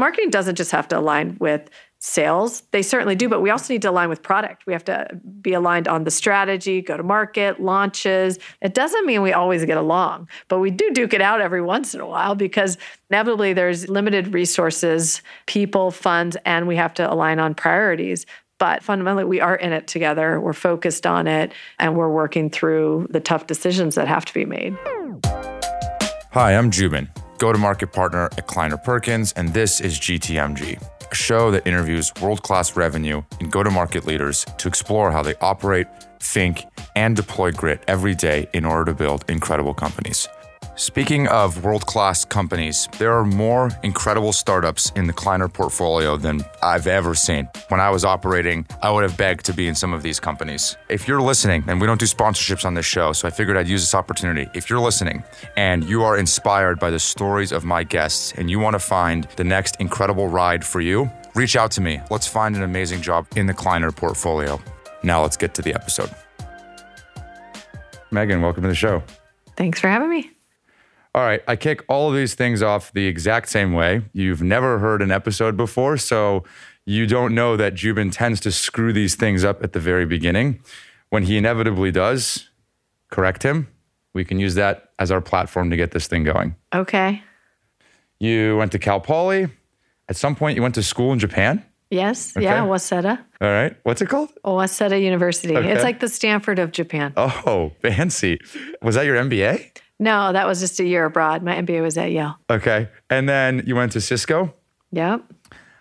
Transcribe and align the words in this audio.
marketing 0.00 0.30
doesn't 0.30 0.56
just 0.56 0.72
have 0.72 0.88
to 0.88 0.98
align 0.98 1.36
with 1.38 1.70
sales. 2.00 2.62
They 2.70 2.82
certainly 2.82 3.14
do, 3.14 3.28
but 3.28 3.42
we 3.42 3.50
also 3.50 3.72
need 3.72 3.82
to 3.82 3.90
align 3.90 4.08
with 4.08 4.22
product. 4.22 4.64
We 4.66 4.72
have 4.72 4.84
to 4.86 5.20
be 5.42 5.52
aligned 5.52 5.86
on 5.86 6.04
the 6.04 6.10
strategy, 6.10 6.80
go 6.80 6.96
to 6.96 7.02
market, 7.02 7.60
launches. 7.60 8.38
It 8.62 8.72
doesn't 8.72 9.04
mean 9.04 9.20
we 9.20 9.34
always 9.34 9.64
get 9.66 9.76
along, 9.76 10.28
but 10.48 10.58
we 10.60 10.70
do 10.70 10.90
duke 10.92 11.12
it 11.12 11.20
out 11.20 11.42
every 11.42 11.60
once 11.60 11.94
in 11.94 12.00
a 12.00 12.06
while 12.06 12.34
because 12.34 12.78
inevitably 13.10 13.52
there's 13.52 13.88
limited 13.88 14.32
resources, 14.32 15.20
people, 15.46 15.90
funds, 15.90 16.38
and 16.46 16.66
we 16.66 16.76
have 16.76 16.94
to 16.94 17.12
align 17.12 17.38
on 17.38 17.54
priorities. 17.54 18.24
But 18.58 18.82
fundamentally, 18.82 19.24
we 19.24 19.40
are 19.40 19.56
in 19.56 19.72
it 19.72 19.86
together. 19.86 20.40
We're 20.40 20.52
focused 20.52 21.06
on 21.06 21.26
it, 21.26 21.52
and 21.78 21.96
we're 21.96 22.10
working 22.10 22.50
through 22.50 23.08
the 23.10 23.20
tough 23.20 23.46
decisions 23.46 23.94
that 23.94 24.08
have 24.08 24.24
to 24.26 24.34
be 24.34 24.44
made. 24.44 24.76
Hi, 26.32 26.54
I'm 26.54 26.70
Joubin, 26.70 27.10
go 27.40 27.52
to 27.52 27.58
market 27.58 27.92
partner 27.92 28.26
at 28.36 28.46
Kleiner 28.46 28.76
Perkins, 28.76 29.32
and 29.32 29.52
this 29.52 29.80
is 29.80 29.98
GTMG 29.98 30.78
a 31.10 31.14
show 31.14 31.50
that 31.50 31.66
interviews 31.66 32.12
world 32.22 32.42
class 32.42 32.76
revenue 32.76 33.22
and 33.40 33.50
go 33.50 33.62
to 33.62 33.70
market 33.70 34.06
leaders 34.06 34.46
to 34.58 34.68
explore 34.68 35.10
how 35.10 35.22
they 35.22 35.34
operate, 35.40 35.86
think, 36.20 36.66
and 36.94 37.16
deploy 37.16 37.50
grit 37.50 37.82
every 37.88 38.14
day 38.14 38.48
in 38.52 38.64
order 38.64 38.84
to 38.84 38.94
build 38.94 39.24
incredible 39.28 39.74
companies. 39.74 40.28
Speaking 40.80 41.28
of 41.28 41.62
world 41.62 41.84
class 41.84 42.24
companies, 42.24 42.88
there 42.96 43.12
are 43.12 43.26
more 43.26 43.70
incredible 43.82 44.32
startups 44.32 44.90
in 44.96 45.06
the 45.06 45.12
Kleiner 45.12 45.46
portfolio 45.46 46.16
than 46.16 46.40
I've 46.62 46.86
ever 46.86 47.14
seen. 47.14 47.50
When 47.68 47.80
I 47.80 47.90
was 47.90 48.02
operating, 48.02 48.66
I 48.80 48.90
would 48.90 49.02
have 49.02 49.14
begged 49.14 49.44
to 49.44 49.52
be 49.52 49.68
in 49.68 49.74
some 49.74 49.92
of 49.92 50.02
these 50.02 50.18
companies. 50.18 50.78
If 50.88 51.06
you're 51.06 51.20
listening, 51.20 51.64
and 51.66 51.82
we 51.82 51.86
don't 51.86 52.00
do 52.00 52.06
sponsorships 52.06 52.64
on 52.64 52.72
this 52.72 52.86
show, 52.86 53.12
so 53.12 53.28
I 53.28 53.30
figured 53.30 53.58
I'd 53.58 53.68
use 53.68 53.82
this 53.82 53.94
opportunity. 53.94 54.48
If 54.54 54.70
you're 54.70 54.80
listening 54.80 55.22
and 55.58 55.84
you 55.84 56.02
are 56.02 56.16
inspired 56.16 56.80
by 56.80 56.88
the 56.88 56.98
stories 56.98 57.52
of 57.52 57.62
my 57.62 57.84
guests 57.84 58.32
and 58.38 58.50
you 58.50 58.58
want 58.58 58.72
to 58.72 58.80
find 58.80 59.24
the 59.36 59.44
next 59.44 59.76
incredible 59.80 60.28
ride 60.28 60.64
for 60.64 60.80
you, 60.80 61.10
reach 61.34 61.56
out 61.56 61.70
to 61.72 61.82
me. 61.82 62.00
Let's 62.08 62.26
find 62.26 62.56
an 62.56 62.62
amazing 62.62 63.02
job 63.02 63.26
in 63.36 63.44
the 63.44 63.52
Kleiner 63.52 63.92
portfolio. 63.92 64.58
Now 65.02 65.20
let's 65.20 65.36
get 65.36 65.52
to 65.56 65.62
the 65.62 65.74
episode. 65.74 66.08
Meagen, 68.10 68.40
welcome 68.40 68.62
to 68.62 68.68
the 68.70 68.74
show. 68.74 69.02
Thanks 69.56 69.78
for 69.78 69.88
having 69.88 70.08
me. 70.08 70.30
All 71.12 71.22
right, 71.22 71.42
I 71.48 71.56
kick 71.56 71.84
all 71.88 72.08
of 72.08 72.14
these 72.14 72.34
things 72.34 72.62
off 72.62 72.92
the 72.92 73.06
exact 73.06 73.48
same 73.48 73.72
way. 73.72 74.02
You've 74.12 74.42
never 74.42 74.78
heard 74.78 75.02
an 75.02 75.10
episode 75.10 75.56
before, 75.56 75.96
so 75.96 76.44
you 76.86 77.06
don't 77.06 77.34
know 77.34 77.56
that 77.56 77.74
Joubin 77.74 78.10
tends 78.10 78.38
to 78.40 78.52
screw 78.52 78.92
these 78.92 79.16
things 79.16 79.44
up 79.44 79.62
at 79.64 79.72
the 79.72 79.80
very 79.80 80.06
beginning. 80.06 80.60
When 81.08 81.24
he 81.24 81.36
inevitably 81.36 81.90
does, 81.90 82.48
correct 83.10 83.42
him. 83.42 83.66
We 84.14 84.24
can 84.24 84.38
use 84.38 84.54
that 84.54 84.90
as 85.00 85.10
our 85.10 85.20
platform 85.20 85.70
to 85.70 85.76
get 85.76 85.90
this 85.90 86.06
thing 86.06 86.22
going. 86.22 86.54
Okay. 86.72 87.22
You 88.20 88.56
went 88.56 88.70
to 88.72 88.78
Cal 88.78 89.00
Poly. 89.00 89.48
At 90.08 90.16
some 90.16 90.36
point, 90.36 90.56
you 90.56 90.62
went 90.62 90.74
to 90.76 90.82
school 90.82 91.12
in 91.12 91.18
Japan. 91.18 91.64
Yes. 91.90 92.36
Okay. 92.36 92.44
Yeah. 92.44 92.64
Waseda. 92.64 93.18
All 93.40 93.48
right. 93.48 93.76
What's 93.82 94.00
it 94.00 94.08
called? 94.08 94.30
Waseda 94.44 95.02
University. 95.02 95.56
Okay. 95.56 95.72
It's 95.72 95.82
like 95.82 95.98
the 95.98 96.08
Stanford 96.08 96.60
of 96.60 96.70
Japan. 96.70 97.12
Oh, 97.16 97.72
fancy. 97.82 98.38
Was 98.80 98.94
that 98.94 99.06
your 99.06 99.16
MBA? 99.16 99.76
No, 100.00 100.32
that 100.32 100.46
was 100.46 100.60
just 100.60 100.80
a 100.80 100.84
year 100.84 101.04
abroad. 101.04 101.42
My 101.42 101.54
MBA 101.56 101.82
was 101.82 101.98
at 101.98 102.10
Yale. 102.10 102.38
Okay. 102.48 102.88
And 103.10 103.28
then 103.28 103.62
you 103.66 103.76
went 103.76 103.92
to 103.92 104.00
Cisco? 104.00 104.54
Yep. 104.92 105.22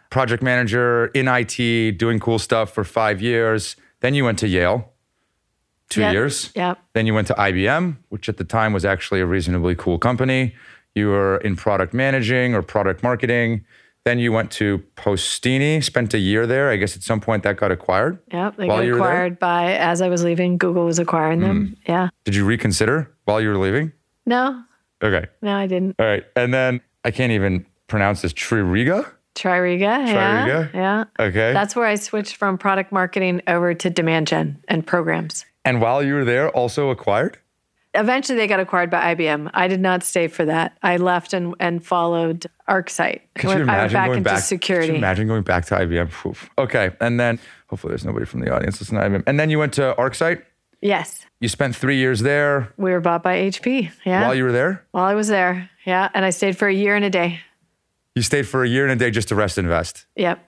Project 0.10 0.44
manager 0.44 1.08
in 1.08 1.28
IT, 1.30 1.98
doing 1.98 2.20
cool 2.20 2.38
stuff 2.38 2.74
for 2.74 2.84
five 2.84 3.22
years. 3.22 3.78
Then 4.02 4.14
you 4.14 4.26
went 4.26 4.38
to 4.40 4.48
Yale, 4.48 4.92
two 5.90 6.02
yep. 6.02 6.14
years. 6.14 6.52
Yep. 6.54 6.80
Then 6.94 7.08
you 7.08 7.14
went 7.14 7.28
to 7.28 7.34
IBM, 7.34 7.96
which 8.10 8.28
at 8.28 8.36
the 8.36 8.44
time 8.44 8.74
was 8.74 8.84
actually 8.84 9.22
a 9.22 9.26
reasonably 9.26 9.74
cool 9.76 9.98
company. 9.98 10.54
You 10.96 11.08
were 11.08 11.38
in 11.38 11.56
product 11.56 11.94
managing 11.94 12.54
or 12.54 12.62
product 12.62 13.02
marketing. 13.02 13.64
Then 14.04 14.20
you 14.20 14.34
went 14.34 14.52
to 14.52 14.84
Postini, 14.98 15.82
spent 15.82 16.14
a 16.14 16.18
year 16.18 16.46
there. 16.46 16.72
I 16.72 16.76
guess 16.76 16.96
at 16.96 17.04
some 17.04 17.22
point 17.22 17.44
that 17.44 17.56
got 17.56 17.72
acquired. 17.72 18.20
Yep, 18.34 18.58
they 18.58 18.68
got 18.68 18.84
acquired 18.84 19.40
by 19.40 19.76
as 19.76 20.02
I 20.02 20.10
was 20.10 20.24
leaving. 20.24 20.58
Google 20.58 20.86
was 20.86 21.00
acquiring 21.00 21.40
them. 21.40 21.68
Mm. 21.68 21.78
Yeah. 21.88 22.10
Did 22.26 22.36
you 22.36 22.44
reconsider 22.44 23.16
while 23.26 23.40
you 23.40 23.50
were 23.50 23.58
leaving? 23.58 23.94
No. 24.30 24.64
Okay. 25.04 25.26
No, 25.42 25.56
I 25.56 25.66
didn't. 25.66 25.96
All 26.00 26.06
right. 26.06 26.24
And 26.36 26.54
then 26.54 26.82
I 27.04 27.12
can't 27.12 27.32
even 27.32 27.66
pronounce 27.88 28.22
this 28.22 28.32
Tririga. 28.32 29.10
Tririga, 29.36 30.08
yeah. 30.08 30.68
Yeah. 30.74 31.04
Okay. 31.20 31.52
That's 31.54 31.76
where 31.76 31.86
I 31.86 31.96
switched 31.96 32.36
from 32.36 32.58
product 32.58 32.92
marketing 32.92 33.42
over 33.48 33.74
to 33.74 33.90
demand 33.90 34.28
gen 34.28 34.62
and 34.68 34.86
programs. 34.86 35.46
And 35.66 35.82
while 35.82 36.04
you 36.04 36.14
were 36.14 36.26
there, 36.26 36.50
also 36.50 36.90
acquired? 36.90 37.40
Eventually, 37.96 38.38
they 38.38 38.46
got 38.46 38.60
acquired 38.60 38.92
by 38.92 39.16
IBM. 39.16 39.50
I 39.54 39.68
did 39.68 39.82
not 39.82 40.04
stay 40.04 40.28
for 40.28 40.46
that. 40.46 40.78
I 40.84 40.98
left 40.98 41.34
and, 41.34 41.56
and 41.60 41.84
followed 41.84 42.46
ArcSight. 42.70 43.22
Could 43.36 43.50
you 43.50 43.62
imagine 43.64 43.70
I 43.70 43.80
went 43.82 43.94
back 43.94 44.06
going 44.08 44.18
into 44.20 44.30
back, 44.30 44.44
security. 44.44 44.88
Could 44.88 44.94
you 44.94 44.98
imagine 45.00 45.28
going 45.28 45.44
back 45.44 45.66
to 45.66 45.76
IBM? 45.76 46.26
Oof. 46.26 46.50
Okay. 46.60 46.92
And 47.02 47.20
then 47.20 47.40
hopefully 47.68 47.92
there's 47.92 48.06
nobody 48.06 48.28
from 48.28 48.42
the 48.42 48.54
audience 48.54 48.80
listening 48.80 49.02
to 49.02 49.10
IBM. 49.10 49.24
And 49.26 49.40
then 49.40 49.50
you 49.50 49.58
went 49.58 49.74
to 49.74 49.96
ArcSight? 49.98 50.44
Yes. 50.82 51.26
You 51.40 51.50
spent 51.50 51.76
three 51.76 51.98
years 51.98 52.22
there. 52.22 52.74
We 52.78 52.92
were 52.92 53.00
bought 53.00 53.24
by 53.24 53.38
HP. 53.38 53.92
Yeah. 54.06 54.28
While 54.28 54.36
you 54.36 54.44
were 54.44 54.52
there? 54.52 54.86
While 54.92 55.06
I 55.06 55.14
was 55.14 55.28
there. 55.28 55.70
Yeah. 55.86 56.10
And 56.14 56.26
I 56.26 56.30
stayed 56.30 56.58
for 56.58 56.68
a 56.68 56.74
year 56.74 56.96
and 56.96 57.06
a 57.06 57.10
day. 57.10 57.42
You 58.16 58.22
stayed 58.22 58.48
for 58.48 58.64
a 58.64 58.68
year 58.68 58.84
and 58.86 58.92
a 58.92 58.96
day 58.96 59.12
just 59.12 59.30
to 59.30 59.36
rest 59.36 59.58
and 59.58 59.66
invest? 59.66 60.06
Yep. 60.16 60.46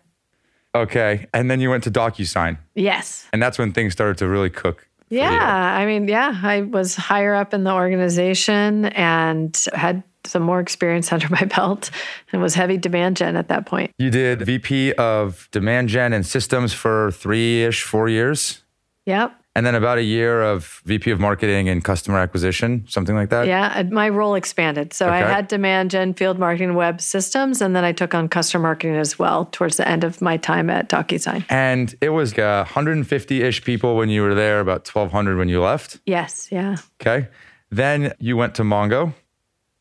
Okay. 0.74 1.28
And 1.34 1.52
then 1.52 1.60
you 1.60 1.70
went 1.70 1.84
to 1.84 1.92
DocuSign. 1.92 2.58
Yes. 2.76 3.28
And 3.34 3.42
that's 3.42 3.58
when 3.58 3.74
things 3.74 3.94
started 3.94 4.18
to 4.18 4.28
really 4.28 4.50
cook. 4.50 4.88
Yeah. 5.10 5.32
You. 5.32 5.82
I 5.82 5.86
mean, 5.86 6.08
yeah, 6.08 6.40
I 6.42 6.62
was 6.62 6.96
higher 6.96 7.36
up 7.36 7.54
in 7.54 7.66
the 7.66 7.74
organization 7.74 8.86
and 8.86 9.58
had 9.74 10.04
some 10.24 10.44
more 10.44 10.60
experience 10.60 11.12
under 11.14 11.28
my 11.30 11.44
belt 11.44 11.92
and 12.32 12.42
was 12.42 12.56
heavy 12.56 12.78
demand 12.78 13.18
gen 13.18 13.36
at 13.36 13.50
that 13.50 13.66
point. 13.66 13.92
You 13.98 14.10
did 14.10 14.42
VP 14.42 14.94
of 14.94 15.50
demand 15.52 15.90
gen 15.90 16.14
and 16.14 16.26
systems 16.26 16.74
for 16.74 17.12
three 17.12 17.64
ish, 17.64 17.84
four 17.84 18.08
years? 18.08 18.64
Yep 19.06 19.41
and 19.56 19.66
then 19.66 19.76
about 19.76 19.98
a 19.98 20.04
year 20.04 20.42
of 20.42 20.82
VP 20.86 21.12
of 21.12 21.20
marketing 21.20 21.68
and 21.68 21.84
customer 21.84 22.20
acquisition, 22.20 22.86
something 22.88 23.16
like 23.16 23.30
that. 23.30 23.48
Yeah, 23.48 23.84
my 23.92 24.08
role 24.08 24.36
expanded. 24.36 24.94
So 24.94 25.08
okay. 25.08 25.16
I 25.16 25.20
had 25.28 25.50
demand 25.50 25.92
gen, 25.92 26.14
field 26.14 26.40
marketing, 26.40 26.74
web 26.74 27.02
systems, 27.02 27.62
and 27.62 27.76
then 27.76 27.84
I 27.84 27.92
took 27.92 28.14
on 28.14 28.30
customer 28.30 28.64
marketing 28.64 28.96
as 28.96 29.20
well 29.20 29.46
towards 29.46 29.76
the 29.76 29.88
end 29.88 30.06
of 30.06 30.22
my 30.22 30.38
time 30.38 30.70
at 30.70 30.88
DocuSign. 30.88 31.46
And 31.50 31.94
it 32.00 32.10
was 32.10 32.36
150 32.36 33.44
uh, 33.44 33.46
ish 33.46 33.64
people 33.64 33.98
when 33.98 34.10
you 34.10 34.22
were 34.22 34.36
there, 34.36 34.62
about 34.62 34.88
1,200 34.88 35.38
when 35.38 35.50
you 35.50 35.62
left. 35.62 36.00
Yes, 36.06 36.48
yeah. 36.50 36.78
Okay. 37.02 37.28
Then 37.70 38.14
you 38.20 38.38
went 38.38 38.56
to 38.56 38.64
Mongo. 38.64 39.14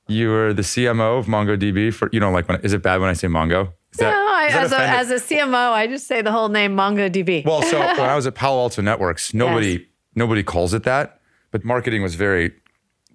You 0.09 0.31
were 0.31 0.53
the 0.53 0.63
CMO 0.63 1.21
of 1.21 1.27
MongoDB 1.27 1.95
for, 1.95 2.09
you 2.13 2.19
know, 2.19 2.33
like, 2.33 2.49
when, 2.49 2.61
is 2.63 2.73
it 2.73 2.83
bad 2.83 3.01
when 3.01 3.09
I 3.09 3.13
say 3.13 3.29
Mongo? 3.29 3.73
Is 3.93 4.01
no, 4.01 4.07
that, 4.07 4.53
as, 4.53 4.73
a, 4.73 4.81
as 4.81 5.11
a 5.11 5.15
CMO, 5.17 5.73
I 5.73 5.87
just 5.87 6.07
say 6.07 6.23
the 6.23 6.31
whole 6.31 6.49
name 6.49 6.77
MongoDB. 6.77 7.45
Well, 7.45 7.63
so 7.63 7.79
when 7.81 8.01
I 8.01 8.15
was 8.15 8.27
at 8.27 8.35
Palo 8.35 8.61
Alto 8.61 8.83
Networks, 8.83 9.35
nobody 9.35 9.73
yes. 9.73 9.81
nobody 10.15 10.43
calls 10.43 10.75
it 10.75 10.85
that, 10.85 11.21
but 11.51 11.65
marketing 11.65 12.03
was 12.03 12.15
very 12.15 12.53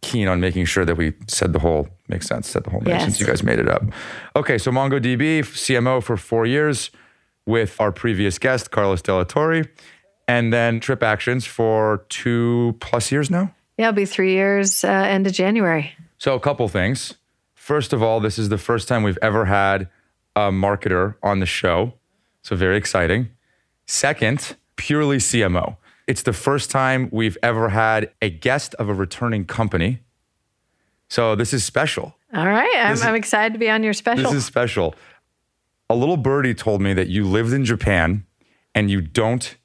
keen 0.02 0.28
on 0.28 0.40
making 0.40 0.66
sure 0.66 0.86
that 0.86 0.96
we 0.98 1.14
said 1.28 1.54
the 1.54 1.60
whole 1.60 1.88
makes 2.08 2.28
sense, 2.28 2.50
said 2.50 2.64
the 2.64 2.70
whole 2.70 2.82
name 2.82 2.96
yes. 2.96 3.04
since 3.04 3.20
you 3.20 3.26
guys 3.26 3.42
made 3.42 3.60
it 3.60 3.68
up. 3.68 3.84
Okay, 4.36 4.58
so 4.58 4.72
MongoDB 4.72 5.40
CMO 5.40 6.04
for 6.04 6.18
four 6.18 6.46
years 6.46 6.92
with 7.46 7.80
our 7.80 7.92
previous 7.92 8.38
guest 8.38 8.72
Carlos 8.72 9.02
Delatorre, 9.02 9.68
and 10.28 10.52
then 10.52 10.80
TripActions 10.80 11.48
for 11.48 12.06
two 12.10 12.76
plus 12.80 13.12
years 13.12 13.30
now. 13.30 13.54
Yeah, 13.78 13.90
it'll 13.90 13.96
be 13.96 14.06
three 14.06 14.34
years 14.34 14.84
uh, 14.84 14.90
end 14.90 15.28
of 15.28 15.34
January. 15.34 15.94
So 16.18 16.34
a 16.36 16.40
couple 16.40 16.68
things. 16.68 17.16
First 17.54 17.94
of 17.94 18.04
all, 18.04 18.20
this 18.20 18.38
is 18.38 18.50
the 18.50 18.58
first 18.58 18.88
time 18.88 19.04
we've 19.04 19.18
ever 19.22 19.46
had 19.46 19.90
a 20.36 20.52
marketer 20.52 21.16
on 21.24 21.40
the 21.40 21.46
show. 21.46 21.94
So 22.42 22.56
very 22.56 22.78
exciting. 22.78 23.30
Second, 23.86 24.56
purely 24.76 25.18
CMO. 25.18 25.78
It's 26.08 26.22
the 26.22 26.34
first 26.34 26.70
time 26.70 27.10
we've 27.12 27.38
ever 27.42 27.70
had 27.70 28.12
a 28.22 28.30
guest 28.30 28.76
of 28.76 28.90
a 28.90 28.94
returning 28.94 29.46
company. 29.46 30.02
So 31.10 31.36
this 31.36 31.54
is 31.54 31.64
special. 31.64 32.16
All 32.34 32.46
right. 32.46 32.76
I'm, 32.78 32.94
is, 32.94 33.02
I'm 33.02 33.16
excited 33.16 33.54
to 33.54 33.60
be 33.60 33.70
on 33.70 33.84
your 33.84 33.94
special. 33.94 34.24
This 34.24 34.34
is 34.34 34.46
special. 34.46 34.94
A 35.90 35.96
little 35.96 36.18
birdie 36.18 36.54
told 36.54 36.82
me 36.82 36.94
that 36.94 37.08
you 37.08 37.26
lived 37.26 37.54
in 37.54 37.66
Japan 37.66 38.26
and 38.74 38.92
you 38.92 39.02
don't 39.02 39.56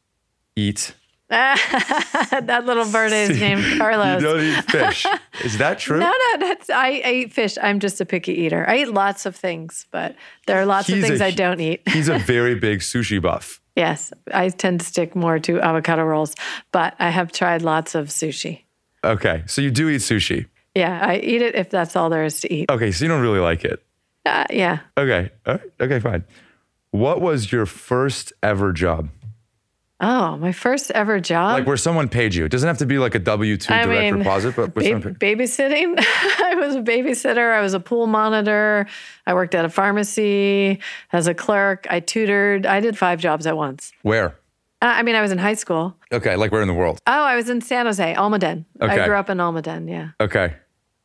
eat 0.54 0.94
that 1.30 2.64
little 2.66 2.90
bird 2.90 3.12
is 3.12 3.38
named 3.38 3.78
Carlos. 3.78 4.20
You 4.20 4.28
don't 4.28 4.40
eat 4.40 4.64
fish. 4.68 5.06
Is 5.44 5.58
that 5.58 5.78
true? 5.78 6.00
no, 6.00 6.10
no, 6.10 6.38
that's 6.40 6.68
I, 6.68 7.00
I, 7.04 7.12
eat 7.12 7.32
fish. 7.32 7.56
I'm 7.62 7.78
just 7.78 8.00
a 8.00 8.04
picky 8.04 8.32
eater. 8.32 8.68
I 8.68 8.78
eat 8.78 8.88
lots 8.88 9.26
of 9.26 9.36
things, 9.36 9.86
but 9.92 10.16
there 10.48 10.60
are 10.60 10.66
lots 10.66 10.88
he's 10.88 10.96
of 10.96 11.08
things 11.08 11.20
I 11.20 11.26
I 11.26 11.30
don't 11.30 11.60
eat. 11.60 11.88
he's 11.88 12.08
a 12.08 12.18
very 12.34 12.56
big 12.56 12.80
sushi 12.80 13.22
buff. 13.22 13.60
Yes, 13.76 14.12
I 14.34 14.48
tend 14.48 14.80
to 14.80 14.86
stick 14.86 15.14
more 15.14 15.38
to 15.38 15.60
avocado 15.60 16.02
rolls, 16.02 16.34
but 16.72 16.96
I 16.98 17.10
have 17.10 17.30
tried 17.30 17.62
lots 17.62 17.94
of 17.94 18.08
sushi. 18.08 18.64
Okay, 19.04 19.44
so 19.46 19.62
you 19.62 19.70
do 19.70 19.88
eat 19.88 20.00
sushi. 20.00 20.46
Yeah, 20.74 20.98
I 21.00 21.18
eat 21.18 21.42
it 21.42 21.54
if 21.54 21.70
that's 21.70 21.94
all 21.94 22.10
there 22.10 22.24
is 22.24 22.40
to 22.40 22.52
eat. 22.52 22.68
Okay, 22.68 22.90
so 22.90 23.04
you 23.04 23.08
don't 23.08 23.22
really 23.22 23.38
like 23.38 23.64
it. 23.64 23.84
Uh, 24.26 24.46
yeah. 24.50 24.80
Okay. 24.98 25.30
Okay, 25.46 26.00
fine. 26.00 26.24
What 26.90 27.20
was 27.20 27.52
your 27.52 27.66
first 27.66 28.32
ever 28.42 28.72
job? 28.72 29.10
Oh, 30.00 30.38
my 30.38 30.52
first 30.52 30.90
ever 30.92 31.20
job. 31.20 31.58
Like 31.58 31.66
where 31.66 31.76
someone 31.76 32.08
paid 32.08 32.34
you. 32.34 32.46
It 32.46 32.50
doesn't 32.50 32.66
have 32.66 32.78
to 32.78 32.86
be 32.86 32.98
like 32.98 33.14
a 33.14 33.18
W 33.18 33.56
2 33.56 33.68
direct 33.68 33.88
mean, 33.88 34.18
deposit, 34.18 34.56
but 34.56 34.74
where 34.74 34.98
Ba- 34.98 35.14
babysitting. 35.14 35.94
I 35.98 36.54
was 36.56 36.74
a 36.74 36.80
babysitter. 36.80 37.52
I 37.52 37.60
was 37.60 37.74
a 37.74 37.80
pool 37.80 38.06
monitor. 38.06 38.86
I 39.26 39.34
worked 39.34 39.54
at 39.54 39.66
a 39.66 39.68
pharmacy 39.68 40.80
as 41.12 41.26
a 41.26 41.34
clerk. 41.34 41.86
I 41.90 42.00
tutored. 42.00 42.64
I 42.64 42.80
did 42.80 42.96
five 42.96 43.20
jobs 43.20 43.46
at 43.46 43.56
once. 43.58 43.92
Where? 44.00 44.38
Uh, 44.82 44.86
I 44.86 45.02
mean, 45.02 45.16
I 45.16 45.20
was 45.20 45.32
in 45.32 45.38
high 45.38 45.54
school. 45.54 45.94
Okay, 46.10 46.36
like 46.36 46.50
where 46.50 46.62
in 46.62 46.68
the 46.68 46.74
world? 46.74 47.00
Oh, 47.06 47.22
I 47.22 47.36
was 47.36 47.50
in 47.50 47.60
San 47.60 47.84
Jose, 47.84 48.14
Almaden. 48.14 48.64
Okay. 48.80 49.00
I 49.00 49.06
grew 49.06 49.16
up 49.16 49.28
in 49.28 49.36
Almaden, 49.36 49.90
yeah. 49.90 50.10
Okay. 50.18 50.54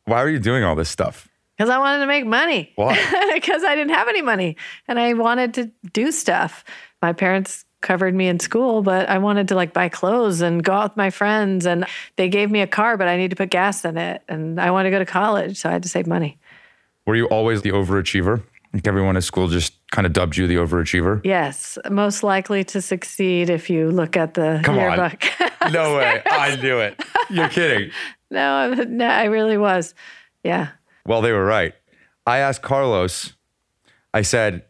Why 0.06 0.18
are 0.18 0.30
you 0.30 0.40
doing 0.40 0.64
all 0.64 0.76
this 0.76 0.90
stuff? 0.90 1.28
Because 1.58 1.70
I 1.70 1.78
wanted 1.80 2.00
to 2.00 2.08
make 2.08 2.26
money. 2.26 2.72
Why? 2.76 2.96
Because 3.34 3.64
I 3.66 3.76
didn't 3.76 3.94
have 3.94 4.08
any 4.08 4.22
money 4.22 4.56
and 4.88 4.98
I 4.98 5.14
wanted 5.14 5.54
to 5.56 5.72
do 5.92 6.12
stuff. 6.12 6.64
My 7.02 7.12
parents 7.12 7.65
covered 7.86 8.14
me 8.14 8.28
in 8.28 8.40
school, 8.40 8.82
but 8.82 9.08
I 9.08 9.20
wanted 9.20 9.48
to 9.50 9.56
like 9.56 9.72
buy 9.72 9.88
clothes 9.88 10.42
and 10.42 10.62
go 10.62 10.74
out 10.74 10.92
with 10.92 10.98
my 10.98 11.10
friends. 11.12 11.66
And 11.66 11.86
they 12.18 12.28
gave 12.28 12.52
me 12.52 12.60
a 12.60 12.68
car, 12.68 12.98
but 12.98 13.08
I 13.08 13.16
need 13.16 13.30
to 13.30 13.36
put 13.38 13.50
gas 13.50 13.86
in 13.86 13.98
it. 13.98 14.22
And 14.28 14.60
I 14.60 14.72
wanted 14.72 14.90
to 14.90 14.96
go 14.96 15.00
to 15.00 15.06
college, 15.06 15.58
so 15.62 15.70
I 15.70 15.72
had 15.72 15.84
to 15.84 15.90
save 15.90 16.08
money. 16.08 16.38
Were 17.06 17.16
you 17.16 17.28
always 17.28 17.62
the 17.62 17.70
overachiever? 17.70 18.44
Like 18.74 18.86
everyone 18.88 19.16
at 19.16 19.24
school 19.24 19.48
just 19.48 19.74
kind 19.92 20.06
of 20.06 20.12
dubbed 20.12 20.36
you 20.36 20.48
the 20.48 20.56
overachiever? 20.56 21.22
Yes, 21.24 21.78
most 21.90 22.24
likely 22.24 22.66
to 22.66 22.82
succeed 22.82 23.50
if 23.50 23.70
you 23.70 23.90
look 23.90 24.18
at 24.18 24.34
the 24.34 24.60
Come 24.64 24.78
on. 24.78 24.98
yearbook. 24.98 25.24
No 25.72 25.96
way. 25.98 26.22
I 26.30 26.58
knew 26.58 26.78
it. 26.78 27.02
You're 27.30 27.50
kidding. 27.50 27.90
no, 28.30 28.72
no, 28.74 29.08
I 29.08 29.24
really 29.24 29.58
was. 29.58 29.96
Yeah. 30.44 30.68
Well, 31.08 31.22
they 31.22 31.32
were 31.32 31.44
right. 31.46 31.74
I 32.28 32.38
asked 32.40 32.62
Carlos, 32.62 33.34
I 34.14 34.22
said, 34.22 34.64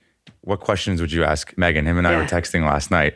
What 0.45 0.59
questions 0.61 1.01
would 1.01 1.11
you 1.11 1.23
ask 1.23 1.53
Meagen? 1.55 1.83
Him 1.85 1.97
and 1.97 2.07
I 2.07 2.15
were 2.15 2.23
texting 2.25 2.61
last 2.63 2.91
night. 2.91 3.15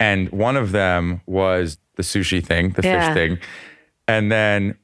And 0.00 0.28
one 0.30 0.56
of 0.56 0.72
them 0.72 1.20
was 1.26 1.78
the 1.96 2.02
sushi 2.02 2.44
thing, 2.44 2.70
the 2.70 2.82
Yeah. 2.82 3.06
fish 3.08 3.14
thing. 3.14 3.38
And 4.08 4.32
then 4.32 4.76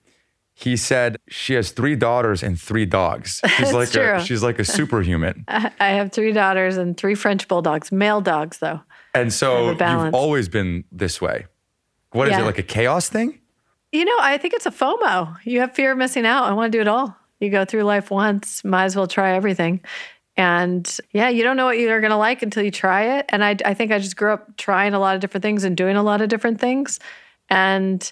he 0.55 0.77
said 0.77 1.17
she 1.29 1.55
has 1.55 1.71
three 1.71 1.97
daughters 1.97 2.43
and 2.43 2.61
three 2.61 2.85
dogs. 2.87 3.41
She's 3.57 3.73
like 3.73 3.91
true. 3.91 4.15
a 4.15 4.21
she's 4.25 4.43
like 4.43 4.59
a 4.59 4.65
superhuman. 4.65 5.45
I 5.49 5.89
have 5.91 6.13
three 6.13 6.33
daughters 6.33 6.77
and 6.77 6.97
three 6.97 7.15
French 7.15 7.49
bulldogs, 7.49 7.91
male 7.93 8.21
dogs, 8.21 8.59
though. 8.59 8.81
And 9.15 9.33
so 9.33 9.71
you've 9.71 10.15
always 10.15 10.49
been 10.49 10.85
this 10.93 11.21
way. 11.21 11.47
What 12.13 12.29
is 12.29 12.33
Yeah. 12.33 12.43
it, 12.43 12.45
like 12.47 12.59
a 12.59 12.63
chaos 12.63 13.09
thing? 13.09 13.39
You 13.93 14.05
know, 14.05 14.17
I 14.21 14.37
think 14.37 14.53
it's 14.55 14.67
a 14.67 14.71
FOMO. 14.71 15.37
You 15.45 15.61
have 15.61 15.75
fear 15.75 15.93
of 15.93 15.99
missing 15.99 16.27
out. 16.27 16.45
I 16.45 16.53
want 16.53 16.71
to 16.73 16.77
do 16.77 16.83
it 16.83 16.89
all. 16.89 17.17
You 17.41 17.51
go 17.51 17.65
through 17.65 17.85
life 17.85 18.11
once, 18.11 18.65
might 18.65 18.85
as 18.85 18.97
well 18.97 19.07
try 19.07 19.35
everything. 19.35 19.81
And 20.39 20.97
yeah, 21.13 21.29
you 21.29 21.43
don't 21.43 21.57
know 21.57 21.65
what 21.65 21.79
you're 21.79 22.01
going 22.01 22.13
to 22.13 22.17
like 22.17 22.43
until 22.43 22.63
you 22.63 22.71
try 22.71 23.19
it. 23.19 23.27
And 23.29 23.45
I, 23.45 23.57
I 23.65 23.75
think 23.75 23.91
I 23.91 23.99
just 23.99 24.17
grew 24.17 24.33
up 24.33 24.57
trying 24.57 24.95
a 24.95 25.01
lot 25.01 25.17
of 25.17 25.21
different 25.21 25.43
things 25.43 25.65
and 25.65 25.77
doing 25.77 25.97
a 25.97 26.03
lot 26.03 26.21
of 26.23 26.29
different 26.29 26.61
things. 26.61 27.01
And 27.51 28.11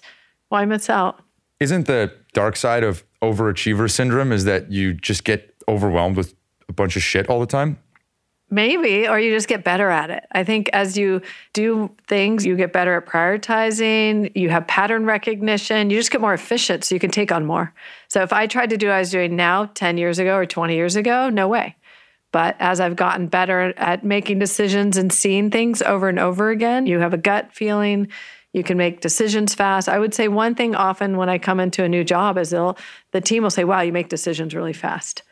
why 0.49 0.65
miss 0.65 0.89
out? 0.89 1.23
Isn't 1.61 1.87
the 1.87 2.13
dark 2.33 2.57
side 2.57 2.83
of 2.83 3.05
overachiever 3.21 3.89
syndrome 3.89 4.33
is 4.33 4.43
that 4.43 4.69
you 4.69 4.93
just 4.93 5.23
get 5.23 5.55
overwhelmed 5.69 6.17
with 6.17 6.35
a 6.67 6.73
bunch 6.73 6.97
of 6.97 7.01
shit 7.01 7.29
all 7.29 7.39
the 7.39 7.47
time? 7.47 7.79
Maybe, 8.49 9.07
or 9.07 9.19
you 9.19 9.33
just 9.33 9.47
get 9.47 9.63
better 9.63 9.89
at 9.89 10.09
it. 10.09 10.25
I 10.33 10.43
think 10.43 10.69
as 10.71 10.97
you 10.97 11.21
do 11.53 11.93
things, 12.07 12.45
you 12.45 12.55
get 12.55 12.71
better 12.71 12.95
at 12.95 13.05
prioritizing, 13.05 14.33
you 14.35 14.49
have 14.49 14.67
pattern 14.67 15.05
recognition, 15.05 15.89
you 15.89 15.97
just 15.97 16.11
get 16.11 16.21
more 16.21 16.33
efficient 16.33 16.83
so 16.83 16.95
you 16.95 16.99
can 16.99 17.11
take 17.11 17.31
on 17.31 17.45
more. 17.45 17.73
So 18.09 18.21
if 18.21 18.31
I 18.31 18.47
tried 18.47 18.69
to 18.69 18.77
do 18.77 18.87
what 18.87 18.95
I 18.95 18.99
was 18.99 19.11
doing 19.11 19.35
now 19.35 19.65
10 19.73 19.97
years 19.97 20.19
ago 20.19 20.35
or 20.35 20.45
20 20.45 20.75
years 20.75 20.95
ago, 20.95 21.29
no 21.29 21.47
way. 21.47 21.75
But 22.37 22.55
as 22.59 22.79
I've 22.79 22.95
gotten 22.95 23.25
better 23.25 23.73
at 23.77 24.03
making 24.03 24.37
decisions 24.37 24.95
and 24.95 25.11
seeing 25.11 25.49
things 25.49 25.81
over 25.81 26.07
and 26.07 26.19
over 26.19 26.51
again, 26.51 26.85
you 26.85 26.99
have 26.99 27.11
a 27.11 27.17
gut 27.17 27.51
feeling, 27.51 28.09
you 28.53 28.61
can 28.61 28.77
make 28.77 29.01
decisions 29.01 29.55
fast. 29.55 29.89
I 29.89 29.97
would 29.97 30.13
say 30.13 30.27
one 30.27 30.53
thing 30.53 30.75
often 30.75 31.17
when 31.17 31.29
I 31.29 31.39
come 31.39 31.59
into 31.59 31.83
a 31.83 31.89
new 31.89 32.03
job 32.03 32.37
is 32.37 32.51
they'll 32.51 32.77
the 33.11 33.21
team 33.21 33.41
will 33.41 33.49
say, 33.49 33.63
"Wow, 33.63 33.81
you 33.81 33.91
make 33.91 34.09
decisions 34.09 34.53
really 34.53 34.71
fast." 34.71 35.23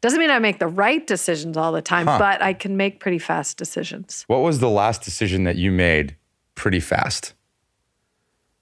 Doesn't 0.00 0.18
mean 0.18 0.30
I 0.30 0.38
make 0.38 0.58
the 0.58 0.68
right 0.68 1.06
decisions 1.06 1.58
all 1.58 1.70
the 1.70 1.82
time, 1.82 2.06
but 2.06 2.40
I 2.40 2.54
can 2.54 2.78
make 2.78 2.98
pretty 2.98 3.18
fast 3.18 3.58
decisions. 3.58 4.24
What 4.26 4.40
was 4.40 4.58
the 4.58 4.70
last 4.70 5.02
decision 5.02 5.44
that 5.44 5.56
you 5.56 5.70
made 5.70 6.16
pretty 6.54 6.80
fast? 6.80 7.34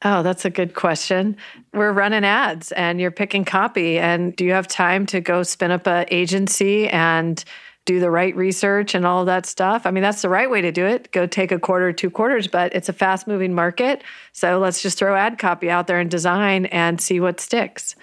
Oh, 0.03 0.25
that's 0.25 0.45
a 0.45 0.51
good 0.51 0.75
question. 0.75 1.37
We're 1.73 1.93
running 1.93 2.25
ads 2.25 2.73
and 2.73 3.01
you're 3.01 3.13
picking 3.13 3.45
copy. 3.45 3.97
And 3.97 4.35
do 4.35 4.45
you 4.45 4.53
have 4.53 4.67
time 4.67 5.07
to 5.07 5.21
go 5.21 5.45
spin 5.45 5.71
up 5.71 5.87
a 5.87 6.05
agency 6.13 6.89
and 6.89 7.45
do 7.87 8.01
the 8.01 8.11
right 8.11 8.37
research 8.37 8.95
and 8.95 9.07
all 9.07 9.21
of 9.21 9.27
that 9.27 9.47
stuff? 9.47 9.87
I 9.87 9.91
mean, 9.91 10.03
that's 10.03 10.21
the 10.21 10.29
right 10.29 10.51
way 10.51 10.61
to 10.61 10.71
do 10.71 10.85
it. 10.85 11.11
Go 11.13 11.27
take 11.27 11.51
a 11.51 11.59
quarter, 11.59 11.93
two 11.93 12.11
quarters, 12.11 12.47
but 12.47 12.75
it's 12.75 12.91
a 12.91 12.93
fast 12.93 13.27
moving 13.27 13.55
market. 13.55 14.03
So 14.33 14.59
let's 14.59 14.83
just 14.83 14.99
throw 14.99 15.17
ad 15.17 15.39
copy 15.39 15.71
out 15.71 15.87
there 15.87 15.99
and 15.99 16.11
design 16.11 16.67
and 16.67 17.01
see 17.01 17.21
what 17.21 17.41
sticks. 17.41 17.97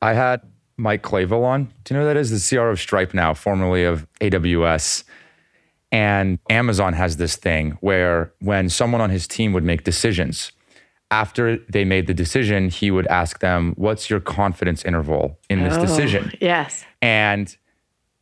I 0.00 0.14
had 0.14 0.40
Mike 0.76 1.02
Clayville 1.02 1.44
on. 1.44 1.64
Do 1.84 1.94
you 1.94 2.00
know 2.00 2.06
who 2.06 2.14
that 2.14 2.16
is? 2.16 2.30
The 2.30 2.56
CRO 2.56 2.70
of 2.70 2.80
Stripe 2.80 3.12
now, 3.12 3.34
formerly 3.34 3.84
of 3.84 4.06
AWS. 4.20 5.04
And 5.90 6.38
Amazon 6.48 6.94
has 6.94 7.18
this 7.18 7.36
thing 7.36 7.72
where 7.80 8.32
when 8.40 8.70
someone 8.70 9.00
on 9.00 9.10
his 9.10 9.28
team 9.28 9.52
would 9.52 9.64
make 9.64 9.84
decisions, 9.84 10.52
after 11.10 11.58
they 11.68 11.84
made 11.84 12.06
the 12.06 12.14
decision, 12.14 12.70
he 12.70 12.90
would 12.90 13.06
ask 13.08 13.40
them, 13.40 13.74
What's 13.76 14.08
your 14.08 14.18
confidence 14.18 14.84
interval 14.84 15.38
in 15.50 15.62
this 15.62 15.76
oh, 15.76 15.82
decision? 15.82 16.32
Yes. 16.40 16.86
And 17.02 17.54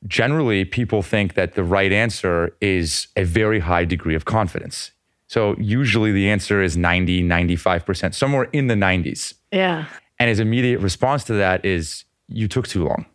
generally, 0.06 0.64
people 0.64 1.02
think 1.02 1.34
that 1.34 1.54
the 1.54 1.64
right 1.64 1.92
answer 1.92 2.56
is 2.60 3.08
a 3.16 3.24
very 3.24 3.60
high 3.60 3.84
degree 3.84 4.14
of 4.14 4.24
confidence. 4.24 4.92
So 5.26 5.54
usually 5.58 6.10
the 6.12 6.28
answer 6.28 6.62
is 6.62 6.76
90, 6.76 7.22
95%, 7.22 8.14
somewhere 8.14 8.48
in 8.52 8.66
the 8.66 8.74
90s. 8.74 9.34
Yeah. 9.52 9.86
And 10.18 10.28
his 10.28 10.40
immediate 10.40 10.80
response 10.80 11.24
to 11.24 11.34
that 11.34 11.64
is, 11.64 12.04
You 12.32 12.46
took 12.46 12.68
too 12.68 12.84
long. 12.84 13.06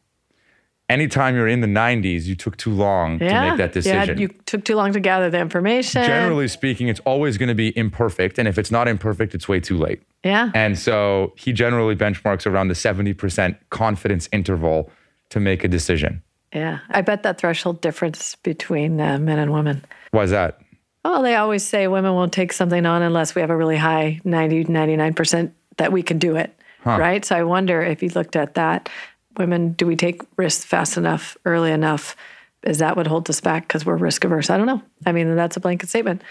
Anytime 0.90 1.36
you're 1.36 1.48
in 1.48 1.62
the 1.62 1.68
90s, 1.68 2.26
you 2.26 2.36
took 2.36 2.58
too 2.58 2.72
long 2.72 3.18
Yeah. 3.20 3.42
to 3.44 3.50
make 3.50 3.58
that 3.58 3.72
decision. 3.74 4.20
you 4.20 4.28
took 4.46 4.64
too 4.66 4.76
long 4.76 4.92
to 4.94 5.00
gather 5.00 5.30
the 5.32 5.40
information. 5.40 6.04
Generally 6.04 6.50
speaking, 6.50 6.90
it's 6.90 7.00
always 7.06 7.38
going 7.38 7.48
to 7.50 7.56
be 7.56 7.76
imperfect. 7.78 8.38
And 8.38 8.48
if 8.48 8.58
it's 8.60 8.70
not 8.72 8.88
imperfect, 8.88 9.34
it's 9.34 9.48
way 9.48 9.60
too 9.60 9.78
late. 9.78 10.02
yeah. 10.24 10.52
And 10.54 10.78
so 10.78 11.34
he 11.38 11.54
generally 11.54 11.96
benchmarks 11.96 12.46
around 12.46 12.68
the 12.68 12.76
70% 12.76 13.56
confidence 13.72 14.28
interval 14.32 14.92
to 15.30 15.40
make 15.40 15.64
a 15.64 15.68
decision. 15.68 16.22
Yeah. 16.56 16.80
I 16.90 17.02
bet 17.02 17.24
that 17.24 17.38
threshold 17.38 17.82
difference 17.82 18.36
between 18.36 19.02
uh, 19.02 19.20
men 19.20 19.40
and 19.40 19.52
women. 19.52 19.84
Why 20.12 20.24
is 20.24 20.32
that? 20.32 20.62
Well, 21.04 21.22
they 21.22 21.36
always 21.36 21.64
say 21.64 21.88
women 21.88 22.14
won't 22.14 22.32
take 22.32 22.54
something 22.54 22.86
on 22.86 23.02
unless 23.02 23.36
we 23.36 23.42
have 23.42 23.50
a 23.50 23.58
really 23.58 23.76
high 23.76 24.22
90, 24.24 24.66
99% 24.66 25.52
that 25.78 25.92
we 25.92 26.02
can 26.02 26.18
do 26.18 26.38
it. 26.38 26.58
Right. 26.86 27.26
So 27.26 27.36
I 27.36 27.44
wonder 27.44 27.82
if 27.82 28.02
you 28.04 28.10
looked 28.10 28.36
at 28.36 28.54
that, 28.54 28.90
women, 29.38 29.74
do 29.74 29.86
we 29.86 29.96
take 29.96 30.22
risks 30.38 30.64
fast 30.64 30.98
enough, 30.98 31.36
early 31.44 31.72
enough? 31.72 32.16
Is 32.64 32.78
that 32.78 32.96
what 32.96 33.08
holds 33.08 33.30
us 33.30 33.42
back 33.42 33.68
because 33.68 33.86
we're 33.86 33.98
risk 33.98 34.24
averse? 34.24 34.50
I 34.50 34.58
don't 34.58 34.68
know. 34.68 34.82
I 35.06 35.12
mean, 35.12 35.36
that's 35.36 35.58
a 35.58 35.60
blanket 35.60 35.90
statement. 35.90 36.22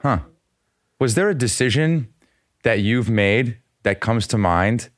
Huh. 0.00 0.20
Was 0.98 1.14
there 1.14 1.28
a 1.28 1.34
decision 1.34 2.08
that 2.62 2.80
you've 2.80 3.10
made 3.10 3.58
that 3.82 4.00
comes 4.00 4.26
to 4.28 4.38
mind 4.38 4.88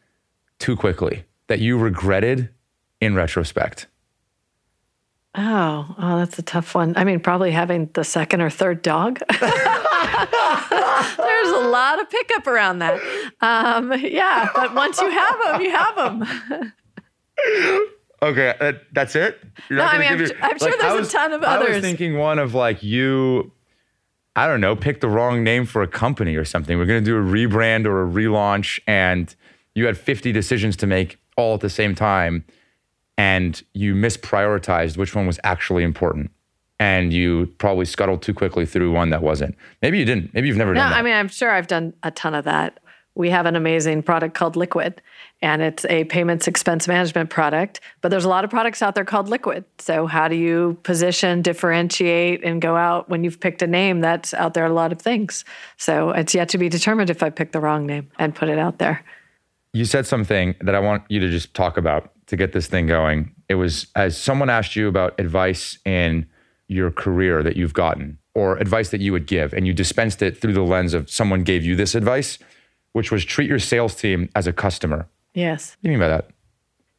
too 0.58 0.76
quickly 0.76 1.24
that 1.48 1.58
you 1.58 1.76
regretted 1.76 2.48
in 3.00 3.14
retrospect? 3.14 3.86
Oh, 5.34 5.94
oh, 5.98 6.18
that's 6.18 6.38
a 6.38 6.42
tough 6.42 6.74
one. 6.74 6.94
I 6.96 7.04
mean, 7.04 7.18
probably 7.20 7.52
having 7.52 7.88
the 7.94 8.04
second 8.04 8.42
or 8.42 8.50
third 8.50 8.82
dog. 8.82 9.18
There's 9.40 9.48
a 11.48 11.68
lot 11.70 12.00
of 12.00 12.10
pickup 12.10 12.46
around 12.46 12.80
that. 12.80 13.00
Um, 13.40 13.92
yeah, 13.98 14.50
but 14.54 14.74
once 14.74 15.00
you 15.00 15.08
have 15.10 15.42
them, 15.44 15.60
you 15.62 15.70
have 15.70 15.96
them. 15.96 16.72
Okay, 18.22 18.54
uh, 18.60 18.74
that's 18.92 19.16
it. 19.16 19.42
You're 19.68 19.80
No, 19.80 19.84
I 19.84 19.98
mean, 19.98 20.06
I'm, 20.12 20.20
your- 20.20 20.28
I'm 20.40 20.56
sure 20.56 20.68
I 20.68 20.76
there's 20.94 21.08
a 21.08 21.10
ton 21.10 21.32
of 21.32 21.42
others. 21.42 21.68
I 21.70 21.72
was 21.72 21.80
thinking 21.82 22.18
one 22.18 22.38
of 22.38 22.54
like 22.54 22.80
you, 22.80 23.50
I 24.36 24.46
don't 24.46 24.60
know, 24.60 24.76
pick 24.76 25.00
the 25.00 25.08
wrong 25.08 25.42
name 25.42 25.66
for 25.66 25.82
a 25.82 25.88
company 25.88 26.36
or 26.36 26.44
something. 26.44 26.78
We're 26.78 26.86
going 26.86 27.02
to 27.02 27.10
do 27.10 27.16
a 27.16 27.20
rebrand 27.20 27.84
or 27.84 28.04
a 28.04 28.08
relaunch, 28.08 28.78
and 28.86 29.34
you 29.74 29.86
had 29.86 29.98
50 29.98 30.30
decisions 30.30 30.76
to 30.76 30.86
make 30.86 31.18
all 31.36 31.54
at 31.54 31.62
the 31.62 31.68
same 31.70 31.96
time, 31.96 32.44
and 33.18 33.62
you 33.74 33.94
misprioritized 33.94 34.96
which 34.96 35.14
one 35.14 35.26
was 35.26 35.38
actually 35.44 35.84
important. 35.84 36.30
And 36.78 37.12
you 37.12 37.46
probably 37.58 37.84
scuttled 37.84 38.22
too 38.22 38.34
quickly 38.34 38.66
through 38.66 38.90
one 38.92 39.10
that 39.10 39.22
wasn't. 39.22 39.54
Maybe 39.82 39.98
you 39.98 40.04
didn't. 40.04 40.34
Maybe 40.34 40.48
you've 40.48 40.56
never 40.56 40.74
No, 40.74 40.80
done 40.80 40.90
that. 40.90 40.98
I 40.98 41.02
mean, 41.02 41.14
I'm 41.14 41.28
sure 41.28 41.50
I've 41.50 41.68
done 41.68 41.94
a 42.02 42.10
ton 42.10 42.34
of 42.34 42.44
that. 42.44 42.80
We 43.14 43.28
have 43.28 43.44
an 43.44 43.54
amazing 43.56 44.02
product 44.02 44.34
called 44.34 44.56
Liquid, 44.56 45.02
and 45.42 45.60
it's 45.60 45.84
a 45.84 46.04
payments 46.04 46.48
expense 46.48 46.88
management 46.88 47.28
product. 47.28 47.80
But 48.00 48.08
there's 48.08 48.24
a 48.24 48.28
lot 48.28 48.42
of 48.42 48.48
products 48.50 48.80
out 48.80 48.94
there 48.94 49.04
called 49.04 49.28
Liquid. 49.28 49.66
So, 49.78 50.06
how 50.06 50.28
do 50.28 50.34
you 50.34 50.78
position, 50.82 51.42
differentiate, 51.42 52.42
and 52.42 52.60
go 52.62 52.74
out 52.74 53.10
when 53.10 53.22
you've 53.22 53.38
picked 53.38 53.60
a 53.60 53.66
name 53.66 54.00
that's 54.00 54.32
out 54.32 54.54
there? 54.54 54.64
A 54.64 54.72
lot 54.72 54.92
of 54.92 55.00
things. 55.00 55.44
So, 55.76 56.10
it's 56.10 56.34
yet 56.34 56.48
to 56.48 56.58
be 56.58 56.70
determined 56.70 57.10
if 57.10 57.22
I 57.22 57.28
picked 57.28 57.52
the 57.52 57.60
wrong 57.60 57.84
name 57.86 58.10
and 58.18 58.34
put 58.34 58.48
it 58.48 58.58
out 58.58 58.78
there. 58.78 59.04
you 59.74 59.84
said 59.84 60.06
something 60.06 60.54
that 60.62 60.74
I 60.74 60.80
want 60.80 61.02
you 61.10 61.20
to 61.20 61.28
just 61.28 61.52
talk 61.54 61.76
about 61.76 62.11
to 62.26 62.36
get 62.36 62.52
this 62.52 62.66
thing 62.66 62.86
going. 62.86 63.34
It 63.48 63.56
was 63.56 63.86
as 63.94 64.16
someone 64.16 64.50
asked 64.50 64.76
you 64.76 64.88
about 64.88 65.18
advice 65.18 65.78
in 65.84 66.26
your 66.68 66.90
career 66.90 67.42
that 67.42 67.56
you've 67.56 67.74
gotten, 67.74 68.18
or 68.34 68.56
advice 68.56 68.90
that 68.90 69.00
you 69.00 69.12
would 69.12 69.26
give, 69.26 69.52
and 69.52 69.66
you 69.66 69.74
dispensed 69.74 70.22
it 70.22 70.40
through 70.40 70.54
the 70.54 70.62
lens 70.62 70.94
of 70.94 71.10
someone 71.10 71.42
gave 71.42 71.64
you 71.64 71.76
this 71.76 71.94
advice, 71.94 72.38
which 72.92 73.10
was 73.10 73.24
treat 73.24 73.48
your 73.48 73.58
sales 73.58 73.94
team 73.94 74.28
as 74.34 74.46
a 74.46 74.52
customer. 74.52 75.06
Yes. 75.34 75.76
What 75.80 75.88
do 75.88 75.92
you 75.92 75.98
mean 75.98 76.08
by 76.08 76.08
that? 76.08 76.30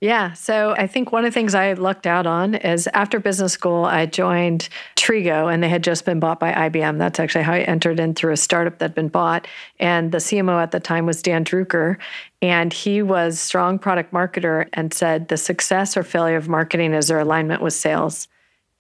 Yeah. 0.04 0.34
So 0.34 0.76
I 0.78 0.86
think 0.86 1.14
one 1.14 1.24
of 1.24 1.32
the 1.32 1.34
things 1.34 1.56
I 1.56 1.72
lucked 1.72 2.06
out 2.06 2.28
on 2.28 2.56
is 2.56 2.88
after 2.88 3.22
business 3.22 3.54
school, 3.54 3.86
I 3.86 4.06
joined 4.06 4.68
Trigo 4.98 5.50
and 5.50 5.64
they 5.64 5.70
had 5.70 5.82
just 5.82 6.04
been 6.04 6.20
bought 6.20 6.42
by 6.42 6.52
IBM. 6.52 6.98
That's 6.98 7.22
actually 7.22 7.46
how 7.46 7.54
I 7.54 7.62
entered 7.62 8.02
in 8.02 8.14
through 8.14 8.34
a 8.34 8.38
startup 8.38 8.80
that 8.80 8.84
had 8.90 8.96
been 8.96 9.08
bought. 9.08 9.48
And 9.80 10.12
the 10.12 10.18
CMO 10.18 10.62
at 10.62 10.72
the 10.72 10.82
time 10.82 11.06
was 11.06 11.22
Dan 11.22 11.46
Drucker. 11.46 11.96
And 12.42 12.74
he 12.74 13.02
was 13.02 13.40
strong 13.40 13.80
product 13.80 14.12
marketer 14.12 14.68
and 14.74 14.94
said 14.94 15.30
the 15.30 15.38
success 15.38 15.96
or 15.96 16.04
failure 16.04 16.36
of 16.36 16.50
marketing 16.50 16.94
is 16.94 17.08
their 17.08 17.20
alignment 17.20 17.62
with 17.62 17.74
sales. 17.74 18.28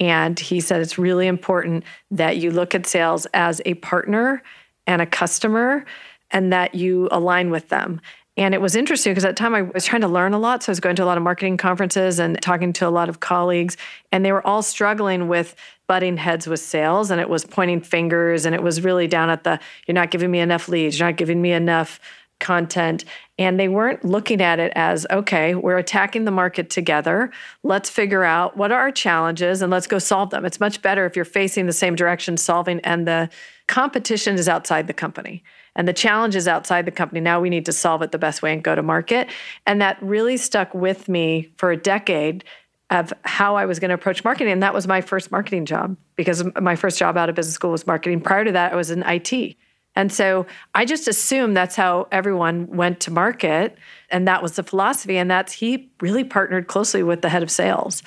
And 0.01 0.38
he 0.38 0.60
said 0.60 0.82
it's 0.82 0.98
really 0.98 1.27
important 1.27 1.86
that 2.12 2.36
you 2.36 2.51
look 2.51 2.75
at 2.75 2.86
sales 2.86 3.27
as 3.34 3.62
a 3.65 3.75
partner 3.75 4.44
and 4.88 5.01
a 5.01 5.06
customer 5.06 5.86
and 6.32 6.51
that 6.51 6.75
you 6.75 7.08
align 7.12 7.50
with 7.50 7.70
them. 7.70 8.01
And 8.36 8.56
it 8.56 8.62
was 8.62 8.75
interesting 8.75 9.12
because 9.12 9.25
at 9.25 9.36
the 9.36 9.40
time 9.40 9.54
I 9.54 9.62
was 9.62 9.86
trying 9.86 10.02
to 10.02 10.08
learn 10.08 10.34
a 10.34 10.40
lot. 10.40 10.63
So 10.63 10.72
I 10.72 10.74
was 10.74 10.80
going 10.80 10.96
to 10.96 11.04
a 11.04 11.06
lot 11.06 11.18
of 11.18 11.24
marketing 11.24 11.58
conferences 11.58 12.18
and 12.18 12.42
talking 12.42 12.74
to 12.74 12.88
a 12.88 12.90
lot 12.90 13.08
of 13.08 13.20
colleagues, 13.20 13.78
and 14.12 14.25
they 14.25 14.32
were 14.32 14.46
all 14.46 14.63
struggling 14.63 15.28
with 15.28 15.56
butting 15.88 16.18
heads 16.18 16.48
with 16.48 16.60
sales. 16.60 17.12
And 17.12 17.22
it 17.22 17.30
was 17.30 17.46
pointing 17.46 17.82
fingers, 17.82 18.46
and 18.46 18.56
it 18.56 18.63
was 18.63 18.84
really 18.84 19.08
down 19.08 19.30
at 19.30 19.44
the 19.44 19.60
you're 19.88 19.94
not 19.94 20.10
giving 20.10 20.32
me 20.32 20.40
enough 20.40 20.68
leads, 20.68 20.98
you're 20.98 21.08
not 21.08 21.18
giving 21.18 21.42
me 21.42 21.52
enough 21.52 22.00
content. 22.40 23.06
And 23.38 23.60
they 23.60 23.68
weren't 23.68 24.04
looking 24.04 24.42
at 24.42 24.60
it 24.60 24.74
as, 24.75 25.08
okay, 25.10 25.56
we're 25.56 25.78
attacking 25.78 26.25
the 26.25 26.32
market 26.32 26.70
together. 26.70 27.32
Let's 27.63 27.90
figure 27.90 28.24
out 28.24 28.58
what 28.58 28.72
are 28.72 28.80
our 28.80 28.92
challenges 28.92 29.62
and 29.62 29.72
let's 29.72 29.88
go 29.88 29.98
solve 29.98 30.32
them. 30.32 30.44
It's 30.44 30.60
much 30.60 30.82
better 30.82 31.06
if 31.06 31.16
you're 31.16 31.25
facing 31.25 31.68
the 31.68 31.74
same 31.74 31.96
direction, 31.96 32.38
solving, 32.38 32.80
and 32.82 33.08
the 33.08 33.30
competition 33.68 34.36
is 34.36 34.50
outside 34.50 34.88
the 34.88 34.94
company 34.94 35.44
and 35.75 35.88
the 35.88 35.94
challenge 35.94 36.36
is 36.36 36.48
outside 36.48 36.86
the 36.86 36.92
company. 36.92 37.20
Now 37.20 37.39
we 37.42 37.50
need 37.50 37.65
to 37.65 37.74
solve 37.74 38.01
it 38.01 38.12
the 38.12 38.18
best 38.18 38.42
way 38.42 38.53
and 38.53 38.63
go 38.63 38.75
to 38.75 38.84
market. 38.84 39.30
And 39.65 39.82
that 39.82 40.01
really 40.01 40.38
stuck 40.38 40.74
with 40.74 41.10
me 41.10 41.51
for 41.58 41.72
a 41.72 41.77
decade 41.77 42.44
of 42.89 43.12
how 43.24 43.56
I 43.56 43.65
was 43.65 43.80
going 43.80 43.89
to 43.89 43.96
approach 43.96 44.24
marketing. 44.24 44.53
And 44.53 44.62
that 44.62 44.74
was 44.74 44.88
my 44.88 45.01
first 45.01 45.32
marketing 45.32 45.65
job 45.65 45.98
because 46.15 46.44
my 46.62 46.75
first 46.75 47.00
job 47.00 47.18
out 47.18 47.30
of 47.30 47.36
business 47.36 47.56
school 47.56 47.72
was 47.72 47.88
marketing. 47.88 48.22
Prior 48.22 48.46
to 48.46 48.51
that, 48.51 48.74
I 48.74 48.75
was 48.75 48.92
in 48.92 49.03
IT. 49.03 49.56
And 49.96 50.12
so 50.12 50.48
I 50.74 50.86
just 50.86 51.08
assumed 51.08 51.56
that's 51.56 51.75
how 51.75 52.08
everyone 52.12 52.68
went 52.68 53.00
to 53.01 53.12
market. 53.12 53.77
And 54.10 54.27
that 54.27 54.42
was 54.42 54.53
the 54.53 54.63
philosophy. 54.63 55.18
And 55.18 55.30
that's 55.30 55.53
he 55.53 55.92
really 56.01 56.24
partnered 56.24 56.68
closely 56.68 57.03
with 57.03 57.22
the 57.22 57.30
head 57.30 57.44
of 57.44 57.51
sales. 57.51 58.01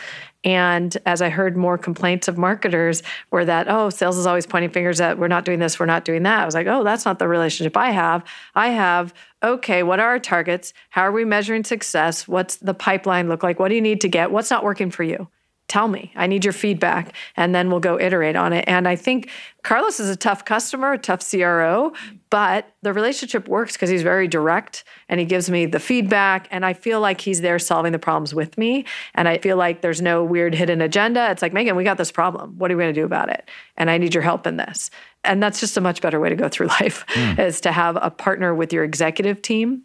And 0.44 0.96
as 1.06 1.22
I 1.22 1.28
heard 1.28 1.56
more 1.56 1.76
complaints 1.76 2.28
of 2.28 2.38
marketers 2.38 3.02
were 3.30 3.44
that, 3.44 3.66
oh, 3.68 3.90
sales 3.90 4.16
is 4.16 4.26
always 4.26 4.46
pointing 4.46 4.70
fingers 4.70 5.00
at 5.00 5.18
we're 5.18 5.28
not 5.28 5.44
doing 5.44 5.58
this, 5.58 5.80
we're 5.80 5.86
not 5.86 6.04
doing 6.04 6.22
that. 6.22 6.40
I 6.40 6.44
was 6.44 6.54
like, 6.54 6.66
oh, 6.66 6.84
that's 6.84 7.04
not 7.04 7.18
the 7.18 7.28
relationship 7.28 7.76
I 7.76 7.90
have. 7.90 8.24
I 8.54 8.68
have, 8.68 9.12
okay, 9.42 9.82
what 9.82 10.00
are 10.00 10.08
our 10.08 10.18
targets? 10.18 10.72
How 10.90 11.02
are 11.02 11.12
we 11.12 11.24
measuring 11.24 11.64
success? 11.64 12.28
What's 12.28 12.56
the 12.56 12.74
pipeline 12.74 13.28
look 13.28 13.42
like? 13.42 13.58
What 13.58 13.68
do 13.68 13.74
you 13.74 13.80
need 13.80 14.00
to 14.02 14.08
get? 14.08 14.30
What's 14.30 14.50
not 14.50 14.64
working 14.64 14.90
for 14.90 15.02
you? 15.02 15.28
Tell 15.68 15.88
me. 15.88 16.12
I 16.14 16.28
need 16.28 16.44
your 16.44 16.52
feedback. 16.52 17.12
And 17.36 17.52
then 17.52 17.70
we'll 17.70 17.80
go 17.80 17.98
iterate 17.98 18.36
on 18.36 18.52
it. 18.52 18.64
And 18.68 18.86
I 18.86 18.94
think 18.94 19.30
Carlos 19.64 19.98
is 19.98 20.08
a 20.08 20.14
tough 20.14 20.44
customer, 20.44 20.92
a 20.92 20.98
tough 20.98 21.28
CRO, 21.28 21.92
but 22.30 22.72
the 22.82 22.92
relationship 22.92 23.48
works 23.48 23.72
because 23.72 23.90
he's 23.90 24.02
very 24.02 24.28
direct 24.28 24.84
and 25.08 25.18
he 25.18 25.26
gives 25.26 25.50
me 25.50 25.66
the 25.66 25.80
feedback. 25.80 26.46
And 26.52 26.64
I 26.64 26.72
feel 26.72 27.00
like 27.00 27.20
he's 27.20 27.40
there 27.40 27.58
solving 27.58 27.90
the 27.90 27.98
problems 27.98 28.32
with 28.32 28.56
me. 28.56 28.84
And 29.16 29.26
I 29.26 29.38
feel 29.38 29.56
like 29.56 29.80
there's 29.80 30.00
no 30.00 30.22
weird 30.22 30.54
hidden 30.54 30.80
agenda. 30.80 31.32
It's 31.32 31.42
like, 31.42 31.52
Meagen, 31.52 31.74
we 31.74 31.82
got 31.82 31.98
this 31.98 32.12
problem. 32.12 32.56
What 32.58 32.70
are 32.70 32.76
we 32.76 32.84
going 32.84 32.94
to 32.94 33.00
do 33.00 33.04
about 33.04 33.28
it? 33.28 33.48
And 33.76 33.90
I 33.90 33.98
need 33.98 34.14
your 34.14 34.22
help 34.22 34.46
in 34.46 34.56
this. 34.56 34.90
And 35.24 35.42
that's 35.42 35.58
just 35.58 35.76
a 35.76 35.80
much 35.80 36.00
better 36.00 36.20
way 36.20 36.28
to 36.28 36.36
go 36.36 36.48
through 36.48 36.66
life 36.80 37.04
mm. 37.08 37.38
is 37.40 37.60
to 37.62 37.72
have 37.72 37.98
a 38.00 38.10
partner 38.10 38.54
with 38.54 38.72
your 38.72 38.84
executive 38.84 39.42
team 39.42 39.82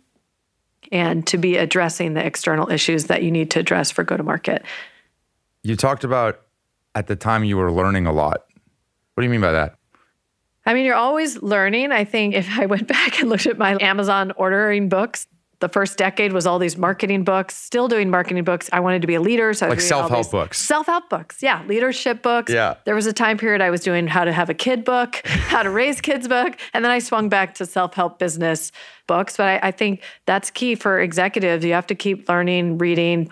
and 0.92 1.26
to 1.28 1.38
be 1.38 1.58
addressing 1.58 2.14
the 2.14 2.26
external 2.26 2.70
issues 2.70 3.06
that 3.06 3.24
you 3.24 3.32
need 3.32 3.50
to 3.52 3.60
address 3.60 3.90
for 3.90 4.04
go 4.04 4.18
to 4.18 4.24
market. 4.24 4.64
You 5.64 5.76
talked 5.76 6.04
about 6.04 6.42
at 6.96 7.08
the 7.08 7.16
time 7.16 7.44
you 7.44 7.58
were 7.58 7.72
learning 7.72 8.08
a 8.08 8.14
lot. 8.14 8.46
What 9.14 9.22
do 9.22 9.24
you 9.24 9.30
mean 9.30 9.42
by 9.42 9.52
that? 9.52 9.76
I 10.66 10.74
mean, 10.74 10.86
you're 10.86 10.96
always 10.96 11.42
learning. 11.42 11.92
I 11.92 12.04
think 12.04 12.36
if 12.36 12.48
I 12.58 12.66
went 12.66 12.88
back 12.90 13.20
and 13.20 13.30
looked 13.30 13.48
at 13.48 13.58
my 13.58 13.78
Amazon 13.80 14.32
ordering 14.36 14.90
books, 14.90 15.28
the 15.62 15.70
first 15.70 15.98
decade 15.98 16.34
was 16.34 16.48
all 16.48 16.58
these 16.58 16.76
marketing 16.76 17.24
books, 17.24 17.56
still 17.56 17.88
doing 17.88 18.10
marketing 18.10 18.44
books. 18.44 18.68
I 18.74 18.80
wanted 18.80 19.02
to 19.04 19.08
be 19.08 19.14
a 19.14 19.22
leader. 19.22 19.54
So 19.54 19.70
like 19.70 19.80
self 19.80 20.10
help 20.10 20.32
books. 20.32 20.60
Self 20.60 20.88
help 20.88 21.08
books. 21.08 21.44
Yeah. 21.44 21.64
Leadership 21.68 22.24
books. 22.24 22.52
Yeah. 22.52 22.76
There 22.86 22.96
was 22.96 23.06
a 23.06 23.14
time 23.14 23.38
period 23.38 23.62
I 23.62 23.70
was 23.70 23.82
doing 23.82 24.08
how 24.08 24.26
to 24.26 24.34
have 24.34 24.50
a 24.50 24.56
kid 24.56 24.84
book, 24.84 25.22
how 25.26 25.62
to 25.62 25.70
raise 25.70 26.02
kids 26.02 26.28
book. 26.28 26.58
And 26.74 26.84
then 26.84 26.92
I 26.92 26.98
swung 26.98 27.30
back 27.30 27.54
to 27.56 27.68
self 27.68 27.94
help 27.94 28.18
business 28.18 28.72
books. 29.06 29.38
But 29.38 29.48
I, 29.48 29.68
I 29.68 29.72
think 29.72 30.02
that's 30.26 30.50
key 30.50 30.74
for 30.74 31.00
executives. 31.00 31.64
You 31.64 31.74
have 31.74 31.88
to 31.88 31.96
keep 31.96 32.28
learning, 32.28 32.80
reading, 32.80 33.30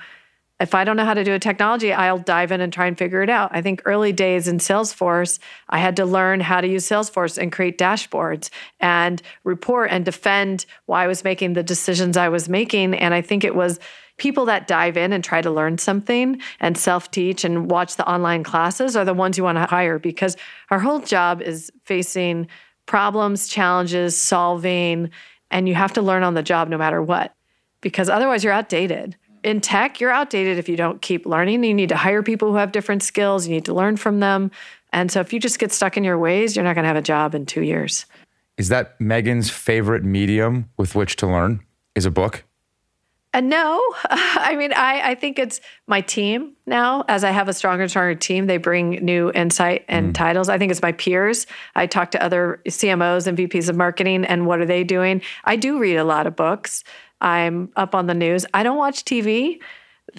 if 0.59 0.75
I 0.75 0.83
don't 0.83 0.97
know 0.97 1.05
how 1.05 1.13
to 1.13 1.23
do 1.23 1.33
a 1.33 1.39
technology, 1.39 1.93
I'll 1.93 2.17
dive 2.17 2.51
in 2.51 2.59
and 2.59 2.71
try 2.71 2.85
and 2.85 2.97
figure 2.97 3.21
it 3.21 3.29
out. 3.29 3.51
I 3.53 3.61
think 3.61 3.81
early 3.85 4.11
days 4.11 4.47
in 4.47 4.57
Salesforce, 4.57 5.39
I 5.69 5.79
had 5.79 5.95
to 5.95 6.05
learn 6.05 6.41
how 6.41 6.59
to 6.59 6.67
use 6.67 6.85
Salesforce 6.87 7.37
and 7.37 7.51
create 7.51 7.77
dashboards 7.77 8.49
and 8.79 9.21
report 9.45 9.89
and 9.91 10.03
defend 10.03 10.65
why 10.85 11.05
I 11.05 11.07
was 11.07 11.23
making 11.23 11.53
the 11.53 11.63
decisions 11.63 12.17
I 12.17 12.27
was 12.27 12.49
making. 12.49 12.93
And 12.93 13.13
I 13.13 13.21
think 13.21 13.45
it 13.45 13.55
was 13.55 13.79
people 14.17 14.45
that 14.45 14.67
dive 14.67 14.97
in 14.97 15.13
and 15.13 15.23
try 15.23 15.41
to 15.41 15.49
learn 15.49 15.77
something 15.77 16.41
and 16.59 16.77
self 16.77 17.09
teach 17.09 17.45
and 17.45 17.71
watch 17.71 17.95
the 17.95 18.09
online 18.09 18.43
classes 18.43 18.97
are 18.97 19.05
the 19.05 19.13
ones 19.13 19.37
you 19.37 19.45
want 19.45 19.57
to 19.57 19.65
hire 19.65 19.97
because 19.97 20.35
our 20.71 20.79
whole 20.79 20.99
job 20.99 21.41
is 21.41 21.71
facing 21.85 22.47
problems, 22.85 23.47
challenges, 23.47 24.19
solving, 24.19 25.09
and 25.51 25.69
you 25.69 25.75
have 25.75 25.93
to 25.93 26.01
learn 26.01 26.23
on 26.23 26.33
the 26.33 26.43
job 26.43 26.67
no 26.67 26.77
matter 26.77 27.01
what 27.01 27.33
because 27.81 28.09
otherwise 28.09 28.43
you're 28.43 28.51
outdated 28.51 29.15
in 29.43 29.61
tech, 29.61 29.99
you're 29.99 30.11
outdated 30.11 30.57
if 30.57 30.69
you 30.69 30.75
don't 30.75 31.01
keep 31.01 31.25
learning. 31.25 31.63
You 31.63 31.73
need 31.73 31.89
to 31.89 31.97
hire 31.97 32.23
people 32.23 32.49
who 32.49 32.57
have 32.57 32.71
different 32.71 33.03
skills. 33.03 33.47
You 33.47 33.53
need 33.53 33.65
to 33.65 33.73
learn 33.73 33.97
from 33.97 34.19
them. 34.19 34.51
And 34.91 35.11
so 35.11 35.19
if 35.19 35.33
you 35.33 35.39
just 35.39 35.59
get 35.59 35.71
stuck 35.71 35.97
in 35.97 36.03
your 36.03 36.17
ways, 36.17 36.55
you're 36.55 36.65
not 36.65 36.73
going 36.73 36.83
to 36.83 36.87
have 36.87 36.97
a 36.97 37.01
job 37.01 37.35
in 37.35 37.45
two 37.45 37.61
years. 37.61 38.05
Is 38.57 38.69
that 38.69 38.99
Meagen's 38.99 39.49
favorite 39.49 40.03
medium 40.03 40.69
with 40.77 40.95
which 40.95 41.15
to 41.17 41.27
learn? 41.27 41.61
Is 41.95 42.05
a 42.05 42.11
book? 42.11 42.43
Uh, 43.33 43.41
no, 43.41 43.81
I 44.09 44.55
mean, 44.55 44.73
I, 44.73 45.11
I 45.11 45.15
think 45.15 45.37
it's 45.37 45.61
my 45.87 46.01
team 46.01 46.53
now. 46.65 47.05
As 47.07 47.23
I 47.23 47.29
have 47.29 47.47
a 47.47 47.53
stronger 47.53 47.83
and 47.83 47.89
stronger 47.89 48.15
team, 48.15 48.47
they 48.47 48.57
bring 48.57 48.91
new 49.05 49.31
insight 49.33 49.85
and 49.87 50.09
mm. 50.09 50.13
titles. 50.15 50.49
I 50.49 50.57
think 50.57 50.71
it's 50.71 50.81
my 50.81 50.91
peers. 50.93 51.45
I 51.75 51.85
talk 51.85 52.11
to 52.11 52.23
other 52.23 52.61
CMOs 52.67 53.27
and 53.27 53.37
VPs 53.37 53.69
of 53.69 53.75
marketing, 53.75 54.25
and 54.25 54.47
what 54.47 54.59
are 54.59 54.65
they 54.65 54.83
doing? 54.83 55.21
I 55.45 55.55
do 55.55 55.79
read 55.79 55.97
a 55.97 56.03
lot 56.03 56.25
of 56.25 56.35
books. 56.35 56.83
I'm 57.21 57.71
up 57.75 57.95
on 57.95 58.07
the 58.07 58.13
news. 58.13 58.45
I 58.53 58.63
don't 58.63 58.77
watch 58.77 59.05
TV 59.05 59.59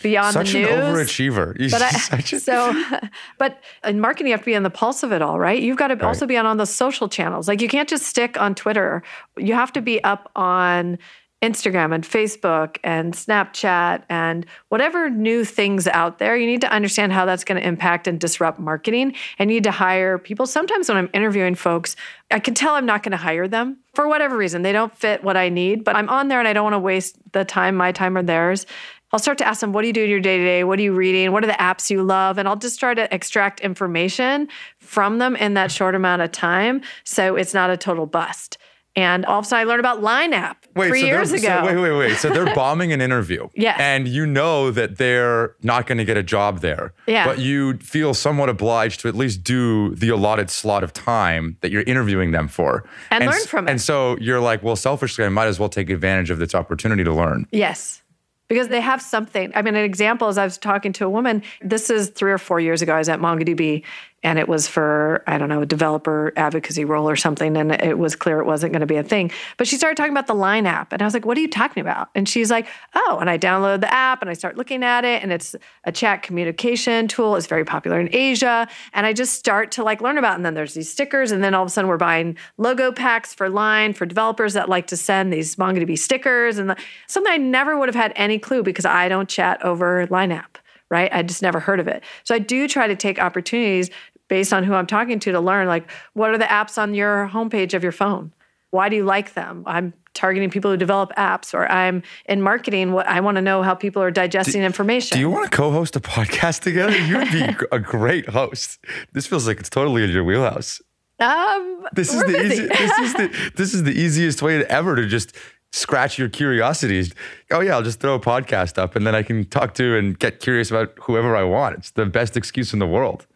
beyond 0.02 0.34
such 0.34 0.52
the 0.52 0.60
news. 0.60 0.68
Such 0.68 0.78
an 0.78 0.94
overachiever. 0.94 1.70
But 1.70 1.82
I, 1.82 2.20
so, 2.38 2.84
but 3.38 3.62
in 3.84 4.00
marketing, 4.00 4.28
you 4.28 4.32
have 4.32 4.40
to 4.40 4.46
be 4.46 4.56
on 4.56 4.62
the 4.62 4.70
pulse 4.70 5.02
of 5.02 5.12
it 5.12 5.22
all, 5.22 5.38
right? 5.38 5.60
You've 5.60 5.76
got 5.76 5.88
to 5.88 5.94
right. 5.94 6.04
also 6.04 6.26
be 6.26 6.36
on, 6.36 6.46
on 6.46 6.56
the 6.56 6.66
social 6.66 7.08
channels. 7.08 7.48
Like 7.48 7.60
you 7.60 7.68
can't 7.68 7.88
just 7.88 8.06
stick 8.06 8.40
on 8.40 8.54
Twitter. 8.54 9.02
You 9.36 9.54
have 9.54 9.72
to 9.72 9.80
be 9.80 10.02
up 10.04 10.30
on 10.36 10.98
Instagram 11.42 11.94
and 11.94 12.04
Facebook 12.04 12.76
and 12.84 13.14
Snapchat 13.14 14.02
and 14.10 14.44
whatever 14.68 15.08
new 15.08 15.44
things 15.44 15.86
out 15.88 16.18
there, 16.18 16.36
you 16.36 16.46
need 16.46 16.60
to 16.60 16.70
understand 16.70 17.12
how 17.12 17.24
that's 17.24 17.44
going 17.44 17.60
to 17.60 17.66
impact 17.66 18.06
and 18.06 18.20
disrupt 18.20 18.58
marketing. 18.58 19.14
And 19.38 19.50
you 19.50 19.56
need 19.56 19.64
to 19.64 19.70
hire 19.70 20.18
people. 20.18 20.46
Sometimes 20.46 20.88
when 20.88 20.98
I'm 20.98 21.08
interviewing 21.14 21.54
folks, 21.54 21.96
I 22.30 22.40
can 22.40 22.54
tell 22.54 22.74
I'm 22.74 22.84
not 22.84 23.02
going 23.02 23.12
to 23.12 23.16
hire 23.16 23.48
them 23.48 23.78
for 23.94 24.06
whatever 24.06 24.36
reason. 24.36 24.62
They 24.62 24.72
don't 24.72 24.94
fit 24.94 25.24
what 25.24 25.36
I 25.36 25.48
need, 25.48 25.82
but 25.82 25.96
I'm 25.96 26.10
on 26.10 26.28
there 26.28 26.38
and 26.38 26.48
I 26.48 26.52
don't 26.52 26.64
want 26.64 26.74
to 26.74 26.78
waste 26.78 27.16
the 27.32 27.44
time, 27.44 27.74
my 27.74 27.92
time 27.92 28.18
or 28.18 28.22
theirs. 28.22 28.66
I'll 29.12 29.18
start 29.18 29.38
to 29.38 29.48
ask 29.48 29.60
them, 29.60 29.72
what 29.72 29.80
do 29.80 29.88
you 29.88 29.92
do 29.92 30.04
in 30.04 30.10
your 30.10 30.20
day 30.20 30.38
to 30.38 30.44
day? 30.44 30.62
What 30.62 30.78
are 30.78 30.82
you 30.82 30.92
reading? 30.92 31.32
What 31.32 31.42
are 31.42 31.48
the 31.48 31.54
apps 31.54 31.90
you 31.90 32.02
love? 32.02 32.38
And 32.38 32.46
I'll 32.46 32.54
just 32.54 32.78
try 32.78 32.94
to 32.94 33.12
extract 33.12 33.60
information 33.60 34.46
from 34.78 35.18
them 35.18 35.34
in 35.34 35.54
that 35.54 35.72
short 35.72 35.96
amount 35.96 36.22
of 36.22 36.30
time 36.30 36.82
so 37.02 37.34
it's 37.34 37.54
not 37.54 37.70
a 37.70 37.76
total 37.76 38.06
bust. 38.06 38.58
And 39.00 39.24
all 39.26 39.38
of 39.38 39.44
a 39.44 39.48
sudden, 39.48 39.66
I 39.66 39.68
learned 39.68 39.80
about 39.80 40.02
Line 40.02 40.32
App 40.32 40.66
wait, 40.74 40.88
three 40.88 41.00
so 41.00 41.06
years 41.06 41.32
ago. 41.32 41.62
So 41.62 41.66
wait, 41.66 41.76
wait, 41.76 41.98
wait. 41.98 42.16
So 42.16 42.30
they're 42.30 42.54
bombing 42.54 42.92
an 42.92 43.00
interview. 43.00 43.48
yes. 43.54 43.78
And 43.80 44.06
you 44.06 44.26
know 44.26 44.70
that 44.70 44.98
they're 44.98 45.54
not 45.62 45.86
going 45.86 45.98
to 45.98 46.04
get 46.04 46.16
a 46.16 46.22
job 46.22 46.60
there. 46.60 46.92
Yeah. 47.06 47.24
But 47.24 47.38
you 47.38 47.78
feel 47.78 48.14
somewhat 48.14 48.48
obliged 48.48 49.00
to 49.00 49.08
at 49.08 49.14
least 49.14 49.42
do 49.42 49.94
the 49.94 50.08
allotted 50.10 50.50
slot 50.50 50.84
of 50.84 50.92
time 50.92 51.56
that 51.60 51.70
you're 51.70 51.82
interviewing 51.82 52.32
them 52.32 52.48
for. 52.48 52.84
And, 53.10 53.24
and 53.24 53.30
learn 53.32 53.46
from 53.46 53.68
it. 53.68 53.70
And 53.70 53.80
so 53.80 54.16
you're 54.20 54.40
like, 54.40 54.62
well, 54.62 54.76
selfishly, 54.76 55.24
I 55.24 55.28
might 55.28 55.46
as 55.46 55.58
well 55.58 55.68
take 55.68 55.90
advantage 55.90 56.30
of 56.30 56.38
this 56.38 56.54
opportunity 56.54 57.04
to 57.04 57.12
learn. 57.12 57.46
Yes. 57.52 58.02
because 58.48 58.66
they 58.68 58.80
have 58.80 59.00
something. 59.00 59.52
I 59.54 59.62
mean, 59.62 59.76
an 59.76 59.84
example 59.84 60.28
is 60.28 60.36
I 60.36 60.44
was 60.44 60.58
talking 60.58 60.92
to 60.94 61.04
a 61.06 61.08
woman, 61.08 61.42
this 61.62 61.88
is 61.88 62.08
three 62.10 62.32
or 62.32 62.38
four 62.38 62.58
years 62.58 62.82
ago. 62.82 62.94
I 62.94 62.98
was 62.98 63.08
at 63.08 63.20
MongoDB 63.20 63.84
and 64.22 64.38
it 64.38 64.48
was 64.48 64.68
for 64.68 65.22
i 65.26 65.38
don't 65.38 65.48
know 65.48 65.62
a 65.62 65.66
developer 65.66 66.32
advocacy 66.36 66.84
role 66.84 67.08
or 67.08 67.16
something 67.16 67.56
and 67.56 67.72
it 67.72 67.98
was 67.98 68.14
clear 68.14 68.40
it 68.40 68.46
wasn't 68.46 68.72
going 68.72 68.80
to 68.80 68.86
be 68.86 68.96
a 68.96 69.02
thing. 69.02 69.30
But 69.56 69.66
she 69.66 69.76
started 69.76 69.96
talking 69.96 70.12
about 70.12 70.26
the 70.26 70.34
line 70.34 70.66
app 70.66 70.92
and 70.92 71.02
i 71.02 71.04
was 71.04 71.14
like 71.14 71.24
what 71.24 71.36
are 71.36 71.40
you 71.40 71.48
talking 71.48 71.80
about? 71.80 72.10
And 72.14 72.28
she's 72.28 72.50
like 72.50 72.66
oh 72.94 73.18
and 73.20 73.30
i 73.30 73.38
downloaded 73.38 73.80
the 73.80 73.92
app 73.92 74.20
and 74.20 74.30
i 74.30 74.34
start 74.34 74.56
looking 74.56 74.84
at 74.84 75.04
it 75.04 75.22
and 75.22 75.32
it's 75.32 75.56
a 75.84 75.92
chat 75.92 76.22
communication 76.22 77.08
tool. 77.08 77.36
It's 77.36 77.46
very 77.46 77.64
popular 77.64 78.00
in 78.00 78.08
asia 78.14 78.68
and 78.92 79.06
i 79.06 79.12
just 79.12 79.34
start 79.34 79.72
to 79.72 79.84
like 79.84 80.00
learn 80.00 80.18
about 80.18 80.32
it. 80.32 80.36
and 80.36 80.46
then 80.46 80.54
there's 80.54 80.74
these 80.74 80.90
stickers 80.90 81.32
and 81.32 81.42
then 81.42 81.54
all 81.54 81.62
of 81.62 81.68
a 81.68 81.70
sudden 81.70 81.88
we're 81.88 81.96
buying 81.96 82.36
logo 82.58 82.92
packs 82.92 83.34
for 83.34 83.48
line 83.48 83.92
for 83.92 84.06
developers 84.06 84.54
that 84.54 84.68
like 84.68 84.86
to 84.88 84.96
send 84.96 85.32
these 85.32 85.56
mongodb 85.56 85.98
stickers 85.98 86.58
and 86.58 86.70
the, 86.70 86.76
something 87.06 87.32
i 87.32 87.36
never 87.36 87.78
would 87.78 87.88
have 87.88 87.94
had 87.94 88.12
any 88.16 88.38
clue 88.38 88.62
because 88.62 88.84
i 88.84 89.08
don't 89.08 89.28
chat 89.28 89.62
over 89.64 90.06
line 90.08 90.32
app 90.32 90.58
right? 90.90 91.10
I 91.12 91.22
just 91.22 91.42
never 91.42 91.60
heard 91.60 91.80
of 91.80 91.88
it. 91.88 92.02
So 92.24 92.34
I 92.34 92.38
do 92.38 92.68
try 92.68 92.86
to 92.86 92.96
take 92.96 93.18
opportunities 93.18 93.90
based 94.28 94.52
on 94.52 94.64
who 94.64 94.74
I'm 94.74 94.86
talking 94.86 95.18
to 95.20 95.32
to 95.32 95.40
learn 95.40 95.66
like 95.66 95.90
what 96.14 96.30
are 96.30 96.38
the 96.38 96.44
apps 96.44 96.78
on 96.78 96.94
your 96.94 97.28
homepage 97.32 97.74
of 97.74 97.82
your 97.82 97.92
phone? 97.92 98.32
Why 98.70 98.88
do 98.88 98.96
you 98.96 99.04
like 99.04 99.34
them? 99.34 99.64
I'm 99.66 99.92
targeting 100.14 100.50
people 100.50 100.70
who 100.70 100.76
develop 100.76 101.12
apps 101.16 101.54
or 101.54 101.70
I'm 101.70 102.02
in 102.26 102.40
marketing 102.42 102.92
what 102.92 103.06
I 103.06 103.20
want 103.20 103.36
to 103.36 103.42
know 103.42 103.62
how 103.62 103.74
people 103.74 104.02
are 104.02 104.10
digesting 104.10 104.60
do, 104.60 104.66
information. 104.66 105.16
Do 105.16 105.20
you 105.20 105.30
want 105.30 105.50
to 105.50 105.56
co-host 105.56 105.96
a 105.96 106.00
podcast 106.00 106.60
together? 106.60 106.96
You'd 106.96 107.32
be 107.32 107.66
a 107.72 107.78
great 107.78 108.28
host. 108.28 108.78
This 109.12 109.26
feels 109.26 109.46
like 109.46 109.58
it's 109.58 109.70
totally 109.70 110.04
in 110.04 110.10
your 110.10 110.24
wheelhouse. 110.24 110.80
Um, 111.18 111.86
this 111.92 112.14
is 112.14 112.22
the 112.22 112.44
easy, 112.44 112.66
this 112.66 112.98
is 112.98 113.12
the 113.12 113.52
this 113.54 113.74
is 113.74 113.82
the 113.82 113.92
easiest 113.92 114.40
way 114.40 114.64
ever 114.64 114.96
to 114.96 115.06
just 115.06 115.36
scratch 115.72 116.18
your 116.18 116.28
curiosities. 116.28 117.14
Oh 117.50 117.60
yeah, 117.60 117.74
I'll 117.74 117.82
just 117.82 118.00
throw 118.00 118.14
a 118.14 118.20
podcast 118.20 118.78
up 118.78 118.96
and 118.96 119.06
then 119.06 119.14
I 119.14 119.22
can 119.22 119.44
talk 119.44 119.74
to 119.74 119.96
and 119.96 120.18
get 120.18 120.40
curious 120.40 120.70
about 120.70 120.92
whoever 121.02 121.36
I 121.36 121.44
want. 121.44 121.78
It's 121.78 121.90
the 121.90 122.06
best 122.06 122.36
excuse 122.36 122.72
in 122.72 122.78
the 122.78 122.86
world. 122.86 123.26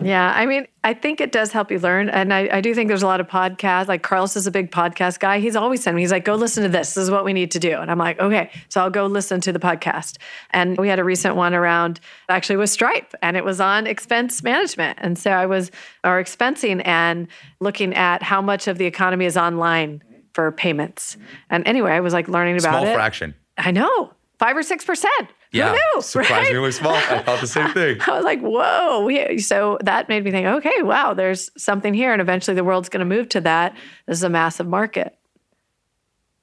Yeah, 0.00 0.32
I 0.32 0.46
mean, 0.46 0.68
I 0.84 0.94
think 0.94 1.20
it 1.20 1.32
does 1.32 1.50
help 1.50 1.72
you 1.72 1.80
learn. 1.80 2.08
And 2.08 2.32
I, 2.32 2.48
I, 2.52 2.60
do 2.60 2.72
think 2.72 2.86
there's 2.86 3.02
a 3.02 3.06
lot 3.06 3.18
of 3.18 3.26
podcasts. 3.26 3.88
Like 3.88 4.04
Carlos 4.04 4.36
is 4.36 4.46
a 4.46 4.52
big 4.52 4.70
podcast 4.70 5.18
guy. 5.18 5.40
He's 5.40 5.56
always 5.56 5.82
sending 5.82 5.96
me, 5.96 6.02
he's 6.02 6.12
like, 6.12 6.24
go 6.24 6.36
listen 6.36 6.62
to 6.62 6.68
this. 6.68 6.94
This 6.94 7.02
is 7.02 7.10
what 7.10 7.24
we 7.24 7.32
need 7.32 7.50
to 7.50 7.58
do. 7.58 7.72
And 7.78 7.90
I'm 7.90 7.98
like, 7.98 8.20
okay. 8.20 8.48
So 8.68 8.80
I'll 8.80 8.90
go 8.90 9.06
listen 9.06 9.40
to 9.40 9.52
the 9.52 9.58
podcast. 9.58 10.18
And 10.50 10.78
we 10.78 10.88
had 10.88 11.00
a 11.00 11.04
recent 11.04 11.34
one 11.34 11.52
around 11.52 11.98
actually 12.28 12.58
with 12.58 12.70
Stripe, 12.70 13.12
and 13.22 13.36
it 13.36 13.44
was 13.44 13.60
on 13.60 13.88
expense 13.88 14.40
management. 14.44 15.00
And 15.02 15.18
so 15.18 15.32
I 15.32 15.46
was, 15.46 15.72
or 16.04 16.22
expensing 16.22 16.80
and 16.84 17.26
looking 17.58 17.92
at 17.94 18.22
how 18.22 18.40
much 18.40 18.68
of 18.68 18.78
the 18.78 18.86
economy 18.86 19.24
is 19.24 19.36
online 19.36 20.00
for 20.38 20.52
payments. 20.52 21.16
And 21.50 21.66
anyway, 21.66 21.90
I 21.90 21.98
was 21.98 22.12
like 22.12 22.28
learning 22.28 22.58
about 22.58 22.70
Small 22.70 22.82
it. 22.84 22.86
Small 22.86 22.94
fraction. 22.94 23.34
I 23.56 23.72
know, 23.72 24.12
five 24.38 24.56
or 24.56 24.60
6%. 24.60 25.04
Yeah, 25.50 25.70
Who 25.70 25.72
knew, 25.72 26.00
surprisingly 26.02 26.60
right? 26.60 26.72
small. 26.72 26.94
I 26.94 27.18
thought 27.24 27.40
the 27.40 27.48
same 27.48 27.70
thing. 27.72 28.00
I 28.06 28.12
was 28.12 28.24
like, 28.24 28.40
whoa. 28.40 29.36
So 29.38 29.78
that 29.82 30.08
made 30.08 30.22
me 30.22 30.30
think, 30.30 30.46
okay, 30.46 30.82
wow, 30.82 31.12
there's 31.12 31.50
something 31.60 31.92
here. 31.92 32.12
And 32.12 32.22
eventually 32.22 32.54
the 32.54 32.62
world's 32.62 32.88
going 32.88 33.00
to 33.00 33.16
move 33.16 33.28
to 33.30 33.40
that. 33.40 33.76
This 34.06 34.18
is 34.18 34.22
a 34.22 34.30
massive 34.30 34.68
market. 34.68 35.18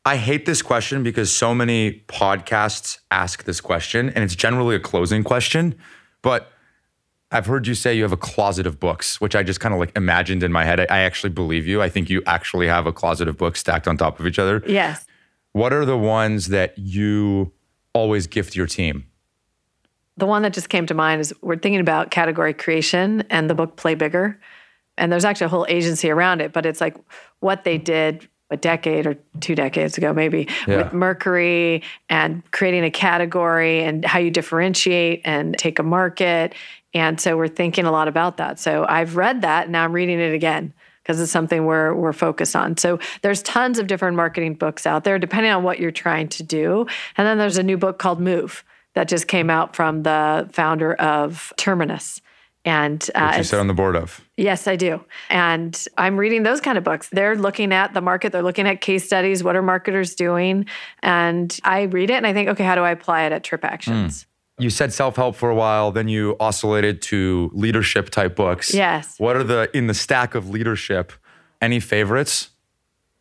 I 0.03 0.17
hate 0.17 0.45
this 0.45 0.61
question 0.61 1.01
because 1.01 1.33
so 1.33 1.55
many 1.55 2.03
podcasts 2.09 2.99
ask 3.11 3.45
this 3.45 3.61
question, 3.61 4.09
and 4.09 4.25
it's 4.25 4.35
generally 4.35 4.75
a 4.75 4.79
closing 4.81 5.23
question. 5.23 5.73
But 6.21 6.51
I've 7.35 7.47
heard 7.47 7.67
you 7.67 7.75
say 7.75 7.93
you 7.93 8.03
have 8.03 8.13
a 8.13 8.17
closet 8.17 8.65
of 8.65 8.79
books, 8.79 9.19
which 9.19 9.35
I 9.35 9.43
just 9.43 9.59
kind 9.59 9.73
of 9.73 9.79
like 9.79 9.91
imagined 9.97 10.41
in 10.41 10.53
my 10.53 10.63
head. 10.63 10.79
I, 10.79 10.83
I 10.89 10.99
actually 10.99 11.31
believe 11.31 11.67
you. 11.67 11.81
I 11.81 11.89
think 11.89 12.09
you 12.09 12.23
actually 12.25 12.67
have 12.67 12.87
a 12.87 12.93
closet 12.93 13.27
of 13.27 13.35
books 13.35 13.59
stacked 13.59 13.89
on 13.89 13.97
top 13.97 14.21
of 14.21 14.25
each 14.25 14.39
other. 14.39 14.63
Yes. 14.65 15.05
What 15.51 15.73
are 15.73 15.83
the 15.83 15.97
ones 15.97 16.47
that 16.47 16.77
you 16.77 17.51
always 17.93 18.25
gift 18.25 18.55
your 18.55 18.67
team? 18.67 19.05
The 20.15 20.25
one 20.25 20.43
that 20.43 20.53
just 20.53 20.69
came 20.69 20.85
to 20.85 20.93
mind 20.93 21.19
is 21.19 21.33
we're 21.41 21.57
thinking 21.57 21.81
about 21.81 22.09
category 22.09 22.53
creation 22.53 23.25
and 23.29 23.49
the 23.49 23.53
book 23.53 23.75
Play 23.75 23.95
Bigger. 23.95 24.39
And 24.97 25.11
there's 25.11 25.25
actually 25.25 25.45
a 25.45 25.49
whole 25.49 25.65
agency 25.67 26.09
around 26.09 26.39
it, 26.39 26.53
but 26.53 26.65
it's 26.65 26.79
like 26.79 26.95
what 27.41 27.65
they 27.65 27.77
did 27.77 28.29
a 28.49 28.57
decade 28.57 29.07
or 29.07 29.15
two 29.39 29.55
decades 29.55 29.97
ago, 29.97 30.13
maybe 30.13 30.47
yeah. 30.67 30.77
with 30.77 30.93
Mercury 30.93 31.83
and 32.09 32.49
creating 32.51 32.83
a 32.83 32.91
category 32.91 33.83
and 33.83 34.05
how 34.05 34.19
you 34.19 34.29
differentiate 34.29 35.21
and 35.25 35.57
take 35.57 35.79
a 35.79 35.83
market. 35.83 36.53
And 36.95 37.19
so 37.19 37.35
we're 37.35 37.49
thinking 37.49 37.85
a 37.85 37.91
lot 37.91 38.07
about 38.07 38.37
that. 38.37 38.57
So 38.57 38.85
I've 38.87 39.17
read 39.17 39.41
that 39.41 39.63
and 39.63 39.73
now 39.73 39.83
I'm 39.83 39.91
reading 39.91 40.19
it 40.19 40.33
again 40.33 40.73
because 41.03 41.19
it's 41.19 41.31
something 41.31 41.65
we're 41.65 41.93
we're 41.93 42.13
focused 42.13 42.55
on. 42.55 42.77
So 42.77 42.99
there's 43.21 43.43
tons 43.43 43.77
of 43.77 43.85
different 43.85 44.15
marketing 44.15 44.55
books 44.55 44.87
out 44.87 45.03
there 45.03 45.19
depending 45.19 45.51
on 45.51 45.61
what 45.61 45.77
you're 45.77 45.91
trying 45.91 46.29
to 46.29 46.41
do. 46.41 46.87
And 47.17 47.27
then 47.27 47.37
there's 47.37 47.57
a 47.57 47.63
new 47.63 47.77
book 47.77 47.99
called 47.99 48.19
Move 48.19 48.63
that 48.93 49.09
just 49.09 49.27
came 49.27 49.49
out 49.49 49.75
from 49.75 50.03
the 50.03 50.49
founder 50.53 50.93
of 50.95 51.51
Terminus. 51.57 52.21
And 52.63 53.07
uh, 53.13 53.35
you 53.37 53.43
sit 53.43 53.59
on 53.59 53.67
the 53.67 53.75
board 53.75 53.95
of. 53.95 54.21
Yes, 54.37 54.67
I 54.67 54.75
do. 54.75 55.03
And 55.29 55.85
I'm 55.99 56.17
reading 56.17 56.41
those 56.41 56.61
kind 56.61 56.79
of 56.79 56.83
books. 56.83 57.09
They're 57.09 57.35
looking 57.35 57.71
at 57.71 57.93
the 57.93 58.01
market, 58.01 58.31
they're 58.31 58.41
looking 58.41 58.67
at 58.67 58.81
case 58.81 59.05
studies, 59.05 59.43
what 59.43 59.55
are 59.55 59.61
marketers 59.61 60.15
doing? 60.15 60.65
And 61.03 61.59
I 61.63 61.83
read 61.83 62.09
it 62.09 62.15
and 62.15 62.25
I 62.25 62.33
think, 62.33 62.49
okay, 62.49 62.63
how 62.63 62.73
do 62.73 62.81
I 62.81 62.89
apply 62.89 63.25
it 63.25 63.33
at 63.33 63.43
TripActions? 63.43 64.07
Mm. 64.07 64.25
You 64.57 64.69
said 64.69 64.93
self 64.93 65.17
help 65.17 65.35
for 65.35 65.49
a 65.49 65.55
while, 65.55 65.91
then 65.91 66.07
you 66.07 66.37
oscillated 66.39 67.01
to 67.03 67.51
leadership 67.53 68.09
type 68.09 68.35
books. 68.35 68.73
Yes. 68.73 69.15
What 69.19 69.35
are 69.35 69.43
the, 69.43 69.69
in 69.75 69.87
the 69.87 69.93
stack 69.93 70.33
of 70.33 70.49
leadership, 70.49 71.11
any 71.61 71.79
favorites? 71.79 72.49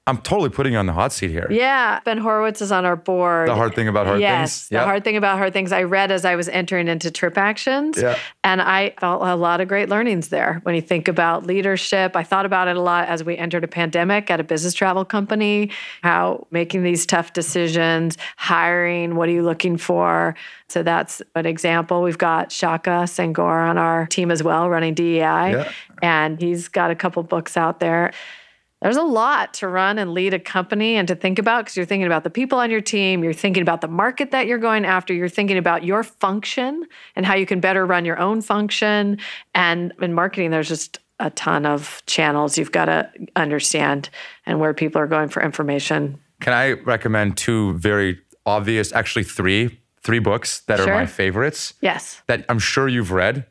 I'm 0.07 0.19
totally 0.19 0.51
putting 0.51 0.75
you 0.75 0.79
on 0.79 0.85
the 0.85 0.93
hot 0.93 1.13
seat 1.13 1.31
here. 1.31 1.47
Yeah. 1.51 1.99
Ben 2.05 2.19
Horowitz 2.19 2.61
is 2.61 2.71
on 2.71 2.85
our 2.85 2.95
board. 2.95 3.49
The 3.49 3.55
hard 3.55 3.75
thing 3.75 3.89
about 3.89 4.07
hard 4.07 4.21
yes, 4.21 4.69
things. 4.69 4.69
The 4.69 4.85
hard 4.85 5.03
thing 5.03 5.17
about 5.17 5.39
hard 5.39 5.55
things 5.55 5.73
I 5.73 5.85
read 5.85 6.11
as 6.11 6.27
I 6.27 6.37
was 6.37 6.47
entering 6.51 6.89
into 6.89 7.11
TripActions. 7.11 8.01
Yeah. 8.01 8.19
And 8.43 8.61
I 8.61 8.95
felt 9.01 9.23
a 9.23 9.35
lot 9.35 9.63
of 9.63 9.69
great 9.69 9.89
learnings 9.89 10.29
there. 10.29 10.61
When 10.65 10.75
you 10.75 10.83
think 10.83 11.09
about 11.09 11.47
leadership, 11.47 12.17
I 12.17 12.23
thought 12.23 12.45
about 12.45 12.69
it 12.69 12.77
a 12.77 12.83
lot 12.83 13.09
as 13.09 13.25
we 13.25 13.39
entered 13.39 13.65
a 13.65 13.69
pandemic 13.69 14.31
at 14.31 14.41
a 14.41 14.45
business 14.45 14.75
travel 14.75 15.07
company, 15.07 15.71
how 16.03 16.47
making 16.51 16.83
these 16.83 17.07
tough 17.07 17.33
decisions, 17.33 18.19
hiring, 18.37 19.17
what 19.17 19.31
are 19.31 19.33
you 19.33 19.43
looking 19.43 19.79
for? 19.79 20.37
So 20.69 20.83
that's 20.83 21.23
an 21.35 21.47
example. 21.47 22.03
We've 22.03 22.19
got 22.19 22.53
Shaka 22.53 23.05
Senghor 23.07 23.71
on 23.71 23.79
our 23.79 24.05
team 24.07 24.31
as 24.31 24.43
well, 24.43 24.69
running 24.69 24.93
DEI. 24.93 25.21
Yeah. 25.21 25.73
And 26.03 26.39
he's 26.39 26.69
got 26.69 26.91
a 26.91 26.95
couple 26.95 27.23
books 27.23 27.57
out 27.57 27.81
there 27.81 28.13
there's 28.85 28.99
a 28.99 29.03
lot 29.03 29.55
to 29.55 29.67
run 29.67 29.97
and 29.97 30.13
lead 30.13 30.35
a 30.35 30.39
company 30.39 30.97
and 30.97 31.09
to 31.09 31.15
think 31.15 31.39
about 31.39 31.65
because 31.65 31.75
you're 31.75 31.87
thinking 31.87 32.05
about 32.05 32.23
the 32.23 32.29
people 32.29 32.59
on 32.59 32.71
your 32.71 32.83
team, 32.83 33.25
you're 33.25 33.33
thinking 33.33 33.63
about 33.63 33.81
the 33.81 33.89
market 33.89 34.31
that 34.33 34.47
you're 34.47 34.59
going 34.59 34.85
after, 34.85 35.15
you're 35.15 35.27
thinking 35.27 35.57
about 35.57 35.85
your 35.85 36.03
function 36.03 36.85
and 37.17 37.25
how 37.25 37.35
you 37.35 37.47
can 37.47 37.61
better 37.61 37.87
run 37.87 38.05
your 38.05 38.19
own 38.19 38.43
function. 38.43 39.17
And 39.55 39.95
in 40.03 40.13
marketing, 40.13 40.51
there's 40.51 40.69
just 40.69 40.99
a 41.19 41.31
ton 41.31 41.65
of 41.65 42.03
channels 42.05 42.59
you've 42.59 42.73
got 42.73 42.85
to 42.85 43.11
understand 43.37 44.11
and 44.45 44.61
where 44.61 44.75
people 44.75 45.01
are 45.01 45.07
going 45.07 45.31
for 45.31 45.43
information. 45.43 46.21
Can 46.43 46.53
I 46.53 46.73
recommend 46.73 47.39
two 47.39 47.73
very 47.79 48.21
obvious, 48.45 48.93
actually 48.93 49.25
three, 49.25 49.81
three 50.03 50.19
books 50.19 50.61
that 50.67 50.77
sure. 50.77 50.93
are 50.93 50.95
my 50.95 51.07
favorites? 51.07 51.73
Yes. 51.81 52.21
That 52.27 52.45
I'm 52.51 52.59
sure 52.59 52.87
you've 52.87 53.13
read. 53.13 53.47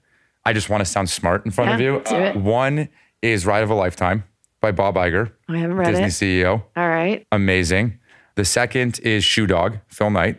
I 0.45 0.53
just 0.53 0.69
want 0.69 0.81
to 0.81 0.85
sound 0.85 1.09
smart 1.09 1.43
in 1.43 1.49
front 1.49 1.69
yeah, 1.69 1.73
of 1.73 1.81
you. 1.81 2.03
Do 2.07 2.15
it. 2.17 2.35
Uh, 2.35 2.39
one 2.39 2.89
is 3.23 3.47
Ride 3.47 3.63
of 3.63 3.71
a 3.71 3.73
Lifetime 3.73 4.25
by 4.63 4.71
Bob 4.71 4.95
Iger. 4.95 5.29
I 5.49 5.57
haven't 5.57 5.75
read 5.75 5.91
Disney 5.91 6.29
it. 6.29 6.41
CEO. 6.41 6.63
All 6.77 6.87
right. 6.87 7.27
Amazing. 7.33 7.99
The 8.35 8.45
second 8.45 8.97
is 8.99 9.23
Shoe 9.25 9.45
Dog, 9.45 9.77
Phil 9.89 10.09
Knight. 10.09 10.37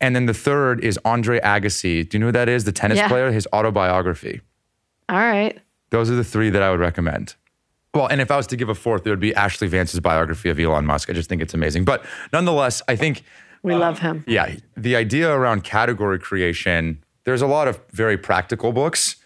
And 0.00 0.14
then 0.14 0.26
the 0.26 0.32
third 0.32 0.82
is 0.82 0.98
Andre 1.04 1.40
Agassi. 1.40 2.08
Do 2.08 2.16
you 2.16 2.20
know 2.20 2.26
who 2.26 2.32
that 2.32 2.48
is? 2.48 2.62
The 2.62 2.72
tennis 2.72 2.98
yeah. 2.98 3.08
player, 3.08 3.32
his 3.32 3.46
autobiography. 3.52 4.40
All 5.08 5.18
right. 5.18 5.58
Those 5.90 6.10
are 6.10 6.14
the 6.14 6.24
three 6.24 6.48
that 6.48 6.62
I 6.62 6.70
would 6.70 6.78
recommend. 6.78 7.34
Well, 7.92 8.06
and 8.06 8.20
if 8.20 8.30
I 8.30 8.36
was 8.36 8.46
to 8.46 8.56
give 8.56 8.68
a 8.68 8.74
fourth, 8.74 9.04
it 9.04 9.10
would 9.10 9.18
be 9.18 9.34
Ashley 9.34 9.66
Vance's 9.66 9.98
biography 9.98 10.48
of 10.48 10.60
Elon 10.60 10.86
Musk. 10.86 11.10
I 11.10 11.12
just 11.12 11.28
think 11.28 11.42
it's 11.42 11.52
amazing. 11.52 11.84
But 11.84 12.06
nonetheless, 12.32 12.82
I 12.86 12.94
think 12.94 13.24
we 13.64 13.74
uh, 13.74 13.78
love 13.78 13.98
him. 13.98 14.24
Yeah. 14.28 14.54
The 14.76 14.94
idea 14.94 15.28
around 15.28 15.64
category 15.64 16.20
creation, 16.20 17.02
there's 17.24 17.42
a 17.42 17.48
lot 17.48 17.66
of 17.66 17.80
very 17.90 18.16
practical 18.16 18.70
books 18.70 19.16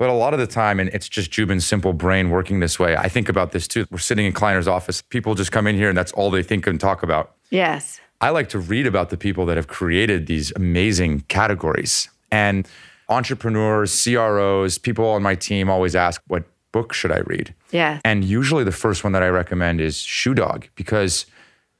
but 0.00 0.08
a 0.08 0.14
lot 0.14 0.32
of 0.32 0.40
the 0.40 0.46
time, 0.46 0.80
and 0.80 0.88
it's 0.94 1.10
just 1.10 1.30
Joubin's 1.30 1.66
simple 1.66 1.92
brain 1.92 2.30
working 2.30 2.60
this 2.60 2.78
way. 2.78 2.96
I 2.96 3.10
think 3.10 3.28
about 3.28 3.52
this 3.52 3.68
too. 3.68 3.86
We're 3.90 3.98
sitting 3.98 4.24
in 4.24 4.32
Kleiner's 4.32 4.66
office. 4.66 5.02
People 5.02 5.34
just 5.34 5.52
come 5.52 5.66
in 5.66 5.76
here 5.76 5.90
and 5.90 5.98
that's 5.98 6.10
all 6.12 6.30
they 6.30 6.42
think 6.42 6.66
and 6.66 6.80
talk 6.80 7.02
about. 7.02 7.34
Yes. 7.50 8.00
I 8.22 8.30
like 8.30 8.48
to 8.48 8.58
read 8.58 8.86
about 8.86 9.10
the 9.10 9.18
people 9.18 9.44
that 9.44 9.58
have 9.58 9.68
created 9.68 10.26
these 10.26 10.54
amazing 10.56 11.20
categories. 11.28 12.08
And 12.32 12.66
entrepreneurs, 13.10 14.02
CROs, 14.02 14.78
people 14.78 15.04
on 15.04 15.22
my 15.22 15.34
team 15.34 15.68
always 15.68 15.94
ask, 15.94 16.22
what 16.28 16.44
book 16.72 16.94
should 16.94 17.12
I 17.12 17.18
read? 17.26 17.54
Yeah. 17.70 18.00
And 18.02 18.24
usually 18.24 18.64
the 18.64 18.72
first 18.72 19.04
one 19.04 19.12
that 19.12 19.22
I 19.22 19.28
recommend 19.28 19.82
is 19.82 19.98
Shoe 19.98 20.32
Dog 20.32 20.66
because 20.76 21.26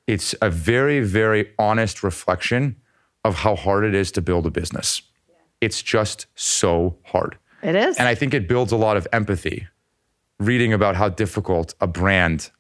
it's 0.06 0.34
a 0.42 0.50
very, 0.50 1.00
very 1.00 1.52
honest 1.58 2.02
reflection 2.02 2.76
of 3.24 3.36
how 3.36 3.56
hard 3.56 3.82
it 3.82 3.94
is 3.94 4.12
to 4.12 4.20
build 4.20 4.44
a 4.44 4.50
business. 4.50 5.00
It's 5.62 5.80
just 5.80 6.26
so 6.34 6.98
hard. 7.04 7.38
It 7.62 7.74
is. 7.74 7.96
And 7.98 8.08
I 8.08 8.14
think 8.14 8.34
it 8.34 8.48
builds 8.48 8.72
a 8.72 8.76
lot 8.76 8.96
of 8.96 9.06
empathy. 9.12 9.66
Reading 10.38 10.72
about 10.72 10.96
how 10.96 11.08
difficult 11.10 11.74
a 11.80 11.86
brand 11.86 12.50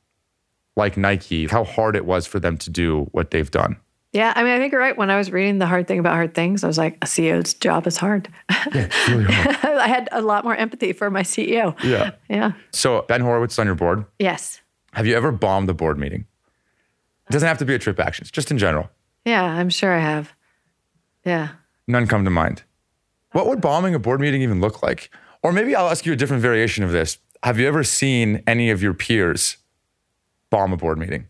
like 0.76 0.96
Nike, 0.96 1.46
how 1.46 1.64
hard 1.64 1.96
it 1.96 2.04
was 2.04 2.26
for 2.26 2.38
them 2.38 2.56
to 2.58 2.70
do 2.70 3.08
what 3.12 3.30
they've 3.30 3.50
done. 3.50 3.76
Yeah, 4.12 4.32
I 4.34 4.42
mean, 4.42 4.52
I 4.52 4.58
think 4.58 4.72
you're 4.72 4.80
right. 4.80 4.96
When 4.96 5.08
I 5.08 5.16
was 5.16 5.30
reading 5.30 5.58
The 5.58 5.66
Hard 5.66 5.86
Thing 5.86 6.00
About 6.00 6.14
Hard 6.14 6.34
Things, 6.34 6.64
I 6.64 6.66
was 6.66 6.76
like, 6.78 6.96
a 7.00 7.06
CEO's 7.06 7.54
job 7.54 7.86
is 7.86 7.96
hard. 7.96 8.28
Yeah, 8.74 8.88
really 9.08 9.24
hard. 9.24 9.56
I 9.78 9.86
had 9.86 10.08
a 10.10 10.20
lot 10.20 10.42
more 10.44 10.54
empathy 10.56 10.92
for 10.92 11.10
my 11.10 11.22
CEO. 11.22 11.80
yeah. 11.84 12.10
Yeah. 12.28 12.52
So 12.72 13.04
Ben 13.08 13.20
Horowitz 13.20 13.54
is 13.54 13.58
on 13.60 13.66
your 13.66 13.76
board. 13.76 14.04
Yes. 14.18 14.60
Have 14.94 15.06
you 15.06 15.14
ever 15.16 15.30
bombed 15.30 15.68
the 15.68 15.74
board 15.74 15.96
meeting? 15.96 16.26
It 17.28 17.32
doesn't 17.32 17.46
have 17.46 17.58
to 17.58 17.64
be 17.64 17.74
a 17.74 17.78
trip 17.78 18.00
actions, 18.00 18.30
just 18.32 18.50
in 18.50 18.58
general. 18.58 18.90
Yeah, 19.24 19.44
I'm 19.44 19.70
sure 19.70 19.92
I 19.92 20.00
have. 20.00 20.32
Yeah. 21.24 21.50
None 21.86 22.08
come 22.08 22.24
to 22.24 22.30
mind. 22.30 22.64
What 23.32 23.46
would 23.46 23.60
bombing 23.60 23.94
a 23.94 23.98
board 23.98 24.20
meeting 24.20 24.42
even 24.42 24.60
look 24.60 24.82
like? 24.82 25.10
Or 25.42 25.52
maybe 25.52 25.74
I'll 25.74 25.88
ask 25.88 26.04
you 26.04 26.12
a 26.12 26.16
different 26.16 26.42
variation 26.42 26.84
of 26.84 26.90
this. 26.92 27.18
Have 27.42 27.58
you 27.58 27.66
ever 27.66 27.84
seen 27.84 28.42
any 28.46 28.70
of 28.70 28.82
your 28.82 28.92
peers 28.92 29.56
bomb 30.50 30.72
a 30.72 30.76
board 30.76 30.98
meeting? 30.98 31.26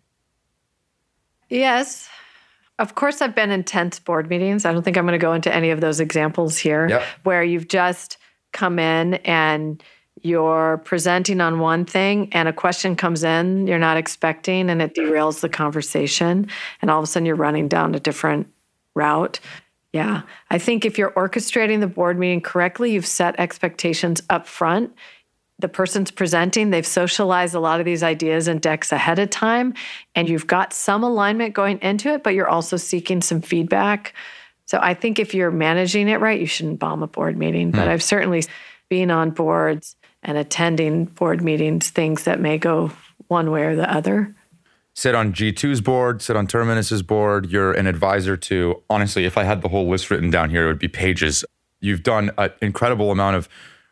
Yes. 1.49 2.09
Of 2.79 2.95
course, 2.95 3.21
I've 3.21 3.35
been 3.35 3.51
in 3.51 3.65
tense 3.65 3.99
board 3.99 4.31
meetings. 4.31 4.65
I 4.65 4.73
don't 4.73 4.83
think 4.83 4.97
I'm 4.97 5.05
going 5.05 5.13
to 5.13 5.19
go 5.19 5.35
into 5.35 5.55
any 5.55 5.71
of 5.71 5.81
those 5.81 6.01
examples 6.01 6.57
here 6.57 6.89
Yep. 6.89 7.03
where 7.25 7.43
you've 7.43 7.69
just 7.69 8.17
come 8.53 8.79
in 8.79 9.15
and 9.17 9.83
you're 10.23 10.79
presenting 10.85 11.41
on 11.41 11.61
one 11.61 11.85
thing 11.85 12.29
and 12.33 12.49
a 12.49 12.53
question 12.53 12.95
comes 12.95 13.25
in 13.25 13.67
you're 13.67 13.79
not 13.79 13.97
expecting 13.97 14.69
and 14.69 14.83
it 14.83 14.95
derails 14.95 15.41
the 15.41 15.49
conversation. 15.49 16.49
And 16.83 16.91
all 16.91 16.99
of 16.99 17.05
a 17.05 17.07
sudden 17.07 17.27
you're 17.27 17.37
running 17.37 17.69
down 17.69 17.95
a 17.95 18.01
different 18.01 18.49
route. 18.95 19.41
Yeah. 19.93 20.23
I 20.51 20.59
think 20.59 20.85
if 20.85 20.99
you're 20.99 21.11
orchestrating 21.13 21.81
the 21.81 21.89
board 21.89 22.19
meeting 22.19 22.41
correctly, 22.41 22.93
you've 22.93 23.07
set 23.07 23.39
expectations 23.39 24.23
up 24.31 24.47
front 24.47 24.93
the 25.61 25.69
person's 25.69 26.11
presenting, 26.11 26.71
they've 26.71 26.87
socialized 26.87 27.55
a 27.55 27.61
lot 27.61 27.81
of 27.81 27.87
these 27.87 28.03
ideas 28.03 28.49
and 28.49 28.61
decks 28.61 28.93
ahead 28.93 29.19
of 29.19 29.31
time, 29.31 29.75
and 30.15 30.29
you've 30.29 30.47
got 30.47 30.73
some 30.73 31.05
alignment 31.05 31.55
going 31.55 31.79
into 31.83 32.13
it, 32.13 32.23
but 32.23 32.35
you're 32.35 32.49
also 32.49 32.77
seeking 32.77 33.21
some 33.21 33.41
feedback. 33.41 34.15
So 34.67 34.79
I 34.81 34.95
think 34.95 35.19
if 35.19 35.35
you're 35.35 35.51
managing 35.51 36.09
it 36.09 36.21
right, 36.21 36.41
you 36.41 36.47
shouldn't 36.47 36.79
bomb 36.79 37.03
a 37.03 37.07
board 37.07 37.37
meeting. 37.37 37.71
But 37.71 37.85
hmm. 37.85 37.91
I've 37.91 38.03
certainly 38.03 38.45
been 38.89 39.11
on 39.11 39.31
boards 39.31 39.97
and 40.23 40.39
attending 40.39 41.07
board 41.07 41.43
meetings, 41.43 41.91
things 41.91 42.25
that 42.25 42.41
may 42.41 42.59
go 42.59 42.93
one 43.29 43.51
way 43.51 43.63
or 43.63 43.77
the 43.77 43.93
other. 43.93 44.35
Sit 45.01 45.15
on 45.15 45.33
G2's 45.33 45.81
board, 45.81 46.21
sit 46.21 46.37
on 46.37 46.47
Terminus's 46.47 47.01
board. 47.01 47.51
You're 47.51 47.73
an 47.73 47.87
advisor 47.87 48.37
to, 48.37 48.83
honestly, 48.91 49.25
if 49.25 49.39
I 49.39 49.45
had 49.45 49.63
the 49.63 49.69
whole 49.69 49.89
list 49.89 50.11
written 50.11 50.29
down 50.29 50.51
here, 50.51 50.65
it 50.65 50.67
would 50.67 50.79
be 50.79 50.89
pages. 50.89 51.43
You've 51.81 52.03
done 52.03 52.31
an 52.37 52.51
incredible 52.61 53.11
amount 53.11 53.37
of 53.37 53.49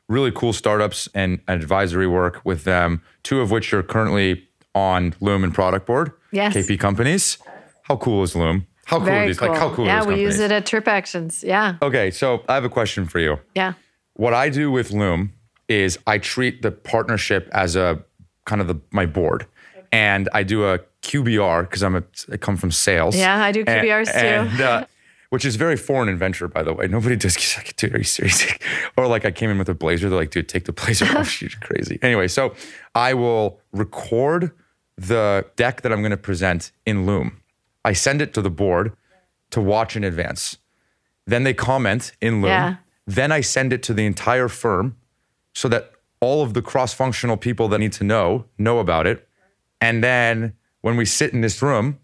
really 0.06 0.30
cool 0.30 0.52
startups 0.52 1.08
and 1.14 1.40
advisory 1.48 2.06
work 2.06 2.42
with 2.44 2.64
them, 2.64 3.00
two 3.22 3.40
of 3.40 3.50
which 3.50 3.72
are 3.72 3.82
currently 3.82 4.46
on 4.74 5.14
Loom 5.18 5.44
and 5.44 5.54
Product 5.54 5.86
Board. 5.86 6.12
Yes. 6.30 6.54
KP 6.54 6.78
companies. 6.78 7.38
How 7.84 7.96
cool 7.96 8.22
is 8.22 8.36
Loom? 8.36 8.66
How 8.84 8.98
cool 8.98 9.06
are 9.06 9.10
Very 9.10 9.26
these? 9.28 9.38
cool. 9.38 9.48
Like 9.48 9.58
how 9.58 9.74
cool 9.74 9.86
yeah, 9.86 10.02
are 10.02 10.06
we 10.06 10.20
use 10.20 10.38
it 10.38 10.52
at 10.52 10.66
Trip 10.66 10.86
Actions. 10.86 11.42
Yeah. 11.42 11.76
Okay, 11.80 12.10
so 12.10 12.44
I 12.50 12.54
have 12.54 12.64
a 12.64 12.68
question 12.68 13.06
for 13.06 13.18
you. 13.18 13.38
Yeah. 13.54 13.72
What 14.12 14.34
I 14.34 14.50
do 14.50 14.70
with 14.70 14.90
Loom 14.90 15.32
is 15.68 15.98
I 16.06 16.18
treat 16.18 16.60
the 16.60 16.70
partnership 16.70 17.48
as 17.52 17.76
a 17.76 18.04
kind 18.44 18.60
of 18.60 18.66
the 18.66 18.78
my 18.90 19.06
board, 19.06 19.46
and 19.90 20.28
I 20.34 20.42
do 20.42 20.66
a 20.66 20.80
QBR 21.02 21.62
because 21.62 21.82
I'm 21.82 21.96
a 21.96 22.02
I 22.32 22.36
come 22.36 22.56
from 22.56 22.70
sales. 22.70 23.16
Yeah, 23.16 23.42
I 23.42 23.52
do 23.52 23.60
And- 23.66 23.86
QBRs 23.86 24.06
too. 24.12 24.18
and, 24.18 24.60
uh, 24.60 24.84
which 25.30 25.44
is 25.44 25.56
very 25.56 25.76
foreign 25.76 26.08
inventor, 26.08 26.48
by 26.48 26.62
the 26.62 26.72
way. 26.72 26.86
Nobody 26.88 27.14
does. 27.16 27.36
Like, 27.56 27.76
dude, 27.76 27.94
are 27.94 27.98
you 27.98 28.04
serious? 28.04 28.46
or 28.96 29.06
like 29.06 29.24
I 29.24 29.30
came 29.30 29.50
in 29.50 29.58
with 29.58 29.68
a 29.68 29.74
blazer. 29.74 30.08
They're 30.08 30.18
like, 30.18 30.30
dude, 30.30 30.48
take 30.48 30.64
the 30.64 30.72
blazer 30.72 31.04
off. 31.18 31.40
You're 31.42 31.50
crazy. 31.60 31.98
Anyway, 32.02 32.28
so 32.28 32.54
I 32.94 33.14
will 33.14 33.60
record 33.72 34.52
the 34.96 35.46
deck 35.56 35.82
that 35.82 35.92
I'm 35.92 36.00
going 36.00 36.10
to 36.10 36.16
present 36.16 36.72
in 36.86 37.06
Loom. 37.06 37.40
I 37.84 37.92
send 37.92 38.20
it 38.22 38.32
to 38.34 38.42
the 38.42 38.50
board 38.50 38.92
to 39.50 39.60
watch 39.60 39.96
in 39.96 40.02
advance. 40.04 40.56
Then 41.26 41.44
they 41.44 41.54
comment 41.54 42.12
in 42.20 42.34
Loom. 42.42 42.50
Yeah. 42.50 42.76
Then 43.06 43.30
I 43.30 43.40
send 43.42 43.72
it 43.72 43.82
to 43.84 43.94
the 43.94 44.04
entire 44.06 44.48
firm 44.48 44.96
so 45.54 45.68
that 45.68 45.92
all 46.20 46.42
of 46.42 46.54
the 46.54 46.62
cross 46.62 46.92
functional 46.94 47.36
people 47.36 47.68
that 47.68 47.78
need 47.78 47.92
to 47.92 48.04
know 48.04 48.44
know 48.58 48.78
about 48.80 49.06
it. 49.06 49.28
And 49.80 50.02
then 50.02 50.54
when 50.82 50.96
we 50.96 51.04
sit 51.04 51.32
in 51.32 51.40
this 51.40 51.60
room, 51.62 51.98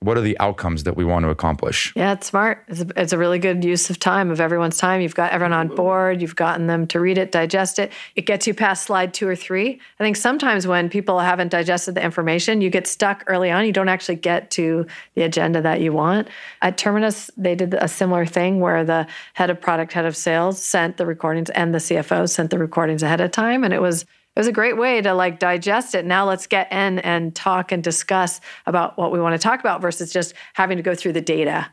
what 0.00 0.16
are 0.16 0.20
the 0.20 0.38
outcomes 0.38 0.84
that 0.84 0.96
we 0.96 1.04
want 1.04 1.24
to 1.24 1.30
accomplish? 1.30 1.92
Yeah, 1.96 2.12
it's 2.12 2.28
smart. 2.28 2.64
It's 2.68 2.82
a, 2.82 2.86
it's 2.94 3.12
a 3.12 3.18
really 3.18 3.40
good 3.40 3.64
use 3.64 3.90
of 3.90 3.98
time, 3.98 4.30
of 4.30 4.40
everyone's 4.40 4.78
time. 4.78 5.00
You've 5.00 5.16
got 5.16 5.32
everyone 5.32 5.52
on 5.52 5.74
board. 5.74 6.22
You've 6.22 6.36
gotten 6.36 6.68
them 6.68 6.86
to 6.88 7.00
read 7.00 7.18
it, 7.18 7.32
digest 7.32 7.80
it. 7.80 7.90
It 8.14 8.24
gets 8.24 8.46
you 8.46 8.54
past 8.54 8.84
slide 8.84 9.12
two 9.12 9.26
or 9.26 9.34
three. 9.34 9.80
I 9.98 10.04
think 10.04 10.14
sometimes 10.14 10.68
when 10.68 10.88
people 10.88 11.18
haven't 11.18 11.48
digested 11.48 11.96
the 11.96 12.04
information, 12.04 12.60
you 12.60 12.70
get 12.70 12.86
stuck 12.86 13.24
early 13.26 13.50
on. 13.50 13.66
You 13.66 13.72
don't 13.72 13.88
actually 13.88 14.16
get 14.16 14.52
to 14.52 14.86
the 15.14 15.22
agenda 15.22 15.60
that 15.62 15.80
you 15.80 15.92
want. 15.92 16.28
At 16.62 16.78
Terminus, 16.78 17.28
they 17.36 17.56
did 17.56 17.74
a 17.74 17.88
similar 17.88 18.24
thing 18.24 18.60
where 18.60 18.84
the 18.84 19.08
head 19.34 19.50
of 19.50 19.60
product, 19.60 19.92
head 19.92 20.06
of 20.06 20.16
sales 20.16 20.62
sent 20.62 20.96
the 20.96 21.06
recordings 21.06 21.50
and 21.50 21.74
the 21.74 21.78
CFO 21.78 22.28
sent 22.28 22.50
the 22.50 22.58
recordings 22.58 23.02
ahead 23.02 23.20
of 23.20 23.32
time. 23.32 23.64
And 23.64 23.74
it 23.74 23.82
was 23.82 24.02
it 24.02 24.06
was 24.38 24.46
a 24.46 24.52
great 24.52 24.76
way 24.76 25.00
to 25.02 25.14
like 25.14 25.40
digest 25.40 25.94
it. 25.94 26.04
Now 26.06 26.24
let's 26.24 26.46
get 26.46 26.72
in 26.72 27.00
and 27.00 27.34
talk 27.34 27.72
and 27.72 27.82
discuss 27.82 28.40
about 28.66 28.96
what 28.96 29.10
we 29.10 29.20
want 29.20 29.34
to 29.34 29.38
talk 29.38 29.58
about 29.60 29.80
versus 29.80 30.12
just 30.12 30.32
having 30.54 30.76
to 30.76 30.82
go 30.82 30.94
through 30.94 31.14
the 31.14 31.20
data. 31.20 31.68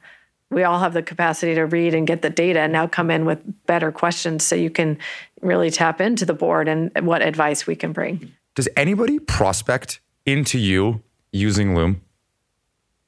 We 0.49 0.63
all 0.63 0.79
have 0.79 0.93
the 0.93 1.03
capacity 1.03 1.53
to 1.55 1.65
read 1.65 1.93
and 1.93 2.07
get 2.07 2.21
the 2.23 2.29
data 2.29 2.61
and 2.61 2.73
now 2.73 2.87
come 2.87 3.11
in 3.11 3.25
with 3.25 3.39
better 3.67 3.91
questions 3.91 4.43
so 4.43 4.55
you 4.55 4.71
can 4.71 4.97
really 5.41 5.69
tap 5.69 6.01
into 6.01 6.25
the 6.25 6.33
board 6.33 6.67
and 6.67 6.91
what 7.05 7.21
advice 7.21 7.67
we 7.67 7.75
can 7.75 7.93
bring. 7.93 8.31
Does 8.55 8.67
anybody 8.75 9.19
prospect 9.19 9.99
into 10.25 10.57
you 10.57 11.03
using 11.31 11.75
Loom? 11.75 12.01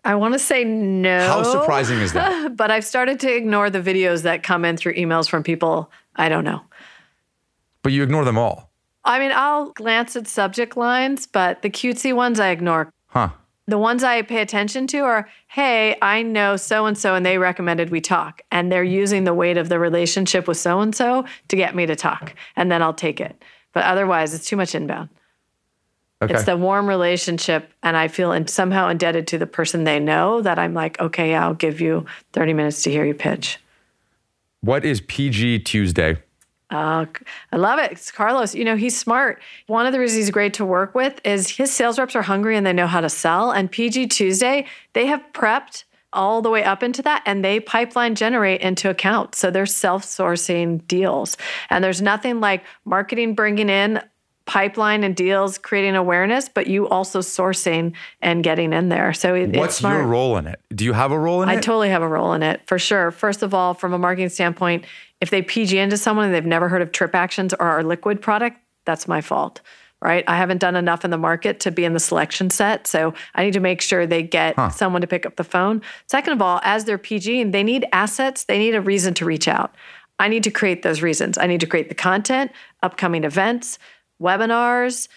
I 0.04 0.16
want 0.16 0.36
to 0.36 0.40
say 0.40 0.64
no. 0.64 1.20
How 1.20 1.44
surprising 1.44 2.00
is 2.00 2.14
that? 2.14 2.56
But 2.56 2.72
I've 2.72 2.86
started 2.86 3.20
to 3.22 3.36
ignore 3.36 3.70
the 3.70 3.82
videos 3.82 4.24
that 4.24 4.42
come 4.42 4.66
in 4.66 4.78
through 4.78 4.94
emails 4.94 5.30
from 5.30 5.44
people 5.44 5.92
I 6.16 6.30
don't 6.30 6.44
know. 6.44 6.62
But 7.84 7.92
you 7.92 8.04
ignore 8.04 8.26
them 8.26 8.38
all. 8.38 8.72
I 9.08 9.20
mean, 9.20 9.32
I'll 9.34 9.72
glance 9.72 10.16
at 10.16 10.28
subject 10.28 10.76
lines, 10.76 11.26
but 11.26 11.62
the 11.62 11.70
cutesy 11.70 12.14
ones 12.14 12.40
I 12.40 12.50
ignore. 12.50 12.92
Huh. 13.08 13.30
The 13.66 13.78
ones 13.78 14.04
I 14.04 14.22
pay 14.22 14.42
attention 14.42 14.86
to 14.88 15.00
are, 15.00 15.30
hey, 15.48 15.98
I 16.02 16.22
know 16.22 16.56
so 16.58 16.86
and 16.86 16.98
so, 16.98 17.16
and 17.16 17.26
they 17.26 17.38
recommended 17.38 17.90
we 17.90 18.02
talk. 18.02 18.42
And 18.52 18.72
they're 18.72 18.84
using 18.84 19.24
the 19.24 19.34
weight 19.34 19.58
of 19.58 19.70
the 19.70 19.80
relationship 19.80 20.48
with 20.48 20.58
so 20.58 20.82
and 20.82 20.96
so 20.96 21.26
to 21.48 21.56
get 21.56 21.76
me 21.76 21.86
to 21.86 21.96
talk. 21.96 22.36
And 22.56 22.72
then 22.72 22.82
I'll 22.82 22.94
take 22.94 23.20
it. 23.20 23.42
But 23.74 23.86
otherwise, 23.86 24.34
it's 24.34 24.48
too 24.48 24.56
much 24.56 24.76
inbound. 24.76 25.10
Okay. 26.22 26.34
It's 26.34 26.44
the 26.44 26.58
warm 26.58 26.88
relationship. 26.88 27.72
And 27.84 27.96
I 27.96 28.08
feel 28.10 28.32
in, 28.32 28.48
somehow 28.48 28.90
indebted 28.90 29.28
to 29.28 29.38
the 29.38 29.48
person 29.48 29.84
they 29.84 30.00
know 30.00 30.42
that 30.42 30.60
I'm 30.60 30.74
like, 30.74 31.00
okay, 31.00 31.36
I'll 31.36 31.54
give 31.54 31.80
you 31.82 32.06
30 32.34 32.54
minutes 32.54 32.84
to 32.84 32.92
hear 32.92 33.06
you 33.06 33.14
pitch. 33.14 33.58
what 34.62 34.84
is 34.84 35.02
PG 35.02 35.60
Tuesday? 35.60 36.18
Uh, 36.70 37.06
I 37.52 37.56
love 37.56 37.80
it. 37.80 37.94
It's 37.94 38.12
Carlos, 38.12 38.54
you 38.54 38.66
know, 38.66 38.76
he's 38.76 38.98
smart. 38.98 39.42
One 39.68 39.86
of 39.86 39.94
the 39.94 40.00
reasons 40.00 40.18
he's 40.18 40.32
great 40.32 40.54
to 40.56 40.66
work 40.66 40.94
with 40.96 41.22
is 41.24 41.50
his 41.50 41.72
sales 41.72 41.98
reps 41.98 42.16
are 42.16 42.22
hungry 42.22 42.58
and 42.58 42.66
they 42.66 42.74
know 42.74 42.88
how 42.88 43.00
to 43.00 43.10
sell. 43.10 43.52
And 43.52 43.72
PG 43.72 44.08
Tuesday, 44.08 44.66
they 44.94 45.06
have 45.06 45.24
prepped 45.34 45.86
all 46.14 46.42
the 46.42 46.50
way 46.50 46.64
up 46.64 46.84
into 46.84 47.02
that 47.04 47.22
and 47.26 47.44
they 47.44 47.60
pipeline 47.60 48.16
generate 48.16 48.62
into 48.62 48.90
accounts. 48.90 49.38
So 49.38 49.50
they're 49.50 49.66
self 49.66 50.04
sourcing 50.04 50.86
deals. 50.88 51.38
And 51.70 51.84
there's 51.84 52.02
nothing 52.02 52.42
like 52.42 52.64
marketing 52.86 53.34
bringing 53.34 53.70
in 53.70 54.02
pipeline 54.48 55.04
and 55.04 55.16
deals, 55.16 55.58
creating 55.58 55.96
awareness, 55.96 56.50
but 56.50 56.68
you 56.68 56.88
also 56.88 57.20
sourcing 57.20 57.94
and 58.22 58.44
getting 58.44 58.74
in 58.74 58.90
there. 58.90 59.14
So 59.14 59.36
it, 59.36 59.50
it's 59.50 59.58
What's 59.58 59.82
your 59.82 60.04
role 60.04 60.38
in 60.38 60.48
it? 60.48 60.60
Do 60.74 60.86
you 60.86 60.94
have 60.94 61.12
a 61.12 61.20
role 61.20 61.44
in 61.44 61.50
I 61.50 61.56
it? 61.56 61.58
I 61.58 61.62
totally 61.62 61.90
have 61.90 62.02
a 62.02 62.08
role 62.08 62.34
in 62.34 62.42
it 62.42 62.62
for 62.66 62.80
sure. 62.80 63.12
First 63.12 63.44
of 63.44 63.54
all, 63.54 63.74
from 63.74 63.94
a 63.94 64.00
marketing 64.00 64.30
standpoint, 64.30 64.86
if 65.22 65.30
they 65.30 65.42
PG 65.42 65.78
into 65.78 65.98
someone 65.98 66.26
and 66.26 66.34
they've 66.34 66.46
never 66.46 66.70
heard 66.70 66.82
of 66.82 66.92
Trip 66.92 67.14
Actions 67.14 67.54
or 67.54 67.68
our 67.68 67.84
liquid 67.84 68.22
product, 68.22 68.58
that's 68.86 69.08
my 69.08 69.22
fault. 69.22 69.62
Right. 70.00 70.24
I 70.28 70.38
haven't 70.38 70.60
done 70.60 70.76
enough 70.76 71.04
in 71.04 71.10
the 71.10 71.18
market 71.18 71.60
to 71.62 71.72
be 71.72 71.84
in 71.84 71.94
the 71.94 72.00
selection 72.00 72.52
set. 72.52 72.86
So 72.86 73.16
I 73.34 73.44
need 73.44 73.54
to 73.54 73.60
make 73.60 73.82
sure 73.82 74.06
they 74.06 74.22
get 74.22 74.56
someone 74.72 75.02
to 75.02 75.08
pick 75.08 75.26
up 75.26 75.38
the 75.38 75.44
phone. 75.44 75.82
Second 76.06 76.34
of 76.34 76.42
all, 76.42 76.62
as 76.64 76.86
they're 76.86 77.00
PGing, 77.00 77.52
they 77.52 77.64
need 77.64 77.88
assets, 77.92 78.44
they 78.44 78.60
need 78.60 78.76
a 78.76 78.82
reason 78.82 79.16
to 79.16 79.26
reach 79.26 79.48
out. 79.48 79.74
I 80.20 80.28
need 80.28 80.44
to 80.44 80.52
create 80.52 80.84
those 80.84 81.02
reasons. 81.02 81.38
I 81.38 81.48
need 81.48 81.60
to 81.62 81.68
create 81.68 81.90
the 81.90 81.96
content, 81.96 82.52
upcoming 82.84 83.24
events, 83.24 83.78
webinars, 84.22 85.08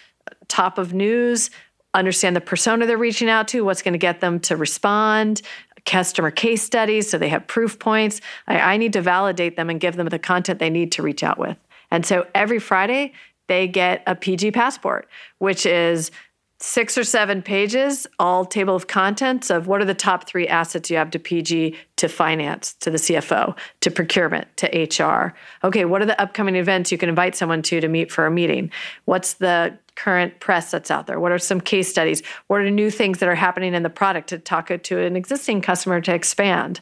top 0.49 0.79
of 0.79 0.93
news, 0.93 1.51
understand 1.95 2.37
the 2.37 2.41
persona 2.41 2.87
they're 2.87 2.99
reaching 2.99 3.29
out 3.29 3.49
to, 3.49 3.65
what's 3.65 3.83
going 3.83 3.93
to 3.93 3.99
get 3.99 4.21
them 4.21 4.39
to 4.41 4.57
respond, 4.57 5.43
customer 5.87 6.31
case 6.31 6.63
studies 6.63 7.11
so 7.11 7.19
they 7.19 7.29
have 7.29 7.47
proof 7.47 7.79
points. 7.79 8.21
I, 8.47 8.61
I 8.61 8.77
need 8.77 8.93
to 8.93 9.03
validate 9.03 9.57
them 9.57 9.71
and 9.71 9.81
give 9.81 9.97
them 9.97 10.09
the 10.09 10.19
content 10.19 10.59
they 10.59 10.71
need 10.71 10.93
to 10.93 11.03
reach 11.03 11.23
out 11.23 11.39
with. 11.39 11.57
And 11.91 12.07
so 12.07 12.27
every 12.35 12.59
Friday, 12.59 13.13
they 13.49 13.67
get 13.67 14.03
a 14.07 14.15
PG 14.15 14.53
passport, 14.53 15.09
which 15.39 15.67
is 15.67 16.13
six 16.61 16.99
or 16.99 17.05
seven 17.05 17.41
pages, 17.41 18.07
all 18.19 18.45
table 18.45 18.77
of 18.77 18.87
contents 18.87 19.49
of 19.49 19.67
what 19.67 19.81
are 19.81 19.87
the 19.87 19.95
top 19.95 20.29
three 20.29 20.47
assets 20.47 20.91
you 20.91 20.97
have 20.99 21.11
to 21.11 21.19
PG, 21.19 21.75
to 21.97 22.09
finance, 22.09 22.75
to 22.75 22.91
the 22.91 22.99
CFO, 22.99 23.57
to 23.81 23.91
procurement, 23.91 24.47
to 24.59 24.67
HR. 24.67 25.35
Okay, 25.65 25.87
what 25.87 26.03
are 26.03 26.07
the 26.07 26.21
upcoming 26.21 26.57
events 26.57 26.93
you 26.93 26.99
can 26.99 27.09
invite 27.09 27.35
someone 27.35 27.63
to 27.63 27.81
to 27.81 27.89
meet 27.89 28.13
for 28.13 28.27
a 28.27 28.31
meeting? 28.31 28.71
What's 29.07 29.35
the 29.35 29.79
current 29.97 30.39
press 30.41 30.71
that's 30.71 30.91
out 30.91 31.07
there? 31.07 31.19
What 31.19 31.33
are 31.33 31.39
some 31.39 31.63
case 31.63 31.89
studies? 31.89 32.23
What 32.47 32.61
are 32.61 32.71
new 32.71 32.91
things 32.91 33.19
that 33.19 33.29
are 33.29 33.35
happening 33.35 33.75
in 33.75 33.83
the 33.83 33.91
product 33.91 34.29
to 34.29 34.39
talk 34.39 34.69
to 34.69 34.99
an 34.99 35.17
existing 35.17 35.63
customer 35.63 36.01
to 36.03 36.15
expand? 36.15 36.81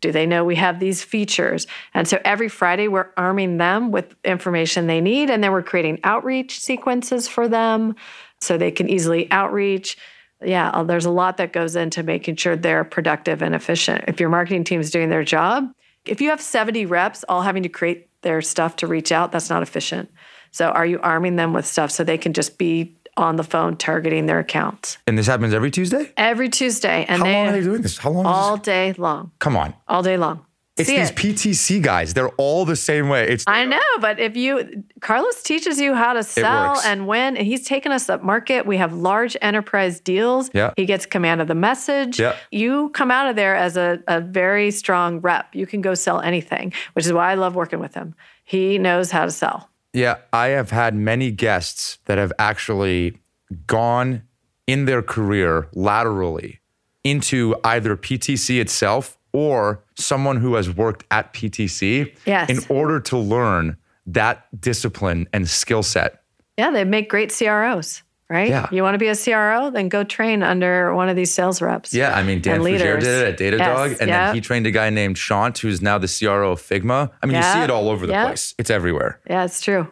Do 0.00 0.12
they 0.12 0.26
know 0.26 0.44
we 0.44 0.56
have 0.56 0.80
these 0.80 1.04
features? 1.04 1.66
And 1.94 2.08
so 2.08 2.18
every 2.24 2.48
Friday, 2.48 2.88
we're 2.88 3.10
arming 3.16 3.58
them 3.58 3.90
with 3.90 4.16
information 4.24 4.86
they 4.86 5.00
need. 5.00 5.30
And 5.30 5.44
then 5.44 5.52
we're 5.52 5.62
creating 5.62 6.00
outreach 6.04 6.58
sequences 6.58 7.28
for 7.28 7.48
them 7.48 7.94
so 8.40 8.56
they 8.56 8.70
can 8.70 8.88
easily 8.88 9.30
outreach. 9.30 9.96
Yeah, 10.42 10.70
uh, 10.70 10.82
there's 10.84 11.04
a 11.04 11.10
lot 11.10 11.36
that 11.36 11.52
goes 11.52 11.76
into 11.76 12.02
making 12.02 12.36
sure 12.36 12.56
they're 12.56 12.84
productive 12.84 13.42
and 13.42 13.54
efficient. 13.54 14.04
If 14.08 14.20
your 14.20 14.30
marketing 14.30 14.64
team 14.64 14.80
is 14.80 14.90
doing 14.90 15.10
their 15.10 15.24
job, 15.24 15.70
if 16.06 16.20
you 16.20 16.30
have 16.30 16.40
70 16.40 16.86
reps 16.86 17.24
all 17.28 17.42
having 17.42 17.62
to 17.62 17.68
create 17.68 18.08
their 18.22 18.40
stuff 18.40 18.76
to 18.76 18.86
reach 18.86 19.12
out, 19.12 19.32
that's 19.32 19.50
not 19.50 19.62
efficient. 19.62 20.10
So 20.50 20.68
are 20.70 20.86
you 20.86 20.98
arming 21.00 21.36
them 21.36 21.52
with 21.52 21.66
stuff 21.66 21.90
so 21.90 22.02
they 22.04 22.18
can 22.18 22.32
just 22.32 22.56
be 22.58 22.96
on 23.16 23.36
the 23.36 23.44
phone 23.44 23.76
targeting 23.76 24.24
their 24.26 24.38
accounts? 24.38 24.96
And 25.06 25.18
this 25.18 25.26
happens 25.26 25.52
every 25.52 25.70
Tuesday? 25.70 26.10
Every 26.16 26.48
Tuesday. 26.48 27.04
And 27.06 27.18
How 27.18 27.24
they 27.26 27.34
long 27.34 27.48
are 27.48 27.52
they 27.52 27.62
doing 27.62 27.82
this? 27.82 27.98
How 27.98 28.10
long? 28.10 28.24
all 28.24 28.56
day 28.56 28.94
long. 28.96 29.30
Come 29.40 29.56
on. 29.56 29.74
All 29.88 30.02
day 30.02 30.16
long. 30.16 30.46
It's 30.80 30.88
these 30.88 31.10
it. 31.10 31.16
PTC 31.16 31.82
guys. 31.82 32.14
They're 32.14 32.30
all 32.30 32.64
the 32.64 32.76
same 32.76 33.08
way. 33.08 33.28
It's 33.28 33.44
I 33.46 33.64
know, 33.64 33.80
but 34.00 34.18
if 34.18 34.36
you 34.36 34.84
Carlos 35.00 35.42
teaches 35.42 35.80
you 35.80 35.94
how 35.94 36.12
to 36.12 36.22
sell 36.22 36.78
and 36.80 37.06
win, 37.06 37.36
and 37.36 37.46
he's 37.46 37.64
taken 37.64 37.92
us 37.92 38.08
up 38.08 38.22
market. 38.22 38.66
We 38.66 38.76
have 38.76 38.92
large 38.92 39.36
enterprise 39.42 40.00
deals. 40.00 40.50
Yeah. 40.54 40.72
He 40.76 40.86
gets 40.86 41.06
command 41.06 41.40
of 41.40 41.48
the 41.48 41.54
message. 41.54 42.18
Yeah. 42.18 42.36
You 42.50 42.90
come 42.90 43.10
out 43.10 43.28
of 43.28 43.36
there 43.36 43.54
as 43.54 43.76
a, 43.76 44.02
a 44.08 44.20
very 44.20 44.70
strong 44.70 45.20
rep. 45.20 45.54
You 45.54 45.66
can 45.66 45.80
go 45.80 45.94
sell 45.94 46.20
anything, 46.20 46.72
which 46.94 47.06
is 47.06 47.12
why 47.12 47.30
I 47.30 47.34
love 47.34 47.54
working 47.54 47.80
with 47.80 47.94
him. 47.94 48.14
He 48.44 48.78
knows 48.78 49.10
how 49.10 49.24
to 49.24 49.30
sell. 49.30 49.68
Yeah, 49.92 50.18
I 50.32 50.48
have 50.48 50.70
had 50.70 50.94
many 50.94 51.30
guests 51.30 51.98
that 52.04 52.18
have 52.18 52.32
actually 52.38 53.18
gone 53.66 54.22
in 54.66 54.84
their 54.84 55.02
career 55.02 55.68
laterally 55.74 56.60
into 57.02 57.56
either 57.64 57.96
PTC 57.96 58.60
itself 58.60 59.18
or 59.32 59.82
someone 59.96 60.36
who 60.38 60.54
has 60.54 60.68
worked 60.74 61.04
at 61.10 61.32
PTC 61.32 62.14
Yes. 62.26 62.48
in 62.50 62.58
order 62.74 63.00
to 63.00 63.16
learn 63.18 63.76
that 64.06 64.46
discipline 64.60 65.28
and 65.32 65.48
skill 65.48 65.82
set. 65.82 66.22
Yeah, 66.56 66.70
they 66.70 66.84
make 66.84 67.08
great 67.08 67.32
CROs, 67.36 68.02
right? 68.28 68.48
Yeah. 68.48 68.66
You 68.72 68.82
want 68.82 68.94
to 68.94 68.98
be 68.98 69.06
a 69.08 69.16
CRO? 69.16 69.70
Then 69.70 69.88
go 69.88 70.04
train 70.04 70.42
under 70.42 70.94
one 70.94 71.08
of 71.08 71.16
these 71.16 71.32
sales 71.32 71.62
reps. 71.62 71.94
Yeah, 71.94 72.14
I 72.14 72.22
mean, 72.22 72.40
Dan 72.40 72.60
Fougere 72.60 73.00
did 73.00 73.04
it 73.04 73.26
at 73.26 73.38
Datadog, 73.38 73.90
Yes, 73.90 74.00
and 74.00 74.08
yeah. 74.08 74.26
then 74.26 74.34
he 74.34 74.40
trained 74.40 74.66
a 74.66 74.70
guy 74.70 74.90
named 74.90 75.16
Shant, 75.16 75.58
who's 75.58 75.80
now 75.80 75.96
the 75.98 76.08
CRO 76.08 76.52
of 76.52 76.60
Figma. 76.60 77.10
I 77.22 77.26
mean, 77.26 77.36
you 77.36 77.42
see 77.42 77.60
it 77.60 77.70
all 77.70 77.88
over 77.88 78.06
the 78.06 78.12
yeah. 78.12 78.26
place. 78.26 78.54
It's 78.58 78.70
everywhere. 78.70 79.20
Yeah, 79.28 79.44
it's 79.44 79.60
true. 79.60 79.86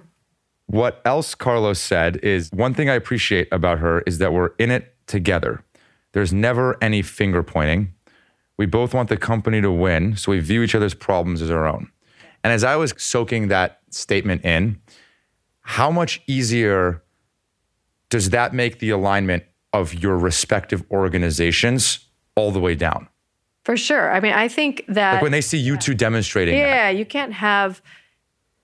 What 0.66 1.00
else 1.04 1.34
Carlos 1.34 1.78
said 1.80 2.16
is 2.18 2.50
one 2.52 2.74
thing 2.74 2.90
I 2.90 2.94
appreciate 2.94 3.48
about 3.50 3.78
her 3.78 4.00
is 4.02 4.18
that 4.18 4.32
we're 4.34 4.50
in 4.58 4.70
it 4.70 4.94
together. 5.06 5.62
There's 6.12 6.32
never 6.32 6.76
any 6.82 7.00
finger 7.02 7.42
pointing. 7.42 7.94
We 8.58 8.66
both 8.66 8.92
want 8.92 9.08
the 9.08 9.16
company 9.16 9.60
to 9.60 9.70
win, 9.70 10.16
so 10.16 10.32
we 10.32 10.40
view 10.40 10.62
each 10.62 10.74
other's 10.74 10.94
problems 10.94 11.40
as 11.40 11.50
our 11.50 11.66
own. 11.66 11.90
And 12.42 12.52
as 12.52 12.64
I 12.64 12.76
was 12.76 12.92
soaking 12.98 13.48
that 13.48 13.80
statement 13.90 14.44
in, 14.44 14.80
how 15.60 15.90
much 15.90 16.20
easier 16.26 17.02
does 18.10 18.30
that 18.30 18.52
make 18.52 18.80
the 18.80 18.90
alignment 18.90 19.44
of 19.72 19.94
your 19.94 20.18
respective 20.18 20.82
organizations 20.90 22.06
all 22.34 22.50
the 22.50 22.60
way 22.60 22.74
down? 22.74 23.08
For 23.64 23.76
sure. 23.76 24.10
I 24.10 24.20
mean, 24.20 24.32
I 24.32 24.48
think 24.48 24.84
that 24.88 25.14
Like 25.14 25.22
when 25.22 25.32
they 25.32 25.40
see 25.40 25.58
you 25.58 25.76
two 25.76 25.94
demonstrating 25.94 26.54
that. 26.54 26.60
Yeah, 26.60 26.90
you 26.90 27.04
can't 27.04 27.34
have 27.34 27.82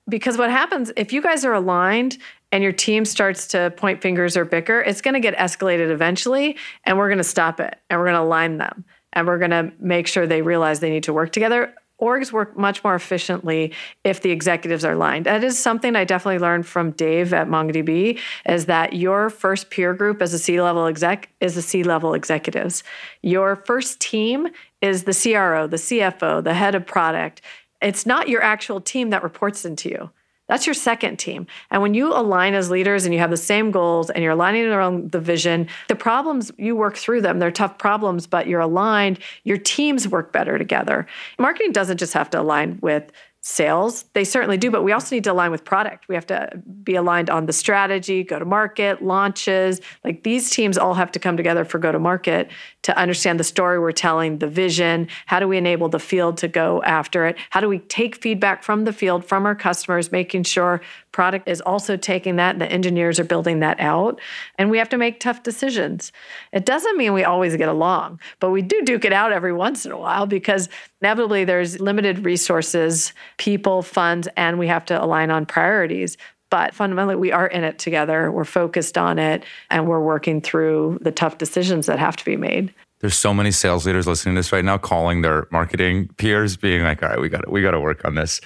because 0.09 0.37
what 0.37 0.51
happens 0.51 0.93
if 0.97 1.13
you 1.13 1.23
guys 1.23 1.45
are 1.45 1.53
aligned 1.53 2.19
and 2.53 2.63
your 2.63 2.73
team 2.73 3.05
starts 3.05 3.47
to 3.49 3.73
point 3.77 4.01
fingers 4.01 4.37
or 4.37 4.45
bicker, 4.45 4.81
it's 4.81 5.01
going 5.01 5.15
to 5.15 5.21
get 5.21 5.37
escalated 5.37 5.91
eventually, 5.91 6.57
and 6.85 6.97
we're 6.97 7.09
going 7.09 7.19
to 7.19 7.25
stop 7.25 7.61
it 7.61 7.79
and 7.91 8.01
we're 8.01 8.07
going 8.07 8.17
to 8.17 8.23
align 8.23 8.59
them 8.59 8.85
and 9.15 9.27
we're 9.27 9.39
going 9.39 9.51
to 9.51 9.73
make 9.79 10.07
sure 10.07 10.27
they 10.27 10.43
realize 10.43 10.81
they 10.81 10.91
need 10.91 11.05
to 11.05 11.13
work 11.13 11.33
together. 11.33 11.75
Orgs 12.03 12.33
work 12.33 12.59
much 12.59 12.83
more 12.83 12.97
efficiently 12.97 13.73
if 14.03 14.21
the 14.21 14.33
executives 14.33 14.85
are 14.85 14.93
aligned. 14.93 15.27
That 15.27 15.45
is 15.45 15.59
something 15.59 15.95
I 15.95 16.05
definitely 16.05 16.41
learned 16.41 16.67
from 16.67 16.91
Dave 16.91 17.33
at 17.33 17.47
MongoDB 17.47 18.19
is 18.47 18.67
that 18.67 18.95
your 18.95 19.31
first 19.31 19.71
peer 19.71 19.95
group 19.95 20.21
as 20.21 20.35
a 20.35 20.39
C-level 20.39 20.87
exec 20.87 21.31
is 21.41 21.55
the 21.55 21.63
C-level 21.63 22.13
executives. 22.15 22.83
Your 23.23 23.57
first 23.57 24.01
team 24.01 24.49
is 24.83 25.05
the 25.05 25.15
CRO, 25.15 25.69
the 25.69 25.77
CFO, 25.77 26.43
the 26.43 26.55
head 26.55 26.75
of 26.75 26.85
product. 26.85 27.41
It's 27.81 28.05
not 28.05 28.29
your 28.29 28.43
actual 28.43 28.81
team 28.81 29.11
that 29.11 29.23
reports 29.23 29.65
into 29.65 29.89
you. 29.89 30.11
That's 30.49 30.67
your 30.67 30.75
second 30.75 31.19
team. 31.19 31.47
And 31.71 31.81
when 31.81 31.95
you 31.95 32.13
align 32.13 32.55
as 32.55 32.71
leaders 32.71 33.05
and 33.05 33.15
you 33.15 33.21
have 33.21 33.31
the 33.31 33.37
same 33.37 33.71
goals 33.71 34.11
and 34.11 34.23
you're 34.23 34.33
aligning 34.33 34.67
around 34.67 35.13
the 35.13 35.21
vision, 35.21 35.69
the 35.89 35.97
problems, 35.97 36.53
you 36.59 36.77
work 36.77 36.97
through 36.97 37.23
them. 37.23 37.39
They're 37.39 37.51
tough 37.51 37.79
problems, 37.79 38.27
but 38.27 38.47
you're 38.47 38.61
aligned. 38.61 39.19
Your 39.45 39.57
teams 39.57 40.07
work 40.07 40.33
better 40.33 40.59
together. 40.59 41.07
Marketing 41.39 41.73
doesn't 41.73 41.97
just 41.97 42.13
have 42.13 42.29
to 42.31 42.41
align 42.41 42.79
with 42.83 43.11
sales. 43.47 44.07
They 44.15 44.25
certainly 44.25 44.57
do, 44.57 44.71
but 44.71 44.83
we 44.83 44.93
also 44.93 45.15
need 45.15 45.25
to 45.25 45.33
align 45.33 45.51
with 45.51 45.67
product. 45.67 46.09
We 46.09 46.15
have 46.15 46.27
to 46.29 46.63
be 46.83 46.95
aligned 46.95 47.29
on 47.29 47.45
the 47.45 47.53
strategy, 47.53 48.25
go 48.25 48.39
to 48.39 48.47
market, 48.47 49.03
launches. 49.03 49.83
Like 50.03 50.23
these 50.23 50.49
teams 50.49 50.79
all 50.79 50.95
have 50.95 51.13
to 51.13 51.19
come 51.19 51.37
together 51.37 51.67
for 51.67 51.79
go 51.79 51.93
to 51.93 51.99
market 51.99 52.51
to 52.85 52.97
understand 52.97 53.39
the 53.39 53.45
story 53.45 53.79
we're 53.79 53.93
telling, 53.93 54.39
the 54.39 54.49
vision. 54.49 55.09
How 55.27 55.41
do 55.41 55.47
we 55.47 55.59
enable 55.59 55.91
the 55.91 55.99
field 55.99 56.39
to 56.39 56.49
go 56.49 56.83
after 56.85 57.27
it? 57.27 57.37
How 57.51 57.61
do 57.61 57.69
we 57.69 57.81
take 57.81 58.17
feedback 58.17 58.63
from 58.63 58.85
the 58.85 58.95
field, 58.95 59.27
from 59.27 59.45
our 59.45 59.55
customers, 59.55 60.11
making 60.11 60.45
sure 60.45 60.81
product 61.15 61.49
is 61.49 61.61
also 61.63 61.97
taking 61.97 62.37
that 62.37 62.57
and 62.57 62.61
the 62.61 62.71
engineers 62.71 63.21
are 63.21 63.25
building 63.25 63.61
that 63.61 63.79
out? 63.79 64.21
And 64.59 64.69
we 64.69 64.79
have 64.79 64.89
to 64.91 64.99
make 64.99 65.21
tough 65.21 65.45
decisions. 65.45 66.13
It 66.53 66.67
doesn't 66.67 66.99
mean 66.99 67.15
we 67.15 67.25
always 67.25 67.57
get 67.57 67.69
along, 67.69 68.21
but 68.41 68.51
we 68.51 68.61
do 68.61 68.83
duke 68.83 69.05
it 69.05 69.13
out 69.13 69.33
every 69.33 69.53
once 69.53 69.87
in 69.87 69.93
a 69.93 69.97
while 69.97 70.27
because 70.27 70.69
inevitably 71.01 71.45
there's 71.45 71.81
limited 71.81 72.25
resources, 72.25 73.13
people, 73.39 73.81
funds, 73.81 74.29
and 74.37 74.59
we 74.59 74.67
have 74.67 74.85
to 74.87 75.03
align 75.03 75.31
on 75.31 75.47
priorities. 75.47 76.19
But 76.51 76.75
fundamentally, 76.75 77.17
we 77.17 77.33
are 77.33 77.47
in 77.47 77.65
it 77.65 77.79
together. 77.79 78.31
We're 78.31 78.45
focused 78.45 78.99
on 78.99 79.19
it, 79.19 79.45
and 79.71 79.89
we're 79.89 80.03
working 80.03 80.41
through 80.41 80.99
the 81.01 81.13
tough 81.13 81.39
decisions 81.39 81.87
that 81.87 81.99
have 81.99 82.17
to 82.17 82.25
be 82.25 82.37
made. 82.37 82.75
There's 83.01 83.17
so 83.17 83.35
many 83.35 83.51
sales 83.51 83.87
leaders 83.87 84.07
listening 84.07 84.35
to 84.35 84.39
this 84.41 84.53
right 84.53 84.65
now, 84.65 84.79
calling 84.79 85.23
their 85.23 85.47
marketing 85.51 86.09
peers, 86.17 86.57
being 86.57 86.83
like, 86.83 87.03
"All 87.03 87.09
right, 87.09 87.21
we 87.21 87.29
got 87.29 87.51
we 87.51 87.63
got 87.63 87.73
to 87.73 87.81
work 87.81 88.05
on 88.05 88.15
this." 88.15 88.41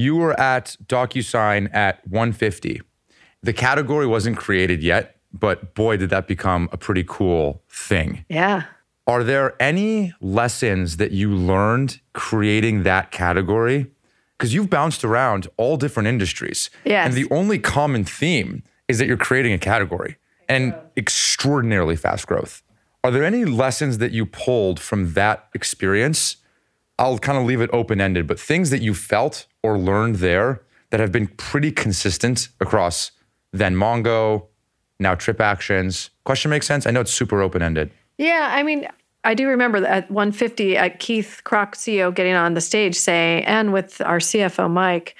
You 0.00 0.16
were 0.16 0.32
at 0.40 0.78
DocuSign 0.86 1.74
at 1.74 2.00
150. 2.08 2.80
The 3.42 3.52
category 3.52 4.06
wasn't 4.06 4.38
created 4.38 4.82
yet, 4.82 5.16
but 5.30 5.74
boy, 5.74 5.98
did 5.98 6.08
that 6.08 6.26
become 6.26 6.70
a 6.72 6.78
pretty 6.78 7.04
cool 7.06 7.62
thing. 7.68 8.24
Yeah. 8.30 8.62
Are 9.06 9.22
there 9.22 9.60
any 9.60 10.14
lessons 10.22 10.96
that 10.96 11.10
you 11.10 11.34
learned 11.34 12.00
creating 12.14 12.84
that 12.84 13.10
category? 13.10 13.90
Because 14.38 14.54
you've 14.54 14.70
bounced 14.70 15.04
around 15.04 15.48
all 15.58 15.76
different 15.76 16.06
industries. 16.06 16.70
Yes. 16.86 17.04
And 17.04 17.14
the 17.14 17.30
only 17.30 17.58
common 17.58 18.06
theme 18.06 18.62
is 18.88 18.96
that 19.00 19.06
you're 19.06 19.18
creating 19.18 19.52
a 19.52 19.58
category 19.58 20.16
and 20.48 20.74
extraordinarily 20.96 21.96
fast 21.96 22.26
growth. 22.26 22.62
Are 23.04 23.10
there 23.10 23.24
any 23.24 23.44
lessons 23.44 23.98
that 23.98 24.12
you 24.12 24.24
pulled 24.24 24.80
from 24.80 25.12
that 25.12 25.50
experience? 25.52 26.36
I'll 27.00 27.18
kind 27.18 27.38
of 27.38 27.46
leave 27.46 27.62
it 27.62 27.70
open 27.72 27.98
ended, 27.98 28.26
but 28.26 28.38
things 28.38 28.68
that 28.68 28.82
you 28.82 28.92
felt 28.92 29.46
or 29.62 29.78
learned 29.78 30.16
there 30.16 30.60
that 30.90 31.00
have 31.00 31.10
been 31.10 31.28
pretty 31.28 31.72
consistent 31.72 32.50
across 32.60 33.12
then 33.52 33.74
Mongo, 33.74 34.46
now 34.98 35.14
Trip 35.14 35.40
Actions. 35.40 36.10
Question 36.24 36.50
makes 36.50 36.66
sense? 36.66 36.86
I 36.86 36.90
know 36.90 37.00
it's 37.00 37.12
super 37.12 37.40
open 37.40 37.62
ended. 37.62 37.90
Yeah, 38.18 38.50
I 38.52 38.62
mean, 38.62 38.86
I 39.24 39.32
do 39.32 39.48
remember 39.48 39.78
at 39.78 40.10
150 40.10 40.76
at 40.76 40.98
Keith 40.98 41.40
Krach, 41.44 41.72
CEO, 41.72 42.14
getting 42.14 42.34
on 42.34 42.52
the 42.52 42.60
stage 42.60 42.96
saying, 42.96 43.44
and 43.46 43.72
with 43.72 44.02
our 44.02 44.18
CFO 44.18 44.70
Mike, 44.70 45.16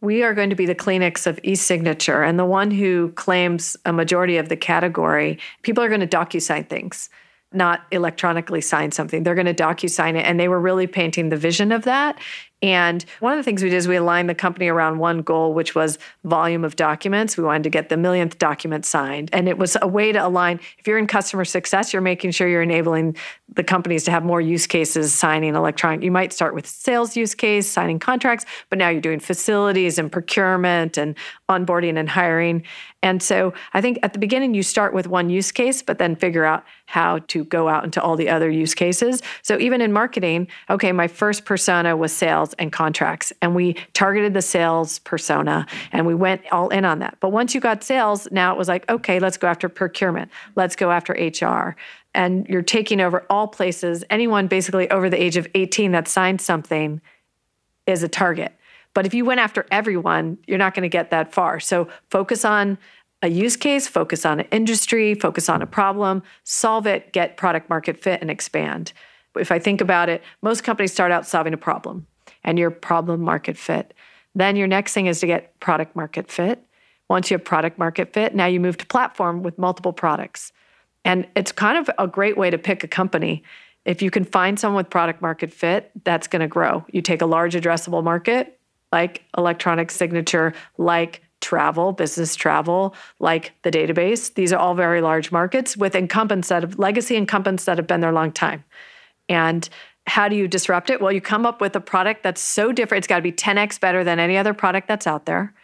we 0.00 0.22
are 0.22 0.32
going 0.32 0.48
to 0.48 0.56
be 0.56 0.64
the 0.64 0.74
Kleenex 0.74 1.26
of 1.26 1.38
e-signature, 1.42 2.22
and 2.22 2.38
the 2.38 2.46
one 2.46 2.70
who 2.70 3.12
claims 3.12 3.76
a 3.84 3.92
majority 3.92 4.38
of 4.38 4.48
the 4.48 4.56
category. 4.56 5.38
People 5.62 5.84
are 5.84 5.88
going 5.88 6.00
to 6.00 6.06
docu-sign 6.06 6.64
things, 6.64 7.10
not 7.52 7.82
electronically 7.90 8.60
sign 8.60 8.92
something. 8.92 9.22
They're 9.22 9.34
going 9.34 9.46
to 9.46 9.54
docu-sign 9.54 10.16
it, 10.16 10.24
and 10.26 10.38
they 10.38 10.48
were 10.48 10.60
really 10.60 10.86
painting 10.86 11.30
the 11.30 11.36
vision 11.36 11.72
of 11.72 11.82
that. 11.84 12.18
And 12.62 13.04
one 13.20 13.32
of 13.32 13.38
the 13.38 13.42
things 13.42 13.62
we 13.62 13.70
did 13.70 13.76
is 13.76 13.88
we 13.88 13.96
aligned 13.96 14.28
the 14.28 14.34
company 14.34 14.68
around 14.68 14.98
one 14.98 15.22
goal, 15.22 15.54
which 15.54 15.74
was 15.74 15.98
volume 16.24 16.62
of 16.62 16.76
documents. 16.76 17.38
We 17.38 17.44
wanted 17.44 17.62
to 17.62 17.70
get 17.70 17.88
the 17.88 17.96
millionth 17.96 18.38
document 18.38 18.84
signed. 18.84 19.30
And 19.32 19.48
it 19.48 19.56
was 19.56 19.78
a 19.80 19.88
way 19.88 20.12
to 20.12 20.26
align. 20.26 20.60
If 20.78 20.86
you're 20.86 20.98
in 20.98 21.06
customer 21.06 21.46
success, 21.46 21.94
you're 21.94 22.02
making 22.02 22.32
sure 22.32 22.46
you're 22.46 22.60
enabling 22.60 23.16
the 23.54 23.64
companies 23.64 24.04
to 24.04 24.10
have 24.10 24.24
more 24.24 24.42
use 24.42 24.66
cases 24.66 25.12
signing 25.12 25.54
electronic. 25.54 26.02
You 26.02 26.10
might 26.10 26.34
start 26.34 26.54
with 26.54 26.66
sales 26.66 27.16
use 27.16 27.34
case, 27.34 27.66
signing 27.66 27.98
contracts, 27.98 28.44
but 28.68 28.78
now 28.78 28.90
you're 28.90 29.00
doing 29.00 29.20
facilities 29.20 29.98
and 29.98 30.12
procurement 30.12 30.98
and 30.98 31.16
onboarding 31.48 31.98
and 31.98 32.10
hiring. 32.10 32.62
And 33.02 33.22
so 33.22 33.54
I 33.72 33.80
think 33.80 33.98
at 34.02 34.12
the 34.12 34.18
beginning, 34.18 34.52
you 34.54 34.62
start 34.62 34.92
with 34.92 35.06
one 35.06 35.30
use 35.30 35.52
case, 35.52 35.80
but 35.80 35.98
then 35.98 36.16
figure 36.16 36.44
out 36.44 36.64
how 36.86 37.20
to 37.28 37.44
go 37.44 37.68
out 37.68 37.84
into 37.84 38.02
all 38.02 38.16
the 38.16 38.28
other 38.28 38.50
use 38.50 38.74
cases. 38.74 39.22
So 39.42 39.58
even 39.58 39.80
in 39.80 39.92
marketing, 39.92 40.48
okay, 40.68 40.92
my 40.92 41.08
first 41.08 41.44
persona 41.44 41.96
was 41.96 42.12
sales. 42.12 42.52
and 42.58 42.72
contracts. 42.72 43.32
And 43.40 43.54
we 43.54 43.74
targeted 43.94 44.34
the 44.34 44.42
sales 44.42 44.98
persona 45.00 45.66
and 45.92 46.06
we 46.06 46.14
went 46.14 46.42
all 46.52 46.68
in 46.68 46.84
on 46.84 46.98
that. 46.98 47.16
But 47.20 47.30
once 47.30 47.54
you 47.54 47.60
got 47.60 47.82
sales, 47.82 48.28
now 48.30 48.52
it 48.52 48.58
was 48.58 48.68
like, 48.68 48.88
okay, 48.90 49.18
let's 49.18 49.36
go 49.36 49.46
after 49.48 49.68
procurement, 49.68 50.30
let's 50.56 50.76
go 50.76 50.90
after 50.90 51.12
HR. 51.12 51.76
And 52.12 52.46
you're 52.48 52.62
taking 52.62 53.00
over 53.00 53.24
all 53.30 53.48
places. 53.48 54.04
Anyone 54.10 54.48
basically 54.48 54.90
over 54.90 55.08
the 55.08 55.22
age 55.22 55.36
of 55.36 55.46
18 55.54 55.92
that 55.92 56.08
signed 56.08 56.40
something 56.40 57.00
is 57.86 58.02
a 58.02 58.08
target. 58.08 58.52
But 58.94 59.06
if 59.06 59.14
you 59.14 59.24
went 59.24 59.40
after 59.40 59.66
everyone, 59.70 60.38
you're 60.46 60.58
not 60.58 60.74
going 60.74 60.82
to 60.82 60.88
get 60.88 61.10
that 61.10 61.32
far. 61.32 61.60
So 61.60 61.88
focus 62.10 62.44
on 62.44 62.78
a 63.22 63.28
use 63.28 63.56
case, 63.56 63.86
focus 63.86 64.24
on 64.24 64.40
an 64.40 64.46
industry, 64.50 65.14
focus 65.14 65.48
on 65.48 65.62
a 65.62 65.66
problem, 65.66 66.22
solve 66.44 66.86
it, 66.86 67.12
get 67.12 67.36
product 67.36 67.68
market 67.68 68.02
fit, 68.02 68.20
and 68.20 68.30
expand. 68.30 68.92
If 69.36 69.52
I 69.52 69.58
think 69.58 69.80
about 69.80 70.08
it, 70.08 70.22
most 70.42 70.64
companies 70.64 70.92
start 70.92 71.12
out 71.12 71.26
solving 71.26 71.52
a 71.52 71.58
problem 71.58 72.06
and 72.42 72.58
your 72.58 72.70
problem 72.70 73.20
market 73.20 73.56
fit. 73.56 73.94
Then 74.34 74.56
your 74.56 74.66
next 74.66 74.94
thing 74.94 75.06
is 75.06 75.20
to 75.20 75.26
get 75.26 75.58
product 75.60 75.94
market 75.94 76.30
fit. 76.30 76.64
Once 77.08 77.30
you 77.30 77.36
have 77.36 77.44
product 77.44 77.78
market 77.78 78.12
fit, 78.12 78.34
now 78.34 78.46
you 78.46 78.60
move 78.60 78.76
to 78.78 78.86
platform 78.86 79.42
with 79.42 79.58
multiple 79.58 79.92
products. 79.92 80.52
And 81.04 81.26
it's 81.34 81.52
kind 81.52 81.78
of 81.78 81.90
a 81.98 82.06
great 82.06 82.36
way 82.36 82.50
to 82.50 82.58
pick 82.58 82.84
a 82.84 82.88
company. 82.88 83.42
If 83.84 84.02
you 84.02 84.10
can 84.10 84.24
find 84.24 84.58
someone 84.58 84.76
with 84.76 84.90
product 84.90 85.20
market 85.20 85.52
fit, 85.52 85.90
that's 86.04 86.26
going 86.26 86.40
to 86.40 86.48
grow. 86.48 86.84
You 86.92 87.02
take 87.02 87.22
a 87.22 87.26
large 87.26 87.54
addressable 87.54 88.04
market 88.04 88.59
like 88.92 89.24
electronic 89.36 89.90
signature, 89.90 90.52
like 90.78 91.22
travel, 91.40 91.92
business 91.92 92.34
travel, 92.36 92.94
like 93.18 93.52
the 93.62 93.70
database. 93.70 94.34
These 94.34 94.52
are 94.52 94.58
all 94.58 94.74
very 94.74 95.00
large 95.00 95.32
markets 95.32 95.76
with 95.76 95.94
incumbents 95.94 96.48
that 96.48 96.62
have 96.62 96.78
legacy 96.78 97.16
incumbents 97.16 97.64
that 97.64 97.78
have 97.78 97.86
been 97.86 98.00
there 98.00 98.10
a 98.10 98.14
long 98.14 98.32
time. 98.32 98.64
And 99.28 99.68
how 100.06 100.28
do 100.28 100.36
you 100.36 100.48
disrupt 100.48 100.90
it? 100.90 101.00
Well, 101.00 101.12
you 101.12 101.20
come 101.20 101.46
up 101.46 101.60
with 101.60 101.76
a 101.76 101.80
product 101.80 102.22
that's 102.22 102.40
so 102.40 102.72
different. 102.72 103.00
It's 103.00 103.06
got 103.06 103.16
to 103.16 103.22
be 103.22 103.32
10x 103.32 103.80
better 103.80 104.02
than 104.02 104.18
any 104.18 104.36
other 104.36 104.54
product 104.54 104.88
that's 104.88 105.06
out 105.06 105.26
there. 105.26 105.54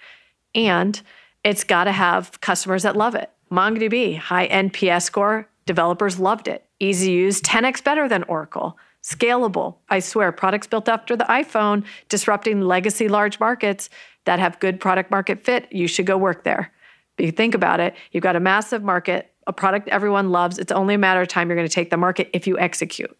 And 0.55 1.01
it's 1.45 1.65
got 1.65 1.85
to 1.85 1.93
have 1.93 2.41
customers 2.41 2.85
that 2.85 2.97
love 2.97 3.15
it. 3.15 3.31
MongoDB, 3.51 4.19
high 4.19 4.49
NPS 4.49 5.03
score, 5.03 5.49
developers 5.67 6.19
loved 6.19 6.49
it. 6.49 6.65
Easy 6.81 7.07
to 7.07 7.13
use, 7.13 7.41
10x 7.43 7.83
better 7.83 8.09
than 8.09 8.23
Oracle. 8.25 8.79
Scalable, 9.07 9.77
I 9.89 10.01
swear, 10.01 10.33
products 10.33 10.67
built 10.67 10.89
after 10.89 11.15
the 11.15 11.23
iPhone, 11.25 11.85
disrupting 12.09 12.63
legacy 12.63 13.07
large 13.07 13.39
markets 13.39 13.89
that 14.25 14.41
have 14.41 14.59
good 14.59 14.81
product 14.81 15.13
market 15.13 15.45
fit. 15.45 15.69
You 15.71 15.87
should 15.87 16.07
go 16.07 16.17
work 16.19 16.43
there. 16.43 16.73
But 17.17 17.27
you 17.27 17.31
think 17.31 17.55
about 17.55 17.79
it, 17.79 17.95
you've 18.11 18.25
got 18.25 18.35
a 18.35 18.41
massive 18.41 18.83
market, 18.83 19.33
a 19.47 19.53
product 19.53 19.87
everyone 19.91 20.31
loves. 20.31 20.59
It's 20.59 20.73
only 20.73 20.95
a 20.95 20.99
matter 20.99 21.21
of 21.21 21.29
time 21.29 21.49
you're 21.49 21.57
going 21.57 21.69
to 21.69 21.73
take 21.73 21.91
the 21.91 21.97
market 21.97 22.31
if 22.33 22.49
you 22.49 22.59
execute. 22.59 23.17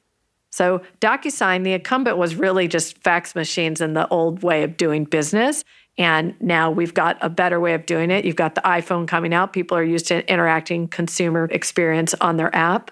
So, 0.51 0.83
DocuSign, 1.01 1.63
the 1.63 1.75
incumbent 1.75 2.19
was 2.19 2.35
really 2.35 2.67
just 2.67 2.99
fax 2.99 3.37
machines 3.37 3.81
and 3.81 3.97
the 3.97 4.09
old 4.09 4.43
way 4.43 4.65
of 4.65 4.77
doing 4.77 5.05
business. 5.05 5.63
And 5.99 6.35
now 6.41 6.69
we've 6.69 6.95
got 6.95 7.17
a 7.21 7.31
better 7.31 7.61
way 7.61 7.75
of 7.75 7.87
doing 7.87 8.11
it. 8.11 8.25
You've 8.25 8.35
got 8.35 8.57
the 8.57 8.61
iPhone 8.63 9.07
coming 9.07 9.33
out. 9.33 9.53
People 9.53 9.77
are 9.77 9.85
used 9.85 10.09
to 10.09 10.29
interacting 10.31 10.89
consumer 10.89 11.45
experience 11.45 12.13
on 12.21 12.39
their 12.39 12.55
app 12.57 12.91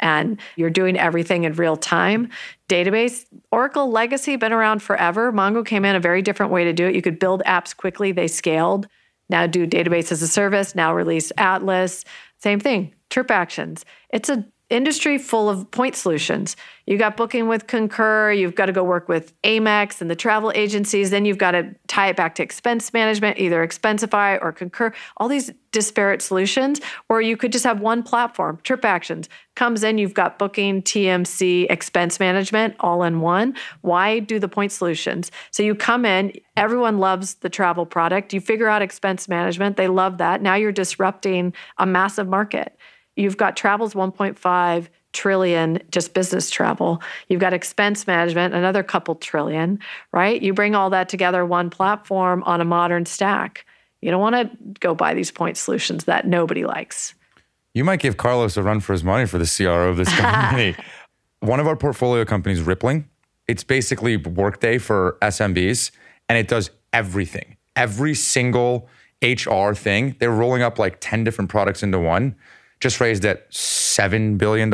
and 0.00 0.40
you're 0.56 0.70
doing 0.70 0.98
everything 0.98 1.44
in 1.44 1.52
real 1.54 1.76
time. 1.76 2.28
Database, 2.68 3.24
Oracle 3.50 3.90
Legacy, 3.90 4.36
been 4.36 4.52
around 4.52 4.82
forever. 4.82 5.32
Mongo 5.32 5.64
came 5.64 5.84
in 5.84 5.96
a 5.96 6.00
very 6.00 6.22
different 6.22 6.52
way 6.52 6.64
to 6.64 6.72
do 6.72 6.86
it. 6.86 6.94
You 6.94 7.02
could 7.02 7.18
build 7.18 7.42
apps 7.46 7.76
quickly, 7.76 8.12
they 8.12 8.28
scaled. 8.28 8.88
Now 9.28 9.46
do 9.46 9.66
database 9.66 10.12
as 10.12 10.22
a 10.22 10.28
service, 10.28 10.74
now 10.74 10.94
release 10.94 11.32
Atlas. 11.36 12.04
Same 12.38 12.60
thing, 12.60 12.94
trip 13.10 13.30
actions. 13.30 13.84
It's 14.10 14.28
a 14.28 14.46
industry 14.68 15.16
full 15.16 15.48
of 15.48 15.70
point 15.70 15.94
solutions. 15.94 16.56
You 16.86 16.98
got 16.98 17.16
booking 17.16 17.48
with 17.48 17.66
Concur, 17.66 18.32
you've 18.32 18.54
got 18.54 18.66
to 18.66 18.72
go 18.72 18.82
work 18.82 19.08
with 19.08 19.40
Amex 19.42 20.00
and 20.00 20.10
the 20.10 20.16
travel 20.16 20.52
agencies, 20.54 21.10
then 21.10 21.24
you've 21.24 21.38
got 21.38 21.52
to 21.52 21.74
tie 21.86 22.08
it 22.08 22.16
back 22.16 22.34
to 22.36 22.42
expense 22.42 22.92
management, 22.92 23.38
either 23.38 23.66
Expensify 23.66 24.38
or 24.42 24.52
Concur, 24.52 24.92
all 25.16 25.28
these 25.28 25.52
disparate 25.70 26.22
solutions, 26.22 26.80
or 27.08 27.20
you 27.20 27.36
could 27.36 27.52
just 27.52 27.64
have 27.64 27.80
one 27.80 28.02
platform, 28.02 28.58
Trip 28.62 28.84
Actions 28.84 29.28
comes 29.54 29.82
in, 29.82 29.98
you've 29.98 30.14
got 30.14 30.38
booking, 30.38 30.82
TMC, 30.82 31.66
expense 31.70 32.20
management 32.20 32.74
all 32.80 33.02
in 33.02 33.20
one. 33.20 33.54
Why 33.80 34.18
do 34.18 34.38
the 34.38 34.48
point 34.48 34.70
solutions? 34.70 35.30
So 35.50 35.62
you 35.62 35.74
come 35.74 36.04
in, 36.04 36.32
everyone 36.56 36.98
loves 36.98 37.34
the 37.36 37.48
travel 37.48 37.86
product, 37.86 38.32
you 38.32 38.40
figure 38.40 38.68
out 38.68 38.82
expense 38.82 39.28
management, 39.28 39.76
they 39.76 39.88
love 39.88 40.18
that. 40.18 40.42
Now 40.42 40.54
you're 40.54 40.72
disrupting 40.72 41.54
a 41.78 41.86
massive 41.86 42.28
market. 42.28 42.76
You've 43.16 43.36
got 43.36 43.56
travels 43.56 43.94
1.5 43.94 44.88
trillion 45.12 45.80
just 45.90 46.12
business 46.12 46.50
travel. 46.50 47.02
You've 47.28 47.40
got 47.40 47.54
expense 47.54 48.06
management, 48.06 48.54
another 48.54 48.82
couple 48.82 49.14
trillion, 49.14 49.78
right? 50.12 50.40
You 50.40 50.52
bring 50.52 50.74
all 50.74 50.90
that 50.90 51.08
together 51.08 51.44
one 51.44 51.70
platform 51.70 52.42
on 52.44 52.60
a 52.60 52.64
modern 52.64 53.06
stack. 53.06 53.64
You 54.02 54.10
don't 54.10 54.20
want 54.20 54.36
to 54.36 54.56
go 54.78 54.94
buy 54.94 55.14
these 55.14 55.30
point 55.30 55.56
solutions 55.56 56.04
that 56.04 56.26
nobody 56.26 56.66
likes. 56.66 57.14
You 57.72 57.82
might 57.82 58.00
give 58.00 58.18
Carlos 58.18 58.56
a 58.56 58.62
run 58.62 58.80
for 58.80 58.92
his 58.92 59.02
money 59.02 59.26
for 59.26 59.38
the 59.38 59.46
CRO 59.46 59.88
of 59.88 59.96
this 59.96 60.08
company. 60.16 60.76
one 61.40 61.60
of 61.60 61.66
our 61.66 61.76
portfolio 61.76 62.24
companies, 62.26 62.60
Rippling, 62.60 63.08
it's 63.48 63.64
basically 63.64 64.18
Workday 64.18 64.78
for 64.78 65.16
SMBs 65.22 65.92
and 66.28 66.36
it 66.36 66.48
does 66.48 66.70
everything. 66.92 67.56
Every 67.74 68.14
single 68.14 68.88
HR 69.22 69.72
thing. 69.72 70.16
They're 70.18 70.30
rolling 70.30 70.62
up 70.62 70.78
like 70.78 70.98
10 71.00 71.24
different 71.24 71.50
products 71.50 71.82
into 71.82 71.98
one 71.98 72.36
just 72.80 73.00
raised 73.00 73.24
at 73.24 73.50
$7 73.50 74.38
billion 74.38 74.72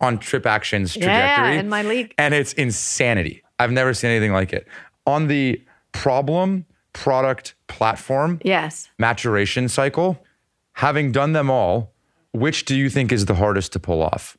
on 0.00 0.18
Trip 0.18 0.46
Action's 0.46 0.92
trajectory. 0.92 1.54
Yeah, 1.54 1.60
in 1.60 1.68
my 1.68 1.82
league. 1.82 2.14
And 2.18 2.34
it's 2.34 2.52
insanity. 2.54 3.42
I've 3.58 3.72
never 3.72 3.94
seen 3.94 4.10
anything 4.10 4.32
like 4.32 4.52
it. 4.52 4.66
On 5.06 5.26
the 5.28 5.62
problem, 5.92 6.66
product, 6.92 7.54
platform, 7.66 8.40
yes, 8.44 8.88
maturation 8.98 9.68
cycle, 9.68 10.22
having 10.74 11.12
done 11.12 11.32
them 11.32 11.50
all, 11.50 11.92
which 12.32 12.64
do 12.64 12.76
you 12.76 12.90
think 12.90 13.12
is 13.12 13.26
the 13.26 13.34
hardest 13.34 13.72
to 13.72 13.80
pull 13.80 14.02
off? 14.02 14.36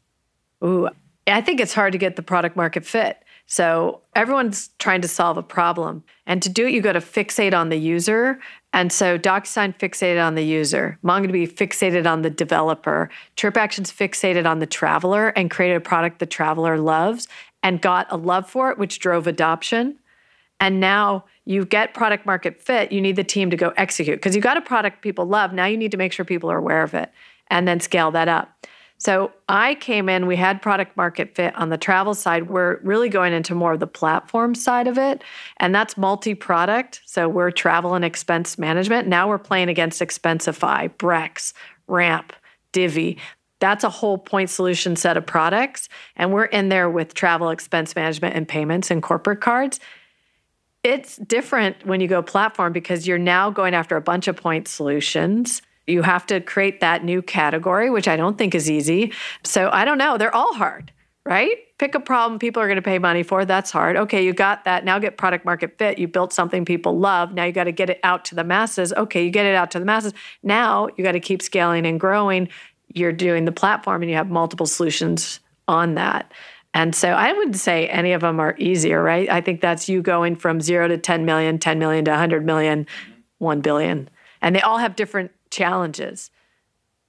Ooh, 0.64 0.90
I 1.28 1.42
think 1.42 1.60
it's 1.60 1.74
hard 1.74 1.92
to 1.92 1.98
get 1.98 2.16
the 2.16 2.24
product 2.24 2.56
market 2.56 2.86
fit. 2.86 3.18
So 3.48 4.02
everyone's 4.16 4.70
trying 4.80 5.02
to 5.02 5.08
solve 5.08 5.38
a 5.38 5.44
problem. 5.44 6.04
And 6.26 6.42
to 6.42 6.50
do 6.50 6.68
it, 6.68 6.72
you 6.72 6.82
got 6.82 6.94
to 6.94 7.02
fixate 7.02 7.54
on 7.54 7.70
the 7.70 7.76
user. 7.76 8.40
And 8.74 8.92
so 8.92 9.18
DocuSign 9.18 9.78
fixated 9.78 10.26
on 10.26 10.36
the 10.36 10.46
user, 10.46 10.98
MongoDB 11.04 11.52
fixated 11.52 12.10
on 12.10 12.22
the 12.22 12.30
developer, 12.30 13.10
TripActions 13.36 13.92
fixated 13.92 14.50
on 14.50 14.60
the 14.60 14.66
traveler 14.66 15.30
and 15.30 15.52
created 15.52 15.76
a 15.76 15.82
product 15.82 16.20
the 16.20 16.26
traveler 16.26 16.78
loves 16.78 17.28
and 17.64 17.82
got 17.82 18.08
a 18.10 18.18
love 18.18 18.50
for 18.50 18.72
it, 18.72 18.78
which 18.78 19.00
drove 19.00 19.28
adoption. 19.28 19.98
And 20.60 20.80
now 20.80 21.26
you 21.44 21.66
get 21.66 21.94
product 21.94 22.26
market 22.26 22.62
fit, 22.62 22.92
you 22.92 23.02
need 23.02 23.18
the 23.18 23.24
team 23.24 23.50
to 23.50 23.58
go 23.58 23.74
execute 23.76 24.18
because 24.18 24.36
you 24.36 24.42
got 24.42 24.58
a 24.58 24.62
product 24.62 25.02
people 25.02 25.26
love. 25.26 25.52
Now 25.54 25.66
you 25.66 25.76
need 25.76 25.92
to 25.92 25.98
make 25.98 26.14
sure 26.14 26.24
people 26.24 26.50
are 26.52 26.58
aware 26.58 26.84
of 26.84 26.94
it 26.94 27.12
and 27.50 27.68
then 27.68 27.80
scale 27.80 28.12
that 28.12 28.30
up. 28.30 28.66
So 29.02 29.32
I 29.50 29.74
came 29.74 30.10
in, 30.10 30.28
we 30.28 30.36
had 30.36 30.62
product 30.62 30.96
market 30.96 31.34
fit 31.34 31.56
on 31.56 31.70
the 31.70 31.78
travel 31.80 32.14
side. 32.14 32.52
We're 32.52 32.78
really 32.84 33.10
going 33.10 33.34
into 33.34 33.56
more 33.56 33.74
of 33.74 33.80
the 33.80 33.88
platform 33.88 34.54
side 34.54 34.88
of 34.88 34.96
it, 35.00 35.24
and 35.58 35.74
that's 35.74 35.98
multi 35.98 36.36
product. 36.36 37.02
So 37.06 37.28
we're 37.28 37.50
travel 37.50 37.96
and 37.96 38.06
expense 38.06 38.60
management. 38.60 39.08
Now 39.08 39.28
we're 39.28 39.40
playing 39.40 39.70
against 39.70 40.04
Expensify, 40.04 40.88
Brex, 40.98 41.54
Ramp, 41.88 42.32
Divvy. 42.74 43.18
That's 43.60 43.84
a 43.84 43.90
whole 43.90 44.20
point 44.20 44.52
solution 44.52 44.96
set 44.96 45.18
of 45.18 45.26
products. 45.26 45.90
And 46.16 46.32
we're 46.32 46.46
in 46.46 46.70
there 46.70 46.88
with 46.88 47.16
travel 47.16 47.50
expense 47.50 47.96
management 47.96 48.36
and 48.36 48.48
payments 48.48 48.92
and 48.92 49.02
corporate 49.02 49.42
cards. 49.42 49.80
It's 50.84 51.18
different 51.18 51.88
when 51.88 52.02
you 52.02 52.08
go 52.08 52.22
platform 52.22 52.72
because 52.72 53.08
you're 53.08 53.18
now 53.18 53.50
going 53.50 53.74
after 53.74 53.98
a 53.98 54.02
bunch 54.02 54.28
of 54.28 54.36
point 54.36 54.68
solutions 54.68 55.64
you 55.88 56.02
have 56.02 56.26
to 56.28 56.40
create 56.40 56.80
that 56.82 57.04
new 57.04 57.22
category, 57.22 57.90
which 57.90 58.08
I 58.08 58.16
don't 58.16 58.38
think 58.38 58.56
is 58.56 58.70
easy. 58.70 59.14
So 59.44 59.70
I 59.72 59.86
don't 59.86 59.98
know. 59.98 60.18
They're 60.18 60.36
all 60.36 60.54
hard, 60.54 60.92
right? 61.26 61.58
Pick 61.78 61.96
a 61.96 62.00
problem 62.00 62.40
people 62.40 62.62
are 62.62 62.68
going 62.68 62.76
to 62.76 62.82
pay 62.82 63.00
money 63.00 63.24
for. 63.24 63.44
That's 63.44 63.72
hard. 63.72 63.98
Okay, 63.98 64.24
you 64.24 64.34
got 64.34 64.66
that. 64.66 64.86
Now 64.86 65.00
get 65.00 65.18
product 65.18 65.46
market 65.46 65.78
fit. 65.78 65.98
You 65.98 66.08
built 66.08 66.32
something 66.32 66.64
people 66.64 67.00
love. 67.00 67.34
Now 67.34 67.46
you 67.46 67.52
got 67.52 67.64
to 67.64 67.72
get 67.72 67.90
it 67.90 68.00
out 68.04 68.26
to 68.26 68.36
the 68.36 68.44
masses. 68.44 68.94
Okay, 68.94 69.26
you 69.26 69.32
get 69.32 69.46
it 69.46 69.56
out 69.56 69.72
to 69.72 69.80
the 69.80 69.86
masses. 69.86 70.14
Now 70.44 70.90
you 70.96 71.04
got 71.04 71.14
to 71.14 71.20
keep 71.20 71.42
scaling 71.42 71.86
and 71.86 72.00
growing. 72.00 72.50
You're 72.94 73.14
doing 73.14 73.46
the 73.46 73.52
platform 73.52 74.04
and 74.04 74.12
you 74.12 74.18
have 74.18 74.30
multiple 74.30 74.66
solutions 74.66 75.40
on 75.68 75.96
that. 75.96 76.32
And 76.74 76.96
so 76.96 77.10
I 77.10 77.34
wouldn't 77.34 77.58
say 77.58 77.88
any 77.88 78.14
of 78.14 78.22
them 78.22 78.40
are 78.40 78.56
easier, 78.58 79.02
right? 79.04 79.30
I 79.30 79.42
think 79.42 79.60
that's 79.60 79.90
you 79.90 80.02
going 80.02 80.36
from 80.36 80.62
zero 80.62 80.88
to 80.88 80.98
10 80.98 81.26
million, 81.26 81.60
10 81.60 81.80
million 81.80 82.06
to 82.06 82.12
100 82.12 82.46
million, 82.46 82.88
1 83.40 83.62
billion. 83.62 84.10
And 84.42 84.56
they 84.56 84.62
all 84.62 84.78
have 84.78 84.96
different 84.96 85.32
challenges. 85.52 86.32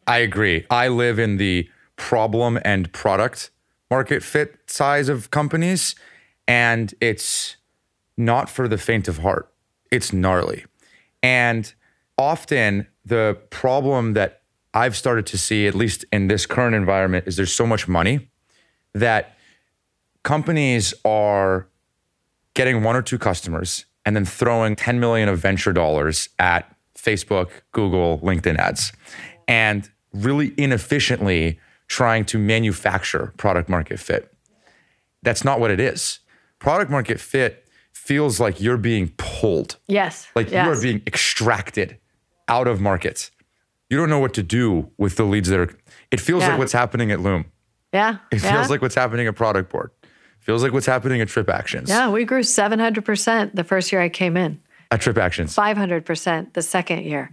I 0.06 0.18
agree. 0.18 0.66
I 0.68 0.88
live 0.88 1.18
in 1.18 1.36
the 1.36 1.68
problem 1.96 2.58
and 2.64 2.92
product 2.92 3.50
market 3.90 4.22
fit 4.22 4.58
size 4.66 5.08
of 5.08 5.30
companies, 5.30 5.94
and 6.48 6.94
it's 7.00 7.56
not 8.16 8.50
for 8.50 8.68
the 8.68 8.78
faint 8.78 9.08
of 9.08 9.18
heart. 9.18 9.52
It's 9.90 10.12
gnarly. 10.12 10.64
And 11.22 11.72
often 12.18 12.86
the 13.04 13.38
problem 13.50 14.14
that 14.14 14.42
I've 14.74 14.96
started 14.96 15.26
to 15.26 15.38
see, 15.38 15.66
at 15.66 15.74
least 15.74 16.04
in 16.12 16.28
this 16.28 16.46
current 16.46 16.74
environment, 16.74 17.26
is 17.26 17.36
there's 17.36 17.52
so 17.52 17.66
much 17.66 17.86
money 17.86 18.30
that 18.94 19.36
companies 20.22 20.94
are 21.04 21.66
getting 22.54 22.82
one 22.82 22.96
or 22.96 23.02
two 23.02 23.18
customers 23.18 23.84
and 24.04 24.16
then 24.16 24.24
throwing 24.24 24.76
10 24.76 24.98
million 25.00 25.28
of 25.28 25.38
venture 25.38 25.72
dollars 25.72 26.28
at 26.38 26.74
Facebook, 27.02 27.50
Google, 27.72 28.18
LinkedIn 28.20 28.56
ads, 28.58 28.92
and 29.48 29.90
really 30.12 30.54
inefficiently 30.56 31.58
trying 31.88 32.24
to 32.26 32.38
manufacture 32.38 33.32
product 33.36 33.68
market 33.68 33.98
fit. 33.98 34.32
That's 35.22 35.44
not 35.44 35.60
what 35.60 35.70
it 35.70 35.80
is. 35.80 36.20
Product 36.58 36.90
market 36.90 37.20
fit 37.20 37.66
feels 37.92 38.40
like 38.40 38.60
you're 38.60 38.76
being 38.76 39.12
pulled. 39.16 39.76
Yes. 39.86 40.28
Like 40.34 40.50
yes. 40.50 40.64
you 40.66 40.72
are 40.72 40.80
being 40.80 41.02
extracted 41.06 41.98
out 42.48 42.66
of 42.66 42.80
markets. 42.80 43.30
You 43.90 43.96
don't 43.96 44.08
know 44.08 44.18
what 44.18 44.34
to 44.34 44.42
do 44.42 44.90
with 44.96 45.16
the 45.16 45.24
leads 45.24 45.48
that 45.50 45.60
are. 45.60 45.70
It 46.10 46.20
feels 46.20 46.42
Yeah. 46.42 46.50
like 46.50 46.58
what's 46.58 46.72
happening 46.72 47.12
at 47.12 47.20
Loom. 47.20 47.44
Yeah. 47.92 48.16
It 48.30 48.42
yeah. 48.42 48.52
feels 48.52 48.70
like 48.70 48.80
what's 48.80 48.94
happening 48.94 49.26
at 49.26 49.36
Product 49.36 49.70
Board. 49.70 49.90
Feels 50.40 50.62
like 50.62 50.72
what's 50.72 50.86
happening 50.86 51.20
at 51.20 51.28
Trip 51.28 51.48
Actions. 51.48 51.88
Yeah, 51.88 52.10
we 52.10 52.24
grew 52.24 52.40
700% 52.40 53.54
the 53.54 53.62
first 53.62 53.92
year 53.92 54.00
I 54.00 54.08
came 54.08 54.36
in, 54.36 54.60
At 54.92 55.00
Trip 55.00 55.16
Actions. 55.16 55.56
500% 55.56 56.52
the 56.52 56.62
second 56.62 57.04
year. 57.04 57.30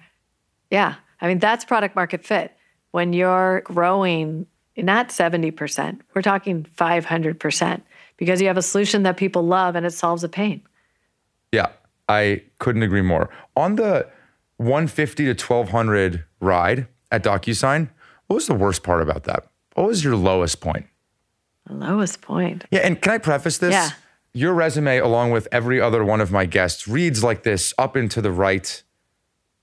Yeah. 0.71 0.95
I 1.19 1.27
mean, 1.27 1.39
that's 1.39 1.65
product 1.65 1.95
market 1.95 2.25
fit. 2.25 2.55
When 2.91 3.11
you're 3.11 3.61
growing, 3.61 4.47
not 4.77 5.09
70%, 5.09 5.99
we're 6.15 6.21
talking 6.21 6.65
500% 6.77 7.81
because 8.17 8.39
you 8.41 8.47
have 8.47 8.57
a 8.57 8.61
solution 8.61 9.03
that 9.03 9.17
people 9.17 9.43
love 9.43 9.75
and 9.75 9.85
it 9.85 9.91
solves 9.91 10.23
a 10.23 10.29
pain. 10.29 10.61
Yeah, 11.51 11.67
I 12.07 12.43
couldn't 12.59 12.83
agree 12.83 13.01
more. 13.01 13.29
On 13.55 13.75
the 13.75 14.07
150 14.57 15.25
to 15.25 15.29
1200 15.31 16.23
ride 16.39 16.87
at 17.11 17.23
DocuSign, 17.23 17.89
what 18.27 18.35
was 18.35 18.47
the 18.47 18.53
worst 18.53 18.83
part 18.83 19.01
about 19.01 19.25
that? 19.25 19.47
What 19.73 19.87
was 19.87 20.03
your 20.03 20.15
lowest 20.15 20.61
point? 20.61 20.85
The 21.67 21.73
lowest 21.73 22.21
point. 22.21 22.65
Yeah, 22.71 22.81
and 22.81 23.01
can 23.01 23.13
I 23.13 23.17
preface 23.17 23.57
this? 23.57 23.73
Yeah. 23.73 23.89
Your 24.33 24.53
resume, 24.53 24.97
along 24.97 25.31
with 25.31 25.47
every 25.51 25.81
other 25.81 26.03
one 26.03 26.21
of 26.21 26.31
my 26.31 26.45
guests, 26.45 26.87
reads 26.87 27.23
like 27.23 27.43
this 27.43 27.73
up 27.77 27.95
and 27.95 28.09
to 28.11 28.21
the 28.21 28.31
right, 28.31 28.83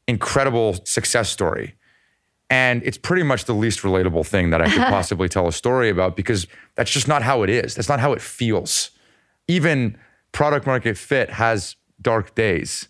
incredible 0.09 0.75
success 0.85 1.31
story. 1.31 1.77
And 2.51 2.83
it's 2.85 2.99
pretty 2.99 3.23
much 3.23 3.45
the 3.45 3.55
least 3.55 3.81
relatable 3.81 4.27
thing 4.27 4.51
that 4.51 4.63
I 4.63 4.69
could 4.69 4.83
possibly 4.89 5.29
tell 5.29 5.49
a 5.49 5.53
story 5.53 5.89
about 5.89 6.17
because 6.17 6.47
that's 6.75 6.91
just 6.91 7.09
not 7.09 7.23
how 7.23 7.43
it 7.43 7.51
is. 7.51 7.75
That's 7.75 7.89
not 7.89 8.01
how 8.01 8.13
it 8.13 8.21
feels. 8.21 8.91
Even 9.49 9.99
product 10.33 10.67
market 10.67 10.99
fit 10.99 11.31
has 11.31 11.77
dark 12.01 12.35
days. 12.35 12.89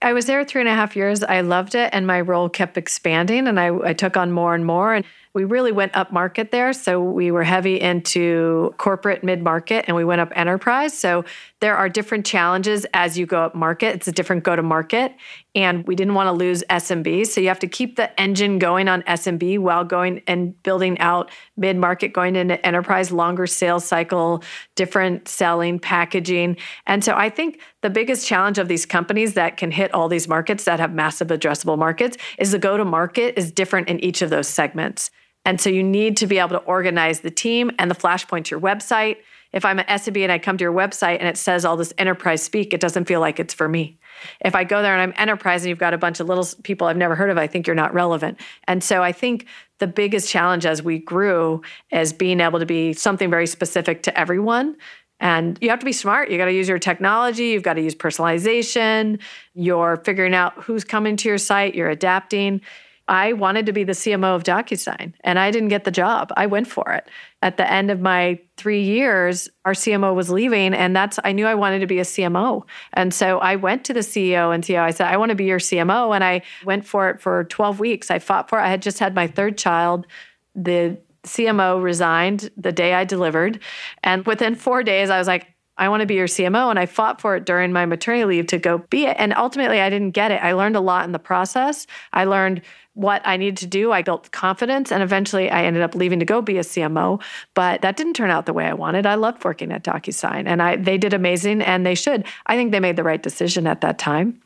I 0.00 0.12
was 0.12 0.26
there 0.26 0.44
three 0.44 0.60
and 0.60 0.68
a 0.68 0.74
half 0.74 0.94
years. 0.94 1.24
I 1.24 1.40
loved 1.40 1.74
it, 1.74 1.90
and 1.92 2.06
my 2.06 2.20
role 2.20 2.48
kept 2.48 2.78
expanding, 2.78 3.48
and 3.48 3.58
I, 3.58 3.76
I 3.82 3.92
took 3.94 4.16
on 4.16 4.30
more 4.30 4.54
and 4.54 4.64
more. 4.64 4.94
And 4.94 5.04
we 5.38 5.44
really 5.44 5.70
went 5.70 5.94
up 5.94 6.10
market 6.10 6.50
there. 6.50 6.72
So 6.72 7.00
we 7.00 7.30
were 7.30 7.44
heavy 7.44 7.80
into 7.80 8.74
corporate 8.76 9.22
mid 9.22 9.40
market, 9.40 9.84
and 9.86 9.96
we 9.96 10.04
went 10.04 10.20
up 10.20 10.32
enterprise. 10.34 10.98
So 10.98 11.24
there 11.60 11.76
are 11.76 11.88
different 11.88 12.26
challenges 12.26 12.84
as 12.92 13.16
you 13.16 13.24
go 13.24 13.44
up 13.44 13.54
market. 13.54 13.94
It's 13.94 14.08
a 14.08 14.12
different 14.12 14.42
go 14.42 14.56
to 14.56 14.64
market, 14.64 15.14
and 15.54 15.86
we 15.86 15.94
didn't 15.94 16.14
want 16.14 16.26
to 16.26 16.32
lose 16.32 16.64
SMB. 16.68 17.28
So 17.28 17.40
you 17.40 17.46
have 17.46 17.60
to 17.60 17.68
keep 17.68 17.94
the 17.94 18.20
engine 18.20 18.58
going 18.58 18.88
on 18.88 19.02
SMB 19.02 19.60
while 19.60 19.84
going 19.84 20.22
and 20.26 20.60
building 20.64 20.98
out 20.98 21.30
mid 21.56 21.76
market, 21.76 22.12
going 22.12 22.34
into 22.34 22.66
enterprise, 22.66 23.12
longer 23.12 23.46
sales 23.46 23.84
cycle, 23.84 24.42
different 24.74 25.28
selling, 25.28 25.78
packaging. 25.78 26.56
And 26.84 27.04
so 27.04 27.14
I 27.14 27.30
think 27.30 27.60
the 27.82 27.90
biggest 27.90 28.26
challenge 28.26 28.58
of 28.58 28.66
these 28.66 28.84
companies 28.84 29.34
that 29.34 29.56
can 29.56 29.70
hit 29.70 29.94
all 29.94 30.08
these 30.08 30.26
markets 30.26 30.64
that 30.64 30.80
have 30.80 30.92
massive 30.92 31.28
addressable 31.28 31.78
markets 31.78 32.16
is 32.38 32.50
the 32.50 32.58
go 32.58 32.76
to 32.76 32.84
market 32.84 33.38
is 33.38 33.52
different 33.52 33.88
in 33.88 34.00
each 34.00 34.20
of 34.20 34.30
those 34.30 34.48
segments. 34.48 35.12
And 35.44 35.60
so 35.60 35.70
you 35.70 35.82
need 35.82 36.16
to 36.18 36.26
be 36.26 36.38
able 36.38 36.50
to 36.50 36.58
organize 36.58 37.20
the 37.20 37.30
team 37.30 37.70
and 37.78 37.90
the 37.90 37.94
flashpoint 37.94 38.44
to 38.44 38.50
your 38.50 38.60
website. 38.60 39.16
If 39.52 39.64
I'm 39.64 39.78
an 39.78 39.86
SMB 39.86 40.22
and 40.24 40.32
I 40.32 40.38
come 40.38 40.58
to 40.58 40.62
your 40.62 40.74
website 40.74 41.18
and 41.20 41.28
it 41.28 41.38
says 41.38 41.64
all 41.64 41.76
this 41.76 41.94
enterprise 41.96 42.42
speak, 42.42 42.74
it 42.74 42.80
doesn't 42.80 43.06
feel 43.06 43.20
like 43.20 43.40
it's 43.40 43.54
for 43.54 43.68
me. 43.68 43.98
If 44.40 44.54
I 44.54 44.64
go 44.64 44.82
there 44.82 44.92
and 44.92 45.00
I'm 45.00 45.14
enterprise 45.16 45.62
and 45.62 45.70
you've 45.70 45.78
got 45.78 45.94
a 45.94 45.98
bunch 45.98 46.20
of 46.20 46.28
little 46.28 46.46
people 46.64 46.86
I've 46.86 46.96
never 46.96 47.14
heard 47.14 47.30
of, 47.30 47.38
I 47.38 47.46
think 47.46 47.66
you're 47.66 47.76
not 47.76 47.94
relevant. 47.94 48.38
And 48.66 48.84
so 48.84 49.02
I 49.02 49.12
think 49.12 49.46
the 49.78 49.86
biggest 49.86 50.28
challenge 50.28 50.66
as 50.66 50.82
we 50.82 50.98
grew 50.98 51.62
is 51.90 52.12
being 52.12 52.40
able 52.40 52.58
to 52.58 52.66
be 52.66 52.92
something 52.92 53.30
very 53.30 53.46
specific 53.46 54.02
to 54.02 54.18
everyone. 54.18 54.76
And 55.20 55.58
you 55.60 55.70
have 55.70 55.80
to 55.80 55.86
be 55.86 55.92
smart. 55.92 56.30
You 56.30 56.38
got 56.38 56.44
to 56.44 56.52
use 56.52 56.68
your 56.68 56.78
technology. 56.78 57.48
You've 57.48 57.62
got 57.62 57.74
to 57.74 57.82
use 57.82 57.94
personalization. 57.94 59.20
You're 59.54 59.96
figuring 60.04 60.34
out 60.34 60.62
who's 60.62 60.84
coming 60.84 61.16
to 61.16 61.28
your 61.28 61.38
site. 61.38 61.74
You're 61.74 61.90
adapting. 61.90 62.60
I 63.08 63.32
wanted 63.32 63.66
to 63.66 63.72
be 63.72 63.84
the 63.84 63.92
CMO 63.92 64.36
of 64.36 64.44
DocuSign 64.44 65.14
and 65.22 65.38
I 65.38 65.50
didn't 65.50 65.68
get 65.68 65.84
the 65.84 65.90
job. 65.90 66.30
I 66.36 66.46
went 66.46 66.68
for 66.68 66.92
it. 66.92 67.08
At 67.40 67.56
the 67.56 67.70
end 67.70 67.90
of 67.90 68.00
my 68.00 68.38
three 68.56 68.82
years, 68.82 69.48
our 69.64 69.72
CMO 69.72 70.14
was 70.14 70.28
leaving, 70.28 70.74
and 70.74 70.94
that's 70.94 71.18
I 71.22 71.32
knew 71.32 71.46
I 71.46 71.54
wanted 71.54 71.78
to 71.80 71.86
be 71.86 72.00
a 72.00 72.04
CMO. 72.04 72.64
And 72.92 73.14
so 73.14 73.38
I 73.38 73.56
went 73.56 73.84
to 73.84 73.94
the 73.94 74.00
CEO 74.00 74.52
and 74.52 74.64
CEO. 74.64 74.80
I 74.80 74.90
said, 74.90 75.06
I 75.06 75.16
want 75.16 75.30
to 75.30 75.36
be 75.36 75.44
your 75.44 75.60
CMO. 75.60 76.14
And 76.14 76.24
I 76.24 76.42
went 76.64 76.84
for 76.84 77.08
it 77.10 77.20
for 77.20 77.44
12 77.44 77.80
weeks. 77.80 78.10
I 78.10 78.18
fought 78.18 78.48
for 78.48 78.58
it. 78.58 78.62
I 78.62 78.68
had 78.68 78.82
just 78.82 78.98
had 78.98 79.14
my 79.14 79.28
third 79.28 79.56
child. 79.56 80.06
The 80.54 80.98
CMO 81.22 81.82
resigned 81.82 82.50
the 82.56 82.72
day 82.72 82.94
I 82.94 83.04
delivered. 83.04 83.60
And 84.02 84.26
within 84.26 84.54
four 84.54 84.82
days, 84.82 85.10
I 85.10 85.18
was 85.18 85.28
like, 85.28 85.46
I 85.76 85.88
want 85.88 86.00
to 86.00 86.06
be 86.06 86.14
your 86.14 86.26
CMO. 86.26 86.70
And 86.70 86.78
I 86.78 86.86
fought 86.86 87.20
for 87.20 87.36
it 87.36 87.46
during 87.46 87.72
my 87.72 87.86
maternity 87.86 88.24
leave 88.24 88.46
to 88.48 88.58
go 88.58 88.78
be 88.78 89.06
it. 89.06 89.16
And 89.18 89.32
ultimately, 89.34 89.80
I 89.80 89.88
didn't 89.90 90.10
get 90.10 90.32
it. 90.32 90.42
I 90.42 90.52
learned 90.52 90.76
a 90.76 90.80
lot 90.80 91.04
in 91.04 91.12
the 91.12 91.18
process. 91.20 91.86
I 92.12 92.24
learned 92.24 92.62
what 92.98 93.22
I 93.24 93.36
needed 93.36 93.58
to 93.58 93.66
do. 93.68 93.92
I 93.92 94.02
built 94.02 94.32
confidence. 94.32 94.90
And 94.90 95.04
eventually, 95.04 95.48
I 95.48 95.64
ended 95.64 95.82
up 95.82 95.94
leaving 95.94 96.18
to 96.18 96.24
go 96.24 96.42
be 96.42 96.58
a 96.58 96.62
CMO. 96.62 97.22
But 97.54 97.82
that 97.82 97.96
didn't 97.96 98.14
turn 98.14 98.30
out 98.30 98.46
the 98.46 98.52
way 98.52 98.66
I 98.66 98.74
wanted. 98.74 99.06
I 99.06 99.14
loved 99.14 99.44
working 99.44 99.70
at 99.70 99.84
DocuSign. 99.84 100.46
And 100.46 100.60
I, 100.60 100.74
they 100.76 100.98
did 100.98 101.14
amazing, 101.14 101.62
and 101.62 101.86
they 101.86 101.94
should. 101.94 102.24
I 102.46 102.56
think 102.56 102.72
they 102.72 102.80
made 102.80 102.96
the 102.96 103.04
right 103.04 103.22
decision 103.22 103.68
at 103.68 103.82
that 103.82 103.98
time. 103.98 104.40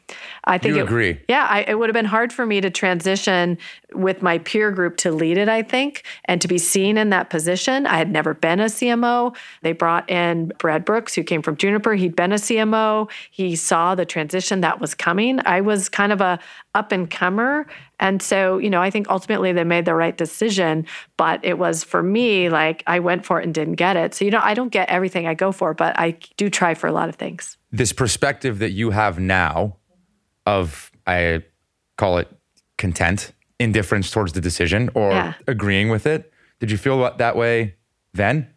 I 0.45 0.59
think 0.59 0.75
You 0.75 0.81
it, 0.81 0.85
agree? 0.85 1.21
yeah, 1.29 1.47
I, 1.49 1.61
it 1.63 1.79
would 1.79 1.89
have 1.89 1.95
been 1.95 2.05
hard 2.05 2.33
for 2.33 2.47
me 2.47 2.61
to 2.61 2.71
transition 2.71 3.59
with 3.95 4.23
my 4.23 4.39
peer 4.39 4.71
group 4.71 4.97
to 4.99 5.13
lead 5.13 5.39
it, 5.39 5.49
I 5.49 5.63
think, 5.63 6.05
and 6.25 6.41
to 6.41 6.49
be 6.49 6.59
seen 6.59 6.97
in 6.97 7.11
that 7.11 7.31
position. 7.31 7.87
I 7.87 7.97
had 7.97 8.11
never 8.11 8.35
been 8.35 8.61
a 8.61 8.67
CMO. 8.67 9.37
They 9.63 9.73
brought 9.73 10.09
in 10.11 10.53
Brad 10.59 10.85
Brooks, 10.85 11.15
who 11.15 11.23
came 11.23 11.43
from 11.43 11.57
Juniper. 11.57 11.95
He'd 11.95 12.17
been 12.17 12.33
a 12.33 12.37
CMO. 12.37 13.11
He 13.31 13.57
saw 13.57 13.95
the 13.95 14.05
transition 14.05 14.61
that 14.63 14.81
was 14.81 14.95
coming. 14.95 15.41
I 15.45 15.61
was 15.61 15.89
kind 15.89 16.13
of 16.13 16.21
a 16.21 16.39
up 16.75 16.93
and 16.93 17.11
comer. 17.11 17.67
And 18.01 18.23
so, 18.23 18.59
you 18.59 18.71
know, 18.71 18.81
I 18.81 18.91
think 18.91 19.09
ultimately 19.11 19.53
they 19.53 19.65
made 19.65 19.85
the 19.85 19.95
right 19.95 20.17
decision, 20.17 20.87
but 21.17 21.45
it 21.45 21.59
was 21.59 21.85
for 21.85 22.03
me 22.03 22.49
like 22.49 22.83
I 22.87 22.99
went 22.99 23.25
for 23.25 23.41
it 23.41 23.45
and 23.45 23.55
didn't 23.55 23.75
get 23.75 23.97
it. 23.97 24.15
So, 24.15 24.25
you 24.25 24.31
know, 24.31 24.41
I 24.43 24.55
don't 24.55 24.71
get 24.71 24.89
everything 24.89 25.27
I 25.27 25.35
go 25.35 25.53
for, 25.53 25.75
but 25.75 25.99
I 25.99 26.17
do 26.37 26.49
try 26.51 26.75
for 26.75 26.87
a 26.87 26.93
lot 26.93 27.09
of 27.09 27.17
things. 27.17 27.59
This 27.71 27.93
perspective 27.93 28.59
that 28.59 28.71
you 28.73 28.91
have 28.91 29.19
now 29.19 29.77
of, 30.47 30.91
I 31.07 31.43
call 31.97 32.19
it 32.19 32.29
content, 32.79 33.33
indifference 33.59 34.11
towards 34.11 34.33
the 34.33 34.41
decision 34.41 34.91
or 34.95 35.11
Yeah. 35.13 35.35
agreeing 35.47 35.89
with 35.89 36.07
it. 36.07 36.33
Did 36.61 36.71
you 36.71 36.77
feel 36.79 37.01
that- 37.03 37.19
that 37.19 37.37
way 37.37 37.75
then? 38.13 38.49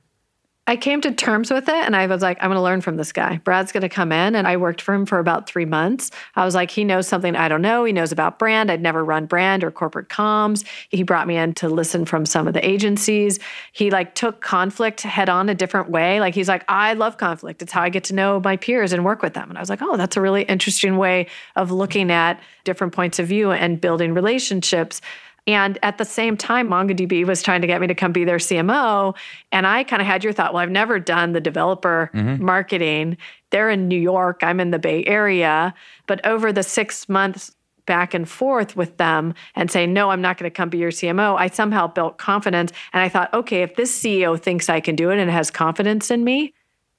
I 0.67 0.77
came 0.77 0.99
to 1.01 1.11
terms 1.11 1.51
with 1.51 1.69
it 1.69 1.75
and 1.75 1.95
I 1.95 2.07
was 2.07 2.23
like, 2.23 2.39
I'm 2.41 2.49
going 2.49 2.57
to 2.57 2.63
learn 2.63 2.81
from 2.81 2.97
this 2.97 3.11
guy. 3.11 3.37
Brad's 3.43 3.71
going 3.71 3.81
to 3.81 3.89
come 3.89 4.11
in. 4.11 4.33
And 4.33 4.47
I 4.47 4.57
worked 4.57 4.81
for 4.81 4.95
him 4.95 5.05
for 5.05 5.19
about 5.19 5.47
three 5.47 5.65
months. 5.65 6.09
I 6.35 6.43
was 6.43 6.55
like, 6.55 6.71
he 6.71 6.83
knows 6.83 7.07
something 7.07 7.35
I 7.35 7.47
don't 7.47 7.61
know. 7.61 7.83
He 7.83 7.93
knows 7.93 8.11
about 8.11 8.39
brand. 8.39 8.71
I'd 8.71 8.81
never 8.81 9.05
run 9.05 9.27
brand 9.27 9.63
or 9.63 9.69
corporate 9.69 10.09
comms. 10.09 10.65
He 10.89 11.03
brought 11.03 11.27
me 11.27 11.37
in 11.37 11.53
to 11.55 11.69
listen 11.69 12.05
from 12.05 12.25
some 12.25 12.47
of 12.47 12.55
the 12.55 12.67
agencies. 12.67 13.39
He 13.73 13.91
like 13.91 14.15
took 14.15 14.41
conflict 14.41 15.01
head 15.01 15.29
on 15.29 15.49
a 15.49 15.55
different 15.55 15.91
way. 15.91 16.19
Like 16.19 16.33
he's 16.33 16.47
like, 16.47 16.65
I 16.67 16.93
love 16.93 17.17
conflict. 17.17 17.61
It's 17.61 17.71
how 17.71 17.83
I 17.83 17.89
get 17.89 18.05
to 18.05 18.15
know 18.15 18.41
my 18.43 18.57
peers 18.57 18.91
and 18.91 19.05
work 19.05 19.21
with 19.21 19.35
them. 19.35 19.49
And 19.49 19.59
I 19.59 19.61
was 19.61 19.69
like, 19.69 19.83
oh, 19.83 19.97
that's 19.97 20.17
a 20.17 20.21
really 20.21 20.43
interesting 20.43 20.97
way 20.97 21.27
of 21.55 21.69
looking 21.69 22.09
at 22.09 22.39
different 22.63 22.91
points 22.91 23.19
of 23.19 23.27
view 23.27 23.51
and 23.51 23.79
building 23.79 24.15
relationships. 24.15 24.99
And 25.47 25.77
at 25.83 25.97
the 25.97 26.05
same 26.05 26.37
time, 26.37 26.69
MongoDB 26.69 27.25
was 27.25 27.43
trying 27.43 27.61
to 27.61 27.67
get 27.67 27.79
me 27.79 27.87
to 27.87 27.95
come 27.95 28.11
be 28.11 28.25
their 28.25 28.37
CMO. 28.37 29.15
And 29.51 29.67
I 29.67 29.83
kind 29.83 30.01
of 30.01 30.07
had 30.07 30.23
your 30.23 30.33
thought, 30.33 30.53
well, 30.53 30.63
I've 30.63 30.71
never 30.71 30.99
done 30.99 31.33
the 31.33 31.41
developer 31.41 32.09
mm-hmm. 32.13 32.43
marketing. 32.43 33.17
They're 33.51 33.69
in 33.69 33.87
New 33.87 33.99
York, 33.99 34.41
I'm 34.43 34.59
in 34.59 34.71
the 34.71 34.79
Bay 34.79 35.03
Area. 35.05 35.73
But 36.07 36.25
over 36.25 36.51
the 36.51 36.63
six 36.63 37.07
months 37.07 37.55
back 37.85 38.13
and 38.13 38.27
forth 38.27 38.75
with 38.75 38.97
them 38.97 39.35
and 39.55 39.69
saying, 39.69 39.93
no, 39.93 40.09
I'm 40.09 40.21
not 40.21 40.37
going 40.37 40.49
to 40.49 40.53
come 40.53 40.69
be 40.69 40.79
your 40.79 40.91
CMO, 40.91 41.37
I 41.37 41.47
somehow 41.47 41.87
built 41.87 42.17
confidence. 42.17 42.71
And 42.93 43.01
I 43.01 43.09
thought, 43.09 43.33
okay, 43.33 43.61
if 43.61 43.75
this 43.75 43.97
CEO 43.97 44.39
thinks 44.39 44.69
I 44.69 44.79
can 44.79 44.95
do 44.95 45.11
it 45.11 45.19
and 45.19 45.29
has 45.29 45.51
confidence 45.51 46.09
in 46.09 46.23
me, 46.23 46.53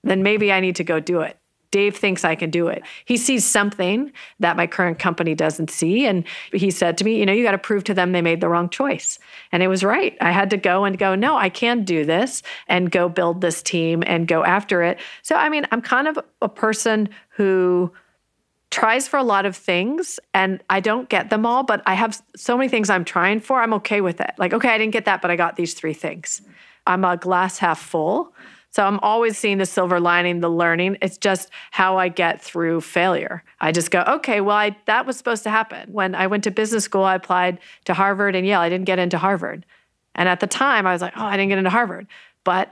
then 0.04 0.22
maybe 0.22 0.52
I 0.52 0.60
need 0.60 0.76
to 0.76 0.84
go 0.84 1.00
do 1.00 1.20
it. 1.20 1.36
Dave 1.70 1.96
thinks 1.96 2.24
I 2.24 2.34
can 2.34 2.50
do 2.50 2.68
it. 2.68 2.82
He 3.04 3.16
sees 3.16 3.44
something 3.44 4.12
that 4.40 4.56
my 4.56 4.66
current 4.66 4.98
company 4.98 5.34
doesn't 5.34 5.70
see. 5.70 6.06
And 6.06 6.24
he 6.52 6.70
said 6.70 6.96
to 6.98 7.04
me, 7.04 7.18
You 7.18 7.26
know, 7.26 7.32
you 7.32 7.42
got 7.42 7.52
to 7.52 7.58
prove 7.58 7.84
to 7.84 7.94
them 7.94 8.12
they 8.12 8.22
made 8.22 8.40
the 8.40 8.48
wrong 8.48 8.68
choice. 8.68 9.18
And 9.52 9.62
it 9.62 9.68
was 9.68 9.84
right. 9.84 10.16
I 10.20 10.30
had 10.30 10.50
to 10.50 10.56
go 10.56 10.84
and 10.84 10.98
go, 10.98 11.14
No, 11.14 11.36
I 11.36 11.48
can 11.48 11.84
do 11.84 12.04
this 12.04 12.42
and 12.68 12.90
go 12.90 13.08
build 13.08 13.40
this 13.40 13.62
team 13.62 14.02
and 14.06 14.28
go 14.28 14.44
after 14.44 14.82
it. 14.82 14.98
So, 15.22 15.34
I 15.34 15.48
mean, 15.48 15.66
I'm 15.70 15.82
kind 15.82 16.08
of 16.08 16.18
a 16.40 16.48
person 16.48 17.08
who 17.30 17.92
tries 18.70 19.06
for 19.06 19.16
a 19.16 19.22
lot 19.22 19.46
of 19.46 19.56
things 19.56 20.18
and 20.34 20.62
I 20.68 20.80
don't 20.80 21.08
get 21.08 21.30
them 21.30 21.46
all, 21.46 21.62
but 21.62 21.82
I 21.86 21.94
have 21.94 22.20
so 22.36 22.56
many 22.56 22.68
things 22.68 22.90
I'm 22.90 23.04
trying 23.04 23.40
for. 23.40 23.60
I'm 23.60 23.72
okay 23.74 24.00
with 24.00 24.20
it. 24.20 24.32
Like, 24.38 24.52
okay, 24.52 24.70
I 24.70 24.78
didn't 24.78 24.92
get 24.92 25.04
that, 25.04 25.22
but 25.22 25.30
I 25.30 25.36
got 25.36 25.56
these 25.56 25.74
three 25.74 25.94
things. 25.94 26.42
I'm 26.86 27.04
a 27.04 27.16
glass 27.16 27.58
half 27.58 27.80
full. 27.80 28.32
So 28.76 28.84
I'm 28.84 28.98
always 28.98 29.38
seeing 29.38 29.56
the 29.56 29.64
silver 29.64 29.98
lining, 29.98 30.40
the 30.40 30.50
learning. 30.50 30.98
It's 31.00 31.16
just 31.16 31.48
how 31.70 31.96
I 31.96 32.08
get 32.08 32.42
through 32.42 32.82
failure. 32.82 33.42
I 33.58 33.72
just 33.72 33.90
go, 33.90 34.04
okay, 34.06 34.42
well, 34.42 34.54
I, 34.54 34.76
that 34.84 35.06
was 35.06 35.16
supposed 35.16 35.44
to 35.44 35.50
happen. 35.50 35.94
When 35.94 36.14
I 36.14 36.26
went 36.26 36.44
to 36.44 36.50
business 36.50 36.84
school, 36.84 37.02
I 37.02 37.14
applied 37.14 37.58
to 37.86 37.94
Harvard 37.94 38.36
and 38.36 38.46
Yale. 38.46 38.60
I 38.60 38.68
didn't 38.68 38.84
get 38.84 38.98
into 38.98 39.16
Harvard. 39.16 39.64
And 40.14 40.28
at 40.28 40.40
the 40.40 40.46
time, 40.46 40.86
I 40.86 40.92
was 40.92 41.00
like, 41.00 41.14
oh, 41.16 41.24
I 41.24 41.38
didn't 41.38 41.48
get 41.48 41.56
into 41.56 41.70
Harvard. 41.70 42.06
But 42.44 42.70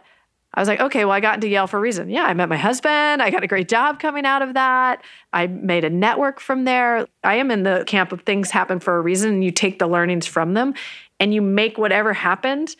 I 0.52 0.60
was 0.60 0.68
like, 0.68 0.78
okay, 0.78 1.06
well, 1.06 1.14
I 1.14 1.20
got 1.20 1.36
into 1.36 1.48
Yale 1.48 1.66
for 1.66 1.78
a 1.78 1.80
reason. 1.80 2.10
Yeah, 2.10 2.24
I 2.24 2.34
met 2.34 2.50
my 2.50 2.58
husband. 2.58 3.22
I 3.22 3.30
got 3.30 3.42
a 3.42 3.46
great 3.46 3.70
job 3.70 3.98
coming 3.98 4.26
out 4.26 4.42
of 4.42 4.52
that. 4.52 5.02
I 5.32 5.46
made 5.46 5.86
a 5.86 5.90
network 5.90 6.38
from 6.38 6.64
there. 6.64 7.06
I 7.22 7.36
am 7.36 7.50
in 7.50 7.62
the 7.62 7.82
camp 7.86 8.12
of 8.12 8.20
things 8.24 8.50
happen 8.50 8.78
for 8.78 8.98
a 8.98 9.00
reason, 9.00 9.30
and 9.30 9.44
you 9.44 9.50
take 9.50 9.78
the 9.78 9.86
learnings 9.86 10.26
from 10.26 10.52
them 10.52 10.74
and 11.18 11.32
you 11.32 11.40
make 11.40 11.78
whatever 11.78 12.12
happened 12.12 12.76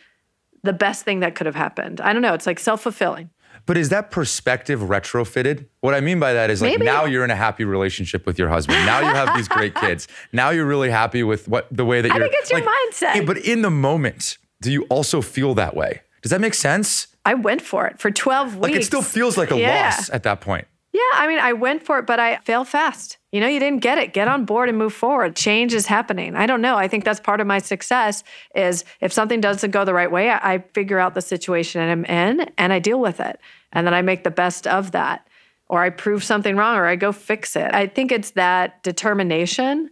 the 0.65 0.73
best 0.73 1.05
thing 1.05 1.21
that 1.21 1.35
could 1.35 1.45
have 1.45 1.55
happened. 1.55 2.01
I 2.01 2.11
don't 2.13 2.21
know. 2.21 2.33
It's 2.33 2.45
like 2.47 2.59
self 2.59 2.81
fulfilling. 2.81 3.29
But 3.65 3.77
is 3.77 3.89
that 3.89 4.11
perspective 4.11 4.81
retrofitted? 4.81 5.65
What 5.81 5.95
I 5.95 5.99
mean 6.01 6.19
by 6.19 6.33
that 6.33 6.49
is 6.51 6.61
like 6.61 6.73
Maybe. 6.73 6.85
now 6.85 7.05
you're 7.05 7.23
in 7.23 7.31
a 7.31 7.35
happy 7.35 7.63
relationship 7.63 8.25
with 8.27 8.37
your 8.37 8.49
husband. 8.49 8.85
Now 8.85 8.99
you 8.99 9.07
have 9.15 9.35
these 9.35 9.47
great 9.47 9.73
kids. 9.75 10.07
Now 10.31 10.49
you're 10.51 10.65
really 10.67 10.89
happy 10.91 11.23
with 11.23 11.47
what 11.47 11.67
the 11.71 11.85
way 11.85 12.01
that 12.01 12.11
I 12.11 12.15
you're. 12.15 12.25
I 12.25 12.29
think 12.29 12.41
it's 12.41 12.51
your 12.51 12.59
like, 12.61 12.69
mindset. 12.91 13.25
But 13.25 13.37
in 13.37 13.61
the 13.63 13.71
moment, 13.71 14.37
do 14.61 14.71
you 14.71 14.83
also 14.89 15.21
feel 15.21 15.55
that 15.55 15.75
way? 15.75 16.01
Does 16.21 16.29
that 16.31 16.41
make 16.41 16.53
sense? 16.53 17.07
I 17.25 17.33
went 17.33 17.61
for 17.61 17.87
it 17.87 17.99
for 17.99 18.11
12 18.11 18.55
weeks. 18.55 18.61
Like 18.61 18.73
it 18.75 18.85
still 18.85 19.01
feels 19.01 19.37
like 19.37 19.49
a 19.51 19.57
Yeah. 19.57 19.85
loss 19.95 20.09
at 20.11 20.23
that 20.23 20.41
point. 20.41 20.67
Yeah, 20.95 21.01
I 21.15 21.27
mean, 21.27 21.39
I 21.39 21.51
went 21.51 21.83
for 21.83 21.99
it, 21.99 22.07
but 22.07 22.21
I 22.21 22.37
failed 22.37 22.69
fast. 22.69 23.17
You 23.33 23.41
know, 23.41 23.47
you 23.47 23.59
didn't 23.59 23.81
get 23.81 23.97
it. 23.97 24.13
Get 24.13 24.29
on 24.29 24.45
board 24.45 24.69
and 24.69 24.77
move 24.77 24.93
forward. 24.93 25.35
Change 25.35 25.73
is 25.73 25.87
happening. 25.87 26.37
I 26.37 26.45
don't 26.45 26.61
know. 26.61 26.77
I 26.77 26.87
think 26.87 27.03
that's 27.03 27.19
part 27.19 27.41
of 27.41 27.47
my 27.47 27.57
success 27.57 28.23
is 28.55 28.85
if 29.01 29.11
something 29.11 29.41
doesn't 29.41 29.71
go 29.71 29.83
the 29.83 29.93
right 29.93 30.09
way, 30.09 30.29
I 30.29 30.53
I 30.53 30.59
figure 30.73 30.97
out 30.97 31.13
the 31.13 31.21
situation 31.21 31.81
I'm 31.81 32.05
in 32.05 32.49
and 32.57 32.71
I 32.71 32.79
deal 32.79 33.01
with 33.01 33.19
it. 33.19 33.41
And 33.73 33.85
then 33.85 33.93
I 33.93 34.03
make 34.03 34.23
the 34.23 34.31
best 34.31 34.67
of 34.67 34.91
that. 34.91 35.27
Or 35.67 35.83
I 35.83 35.89
prove 35.89 36.23
something 36.23 36.55
wrong 36.55 36.77
or 36.77 36.85
I 36.85 36.95
go 36.95 37.11
fix 37.11 37.57
it. 37.57 37.73
I 37.73 37.87
think 37.87 38.13
it's 38.13 38.31
that 38.31 38.81
determination 38.81 39.89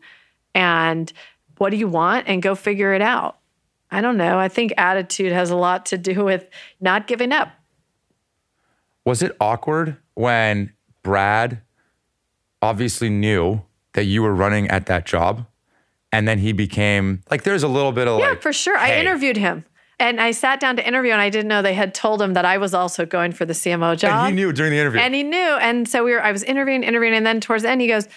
and 0.56 1.12
what 1.58 1.72
do 1.72 1.76
you 1.76 1.90
want 1.90 2.30
and 2.30 2.42
go 2.42 2.56
figure 2.56 2.94
it 2.94 3.02
out. 3.02 3.40
I 3.92 4.00
don't 4.00 4.16
know. 4.16 4.40
I 4.40 4.48
think 4.48 4.74
attitude 4.78 5.34
has 5.34 5.50
a 5.50 5.58
lot 5.58 5.88
to 5.88 5.98
do 5.98 6.24
with 6.24 6.48
not 6.80 7.08
giving 7.08 7.34
up. 7.34 7.50
Was 9.04 9.22
it 9.22 9.36
awkward 9.42 9.98
when 10.14 10.72
Brad 11.04 11.62
obviously 12.62 13.10
knew 13.10 13.62
that 13.94 14.06
you 14.06 14.24
were 14.24 14.34
running 14.34 14.68
at 14.70 14.86
that 14.88 15.06
job 15.06 15.46
and 16.14 16.28
then 16.28 16.38
he 16.38 16.54
became 16.54 17.22
like 17.30 17.44
there's 17.44 17.64
a 17.64 17.68
little 17.68 17.92
bit 17.92 18.08
of 18.08 18.16
like 18.16 18.22
Yeah, 18.24 18.30
like 18.30 18.42
for 18.42 18.54
sure. 18.54 18.78
I 18.78 19.00
interviewed 19.00 19.36
him. 19.38 19.66
And 20.00 20.20
I 20.20 20.32
sat 20.32 20.60
down 20.60 20.76
to 20.78 20.86
interview, 20.86 21.12
and 21.12 21.22
I 21.22 21.30
didn't 21.30 21.48
know 21.48 21.62
they 21.62 21.76
had 21.76 21.94
told 21.94 22.22
him 22.22 22.34
that 22.34 22.46
I 22.46 22.58
was 22.58 22.74
also 22.74 23.06
going 23.06 23.32
for 23.32 23.46
the 23.46 23.54
CMO 23.54 23.98
job. 23.98 24.12
and 24.12 24.28
he 24.28 24.34
knew 24.36 24.52
during 24.52 24.72
the 24.72 24.78
interview. 24.78 25.00
And 25.00 25.14
he 25.14 25.24
knew. 25.24 25.38
And 25.38 25.88
so 25.88 26.04
we 26.04 26.12
were, 26.12 26.22
I 26.22 26.32
was 26.32 26.44
interviewing, 26.44 26.84
interviewing, 26.84 27.14
and 27.14 27.26
then 27.26 27.40
towards 27.40 27.64
the 27.64 27.70
end, 27.70 27.80
he 27.80 27.88
goes, 27.88 28.08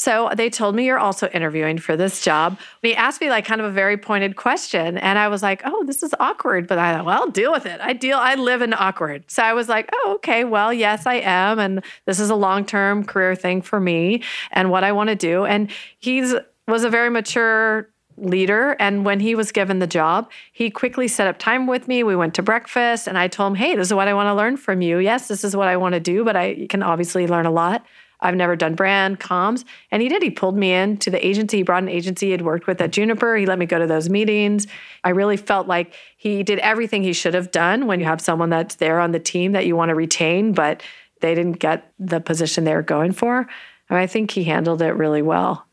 So 0.00 0.30
they 0.34 0.48
told 0.48 0.74
me 0.74 0.86
you're 0.86 0.98
also 0.98 1.28
interviewing 1.28 1.76
for 1.76 1.94
this 1.94 2.22
job. 2.22 2.58
And 2.82 2.88
he 2.88 2.96
asked 2.96 3.20
me 3.20 3.28
like 3.28 3.44
kind 3.44 3.60
of 3.60 3.66
a 3.66 3.70
very 3.70 3.98
pointed 3.98 4.34
question. 4.34 4.96
And 4.96 5.18
I 5.18 5.28
was 5.28 5.42
like, 5.42 5.60
Oh, 5.66 5.84
this 5.84 6.02
is 6.02 6.14
awkward. 6.18 6.66
But 6.66 6.78
I 6.78 7.02
well, 7.02 7.28
deal 7.28 7.52
with 7.52 7.66
it. 7.66 7.82
I 7.82 7.92
deal, 7.92 8.16
I 8.16 8.34
live 8.34 8.62
in 8.62 8.72
awkward. 8.72 9.30
So 9.30 9.42
I 9.42 9.52
was 9.52 9.68
like, 9.68 9.90
Oh, 9.92 10.14
okay, 10.14 10.44
well, 10.44 10.72
yes, 10.72 11.04
I 11.04 11.16
am. 11.16 11.58
And 11.58 11.84
this 12.06 12.18
is 12.18 12.30
a 12.30 12.34
long-term 12.34 13.04
career 13.04 13.34
thing 13.34 13.60
for 13.60 13.78
me 13.78 14.22
and 14.52 14.70
what 14.70 14.84
I 14.84 14.92
want 14.92 15.10
to 15.10 15.16
do. 15.16 15.44
And 15.44 15.70
he's 15.98 16.34
was 16.66 16.82
a 16.82 16.88
very 16.88 17.10
mature 17.10 17.90
leader. 18.16 18.76
And 18.80 19.04
when 19.04 19.20
he 19.20 19.34
was 19.34 19.52
given 19.52 19.80
the 19.80 19.86
job, 19.86 20.30
he 20.50 20.70
quickly 20.70 21.08
set 21.08 21.26
up 21.26 21.38
time 21.38 21.66
with 21.66 21.88
me. 21.88 22.04
We 22.04 22.16
went 22.16 22.32
to 22.36 22.42
breakfast 22.42 23.06
and 23.06 23.18
I 23.18 23.28
told 23.28 23.52
him, 23.52 23.56
Hey, 23.56 23.76
this 23.76 23.88
is 23.88 23.94
what 23.94 24.08
I 24.08 24.14
want 24.14 24.28
to 24.28 24.34
learn 24.34 24.56
from 24.56 24.80
you. 24.80 24.96
Yes, 24.96 25.28
this 25.28 25.44
is 25.44 25.54
what 25.54 25.68
I 25.68 25.76
want 25.76 25.92
to 25.92 26.00
do, 26.00 26.24
but 26.24 26.36
I 26.36 26.66
can 26.70 26.82
obviously 26.82 27.26
learn 27.26 27.44
a 27.44 27.50
lot. 27.50 27.84
I've 28.22 28.34
never 28.34 28.56
done 28.56 28.74
brand 28.74 29.18
comms. 29.20 29.64
And 29.90 30.02
he 30.02 30.08
did. 30.08 30.22
He 30.22 30.30
pulled 30.30 30.56
me 30.56 30.72
into 30.72 31.10
the 31.10 31.24
agency. 31.26 31.58
He 31.58 31.62
brought 31.62 31.82
an 31.82 31.88
agency 31.88 32.26
he 32.26 32.32
had 32.32 32.42
worked 32.42 32.66
with 32.66 32.80
at 32.80 32.90
Juniper. 32.90 33.36
He 33.36 33.46
let 33.46 33.58
me 33.58 33.66
go 33.66 33.78
to 33.78 33.86
those 33.86 34.08
meetings. 34.10 34.66
I 35.04 35.10
really 35.10 35.36
felt 35.36 35.66
like 35.66 35.94
he 36.16 36.42
did 36.42 36.58
everything 36.58 37.02
he 37.02 37.12
should 37.12 37.34
have 37.34 37.50
done 37.50 37.86
when 37.86 38.00
you 38.00 38.06
have 38.06 38.20
someone 38.20 38.50
that's 38.50 38.76
there 38.76 39.00
on 39.00 39.12
the 39.12 39.18
team 39.18 39.52
that 39.52 39.66
you 39.66 39.76
want 39.76 39.88
to 39.88 39.94
retain, 39.94 40.52
but 40.52 40.82
they 41.20 41.34
didn't 41.34 41.58
get 41.58 41.92
the 41.98 42.20
position 42.20 42.64
they 42.64 42.74
were 42.74 42.82
going 42.82 43.12
for. 43.12 43.48
And 43.88 43.98
I 43.98 44.06
think 44.06 44.30
he 44.30 44.44
handled 44.44 44.82
it 44.82 44.92
really 44.92 45.22
well. 45.22 45.66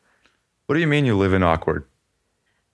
what 0.65 0.75
do 0.75 0.81
you 0.81 0.87
mean 0.87 1.05
you 1.05 1.17
live 1.17 1.33
in 1.33 1.43
awkward? 1.43 1.85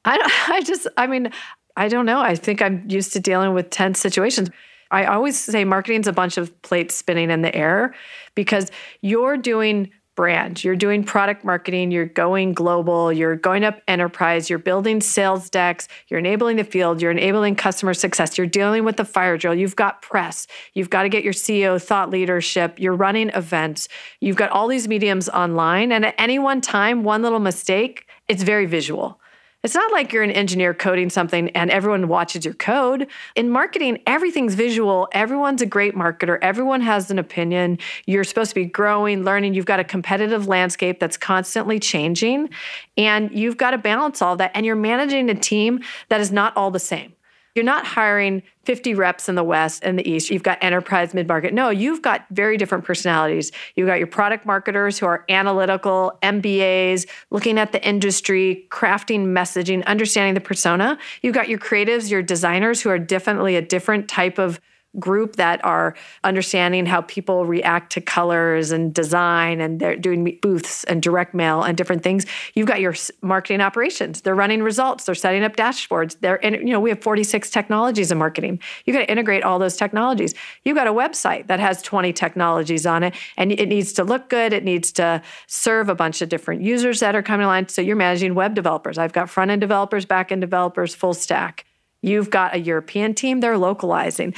I 0.05 0.17
don't, 0.17 0.32
I 0.49 0.61
just, 0.61 0.88
I 0.97 1.07
mean, 1.07 1.32
I 1.76 1.88
don't 1.88 2.05
know. 2.05 2.21
I 2.21 2.36
think 2.36 2.61
I'm 2.61 2.88
used 2.89 3.13
to 3.13 3.19
dealing 3.19 3.53
with 3.53 3.69
tense 3.69 3.99
situations. 3.99 4.49
I 4.94 5.06
always 5.06 5.38
say 5.38 5.66
marketing's 5.66 6.08
a 6.08 6.14
bunch 6.14 6.38
of 6.38 6.62
plates 6.62 6.96
spinning 6.96 7.32
in 7.32 7.41
the 7.41 7.54
air 7.54 7.96
because 8.36 8.72
you're 9.02 9.38
doing 9.38 9.91
brand, 10.16 10.64
you're 10.64 10.76
doing 10.76 11.04
product 11.04 11.44
marketing, 11.44 11.89
you're 11.89 12.06
going 12.06 12.54
global, 12.54 13.12
you're 13.12 13.36
going 13.36 13.64
up 13.64 13.82
enterprise, 13.88 14.48
you're 14.48 14.60
building 14.60 15.02
sales 15.02 15.50
decks, 15.50 15.88
you're 16.08 16.20
enabling 16.20 16.58
the 16.58 16.64
field, 16.64 17.02
you're 17.02 17.10
enabling 17.10 17.56
customer 17.56 17.96
success, 17.96 18.38
you're 18.38 18.46
dealing 18.46 18.86
with 18.86 18.98
the 18.98 19.06
fire 19.06 19.38
drill, 19.38 19.56
you've 19.56 19.76
got 19.76 20.04
press, 20.04 20.46
you've 20.76 20.91
got 20.91 21.02
to 21.04 21.10
get 21.10 21.24
your 21.24 21.34
CEO 21.34 21.82
thought 21.82 22.12
leadership, 22.12 22.80
you're 22.80 22.94
running 22.94 23.30
events, 23.30 23.88
you've 24.20 24.36
got 24.36 24.52
all 24.52 24.68
these 24.68 24.88
mediums 24.88 25.28
online. 25.30 25.91
And 25.91 26.06
at 26.06 26.16
any 26.20 26.38
one 26.38 26.62
time, 26.62 27.04
one 27.04 27.24
little 27.24 27.39
mistake, 27.39 28.06
it's 28.28 28.44
very 28.44 28.68
visual. 28.68 29.20
It's 29.64 29.76
not 29.76 29.93
like 29.93 30.11
you're 30.11 30.24
an 30.24 30.32
engineer 30.32 30.74
coding 30.74 31.09
something 31.09 31.49
and 31.51 31.72
everyone 31.72 32.09
watches 32.09 32.43
your 32.43 32.53
code. 32.53 33.07
In 33.34 33.49
marketing, 33.49 34.01
everything's 34.05 34.55
visual. 34.55 35.07
Everyone's 35.14 35.61
a 35.61 35.66
great 35.66 35.95
marketer. 35.95 36.38
Everyone 36.41 36.82
has 36.82 37.09
an 37.09 37.18
opinion. 37.18 37.80
You're 38.05 38.26
supposed 38.26 38.49
to 38.51 38.55
be 38.55 38.66
growing, 38.66 39.24
learning. 39.24 39.53
You've 39.53 39.66
got 39.66 39.80
a 39.80 39.86
competitive 39.86 40.49
landscape 40.49 40.99
that's 40.99 41.16
constantly 41.16 41.80
changing. 41.80 42.49
And 42.97 43.32
you've 43.32 43.55
got 43.55 43.72
to 43.72 43.78
balance 43.78 44.22
all 44.22 44.36
that. 44.36 44.51
And 44.53 44.66
you're 44.66 44.76
managing 44.76 45.30
a 45.30 45.36
team 45.36 45.80
that 46.09 46.20
is 46.20 46.30
not 46.30 46.57
all 46.57 46.70
the 46.70 46.78
same. 46.80 47.14
You're 47.56 47.66
not 47.66 47.86
hiring 47.86 48.41
50 48.64 48.95
reps 48.95 49.30
in 49.30 49.36
the 49.36 49.43
West 49.43 49.84
and 49.84 49.99
the 49.99 50.10
East. 50.10 50.32
You've 50.32 50.41
got 50.41 50.58
enterprise, 50.62 51.14
mid 51.14 51.28
market. 51.28 51.54
No, 51.54 51.70
you've 51.70 52.01
got 52.01 52.26
very 52.32 52.58
different 52.58 52.84
personalities. 52.84 53.51
You've 53.76 53.86
got 53.86 53.99
your 53.99 54.08
product 54.08 54.45
marketers 54.45 54.97
who 54.97 55.06
are 55.06 55.24
analytical, 55.30 56.18
MBAs, 56.24 57.08
looking 57.30 57.60
at 57.60 57.72
the 57.72 57.86
industry, 57.88 58.66
crafting 58.72 59.28
messaging, 59.28 59.86
understanding 59.86 60.34
the 60.34 60.41
persona. 60.41 60.97
You've 61.22 61.36
got 61.36 61.47
your 61.47 61.60
creatives, 61.60 62.10
your 62.10 62.24
designers 62.24 62.82
who 62.82 62.89
are 62.89 62.99
definitely 62.99 63.56
a 63.56 63.62
different 63.62 64.08
type 64.08 64.39
of 64.39 64.60
group 65.00 65.38
that 65.38 65.64
are 65.66 65.96
understanding 66.24 66.86
how 66.86 67.02
people 67.02 67.46
react 67.46 67.91
to 67.94 68.02
colors 68.02 68.72
and 68.72 68.94
design 68.94 69.60
and 69.60 69.80
they're 69.80 69.96
doing 69.96 70.38
booths 70.41 70.84
and 70.84 71.02
direct 71.02 71.34
mail 71.34 71.64
and 71.64 71.78
different 71.78 72.04
things. 72.04 72.26
You've 72.54 72.68
got 72.68 72.80
your 72.80 72.94
marketing 73.22 73.62
operations. 73.62 74.22
They're 74.22 74.36
running 74.36 74.62
results. 74.62 75.06
They're 75.06 75.16
setting 75.16 75.44
up 75.44 75.56
dashboards. 75.56 76.18
They're 76.20 76.36
in, 76.36 76.54
you 76.68 76.74
know 76.74 76.80
we 76.80 76.89
have 76.89 77.02
46 77.02 77.50
technologies 77.50 78.12
in 78.12 78.18
marketing. 78.18 78.60
You 78.86 78.94
got 78.94 79.00
to 79.00 79.12
integrate 79.12 79.44
all 79.44 79.58
those 79.58 79.78
technologies. 79.78 80.36
You've 80.64 80.78
got 80.78 80.88
a 80.88 80.94
website 80.94 81.48
that 81.48 81.60
has 81.60 81.82
20 81.82 82.14
technologies 82.14 82.86
on 82.86 83.04
it 83.04 83.16
and 83.38 83.52
it 83.52 83.68
needs 83.68 83.94
to 83.94 84.04
look 84.04 84.30
good. 84.30 84.54
It 84.54 84.64
needs 84.64 84.91
to 84.94 85.22
serve 85.48 85.89
a 85.89 85.96
bunch 85.96 86.22
of 86.22 86.30
different 86.30 86.62
users 86.62 87.00
that 87.00 87.16
are 87.16 87.24
coming 87.24 87.46
online. 87.46 87.68
So 87.70 87.82
you're 87.82 87.96
managing 87.96 88.36
web 88.36 88.54
developers. 88.54 88.98
I've 88.98 89.14
got 89.14 89.30
front 89.30 89.50
end 89.52 89.62
developers 89.62 90.06
back 90.06 90.32
end 90.32 90.41
developers 90.41 90.94
full 90.94 91.14
stack. 91.14 91.66
You've 92.02 92.30
got 92.30 92.54
a 92.54 92.60
European 92.60 93.16
team, 93.16 93.39
they're 93.39 93.58
localizing. 93.58 94.34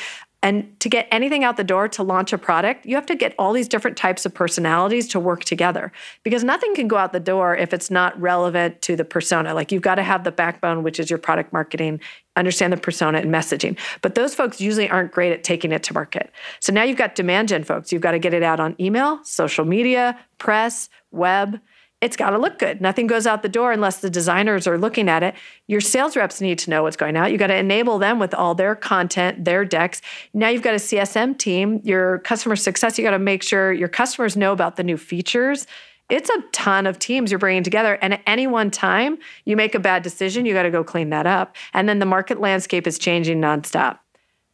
And 0.45 0.79
to 0.79 0.89
get 0.89 1.07
anything 1.09 1.43
out 1.43 1.57
the 1.57 1.63
door 1.63 1.87
to 1.87 2.03
launch 2.03 2.31
a 2.31 2.37
product, 2.37 2.85
you 2.85 2.93
have 2.93 3.07
to 3.07 3.15
get 3.15 3.33
all 3.39 3.51
these 3.51 3.67
different 3.67 3.97
types 3.97 4.27
of 4.27 4.33
personalities 4.35 5.07
to 5.07 5.19
work 5.19 5.43
together 5.43 5.91
because 6.21 6.43
nothing 6.43 6.75
can 6.75 6.87
go 6.87 6.97
out 6.97 7.13
the 7.13 7.19
door 7.19 7.57
if 7.57 7.73
it's 7.73 7.89
not 7.89 8.21
relevant 8.21 8.79
to 8.83 8.95
the 8.95 9.03
persona. 9.03 9.55
Like 9.55 9.71
you've 9.71 9.81
got 9.81 9.95
to 9.95 10.03
have 10.03 10.23
the 10.23 10.31
backbone, 10.31 10.83
which 10.83 10.99
is 10.99 11.09
your 11.09 11.17
product 11.17 11.51
marketing, 11.51 11.99
understand 12.35 12.71
the 12.71 12.77
persona 12.77 13.17
and 13.17 13.33
messaging. 13.33 13.75
But 14.03 14.13
those 14.13 14.35
folks 14.35 14.61
usually 14.61 14.87
aren't 14.87 15.11
great 15.11 15.33
at 15.33 15.43
taking 15.43 15.71
it 15.71 15.81
to 15.81 15.95
market. 15.95 16.31
So 16.59 16.71
now 16.71 16.83
you've 16.83 16.99
got 16.99 17.15
demand 17.15 17.47
gen 17.47 17.63
folks. 17.63 17.91
You've 17.91 18.03
got 18.03 18.11
to 18.11 18.19
get 18.19 18.35
it 18.35 18.43
out 18.43 18.59
on 18.59 18.75
email, 18.79 19.23
social 19.23 19.65
media, 19.65 20.15
press, 20.37 20.89
web 21.09 21.59
it's 22.05 22.15
got 22.15 22.29
to 22.29 22.37
look 22.37 22.59
good. 22.59 22.81
Nothing 22.81 23.07
goes 23.07 23.25
out 23.25 23.41
the 23.41 23.49
door 23.49 23.71
unless 23.71 23.97
the 23.97 24.11
designers 24.11 24.67
are 24.67 24.77
looking 24.77 25.09
at 25.09 25.23
it. 25.23 25.33
Your 25.65 25.81
sales 25.81 26.15
reps 26.15 26.39
need 26.39 26.59
to 26.59 26.69
know 26.69 26.83
what's 26.83 26.95
going 26.95 27.17
out. 27.17 27.31
You 27.31 27.39
got 27.39 27.47
to 27.47 27.55
enable 27.55 27.97
them 27.97 28.19
with 28.19 28.31
all 28.35 28.53
their 28.53 28.75
content, 28.75 29.43
their 29.43 29.65
decks. 29.65 30.03
Now 30.31 30.49
you've 30.49 30.61
got 30.61 30.75
a 30.75 30.77
CSM 30.77 31.35
team, 31.39 31.81
your 31.83 32.19
customer 32.19 32.55
success. 32.55 32.99
You 32.99 33.03
got 33.03 33.11
to 33.11 33.19
make 33.19 33.41
sure 33.41 33.73
your 33.73 33.87
customers 33.87 34.37
know 34.37 34.51
about 34.51 34.75
the 34.75 34.83
new 34.83 34.97
features. 34.97 35.65
It's 36.07 36.29
a 36.29 36.43
ton 36.51 36.85
of 36.85 36.99
teams 36.99 37.31
you're 37.31 37.39
bringing 37.39 37.63
together. 37.63 37.97
And 38.03 38.13
at 38.13 38.21
any 38.27 38.45
one 38.45 38.69
time, 38.69 39.17
you 39.45 39.57
make 39.57 39.73
a 39.73 39.79
bad 39.79 40.03
decision, 40.03 40.45
you 40.45 40.53
got 40.53 40.63
to 40.63 40.69
go 40.69 40.83
clean 40.83 41.09
that 41.09 41.25
up. 41.25 41.55
And 41.73 41.89
then 41.89 41.97
the 41.97 42.05
market 42.05 42.39
landscape 42.39 42.85
is 42.85 42.99
changing 42.99 43.41
nonstop. 43.41 43.97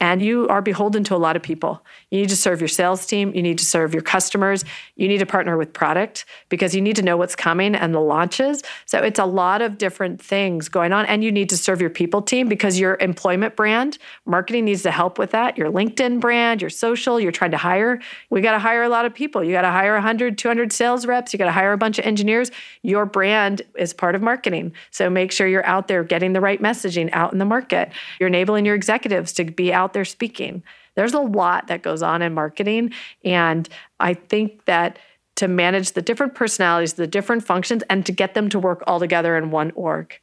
And 0.02 0.20
you 0.20 0.48
are 0.48 0.64
beholden 0.64 1.04
to 1.04 1.16
a 1.16 1.18
lot 1.18 1.36
of 1.36 1.44
people. 1.44 1.86
You 2.10 2.20
need 2.20 2.30
to 2.30 2.36
serve 2.36 2.60
your 2.60 2.68
sales 2.68 3.06
team, 3.06 3.34
you 3.36 3.44
need 3.44 3.60
to 3.60 3.66
serve 3.66 3.94
your 3.94 4.02
customers, 4.02 4.66
you 4.96 5.08
need 5.08 5.20
to 5.20 5.28
partner 5.28 5.58
with 5.58 5.74
product 5.74 6.26
because 6.50 6.74
you 6.74 6.82
need 6.82 6.96
to 6.96 7.04
know 7.04 7.18
what's 7.18 7.36
coming 7.36 7.76
and 7.76 7.94
the 7.94 8.00
launches. 8.00 8.64
So 8.88 9.04
it's 9.04 9.20
a 9.20 9.26
lot 9.26 9.62
of 9.62 9.78
different 9.78 10.20
things 10.20 10.70
going 10.70 10.92
on 10.92 11.06
and 11.06 11.24
you 11.24 11.32
need 11.32 11.50
to 11.50 11.58
serve 11.58 11.80
your 11.80 11.92
people 11.92 12.24
team 12.24 12.50
because 12.50 12.80
your 12.80 12.98
employment 13.00 13.56
brand, 13.56 14.00
marketing 14.26 14.66
needs 14.66 14.82
to 14.84 14.92
help 14.92 15.20
with 15.20 15.32
that. 15.32 15.56
Your 15.56 15.72
LinkedIn 15.72 16.20
brand, 16.20 16.62
your 16.62 16.72
social, 16.72 17.20
you're 17.20 17.32
trying 17.32 17.52
to 17.52 17.58
hire. 17.58 18.02
We 18.32 18.42
got 18.42 18.54
to 18.54 18.60
hire 18.60 18.82
a 18.82 18.90
lot 18.90 19.06
of 19.06 19.14
people. 19.14 19.44
You 19.44 19.52
got 19.52 19.62
to 19.62 19.70
hire 19.70 19.94
100, 19.94 20.36
200 20.36 20.74
sales 20.74 21.06
reps, 21.06 21.32
you 21.32 21.38
got 21.38 21.46
to 21.46 21.52
hire 21.52 21.74
a 21.74 21.78
bunch 21.78 22.00
of 22.00 22.06
engineers. 22.06 22.50
Your 22.82 23.06
brand 23.06 23.62
is 23.78 23.94
part 23.94 24.16
of 24.16 24.24
marketing. 24.24 24.74
So 24.90 25.12
make 25.12 25.32
sure 25.32 25.48
you're 25.48 25.66
out 25.66 25.88
there 25.88 26.04
getting 26.04 26.34
the 26.34 26.42
right 26.42 26.60
messaging 26.60 27.12
out 27.14 27.34
in 27.34 27.38
the 27.38 27.46
market. 27.46 27.92
You're 28.20 28.28
enabling 28.28 28.66
your 28.66 28.74
executives 28.74 29.32
to 29.34 29.44
be 29.44 29.72
out 29.72 29.91
there 29.94 30.06
speaking. 30.06 30.64
There's 30.96 31.14
a 31.14 31.20
lot 31.20 31.68
that 31.68 31.84
goes 31.84 32.02
on 32.02 32.22
in 32.22 32.34
marketing. 32.34 32.94
And 33.24 33.68
I 34.00 34.14
think 34.14 34.66
that 34.66 35.00
to 35.36 35.48
manage 35.48 35.94
the 35.94 36.02
different 36.02 36.36
personalities, 36.36 36.94
the 36.94 37.08
different 37.08 37.44
functions, 37.46 37.84
and 37.90 38.06
to 38.06 38.12
get 38.12 38.34
them 38.34 38.50
to 38.50 38.60
work 38.60 38.84
all 38.86 39.00
together 39.00 39.38
in 39.38 39.52
one 39.52 39.72
org 39.72 40.20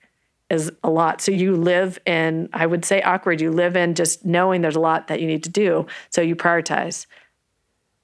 is 0.51 0.71
a 0.83 0.91
lot. 0.91 1.21
So 1.21 1.33
you 1.33 1.57
live 1.57 1.99
in, 2.07 2.49
I 2.53 2.67
would 2.67 2.85
say, 2.85 3.03
awkward. 3.03 3.41
You 3.41 3.51
live 3.51 3.77
in 3.77 3.95
just 3.95 4.25
knowing 4.25 4.61
there's 4.61 4.77
a 4.77 4.81
lot 4.81 5.09
that 5.09 5.21
you 5.21 5.27
need 5.27 5.43
to 5.45 5.51
do. 5.51 5.87
So 6.11 6.21
you 6.21 6.37
prioritize. 6.37 7.07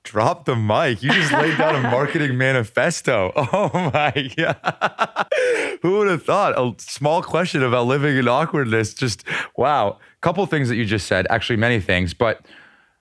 Drop 0.02 0.44
the 0.44 0.54
mic. 0.54 1.02
You 1.02 1.10
just 1.12 1.32
laid 1.32 1.56
down 1.56 1.76
a 1.76 1.80
marketing 1.90 2.36
manifesto. 2.36 3.32
Oh 3.54 3.90
my 3.94 4.30
God. 4.36 5.26
Who 5.80 5.98
would 5.98 6.08
have 6.08 6.22
thought? 6.22 6.58
A 6.58 6.74
small 6.78 7.22
question 7.22 7.62
about 7.62 7.86
living 7.86 8.16
in 8.16 8.28
awkwardness. 8.28 8.92
Just 8.92 9.24
wow. 9.56 9.98
Couple 10.24 10.46
things 10.46 10.70
that 10.70 10.76
you 10.76 10.86
just 10.86 11.06
said, 11.06 11.26
actually, 11.28 11.56
many 11.58 11.80
things, 11.80 12.14
but 12.14 12.46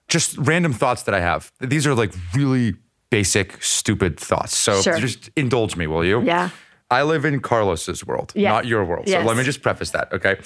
just 0.08 0.36
random 0.36 0.74
thoughts 0.74 1.04
that 1.04 1.14
I 1.14 1.20
have. 1.20 1.50
These 1.58 1.86
are 1.86 1.94
like 1.94 2.12
really 2.34 2.74
basic, 3.08 3.62
stupid 3.62 4.20
thoughts. 4.20 4.54
So 4.54 4.82
Sure. 4.82 4.98
just 4.98 5.30
indulge 5.34 5.74
me, 5.74 5.86
will 5.86 6.04
you? 6.04 6.20
Yeah. 6.22 6.50
I 6.90 7.02
live 7.02 7.24
in 7.24 7.40
Carlos's 7.40 8.04
world, 8.04 8.32
Yeah. 8.34 8.50
not 8.50 8.66
your 8.66 8.84
world. 8.84 9.08
Yes. 9.08 9.22
So 9.22 9.26
let 9.26 9.38
me 9.38 9.42
just 9.42 9.62
preface 9.62 9.88
that, 9.92 10.12
okay? 10.12 10.36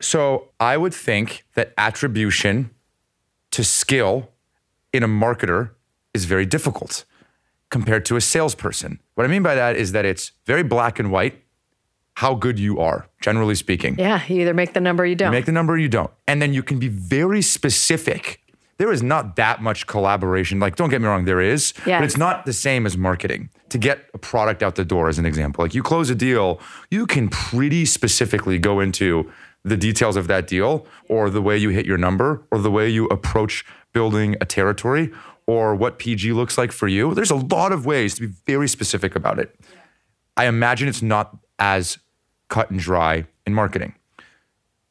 So 0.00 0.50
I 0.60 0.76
would 0.76 0.94
think 0.94 1.42
that 1.54 1.72
attribution 1.76 2.70
to 3.50 3.64
skill 3.64 4.30
in 4.92 5.02
a 5.02 5.08
marketer 5.08 5.70
is 6.14 6.24
very 6.24 6.46
difficult 6.46 7.04
compared 7.68 8.04
to 8.04 8.14
a 8.16 8.20
salesperson. 8.20 9.00
What 9.16 9.24
I 9.24 9.28
mean 9.28 9.42
by 9.42 9.56
that 9.56 9.74
is 9.74 9.90
that 9.90 10.04
it's 10.04 10.30
very 10.46 10.62
black 10.62 11.00
and 11.00 11.10
white 11.10 11.39
how 12.20 12.34
good 12.34 12.58
you 12.58 12.78
are, 12.78 13.06
generally 13.22 13.54
speaking. 13.54 13.98
Yeah. 13.98 14.20
You 14.28 14.42
either 14.42 14.52
make 14.52 14.74
the 14.74 14.80
number 14.80 15.04
or 15.04 15.06
you 15.06 15.14
don't. 15.14 15.32
You 15.32 15.38
make 15.38 15.46
the 15.46 15.52
number 15.52 15.72
or 15.72 15.78
you 15.78 15.88
don't. 15.88 16.10
And 16.28 16.42
then 16.42 16.52
you 16.52 16.62
can 16.62 16.78
be 16.78 16.88
very 16.88 17.40
specific. 17.40 18.42
There 18.76 18.92
is 18.92 19.02
not 19.02 19.36
that 19.36 19.62
much 19.62 19.86
collaboration. 19.86 20.60
Like, 20.60 20.76
don't 20.76 20.90
get 20.90 21.00
me 21.00 21.06
wrong, 21.06 21.24
there 21.24 21.40
is, 21.40 21.72
but 21.86 22.04
it's 22.04 22.18
not 22.18 22.44
the 22.44 22.52
same 22.52 22.84
as 22.84 22.98
marketing. 22.98 23.48
To 23.70 23.78
get 23.78 24.10
a 24.12 24.18
product 24.18 24.62
out 24.62 24.74
the 24.74 24.84
door, 24.84 25.08
as 25.08 25.18
an 25.18 25.24
example, 25.24 25.64
like 25.64 25.74
you 25.74 25.82
close 25.82 26.10
a 26.10 26.14
deal, 26.14 26.60
you 26.90 27.06
can 27.06 27.30
pretty 27.30 27.86
specifically 27.86 28.58
go 28.58 28.80
into 28.80 29.32
the 29.64 29.78
details 29.78 30.16
of 30.16 30.26
that 30.26 30.46
deal 30.46 30.86
or 31.08 31.30
the 31.30 31.40
way 31.40 31.56
you 31.56 31.70
hit 31.70 31.86
your 31.86 31.96
number 31.96 32.42
or 32.50 32.58
the 32.58 32.70
way 32.70 32.86
you 32.86 33.06
approach 33.06 33.64
building 33.94 34.36
a 34.42 34.44
territory 34.44 35.10
or 35.46 35.74
what 35.74 35.98
PG 35.98 36.34
looks 36.34 36.58
like 36.58 36.70
for 36.70 36.86
you. 36.86 37.14
There's 37.14 37.30
a 37.30 37.36
lot 37.36 37.72
of 37.72 37.86
ways 37.86 38.14
to 38.16 38.20
be 38.20 38.34
very 38.46 38.68
specific 38.68 39.16
about 39.16 39.38
it. 39.38 39.58
I 40.36 40.44
imagine 40.44 40.86
it's 40.86 41.00
not 41.00 41.38
as 41.58 41.98
cut 42.50 42.70
and 42.70 42.78
dry 42.78 43.24
in 43.46 43.54
marketing. 43.54 43.94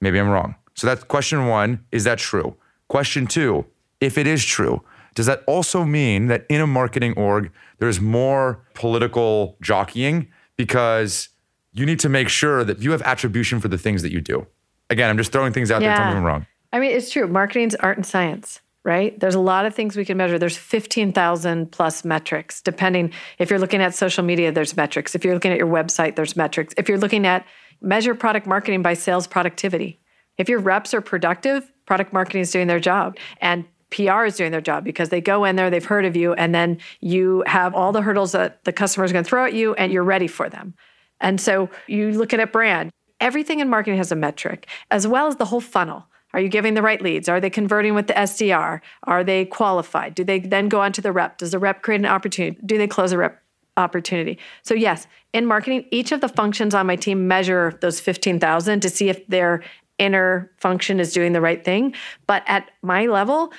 Maybe 0.01 0.19
I'm 0.19 0.29
wrong. 0.29 0.55
So 0.73 0.87
that's 0.87 1.03
question 1.03 1.45
one. 1.45 1.85
Is 1.91 2.05
that 2.05 2.17
true? 2.17 2.55
Question 2.87 3.27
two, 3.27 3.65
if 4.01 4.17
it 4.17 4.25
is 4.25 4.43
true, 4.43 4.81
does 5.13 5.27
that 5.27 5.43
also 5.45 5.83
mean 5.83 6.27
that 6.27 6.45
in 6.49 6.61
a 6.61 6.67
marketing 6.67 7.13
org, 7.13 7.51
there's 7.77 8.01
more 8.01 8.61
political 8.73 9.57
jockeying 9.61 10.27
because 10.55 11.29
you 11.73 11.85
need 11.85 11.99
to 11.99 12.09
make 12.09 12.29
sure 12.29 12.63
that 12.63 12.79
you 12.79 12.91
have 12.91 13.01
attribution 13.03 13.59
for 13.59 13.67
the 13.67 13.77
things 13.77 14.01
that 14.01 14.11
you 14.11 14.21
do? 14.21 14.47
Again, 14.89 15.09
I'm 15.09 15.17
just 15.17 15.31
throwing 15.31 15.53
things 15.53 15.69
out 15.69 15.81
there. 15.81 15.95
Tell 15.95 16.05
me 16.05 16.11
if 16.11 16.17
I'm 16.17 16.23
wrong. 16.23 16.47
I 16.71 16.79
mean, 16.79 16.91
it's 16.91 17.11
true. 17.11 17.27
Marketing's 17.27 17.75
art 17.75 17.97
and 17.97 18.05
science, 18.05 18.61
right? 18.83 19.19
There's 19.19 19.35
a 19.35 19.39
lot 19.39 19.65
of 19.65 19.75
things 19.75 19.97
we 19.97 20.05
can 20.05 20.17
measure. 20.17 20.39
There's 20.39 20.57
15,000 20.57 21.71
plus 21.71 22.05
metrics, 22.05 22.61
depending 22.61 23.11
if 23.37 23.49
you're 23.49 23.59
looking 23.59 23.81
at 23.81 23.93
social 23.93 24.23
media, 24.23 24.51
there's 24.51 24.75
metrics. 24.77 25.15
If 25.15 25.25
you're 25.25 25.33
looking 25.33 25.51
at 25.51 25.57
your 25.57 25.67
website, 25.67 26.15
there's 26.15 26.35
metrics. 26.35 26.73
If 26.77 26.87
you're 26.87 26.97
looking 26.97 27.25
at 27.25 27.45
measure 27.81 28.15
product 28.15 28.45
marketing 28.45 28.81
by 28.81 28.93
sales 28.93 29.27
productivity. 29.27 29.99
If 30.37 30.49
your 30.49 30.59
reps 30.59 30.93
are 30.93 31.01
productive, 31.01 31.71
product 31.85 32.13
marketing 32.13 32.41
is 32.41 32.51
doing 32.51 32.67
their 32.67 32.79
job. 32.79 33.17
And 33.41 33.65
PR 33.91 34.25
is 34.25 34.35
doing 34.35 34.51
their 34.51 34.61
job 34.61 34.83
because 34.83 35.09
they 35.09 35.21
go 35.21 35.45
in 35.45 35.55
there, 35.55 35.69
they've 35.69 35.83
heard 35.83 36.05
of 36.05 36.15
you, 36.15 36.33
and 36.33 36.53
then 36.53 36.77
you 37.01 37.43
have 37.47 37.73
all 37.73 37.91
the 37.91 38.01
hurdles 38.01 38.33
that 38.33 38.63
the 38.63 38.71
customer 38.71 39.03
is 39.03 39.11
going 39.11 39.23
to 39.23 39.29
throw 39.29 39.45
at 39.45 39.53
you, 39.53 39.73
and 39.73 39.91
you're 39.91 40.03
ready 40.03 40.27
for 40.27 40.49
them. 40.49 40.75
And 41.19 41.41
so 41.41 41.69
you 41.87 42.11
look 42.11 42.33
at 42.33 42.51
brand, 42.51 42.91
everything 43.19 43.59
in 43.59 43.69
marketing 43.69 43.97
has 43.97 44.11
a 44.11 44.15
metric, 44.15 44.67
as 44.91 45.07
well 45.07 45.27
as 45.27 45.37
the 45.37 45.45
whole 45.45 45.61
funnel. 45.61 46.05
Are 46.33 46.39
you 46.39 46.49
giving 46.49 46.73
the 46.75 46.81
right 46.81 47.01
leads? 47.01 47.27
Are 47.27 47.39
they 47.39 47.49
converting 47.49 47.95
with 47.95 48.07
the 48.07 48.13
SDR? 48.13 48.81
Are 49.03 49.23
they 49.23 49.45
qualified? 49.45 50.15
Do 50.15 50.23
they 50.23 50.39
then 50.39 50.69
go 50.69 50.81
on 50.81 50.91
to 50.93 51.01
the 51.01 51.11
rep? 51.11 51.37
Does 51.37 51.51
the 51.51 51.59
rep 51.59 51.81
create 51.81 52.01
an 52.01 52.05
opportunity? 52.05 52.57
Do 52.65 52.77
they 52.77 52.87
close 52.87 53.11
a 53.11 53.17
rep 53.17 53.41
opportunity? 53.77 54.37
So, 54.61 54.73
yes, 54.73 55.07
in 55.33 55.45
marketing, 55.45 55.85
each 55.91 56.11
of 56.11 56.21
the 56.21 56.29
functions 56.29 56.75
on 56.75 56.85
my 56.85 56.95
team 56.95 57.27
measure 57.27 57.77
those 57.81 57.99
15,000 57.99 58.79
to 58.81 58.89
see 58.89 59.09
if 59.09 59.25
their 59.27 59.63
inner 59.97 60.51
function 60.57 60.99
is 60.99 61.13
doing 61.13 61.33
the 61.33 61.41
right 61.41 61.63
thing. 61.63 61.93
But 62.27 62.43
at 62.45 62.71
my 62.81 63.07
level, 63.07 63.51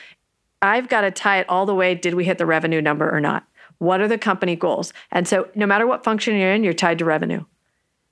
I've 0.63 0.89
got 0.89 1.03
to 1.03 1.11
tie 1.11 1.39
it 1.39 1.49
all 1.49 1.67
the 1.67 1.75
way. 1.75 1.95
Did 1.95 2.15
we 2.15 2.25
hit 2.25 2.39
the 2.39 2.47
revenue 2.47 2.81
number 2.81 3.11
or 3.15 3.21
not? 3.21 3.47
What 3.79 4.01
are 4.01 4.09
the 4.09 4.19
company 4.19 4.57
goals? 4.57 4.93
And 5.11 5.27
so, 5.27 5.49
no 5.55 5.67
matter 5.67 5.87
what 5.87 6.05
function 6.05 6.37
you're 6.37 6.53
in, 6.53 6.65
you're 6.65 6.73
tied 6.73 6.99
to 6.99 7.05
revenue. 7.05 7.45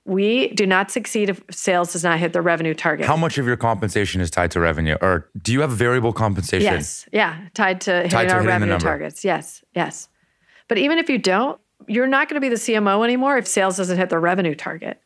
We 0.09 0.47
do 0.49 0.65
not 0.65 0.89
succeed 0.89 1.29
if 1.29 1.43
sales 1.51 1.93
does 1.93 2.03
not 2.03 2.17
hit 2.17 2.33
the 2.33 2.41
revenue 2.41 2.73
target. 2.73 3.05
How 3.05 3.15
much 3.15 3.37
of 3.37 3.45
your 3.45 3.57
compensation 3.57 4.21
is 4.21 4.31
tied 4.31 4.49
to 4.51 4.59
revenue? 4.59 4.97
Or 5.01 5.29
do 5.39 5.53
you 5.53 5.61
have 5.61 5.71
variable 5.71 6.13
compensation? 6.13 6.73
Yes. 6.73 7.07
Yeah. 7.13 7.37
Tied 7.53 7.81
to 7.81 7.91
hitting 7.91 8.09
Tied 8.09 8.29
to 8.29 8.33
our 8.33 8.41
hitting 8.41 8.53
revenue 8.53 8.79
targets. 8.79 9.23
Yes. 9.23 9.63
Yes. 9.75 10.09
But 10.67 10.79
even 10.79 10.97
if 10.97 11.11
you 11.11 11.19
don't, 11.19 11.61
you're 11.87 12.07
not 12.07 12.27
going 12.27 12.35
to 12.35 12.41
be 12.41 12.49
the 12.49 12.55
CMO 12.55 13.03
anymore 13.03 13.37
if 13.37 13.47
sales 13.47 13.77
doesn't 13.77 13.97
hit 13.97 14.09
the 14.09 14.17
revenue 14.17 14.55
target, 14.55 14.99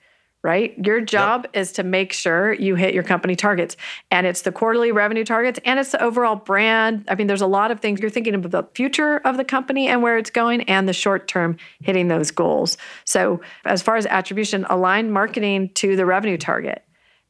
right? 0.43 0.77
Your 0.85 0.99
job 0.99 1.47
is 1.53 1.71
to 1.73 1.83
make 1.83 2.11
sure 2.11 2.51
you 2.53 2.75
hit 2.75 2.93
your 2.93 3.03
company 3.03 3.35
targets. 3.35 3.77
And 4.11 4.27
it's 4.27 4.41
the 4.41 4.51
quarterly 4.51 4.91
revenue 4.91 5.23
targets 5.23 5.59
and 5.63 5.79
it's 5.79 5.91
the 5.91 6.03
overall 6.03 6.35
brand. 6.35 7.05
I 7.07 7.15
mean, 7.15 7.27
there's 7.27 7.41
a 7.41 7.47
lot 7.47 7.71
of 7.71 7.79
things 7.79 8.01
you're 8.01 8.09
thinking 8.09 8.35
about 8.35 8.51
the 8.51 8.63
future 8.75 9.17
of 9.19 9.37
the 9.37 9.45
company 9.45 9.87
and 9.87 10.03
where 10.03 10.17
it's 10.17 10.29
going 10.29 10.63
and 10.63 10.87
the 10.87 10.93
short 10.93 11.29
term 11.29 11.55
hitting 11.81 12.09
those 12.09 12.29
goals. 12.29 12.77
So, 13.05 13.39
as 13.63 13.81
far 13.81 13.95
as 13.95 14.05
attribution, 14.05 14.65
align 14.69 15.11
marketing 15.11 15.69
to 15.75 15.95
the 15.95 16.05
revenue 16.05 16.37
target. 16.37 16.83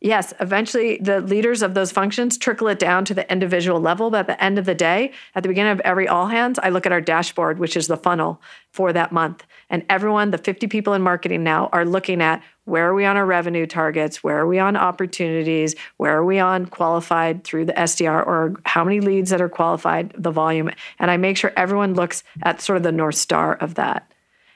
Yes, 0.04 0.34
eventually 0.42 0.98
the 0.98 1.22
leaders 1.22 1.62
of 1.62 1.76
those 1.76 1.94
functions 1.94 2.38
trickle 2.38 2.68
it 2.68 2.78
down 2.78 3.06
to 3.06 3.14
the 3.14 3.32
individual 3.32 3.80
level. 3.80 4.10
But 4.10 4.20
at 4.20 4.28
the 4.28 4.44
end 4.44 4.60
of 4.60 4.66
the 4.66 4.76
day, 4.76 5.14
at 5.34 5.44
the 5.44 5.50
beginning 5.50 5.72
of 5.72 5.80
every 5.80 6.10
all 6.10 6.28
hands, 6.28 6.60
I 6.62 6.70
look 6.70 6.86
at 6.86 6.92
our 6.92 7.00
dashboard, 7.00 7.58
which 7.58 7.78
is 7.78 7.88
the 7.88 7.96
funnel 7.96 8.42
for 8.70 8.92
that 8.92 9.14
month. 9.14 9.46
And 9.70 9.86
everyone, 9.90 10.32
the 10.32 10.38
50 10.38 10.68
people 10.68 10.94
in 10.94 11.02
marketing 11.02 11.42
now, 11.42 11.70
are 11.72 11.86
looking 11.86 12.22
at 12.22 12.44
where 12.66 12.90
are 12.90 12.94
we 12.94 13.06
on 13.06 13.18
our 13.18 13.26
revenue 13.26 13.66
targets? 13.66 14.24
Where 14.24 14.40
are 14.40 14.48
we 14.48 14.60
on 14.60 14.78
opportunities? 14.78 15.76
Where 15.98 16.18
are 16.18 16.26
we 16.26 16.40
on 16.40 16.66
qualified 16.66 17.44
through 17.44 17.66
the 17.66 17.74
SDR 17.74 18.26
or 18.26 18.56
how 18.66 18.84
many 18.84 19.02
leads 19.02 19.32
that 19.32 19.42
are 19.42 19.50
qualified, 19.50 20.14
the 20.18 20.32
volume? 20.32 20.70
And 21.00 21.12
I 21.12 21.18
make 21.18 21.38
sure 21.38 21.52
everyone 21.58 21.94
looks 21.94 22.24
at 22.42 22.62
sort 22.62 22.78
of 22.78 22.84
the 22.84 22.92
North 22.92 23.16
Star 23.16 23.56
of 23.56 23.76
that. 23.76 24.10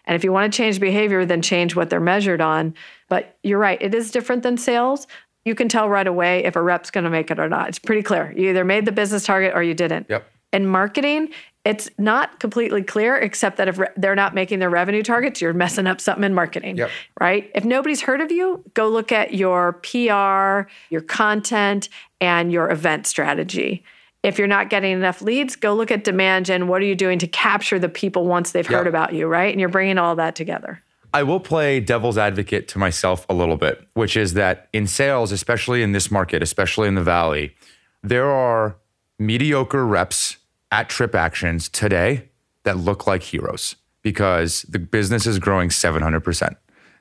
And 0.05 0.15
if 0.15 0.23
you 0.23 0.31
want 0.31 0.51
to 0.51 0.57
change 0.57 0.79
behavior, 0.79 1.25
then 1.25 1.41
change 1.41 1.75
what 1.75 1.89
they're 1.89 1.99
measured 1.99 2.39
on. 2.39 2.73
But 3.09 3.37
you're 3.43 3.59
right, 3.59 3.81
it 3.81 3.93
is 3.93 4.09
different 4.09 4.41
than 4.41 4.57
sales. 4.57 5.05
You 5.43 5.53
can 5.53 5.67
tell 5.67 5.89
right 5.89 6.07
away 6.07 6.45
if 6.45 6.55
a 6.55 6.61
rep's 6.61 6.91
going 6.91 7.03
to 7.03 7.09
make 7.09 7.29
it 7.29 7.39
or 7.39 7.49
not. 7.49 7.67
It's 7.67 7.79
pretty 7.79 8.03
clear. 8.03 8.33
You 8.35 8.49
either 8.49 8.63
made 8.63 8.85
the 8.85 8.91
business 8.91 9.25
target 9.25 9.53
or 9.53 9.61
you 9.61 9.73
didn't. 9.73 10.07
Yep. 10.09 10.25
In 10.53 10.65
marketing, 10.65 11.29
it's 11.67 11.89
not 11.97 12.39
completely 12.39 12.81
clear, 12.81 13.17
except 13.17 13.57
that 13.57 13.67
if 13.67 13.77
re- 13.77 13.89
they're 13.97 14.15
not 14.15 14.33
making 14.33 14.59
their 14.59 14.69
revenue 14.69 15.03
targets, 15.03 15.41
you're 15.41 15.51
messing 15.51 15.85
up 15.85 15.99
something 15.99 16.23
in 16.23 16.33
marketing. 16.33 16.77
Yep. 16.77 16.89
Right? 17.19 17.51
If 17.53 17.65
nobody's 17.65 17.99
heard 17.99 18.21
of 18.21 18.31
you, 18.31 18.63
go 18.73 18.87
look 18.87 19.11
at 19.11 19.33
your 19.33 19.73
PR, 19.73 20.69
your 20.89 21.01
content, 21.05 21.89
and 22.21 22.53
your 22.53 22.71
event 22.71 23.05
strategy. 23.05 23.83
If 24.23 24.37
you're 24.37 24.47
not 24.47 24.69
getting 24.69 24.93
enough 24.93 25.21
leads, 25.21 25.57
go 25.57 25.75
look 25.75 25.91
at 25.91 26.05
demand 26.05 26.45
gen. 26.45 26.69
What 26.69 26.81
are 26.81 26.85
you 26.85 26.95
doing 26.95 27.19
to 27.19 27.27
capture 27.27 27.77
the 27.79 27.89
people 27.89 28.25
once 28.25 28.53
they've 28.53 28.65
heard 28.65 28.87
about 28.87 29.13
you, 29.13 29.27
right? 29.27 29.51
And 29.51 29.59
you're 29.59 29.69
bringing 29.69 29.97
all 29.97 30.15
that 30.15 30.35
together. 30.35 30.81
I 31.13 31.23
will 31.23 31.39
play 31.41 31.81
devil's 31.81 32.17
advocate 32.17 32.69
to 32.69 32.79
myself 32.79 33.25
a 33.29 33.33
little 33.33 33.57
bit, 33.57 33.85
which 33.93 34.15
is 34.15 34.35
that 34.35 34.69
in 34.71 34.87
sales, 34.87 35.33
especially 35.33 35.83
in 35.83 35.91
this 35.91 36.09
market, 36.09 36.41
especially 36.41 36.87
in 36.87 36.95
the 36.95 37.03
Valley, 37.03 37.55
there 38.03 38.31
are 38.31 38.77
mediocre 39.19 39.85
reps 39.85 40.37
at 40.71 40.89
Trip 40.89 41.15
Actions 41.15 41.69
today 41.69 42.29
that 42.63 42.77
look 42.77 43.07
like 43.07 43.23
heroes 43.23 43.75
because 44.01 44.63
the 44.63 44.79
business 44.79 45.25
is 45.25 45.39
growing 45.39 45.69
700%. 45.69 46.55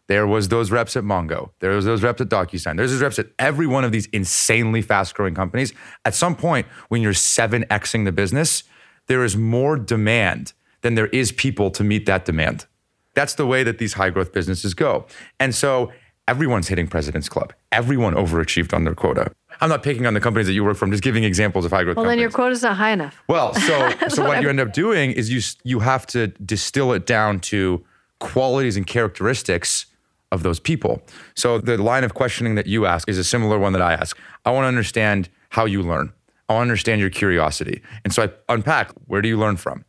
There 0.09 0.27
was 0.27 0.49
those 0.49 0.71
reps 0.71 0.97
at 0.97 1.03
Mongo. 1.03 1.51
There 1.59 1.71
was 1.71 1.85
those 1.85 2.03
reps 2.03 2.21
at 2.21 2.29
DocuSign. 2.29 2.77
There's 2.77 2.93
those 2.93 3.03
reps 3.03 3.19
at 3.19 3.27
every 3.39 3.67
one 3.67 3.83
of 3.85 3.91
these 3.91 4.07
insanely 4.07 4.81
fast-growing 4.81 5.35
companies. 5.35 5.73
At 6.05 6.15
some 6.15 6.37
point, 6.37 6.67
when 6.89 7.03
you're 7.03 7.13
7xing 7.13 8.05
the 8.05 8.13
business, 8.13 8.63
there 9.09 9.25
is 9.25 9.37
more 9.37 9.77
demand 9.77 10.53
than 10.83 10.95
there 10.95 11.09
is 11.09 11.33
people 11.33 11.71
to 11.73 11.83
meet 11.83 12.07
that 12.07 12.25
demand. 12.25 12.67
That's 13.15 13.35
the 13.35 13.47
way 13.47 13.65
that 13.65 13.79
these 13.79 13.95
high 13.95 14.11
growth 14.11 14.33
businesses 14.33 14.75
go. 14.75 15.07
And 15.41 15.55
so 15.55 15.91
everyone's 16.29 16.69
hitting 16.69 16.87
President's 16.87 17.29
Club. 17.29 17.53
Everyone 17.73 18.15
overachieved 18.15 18.75
on 18.75 18.85
their 18.85 18.95
quota. 18.95 19.33
I'm 19.61 19.69
not 19.69 19.83
picking 19.83 20.07
on 20.07 20.15
the 20.15 20.21
companies 20.21 20.47
that 20.49 20.53
you 20.53 20.65
work 20.65 20.77
from, 20.77 20.91
just 20.91 21.03
giving 21.03 21.25
examples 21.25 21.65
of 21.65 21.71
high 21.71 21.85
growth 21.85 21.97
Well, 21.97 22.05
companies. 22.05 22.17
then 22.19 22.23
your 22.23 22.31
quota's 22.31 22.63
not 22.63 22.77
high 22.77 22.91
enough. 22.91 23.23
Well, 23.29 23.55
so 23.55 23.91
so 24.09 24.25
what 24.25 24.43
you 24.43 24.49
end 24.49 24.61
up 24.61 24.73
doing 24.73 25.13
is 25.13 25.31
you 25.31 25.41
you 25.65 25.81
have 25.81 26.07
to 26.09 26.29
distill 26.29 26.93
it 26.93 27.07
down 27.07 27.41
to 27.41 27.85
qualities 28.21 28.77
and 28.77 28.87
characteristics 28.87 29.87
of 30.33 30.43
those 30.43 30.59
people. 30.61 31.03
So 31.35 31.59
the 31.59 31.79
line 31.79 32.05
of 32.05 32.15
questioning 32.15 32.55
that 32.57 32.67
you 32.67 32.85
ask 32.87 33.09
is 33.09 33.19
a 33.19 33.25
similar 33.25 33.59
one 33.59 33.73
that 33.73 33.83
I 33.83 33.93
ask. 33.95 34.19
I 34.45 34.51
want 34.51 34.65
to 34.65 34.69
understand 34.69 35.29
how 35.51 35.65
you 35.65 35.83
learn. 35.83 36.13
I 36.49 36.55
want 36.55 36.67
to 36.67 36.71
understand 36.71 37.01
your 37.01 37.11
curiosity. 37.11 37.83
And 38.05 38.13
so 38.13 38.25
I 38.25 38.53
unpack 38.53 38.91
where 39.07 39.23
do 39.23 39.29
you 39.29 39.39
learn 39.39 39.57
from? 39.57 39.85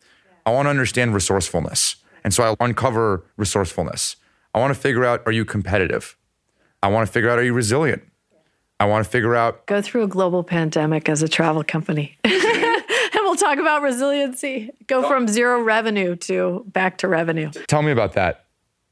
I 0.45 0.51
want 0.51 0.67
to 0.67 0.69
understand 0.69 1.13
resourcefulness. 1.13 1.97
And 2.23 2.33
so 2.33 2.43
I 2.43 2.65
uncover 2.65 3.25
resourcefulness. 3.37 4.15
I 4.53 4.59
want 4.59 4.73
to 4.73 4.79
figure 4.79 5.05
out 5.05 5.21
are 5.25 5.31
you 5.31 5.45
competitive? 5.45 6.16
I 6.83 6.89
want 6.89 7.07
to 7.07 7.11
figure 7.11 7.29
out 7.29 7.39
are 7.39 7.43
you 7.43 7.53
resilient? 7.53 8.03
I 8.79 8.85
want 8.85 9.03
to 9.03 9.09
figure 9.09 9.35
out 9.35 9.65
Go 9.65 9.81
through 9.81 10.03
a 10.03 10.07
global 10.07 10.43
pandemic 10.43 11.09
as 11.09 11.23
a 11.23 11.27
travel 11.27 11.63
company. 11.63 12.17
and 12.23 12.33
we'll 13.13 13.35
talk 13.35 13.57
about 13.57 13.81
resiliency. 13.81 14.71
Go 14.85 15.07
from 15.07 15.27
zero 15.27 15.61
revenue 15.61 16.15
to 16.17 16.63
back 16.67 16.99
to 16.99 17.07
revenue. 17.07 17.49
Tell 17.67 17.81
me 17.81 17.91
about 17.91 18.13
that. 18.13 18.45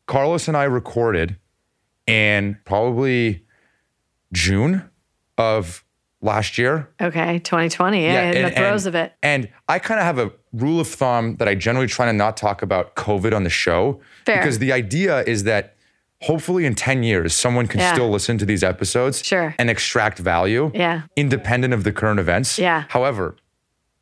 Carlos 0.07 0.47
and 0.47 0.57
I 0.57 0.63
recorded 0.63 1.37
in 2.07 2.57
probably 2.65 3.45
June 4.33 4.89
of 5.37 5.83
last 6.21 6.57
year. 6.57 6.89
Okay, 6.99 7.39
2020. 7.39 8.03
Yeah, 8.03 8.31
in 8.31 8.43
the 8.43 8.51
throes 8.51 8.85
and, 8.85 8.95
of 8.95 9.01
it. 9.01 9.13
And 9.21 9.49
I 9.67 9.79
kind 9.79 9.99
of 9.99 10.05
have 10.05 10.19
a 10.19 10.31
rule 10.53 10.79
of 10.79 10.87
thumb 10.87 11.35
that 11.37 11.47
I 11.47 11.55
generally 11.55 11.87
try 11.87 12.05
to 12.05 12.13
not 12.13 12.37
talk 12.37 12.61
about 12.61 12.95
COVID 12.95 13.35
on 13.35 13.43
the 13.43 13.49
show 13.49 14.01
Fair. 14.25 14.37
because 14.37 14.59
the 14.59 14.71
idea 14.71 15.21
is 15.23 15.43
that 15.43 15.74
hopefully 16.21 16.65
in 16.65 16.75
10 16.75 17.03
years 17.03 17.33
someone 17.35 17.67
can 17.67 17.79
Yeah. 17.79 17.93
still 17.93 18.09
listen 18.09 18.37
to 18.37 18.45
these 18.45 18.63
episodes 18.63 19.23
Sure. 19.23 19.53
and 19.59 19.69
extract 19.69 20.17
value 20.19 20.71
Yeah. 20.73 21.01
independent 21.15 21.73
of 21.73 21.83
the 21.83 21.91
current 21.91 22.19
events. 22.19 22.57
Yeah. 22.57 22.85
However, 22.89 23.35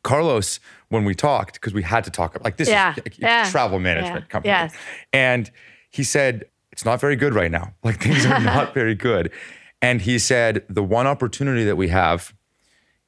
Carlos, 0.02 0.60
when 0.88 1.04
we 1.04 1.14
talked, 1.14 1.54
because 1.54 1.74
we 1.74 1.82
had 1.82 2.04
to 2.04 2.10
talk 2.10 2.36
like 2.44 2.56
this 2.56 2.68
Yeah. 2.68 2.94
is 2.96 3.02
a 3.18 3.20
Yeah. 3.20 3.50
travel 3.50 3.78
management 3.80 4.28
company. 4.28 4.52
Yes. 4.52 4.72
And 5.12 5.50
he 5.90 6.04
said, 6.04 6.44
it's 6.72 6.84
not 6.84 7.00
very 7.00 7.16
good 7.16 7.34
right 7.34 7.50
now. 7.50 7.74
Like 7.82 8.00
things 8.00 8.24
are 8.26 8.40
not 8.40 8.74
very 8.80 8.94
good. 8.94 9.30
And 9.82 10.02
he 10.02 10.18
said, 10.18 10.62
the 10.68 10.82
one 10.82 11.06
opportunity 11.06 11.64
that 11.64 11.76
we 11.76 11.88
have 11.88 12.32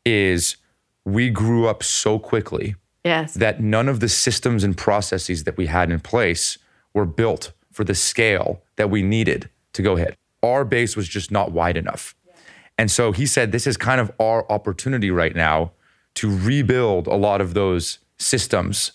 is 0.05 0.57
we 1.05 1.31
grew 1.31 1.67
up 1.69 1.83
so 1.83 2.19
quickly 2.19 2.75
Yes. 3.05 3.35
that 3.35 3.61
none 3.63 3.89
of 3.89 4.01
the 4.01 4.09
systems 4.09 4.65
and 4.65 4.77
processes 4.77 5.45
that 5.45 5.57
we 5.57 5.67
had 5.67 5.91
in 5.91 6.01
place 6.01 6.59
were 6.93 7.07
built 7.07 7.53
for 7.73 7.85
the 7.85 7.95
scale 7.95 8.63
that 8.77 8.91
we 8.91 9.03
needed 9.03 9.51
to 9.73 9.83
go 9.83 9.97
hit. 9.97 10.17
Our 10.43 10.65
base 10.65 10.97
was 10.97 11.09
just 11.09 11.31
not 11.31 11.53
wide 11.53 11.77
enough. 11.77 12.15
And 12.79 12.91
so 12.91 13.13
he 13.13 13.27
said, 13.27 13.53
this 13.53 13.67
is 13.67 13.77
kind 13.77 14.01
of 14.01 14.13
our 14.21 14.51
opportunity 14.51 15.11
right 15.11 15.35
now 15.35 15.73
to 16.17 16.35
rebuild 16.37 17.07
a 17.07 17.15
lot 17.15 17.41
of 17.41 17.55
those 17.55 17.99
systems 18.19 18.93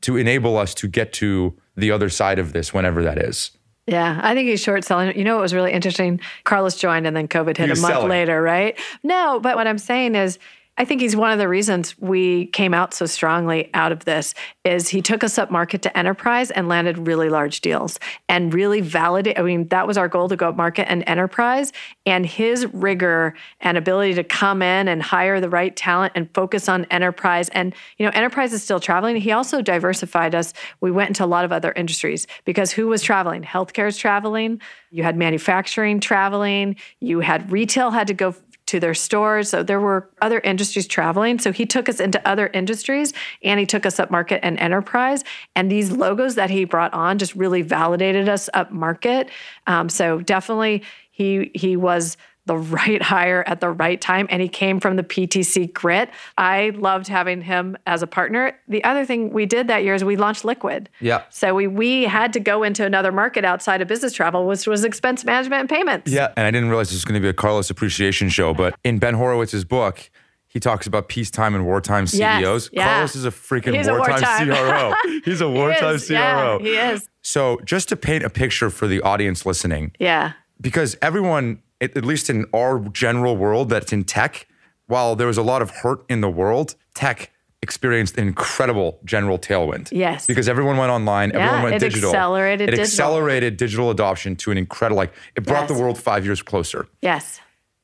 to 0.00 0.16
enable 0.16 0.56
us 0.56 0.74
to 0.74 0.88
get 0.88 1.12
to 1.14 1.54
the 1.76 1.90
other 1.90 2.08
side 2.08 2.38
of 2.38 2.52
this, 2.52 2.72
whenever 2.72 3.02
that 3.02 3.18
is. 3.18 3.50
Yeah, 3.86 4.20
I 4.22 4.34
think 4.34 4.48
he's 4.48 4.60
short 4.60 4.84
selling. 4.84 5.16
You 5.16 5.24
know 5.24 5.36
what 5.36 5.42
was 5.42 5.54
really 5.54 5.72
interesting? 5.72 6.20
Carlos 6.44 6.76
joined 6.76 7.06
and 7.06 7.16
then 7.16 7.26
COVID 7.26 7.56
hit 7.56 7.70
a 7.70 7.80
month 7.80 7.94
selling. 7.94 8.08
later, 8.08 8.42
right? 8.42 8.78
No, 9.02 9.40
but 9.40 9.56
what 9.56 9.66
I'm 9.66 9.78
saying 9.78 10.14
is 10.14 10.38
I 10.78 10.84
think 10.84 11.00
he's 11.00 11.16
one 11.16 11.32
of 11.32 11.38
the 11.38 11.48
reasons 11.48 11.98
we 11.98 12.46
came 12.46 12.72
out 12.72 12.94
so 12.94 13.04
strongly 13.04 13.68
out 13.74 13.90
of 13.90 14.04
this 14.04 14.32
is 14.64 14.88
he 14.88 15.02
took 15.02 15.24
us 15.24 15.36
up 15.36 15.50
market 15.50 15.82
to 15.82 15.98
enterprise 15.98 16.52
and 16.52 16.68
landed 16.68 17.08
really 17.08 17.28
large 17.28 17.60
deals 17.62 17.98
and 18.28 18.54
really 18.54 18.80
validate 18.80 19.36
I 19.36 19.42
mean 19.42 19.66
that 19.68 19.88
was 19.88 19.98
our 19.98 20.06
goal 20.06 20.28
to 20.28 20.36
go 20.36 20.50
up 20.50 20.56
market 20.56 20.88
and 20.88 21.02
enterprise. 21.08 21.72
And 22.06 22.24
his 22.24 22.64
rigor 22.72 23.34
and 23.60 23.76
ability 23.76 24.14
to 24.14 24.24
come 24.24 24.62
in 24.62 24.86
and 24.86 25.02
hire 25.02 25.40
the 25.40 25.50
right 25.50 25.74
talent 25.74 26.12
and 26.14 26.32
focus 26.32 26.68
on 26.68 26.84
enterprise 26.92 27.48
and 27.48 27.74
you 27.96 28.06
know 28.06 28.12
enterprise 28.14 28.52
is 28.52 28.62
still 28.62 28.78
traveling. 28.78 29.16
He 29.16 29.32
also 29.32 29.60
diversified 29.60 30.36
us. 30.36 30.54
We 30.80 30.92
went 30.92 31.10
into 31.10 31.24
a 31.24 31.26
lot 31.26 31.44
of 31.44 31.50
other 31.50 31.72
industries 31.72 32.28
because 32.44 32.70
who 32.70 32.86
was 32.86 33.02
traveling? 33.02 33.42
Healthcare 33.42 33.88
is 33.88 33.96
traveling. 33.96 34.60
You 34.90 35.02
had 35.02 35.16
manufacturing 35.16 35.98
traveling. 35.98 36.76
You 37.00 37.18
had 37.18 37.50
retail 37.50 37.90
had 37.90 38.06
to 38.06 38.14
go 38.14 38.36
to 38.68 38.78
their 38.78 38.94
stores. 38.94 39.48
So 39.48 39.62
there 39.62 39.80
were 39.80 40.08
other 40.20 40.40
industries 40.40 40.86
traveling. 40.86 41.38
So 41.38 41.52
he 41.52 41.66
took 41.66 41.88
us 41.88 42.00
into 42.00 42.26
other 42.28 42.48
industries 42.48 43.12
and 43.42 43.58
he 43.58 43.66
took 43.66 43.86
us 43.86 43.98
up 43.98 44.10
market 44.10 44.44
and 44.44 44.58
enterprise. 44.58 45.24
And 45.56 45.70
these 45.70 45.90
logos 45.90 46.34
that 46.34 46.50
he 46.50 46.64
brought 46.64 46.92
on 46.92 47.18
just 47.18 47.34
really 47.34 47.62
validated 47.62 48.28
us 48.28 48.50
up 48.52 48.70
market. 48.70 49.30
Um, 49.66 49.88
so 49.88 50.20
definitely 50.20 50.82
he 51.10 51.50
he 51.54 51.76
was 51.76 52.16
the 52.48 52.56
right 52.58 53.00
hire 53.00 53.44
at 53.46 53.60
the 53.60 53.70
right 53.70 54.00
time 54.00 54.26
and 54.30 54.42
he 54.42 54.48
came 54.48 54.80
from 54.80 54.96
the 54.96 55.04
PTC 55.04 55.72
grit. 55.72 56.10
I 56.36 56.70
loved 56.70 57.06
having 57.06 57.40
him 57.42 57.76
as 57.86 58.02
a 58.02 58.08
partner. 58.08 58.58
The 58.66 58.82
other 58.82 59.04
thing 59.06 59.32
we 59.32 59.46
did 59.46 59.68
that 59.68 59.84
year 59.84 59.94
is 59.94 60.02
we 60.02 60.16
launched 60.16 60.44
Liquid. 60.44 60.88
Yeah. 61.00 61.22
So 61.30 61.54
we 61.54 61.68
we 61.68 62.02
had 62.04 62.32
to 62.32 62.40
go 62.40 62.64
into 62.64 62.84
another 62.84 63.12
market 63.12 63.44
outside 63.44 63.80
of 63.80 63.86
business 63.86 64.12
travel, 64.12 64.46
which 64.48 64.66
was 64.66 64.82
expense 64.84 65.24
management 65.24 65.60
and 65.60 65.68
payments. 65.70 66.10
Yeah. 66.10 66.32
And 66.36 66.44
I 66.44 66.50
didn't 66.50 66.68
realize 66.70 66.88
this 66.88 66.96
was 66.96 67.04
going 67.04 67.20
to 67.20 67.24
be 67.24 67.28
a 67.28 67.32
Carlos 67.32 67.70
appreciation 67.70 68.28
show, 68.30 68.52
but 68.52 68.74
in 68.82 68.98
Ben 68.98 69.14
Horowitz's 69.14 69.64
book, 69.64 70.10
he 70.50 70.58
talks 70.58 70.86
about 70.86 71.08
peacetime 71.08 71.54
and 71.54 71.66
wartime 71.66 72.06
Yes, 72.10 72.40
CEOs. 72.40 72.70
yeah. 72.72 72.84
Carlos 72.88 73.14
is 73.14 73.26
a 73.26 73.30
freaking 73.30 73.76
He's 73.76 73.86
a 73.86 73.92
wartime, 73.92 74.48
wartime. 74.48 74.48
CRO. 74.48 75.20
He's 75.24 75.42
a 75.42 75.46
He 75.46 75.52
wartime 75.54 75.94
is, 75.96 76.06
CRO. 76.06 76.16
Yeah, 76.16 76.58
he 76.58 76.70
is. 76.94 77.06
So, 77.20 77.60
just 77.66 77.90
to 77.90 77.96
paint 77.96 78.24
a 78.24 78.30
picture 78.30 78.70
for 78.70 78.86
the 78.86 79.02
audience 79.02 79.44
listening, 79.44 79.92
Yeah. 79.98 80.32
because 80.58 80.96
everyone, 81.02 81.62
at, 81.80 81.96
at 81.96 82.04
least 82.04 82.28
in 82.30 82.46
our 82.54 82.78
general 82.90 83.36
world 83.36 83.68
that's 83.70 83.92
in 83.92 84.04
tech, 84.04 84.46
while 84.86 85.14
there 85.16 85.26
was 85.26 85.38
a 85.38 85.42
lot 85.42 85.62
of 85.62 85.70
hurt 85.70 86.04
in 86.08 86.20
the 86.20 86.30
world, 86.30 86.74
tech 86.94 87.30
experienced 87.60 88.16
an 88.16 88.28
incredible 88.28 89.00
general 89.04 89.38
tailwind. 89.38 89.88
Yes. 89.90 90.26
Because 90.26 90.48
everyone 90.48 90.76
went 90.76 90.90
online, 90.92 91.30
everyone 91.32 91.54
Yeah, 91.56 91.62
went 91.64 91.74
it 91.76 91.78
digital. 91.80 92.10
accelerated 92.10 92.68
it 92.68 92.70
digital. 92.76 92.84
accelerated 92.84 93.56
digital 93.56 93.90
adoption 93.90 94.36
to 94.36 94.50
an 94.52 94.58
incredible, 94.58 94.96
like, 94.96 95.12
it 95.36 95.44
brought 95.44 95.68
Yes. 95.68 95.70
the 95.76 95.82
world 95.82 95.98
five 95.98 96.24
years 96.24 96.40
closer. 96.40 96.86
Yes. 97.02 97.40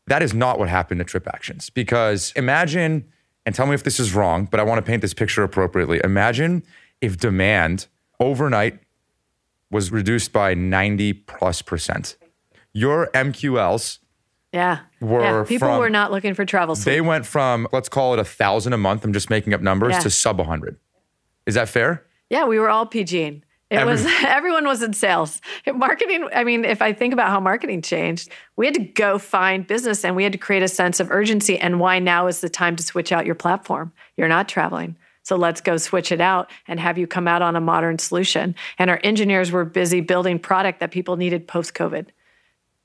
That 0.06 0.22
is 0.22 0.32
not 0.32 0.58
what 0.58 0.68
happened 0.68 1.00
to 1.00 1.04
Trip 1.04 1.26
Actions. 1.26 1.70
Because 1.70 2.32
imagine, 2.36 3.04
and 3.44 3.54
tell 3.54 3.66
me 3.66 3.74
if 3.74 3.82
this 3.82 3.98
is 3.98 4.14
wrong, 4.14 4.44
but 4.50 4.60
I 4.60 4.62
want 4.62 4.78
to 4.78 4.82
paint 4.88 5.02
this 5.02 5.14
picture 5.14 5.42
appropriately. 5.42 6.00
Imagine 6.04 6.62
if 7.00 7.18
demand 7.18 7.88
overnight 8.20 8.78
was 9.70 9.90
reduced 9.90 10.32
by 10.32 10.54
90 10.54 11.12
plus 11.14 11.62
percent. 11.62 12.16
Your 12.74 13.08
MQLs, 13.14 13.98
Yeah. 14.52 14.80
Were 15.00 15.20
yeah. 15.22 15.44
People 15.44 15.68
from- 15.68 15.78
were 15.78 15.88
not 15.90 16.10
looking 16.12 16.34
for 16.34 16.44
travel. 16.44 16.74
they 16.74 17.00
went 17.00 17.24
from, 17.24 17.66
let's 17.72 17.88
call 17.88 18.12
it 18.14 18.20
a 18.20 18.24
thousand 18.24 18.72
a 18.72 18.78
month, 18.78 19.04
I'm 19.04 19.12
just 19.12 19.30
making 19.30 19.54
up 19.54 19.60
numbers, 19.62 19.92
Yeah. 19.92 20.00
to 20.00 20.10
sub 20.10 20.38
a 20.40 20.42
100. 20.44 20.76
Is 21.46 21.54
that 21.54 21.68
fair? 21.68 22.04
yeah, 22.30 22.44
we 22.44 22.58
were 22.58 22.68
all 22.68 22.84
PGing. 22.86 23.42
It 23.70 23.76
Every- 23.78 23.92
was 23.92 24.06
everyone 24.26 24.64
was 24.66 24.82
in 24.82 24.92
sales. 24.92 25.40
Marketing, 25.72 26.28
I 26.34 26.44
mean, 26.44 26.64
if 26.64 26.82
I 26.82 26.92
think 26.92 27.12
about 27.14 27.28
how 27.30 27.40
marketing 27.40 27.80
changed, 27.82 28.28
we 28.56 28.66
had 28.66 28.74
to 28.74 28.80
go 28.84 29.18
find 29.18 29.66
business 29.66 30.04
and 30.04 30.14
we 30.16 30.22
had 30.24 30.32
to 30.32 30.38
create 30.38 30.62
a 30.62 30.68
sense 30.68 31.00
of 31.00 31.10
urgency 31.10 31.58
and 31.58 31.80
why 31.80 31.98
now 31.98 32.26
is 32.26 32.40
the 32.40 32.48
time 32.48 32.76
to 32.76 32.82
switch 32.82 33.10
out 33.12 33.24
your 33.26 33.34
platform. 33.34 33.92
You're 34.16 34.28
not 34.28 34.48
traveling. 34.48 34.96
So 35.22 35.36
let's 35.36 35.60
go 35.62 35.76
switch 35.78 36.12
it 36.12 36.20
out 36.20 36.50
and 36.68 36.78
have 36.78 36.98
you 36.98 37.06
come 37.06 37.26
out 37.26 37.40
on 37.40 37.56
a 37.56 37.60
modern 37.60 37.98
solution. 37.98 38.54
And 38.78 38.90
our 38.90 39.00
engineers 39.02 39.50
were 39.50 39.64
busy 39.64 40.00
building 40.00 40.38
product 40.38 40.80
that 40.80 40.90
people 40.90 41.16
needed 41.16 41.48
post 41.48 41.72
COVID. 41.74 42.08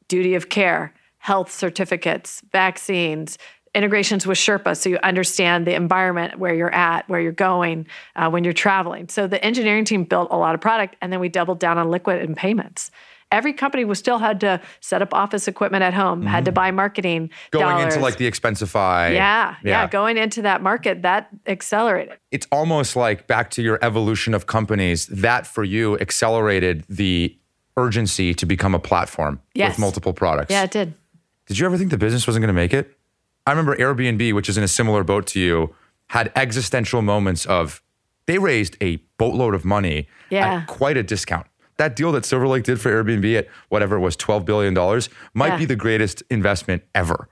Duty 0.10 0.36
of 0.36 0.50
care, 0.50 0.94
health 1.20 1.50
certificates, 1.52 2.42
vaccines, 2.52 3.38
integrations 3.76 4.26
with 4.26 4.38
Sherpa 4.38 4.76
so 4.76 4.90
you 4.90 4.98
understand 5.04 5.68
the 5.68 5.76
environment 5.76 6.40
where 6.40 6.54
you're 6.54 6.74
at, 6.74 7.08
where 7.08 7.22
you're 7.22 7.32
going 7.32 7.86
uh, 8.16 8.30
when 8.30 8.44
you're 8.44 8.52
traveling. 8.52 9.08
So 9.10 9.28
the 9.28 9.44
engineering 9.46 9.86
team 9.86 10.04
built 10.04 10.30
a 10.32 10.38
lot 10.38 10.56
of 10.56 10.62
product 10.62 10.96
and 11.02 11.14
then 11.14 11.20
we 11.20 11.30
doubled 11.30 11.60
down 11.60 11.78
on 11.78 11.90
liquid 11.90 12.22
and 12.22 12.36
payments. 12.36 12.90
Every 13.32 13.54
company 13.54 13.86
was 13.86 14.00
still 14.00 14.18
had 14.18 14.40
to 14.40 14.60
set 14.80 15.04
up 15.04 15.14
office 15.14 15.48
equipment 15.48 15.84
at 15.84 15.94
home, 15.94 16.24
had 16.26 16.46
to 16.46 16.52
buy 16.52 16.72
marketing 16.72 17.28
Mm-hmm. 17.30 17.58
Going 17.60 17.78
dollars. 17.78 17.94
into 17.94 18.04
like 18.04 18.18
the 18.18 18.26
Expensify. 18.30 19.14
yeah, 19.14 19.56
yeah, 19.64 19.88
going 19.88 20.18
into 20.18 20.42
that 20.42 20.64
market 20.64 21.04
that 21.04 21.30
accelerated. 21.46 22.18
it's 22.32 22.48
almost 22.52 22.96
like 22.96 23.28
back 23.28 23.52
to 23.52 23.62
your 23.62 23.78
evolution 23.84 24.34
of 24.34 24.48
companies 24.48 25.06
that 25.08 25.46
for 25.46 25.64
you 25.64 25.96
accelerated 26.00 26.86
the 26.90 27.38
urgency 27.78 28.34
to 28.34 28.46
become 28.46 28.76
a 28.76 28.80
platform 28.80 29.42
Yes. 29.54 29.72
with 29.72 29.80
multiple 29.80 30.14
products. 30.14 30.52
Yeah, 30.52 30.64
it 30.64 30.72
did. 30.72 30.94
Did 31.48 31.58
you 31.60 31.66
ever 31.66 31.78
think 31.78 31.92
the 31.92 31.98
business 31.98 32.28
wasn't 32.28 32.44
going 32.44 32.54
to 32.56 32.62
make 32.62 32.74
it? 32.74 32.96
I 33.48 33.52
remember 33.52 33.76
Airbnb, 33.76 34.34
which 34.34 34.50
is 34.50 34.58
in 34.58 34.64
a 34.64 34.68
similar 34.68 35.04
boat 35.04 35.26
to 35.28 35.40
you, 35.40 35.74
had 36.08 36.32
existential 36.36 37.02
moments 37.02 37.46
of 37.46 37.82
they 38.26 38.38
raised 38.38 38.78
a 38.82 38.98
boatload 39.18 39.56
of 39.56 39.66
money 39.66 40.08
Yeah. 40.30 40.58
at 40.62 40.68
quite 40.68 40.98
a 40.98 41.04
discount. 41.04 41.46
that 41.78 41.96
deal 41.96 42.12
that 42.12 42.26
Silver 42.26 42.46
Lake 42.46 42.66
did 42.66 42.82
for 42.82 42.92
Airbnb 42.92 43.38
at 43.38 43.48
whatever 43.70 43.96
it 43.96 44.02
was, 44.02 44.18
$12 44.18 44.44
billion, 44.44 44.74
might 45.34 45.54
Yeah. 45.54 45.58
be 45.60 45.64
the 45.64 45.78
greatest 45.78 46.22
investment 46.30 46.84
ever. 46.94 47.30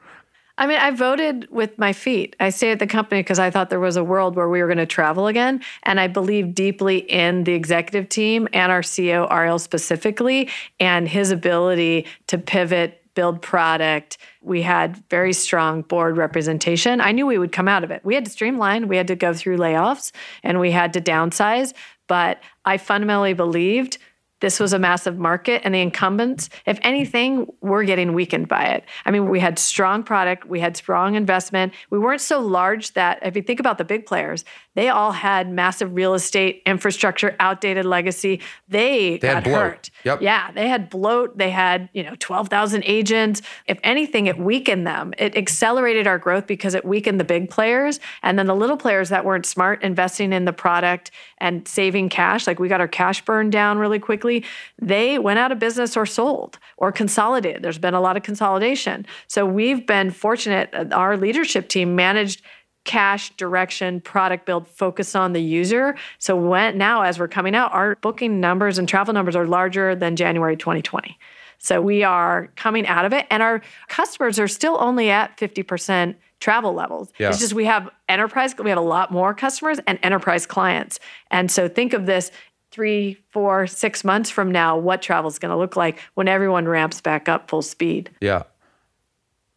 I 0.58 0.66
mean, 0.66 0.80
I 0.80 0.92
voted 0.92 1.48
with 1.52 1.78
my 1.78 1.94
feet. 1.94 2.36
I 2.40 2.50
stayed 2.50 2.72
at 2.72 2.80
the 2.80 2.88
company 2.88 3.22
because 3.22 3.38
I 3.38 3.52
thought 3.52 3.70
there 3.70 3.80
was 3.80 3.96
a 3.96 4.04
world 4.04 4.36
where 4.36 4.50
we 4.50 4.62
were 4.62 4.68
going 4.68 4.78
to 4.80 4.88
travel 4.88 5.28
again. 5.28 5.62
And 5.84 6.00
I 6.00 6.08
believe 6.08 6.56
deeply 6.56 6.98
in 6.98 7.44
the 7.44 7.54
executive 7.54 8.10
team 8.10 8.48
and 8.54 8.72
our 8.72 8.82
CEO, 8.82 9.32
Ariel 9.32 9.60
specifically, 9.60 10.50
and 10.80 11.08
his 11.08 11.30
ability 11.30 12.08
to 12.28 12.40
pivot, 12.40 13.04
build 13.14 13.42
product. 13.42 14.18
We 14.42 14.62
had 14.64 15.04
very 15.10 15.34
strong 15.34 15.84
board 15.84 16.18
representation. 16.18 17.02
I 17.02 17.12
knew 17.12 17.26
we 17.26 17.38
would 17.38 17.52
come 17.52 17.68
out 17.68 17.84
of 17.84 17.92
it. 17.92 18.04
We 18.04 18.16
had 18.16 18.26
to 18.26 18.32
streamline, 18.32 18.88
we 18.88 18.98
had 18.98 19.08
to 19.08 19.16
go 19.16 19.34
through 19.34 19.58
layoffs, 19.58 20.12
and 20.44 20.60
we 20.60 20.72
had 20.72 20.94
to 20.94 21.02
downsize. 21.02 21.74
But 22.08 22.40
I 22.64 22.78
fundamentally 22.78 23.34
believed 23.34 23.98
this 24.40 24.60
was 24.60 24.74
a 24.74 24.80
massive 24.80 25.18
market 25.18 25.62
and 25.64 25.74
the 25.74 25.82
incumbents 25.82 26.50
if 26.66 26.80
anything 26.82 27.48
we're 27.62 27.84
getting 27.84 28.14
weakened 28.14 28.48
by 28.48 28.66
it. 28.66 28.84
I 29.06 29.12
mean 29.12 29.30
we 29.30 29.40
had 29.40 29.60
strong 29.60 30.04
product 30.04 30.46
we 30.46 30.60
had 30.60 30.78
strong 30.78 31.16
investment. 31.16 31.74
We 31.90 32.00
weren't 32.00 32.22
so 32.22 32.40
large 32.40 32.94
that 32.94 33.20
if 33.22 33.36
you 33.36 33.42
think 33.42 33.60
about 33.60 33.78
the 33.78 33.86
big 33.86 34.06
players 34.06 34.46
they 34.78 34.90
all 34.90 35.12
had 35.12 35.52
massive 35.52 35.96
real 35.96 36.14
estate 36.14 36.62
infrastructure 36.68 37.36
outdated 37.40 37.84
legacy. 37.84 38.42
They, 38.70 39.18
They 39.18 39.28
had 39.28 39.44
got 39.44 39.44
bloat. 39.44 39.58
hurt. 39.58 39.90
Yep. 40.04 40.22
yeah 40.22 40.52
they 40.52 40.68
had 40.68 40.88
bloat. 40.92 41.36
They 41.36 41.50
had 41.50 41.90
you 41.94 42.04
know 42.04 42.14
12000 42.16 42.84
agents. 42.86 43.42
If 43.66 43.80
anything 43.84 44.28
it 44.28 44.38
weakened 44.38 44.86
them. 44.86 45.16
It 45.18 45.36
accelerated 45.36 46.06
our 46.06 46.20
growth 46.20 46.46
because 46.46 46.76
it 46.76 46.86
weakened 46.86 47.20
the 47.20 47.24
big 47.24 47.50
players. 47.50 48.00
And 48.22 48.38
then 48.38 48.46
the 48.46 48.56
little 48.56 48.78
players 48.78 49.10
that 49.10 49.26
weren't 49.26 49.48
smart 49.48 49.82
investing 49.82 50.32
in 50.32 50.46
the 50.46 50.54
product 50.54 51.10
and 51.40 51.68
saving 51.68 52.10
cash 52.10 52.46
like 52.46 52.60
we 52.60 52.68
got 52.68 52.80
our 52.80 52.88
cash 52.88 53.26
burn 53.26 53.50
down 53.50 53.80
really 53.80 54.00
quickly 54.00 54.46
they 54.80 55.18
went 55.18 55.40
out 55.40 55.52
of 55.52 55.58
business 55.58 55.98
or 55.98 56.06
sold 56.06 56.60
or 56.78 56.92
consolidated. 56.92 57.64
There's 57.64 57.80
been 57.80 57.96
a 57.96 58.02
lot 58.02 58.16
of 58.16 58.22
consolidation. 58.22 59.08
So 59.26 59.44
we've 59.44 59.88
been 59.88 60.12
fortunate. 60.12 60.70
Our 60.94 61.18
leadership 61.18 61.68
team 61.68 61.96
managed 61.96 62.44
cash 62.88 63.30
direction 63.38 64.02
product 64.02 64.48
build 64.48 64.68
focus 64.68 65.14
on 65.14 65.34
the 65.34 65.42
user. 65.42 65.96
So 66.18 66.36
when 66.36 66.78
now 66.78 67.04
as 67.04 67.20
we're 67.20 67.28
coming 67.28 67.54
out 67.54 67.72
our 67.74 67.96
booking 67.98 68.40
numbers 68.40 68.80
and 68.80 68.90
travel 68.90 69.14
numbers 69.14 69.36
are 69.36 69.46
larger 69.46 69.94
than 69.94 70.16
january 70.16 70.58
2020 70.58 71.18
so 71.60 71.82
we 71.82 72.04
are 72.04 72.48
coming 72.56 72.86
out 72.88 73.06
of 73.06 73.14
it 73.14 73.26
and 73.30 73.42
our 73.42 73.62
customers 73.88 74.40
are 74.40 74.48
still 74.48 74.78
only 74.80 75.10
at 75.10 75.38
50% 75.38 76.16
travel 76.40 76.74
levels. 76.74 77.12
Yeah. 77.18 77.30
it's 77.30 77.40
just 77.40 77.54
we 77.54 77.66
have 77.66 77.90
enterprise 78.08 78.56
we 78.58 78.70
have 78.70 78.78
a 78.78 78.82
lot 78.82 79.12
more 79.12 79.34
customers 79.34 79.80
and 79.88 79.98
enterprise 80.04 80.46
clients. 80.46 81.00
And 81.32 81.50
so 81.50 81.68
think 81.68 81.94
of 81.94 82.06
this 82.06 82.32
three 82.72 83.18
four 83.32 83.66
six 83.66 84.04
months 84.04 84.30
from 84.30 84.52
now 84.52 84.78
what 84.78 85.02
travel 85.02 85.30
is 85.30 85.40
going 85.40 85.52
to 85.52 85.58
look 85.58 85.76
like 85.76 86.00
when 86.14 86.28
everyone 86.28 86.68
ramps 86.68 87.02
back 87.02 87.28
up 87.28 87.50
full 87.50 87.62
speed. 87.62 88.12
Yeah. 88.22 88.44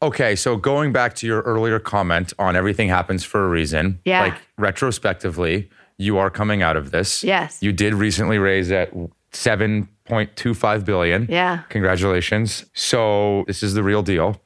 Okay, 0.03 0.35
so 0.35 0.57
going 0.57 0.93
back 0.93 1.15
to 1.17 1.27
your 1.27 1.43
earlier 1.43 1.79
comment 1.79 2.33
on 2.39 2.57
everything 2.57 2.89
happens 2.89 3.23
for 3.23 3.45
a 3.45 3.49
reason. 3.49 4.01
Yeah. 4.05 4.23
Like 4.23 4.37
retrospectively, 4.57 5.69
you 5.99 6.17
are 6.17 6.31
coming 6.31 6.63
out 6.63 6.77
of 6.77 6.91
this. 6.91 7.23
Yes. 7.23 7.63
You 7.63 7.73
did 7.73 7.93
recently 7.93 8.39
raise 8.39 8.71
at 8.71 8.93
7.25 9.33 10.85
billion. 10.85 11.27
Yeah. 11.29 11.63
Congratulations. 11.69 12.65
So 12.73 13.45
this 13.47 13.63
is 13.63 13.75
the 13.75 13.83
real 13.83 14.03
deal. 14.03 14.41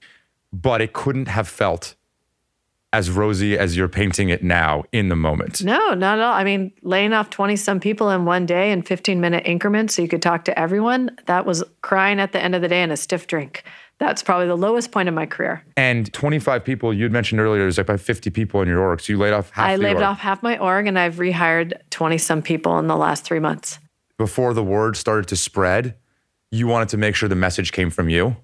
But 0.53 0.81
it 0.81 0.93
couldn't 0.93 1.27
have 1.29 1.49
felt 1.49 1.95
as 2.95 3.11
rosy 3.11 3.59
as 3.59 3.77
you're 3.77 3.89
painting 3.89 4.29
it 4.29 4.45
now 4.45 4.85
in 4.93 5.09
the 5.09 5.17
moment. 5.17 5.65
No, 5.65 5.95
not 5.95 6.19
at 6.19 6.25
all. 6.25 6.33
I 6.33 6.45
mean, 6.45 6.73
laying 6.83 7.13
off 7.13 7.29
20 7.29 7.57
some 7.57 7.81
people 7.81 8.09
in 8.11 8.25
one 8.25 8.47
day 8.47 8.71
in 8.71 8.83
15 8.83 9.21
minute 9.21 9.43
increments 9.45 9.97
so 9.97 10.03
you 10.03 10.07
could 10.07 10.23
talk 10.23 10.45
to 10.45 10.57
everyone, 10.57 11.11
that 11.27 11.45
was 11.45 11.65
crying 11.83 12.21
at 12.21 12.31
the 12.31 12.41
end 12.41 12.55
of 12.55 12.63
the 12.63 12.69
day 12.69 12.85
in 12.85 12.93
a 12.93 12.97
stiff 12.97 13.27
drink. 13.27 13.65
That's 13.99 14.23
probably 14.23 14.47
the 14.47 14.57
lowest 14.57 14.93
point 14.93 15.09
of 15.09 15.15
my 15.15 15.27
career. 15.27 15.65
And 15.77 16.13
25 16.13 16.65
people, 16.65 16.95
you'd 16.95 17.11
mentioned 17.11 17.41
earlier, 17.41 17.63
there's 17.63 17.79
like 17.79 17.87
about 17.89 18.01
50 18.01 18.31
people 18.31 18.63
in 18.63 18.69
your 18.69 18.79
org. 18.79 19.01
So 19.01 19.13
you 19.13 19.19
laid 19.19 19.33
off 19.33 19.51
half 19.51 19.67
I 19.67 19.75
laid 19.75 19.97
org. 19.97 20.03
off 20.05 20.19
half 20.21 20.41
my 20.41 20.57
org 20.59 20.87
and 20.87 20.97
I've 20.97 21.17
rehired 21.17 21.75
20 21.91 22.17
some 22.19 22.43
people 22.43 22.79
in 22.79 22.87
the 22.87 22.97
last 22.97 23.25
three 23.25 23.41
months. 23.41 23.81
Before 24.19 24.55
the 24.55 24.63
word 24.63 24.97
started 24.97 25.27
to 25.29 25.37
spread, 25.37 25.97
you 26.53 26.69
wanted 26.69 26.91
to 26.91 26.97
make 26.97 27.17
sure 27.17 27.29
the 27.29 27.35
message 27.35 27.73
came 27.73 27.91
from 27.91 28.09
you. 28.09 28.37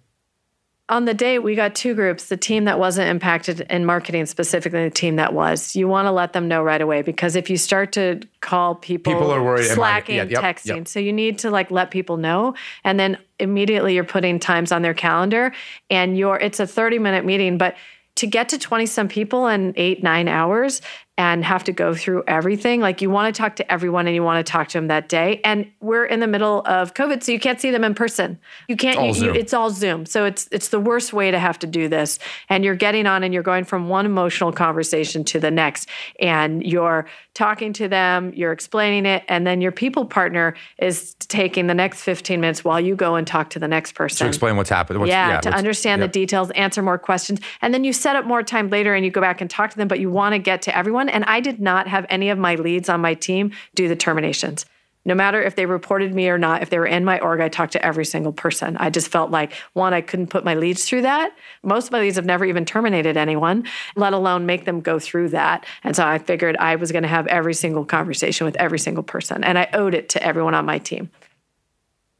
On 0.90 1.04
the 1.04 1.14
day, 1.14 1.38
we 1.38 1.54
got 1.54 1.76
two 1.76 1.94
groups 1.94 2.26
the 2.26 2.36
team 2.36 2.64
that 2.64 2.80
wasn't 2.80 3.08
impacted 3.08 3.60
in 3.70 3.86
marketing, 3.86 4.26
specifically 4.26 4.82
the 4.82 4.90
team 4.90 5.16
that 5.16 5.32
was. 5.32 5.76
You 5.76 5.86
want 5.86 6.06
to 6.06 6.10
let 6.10 6.32
them 6.32 6.48
know 6.48 6.64
right 6.64 6.80
away 6.80 7.02
because 7.02 7.36
if 7.36 7.48
you 7.48 7.56
start 7.56 7.92
to 7.92 8.20
call 8.40 8.74
people, 8.74 9.12
People 9.12 9.30
are 9.30 9.42
worried, 9.42 9.66
slacking, 9.66 10.16
yeah, 10.16 10.24
yep, 10.24 10.42
texting. 10.42 10.76
yep. 10.78 10.88
So 10.88 10.98
you 10.98 11.12
need 11.12 11.38
to 11.38 11.50
like 11.50 11.70
let 11.70 11.92
people 11.92 12.16
know. 12.16 12.54
And 12.82 12.98
then 12.98 13.18
immediately 13.38 13.94
you're 13.94 14.02
putting 14.02 14.40
times 14.40 14.72
on 14.72 14.82
their 14.82 14.92
calendar 14.92 15.52
and 15.90 16.18
you're, 16.18 16.36
it's 16.36 16.58
a 16.58 16.66
30 16.66 16.98
minute 16.98 17.24
meeting, 17.24 17.56
but 17.56 17.76
to 18.16 18.26
get 18.26 18.48
to 18.48 18.58
20 18.58 18.86
some 18.86 19.06
people 19.06 19.46
in 19.46 19.72
eight, 19.76 20.02
nine 20.02 20.26
hours 20.26 20.82
and 21.20 21.44
have 21.44 21.62
to 21.64 21.70
go 21.70 21.94
through 21.94 22.24
everything, 22.26 22.80
like 22.80 23.02
you 23.02 23.10
want 23.10 23.34
to 23.34 23.38
talk 23.38 23.54
to 23.56 23.70
everyone 23.70 24.06
and 24.06 24.14
you 24.14 24.22
want 24.22 24.44
to 24.44 24.50
talk 24.50 24.68
to 24.68 24.78
them 24.78 24.86
that 24.86 25.06
day. 25.06 25.38
And 25.44 25.70
we're 25.82 26.06
in 26.06 26.20
the 26.20 26.26
middle 26.26 26.62
of 26.64 26.94
COVID, 26.94 27.22
so 27.22 27.30
you 27.30 27.38
can't 27.38 27.60
see 27.60 27.70
them 27.70 27.84
in 27.84 27.94
person. 27.94 28.38
You 28.68 28.76
can't, 28.76 28.98
all 28.98 29.14
you, 29.14 29.26
you, 29.26 29.32
it's 29.32 29.52
all 29.52 29.68
Zoom. 29.68 30.06
So 30.06 30.24
it's 30.24 30.48
it's 30.50 30.68
the 30.68 30.80
worst 30.80 31.12
way 31.12 31.30
to 31.30 31.38
have 31.38 31.58
to 31.58 31.66
do 31.66 31.88
this. 31.88 32.18
And 32.48 32.64
you're 32.64 32.74
getting 32.74 33.06
on 33.06 33.22
and 33.22 33.34
you're 33.34 33.42
going 33.42 33.64
from 33.64 33.90
one 33.90 34.06
emotional 34.06 34.50
conversation 34.50 35.22
to 35.24 35.38
the 35.38 35.50
next. 35.50 35.90
And 36.20 36.64
you're 36.64 37.04
talking 37.40 37.72
to 37.72 37.88
them, 37.88 38.34
you're 38.34 38.52
explaining 38.52 39.06
it, 39.06 39.24
and 39.26 39.46
then 39.46 39.62
your 39.62 39.72
people 39.72 40.04
partner 40.04 40.54
is 40.76 41.14
taking 41.20 41.68
the 41.68 41.74
next 41.74 42.02
15 42.02 42.38
minutes 42.38 42.62
while 42.62 42.78
you 42.78 42.94
go 42.94 43.14
and 43.14 43.26
talk 43.26 43.48
to 43.48 43.58
the 43.58 43.66
next 43.66 43.92
person. 43.94 44.26
To 44.26 44.28
explain 44.28 44.58
what's 44.58 44.68
happened. 44.68 45.00
What's, 45.00 45.08
yeah, 45.08 45.40
to 45.40 45.50
understand 45.50 46.02
yep. 46.02 46.12
the 46.12 46.20
details, 46.20 46.50
answer 46.50 46.82
more 46.82 46.98
questions. 46.98 47.40
And 47.62 47.72
then 47.72 47.82
you 47.82 47.94
set 47.94 48.14
up 48.14 48.26
more 48.26 48.42
time 48.42 48.68
later 48.68 48.94
and 48.94 49.06
you 49.06 49.10
go 49.10 49.22
back 49.22 49.40
and 49.40 49.48
talk 49.48 49.70
to 49.70 49.78
them, 49.78 49.88
but 49.88 50.00
you 50.00 50.10
want 50.10 50.34
to 50.34 50.38
get 50.38 50.60
to 50.62 50.76
everyone. 50.76 51.08
And 51.08 51.24
I 51.24 51.40
did 51.40 51.60
not 51.60 51.88
have 51.88 52.04
any 52.10 52.28
of 52.28 52.36
my 52.36 52.56
leads 52.56 52.90
on 52.90 53.00
my 53.00 53.14
team 53.14 53.52
do 53.74 53.88
the 53.88 53.96
terminations. 53.96 54.66
No 55.04 55.14
matter 55.14 55.42
if 55.42 55.56
they 55.56 55.64
reported 55.64 56.14
me 56.14 56.28
or 56.28 56.36
not, 56.36 56.60
if 56.62 56.68
they 56.68 56.78
were 56.78 56.86
in 56.86 57.06
my 57.06 57.18
org, 57.20 57.40
I 57.40 57.48
talked 57.48 57.72
to 57.72 57.84
every 57.84 58.04
single 58.04 58.32
person. 58.32 58.76
I 58.76 58.90
just 58.90 59.08
felt 59.08 59.30
like, 59.30 59.54
one, 59.72 59.94
I 59.94 60.02
couldn't 60.02 60.26
put 60.28 60.44
my 60.44 60.54
leads 60.54 60.84
through 60.84 61.02
that. 61.02 61.32
Most 61.62 61.86
of 61.86 61.92
my 61.92 62.00
leads 62.00 62.16
have 62.16 62.26
never 62.26 62.44
even 62.44 62.66
terminated 62.66 63.16
anyone, 63.16 63.64
let 63.96 64.12
alone 64.12 64.44
make 64.44 64.66
them 64.66 64.80
go 64.80 64.98
through 64.98 65.30
that. 65.30 65.64
And 65.84 65.96
so 65.96 66.06
I 66.06 66.18
figured 66.18 66.56
I 66.58 66.76
was 66.76 66.92
going 66.92 67.02
to 67.02 67.08
have 67.08 67.26
every 67.28 67.54
single 67.54 67.84
conversation 67.86 68.44
with 68.44 68.56
every 68.56 68.78
single 68.78 69.02
person. 69.02 69.42
And 69.42 69.58
I 69.58 69.68
owed 69.72 69.94
it 69.94 70.10
to 70.10 70.22
everyone 70.22 70.54
on 70.54 70.66
my 70.66 70.78
team 70.78 71.10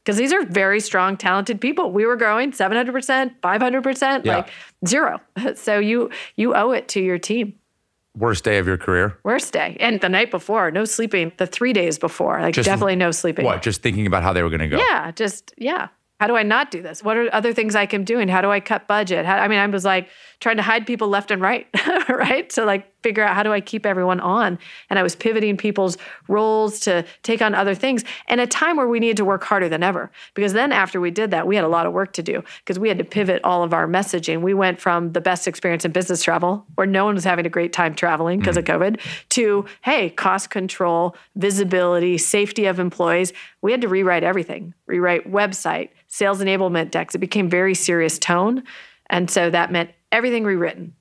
because 0.03 0.17
these 0.17 0.33
are 0.33 0.43
very 0.45 0.79
strong, 0.79 1.17
talented 1.17 1.61
people. 1.61 1.91
We 1.91 2.07
were 2.07 2.15
growing 2.15 2.51
700%, 2.51 3.39
500%, 3.41 4.25
Yeah. 4.25 4.37
like 4.37 4.49
zero. 4.87 5.21
So 5.55 5.77
you 5.77 6.09
you 6.35 6.55
owe 6.55 6.71
it 6.71 6.87
to 6.89 6.99
your 6.99 7.19
team. 7.19 7.53
Worst 8.17 8.43
day 8.43 8.57
of 8.57 8.67
your 8.67 8.77
career. 8.77 9.17
Worst 9.23 9.53
day. 9.53 9.77
And 9.79 10.01
the 10.01 10.09
night 10.09 10.31
before, 10.31 10.69
no 10.69 10.83
sleeping. 10.83 11.31
The 11.37 11.47
three 11.47 11.71
days 11.71 11.97
before, 11.97 12.41
like 12.41 12.53
Just- 12.53 12.65
definitely 12.65 12.97
no 12.97 13.11
sleeping. 13.11 13.45
What? 13.45 13.61
Just 13.61 13.81
thinking 13.81 14.05
about 14.05 14.21
how 14.21 14.33
they 14.33 14.43
were 14.43 14.49
going 14.49 14.59
to 14.59 14.67
go. 14.67 14.77
Yeah, 14.77 15.11
just 15.11 15.53
yeah. 15.57 15.87
How 16.19 16.27
do 16.27 16.35
I 16.35 16.43
not 16.43 16.69
do 16.69 16.83
this? 16.83 17.03
What 17.03 17.17
are 17.17 17.33
other 17.33 17.51
things 17.51 17.75
I 17.75 17.87
can 17.87 18.03
do? 18.03 18.19
And 18.19 18.29
how 18.29 18.41
do 18.41 18.51
I 18.51 18.59
cut 18.59 18.87
budget? 18.87 19.25
How, 19.25 19.37
I 19.37 19.47
mean, 19.47 19.57
I 19.57 19.65
was 19.65 19.85
like 19.85 20.07
trying 20.41 20.57
to 20.57 20.63
hide 20.63 20.85
people 20.85 21.07
left 21.07 21.31
and 21.31 21.41
right, 21.41 21.67
right? 22.09 22.51
So 22.51 22.65
like 22.65 22.91
figure 23.01 23.23
out 23.23 23.35
how 23.35 23.43
do 23.43 23.53
I 23.53 23.61
keep 23.61 23.85
everyone 23.85 24.19
on? 24.19 24.59
And 24.89 24.99
I 24.99 25.03
was 25.03 25.15
pivoting 25.15 25.55
people's 25.55 25.97
roles 26.27 26.79
to 26.81 27.05
take 27.23 27.41
on 27.41 27.55
other 27.55 27.75
things 27.75 28.03
in 28.27 28.39
a 28.39 28.47
time 28.47 28.75
where 28.75 28.87
we 28.87 28.99
needed 28.99 29.17
to 29.17 29.25
work 29.25 29.43
harder 29.43 29.69
than 29.69 29.83
ever. 29.83 30.11
Because 30.33 30.53
then 30.53 30.71
after 30.71 30.99
we 30.99 31.11
did 31.11 31.31
that, 31.31 31.47
we 31.47 31.55
had 31.55 31.63
a 31.63 31.69
lot 31.69 31.85
of 31.85 31.93
work 31.93 32.13
to 32.13 32.23
do 32.23 32.43
because 32.59 32.79
we 32.79 32.89
had 32.89 32.97
to 32.97 33.03
pivot 33.03 33.41
all 33.43 33.63
of 33.63 33.73
our 33.73 33.87
messaging. 33.87 34.41
We 34.41 34.53
went 34.53 34.79
from 34.79 35.13
the 35.13 35.21
best 35.21 35.47
experience 35.47 35.85
in 35.85 35.91
business 35.91 36.23
travel, 36.23 36.65
where 36.75 36.87
no 36.87 37.05
one 37.05 37.15
was 37.15 37.23
having 37.23 37.45
a 37.45 37.49
great 37.49 37.71
time 37.71 37.93
traveling 37.93 38.39
because 38.39 38.57
of 38.57 38.65
mm-hmm. 38.65 38.81
COVID, 38.81 38.99
to 39.29 39.65
hey, 39.83 40.09
cost 40.09 40.49
control, 40.49 41.15
visibility, 41.35 42.17
safety 42.17 42.65
of 42.65 42.79
employees. 42.79 43.31
We 43.61 43.71
had 43.71 43.81
to 43.81 43.87
rewrite 43.87 44.23
everything, 44.23 44.73
rewrite 44.87 45.31
website, 45.31 45.89
sales 46.07 46.39
enablement 46.41 46.89
decks. 46.89 47.13
It 47.13 47.19
became 47.19 47.49
very 47.49 47.75
serious 47.75 48.17
tone. 48.17 48.63
And 49.09 49.29
so 49.29 49.49
that 49.49 49.71
meant 49.71 49.91
everything 50.11 50.43
rewritten. 50.43 50.93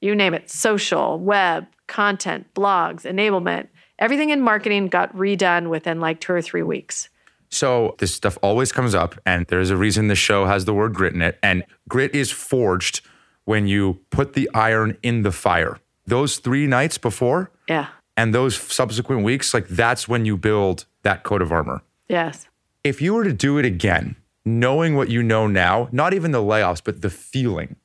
You 0.00 0.14
name 0.14 0.34
it 0.34 0.50
social, 0.50 1.18
web, 1.18 1.66
content, 1.86 2.46
blogs, 2.54 3.02
enablement. 3.02 3.68
Everything 3.98 4.30
in 4.30 4.40
marketing 4.42 4.88
got 4.88 5.14
redone 5.16 5.68
within 5.70 6.00
like 6.00 6.20
two 6.20 6.32
or 6.32 6.42
three 6.42 6.62
weeks. 6.62 7.08
So 7.48 7.94
this 7.98 8.12
stuff 8.14 8.36
always 8.42 8.72
comes 8.72 8.94
up, 8.94 9.14
and 9.24 9.46
there's 9.46 9.70
a 9.70 9.76
reason 9.76 10.08
the 10.08 10.14
show 10.16 10.46
has 10.46 10.64
the 10.64 10.74
word 10.74 10.94
grit 10.94 11.14
in 11.14 11.22
it. 11.22 11.38
And 11.42 11.64
grit 11.88 12.14
is 12.14 12.30
forged 12.30 13.00
when 13.44 13.66
you 13.68 14.00
put 14.10 14.32
the 14.34 14.50
iron 14.52 14.96
in 15.02 15.22
the 15.22 15.32
fire. 15.32 15.78
Those 16.06 16.38
three 16.38 16.66
nights 16.66 16.98
before 16.98 17.50
Yeah. 17.68 17.86
and 18.16 18.34
those 18.34 18.56
subsequent 18.56 19.22
weeks, 19.22 19.54
like 19.54 19.68
that's 19.68 20.08
when 20.08 20.24
you 20.26 20.36
build 20.36 20.86
that 21.02 21.22
coat 21.22 21.40
of 21.40 21.52
armor. 21.52 21.82
Yes. 22.08 22.48
If 22.84 23.00
you 23.00 23.14
were 23.14 23.24
to 23.24 23.32
do 23.32 23.58
it 23.58 23.64
again, 23.64 24.16
knowing 24.44 24.94
what 24.96 25.08
you 25.08 25.22
know 25.22 25.46
now, 25.46 25.88
not 25.92 26.12
even 26.14 26.32
the 26.32 26.42
layoffs, 26.42 26.82
but 26.84 27.00
the 27.02 27.10
feeling, 27.10 27.76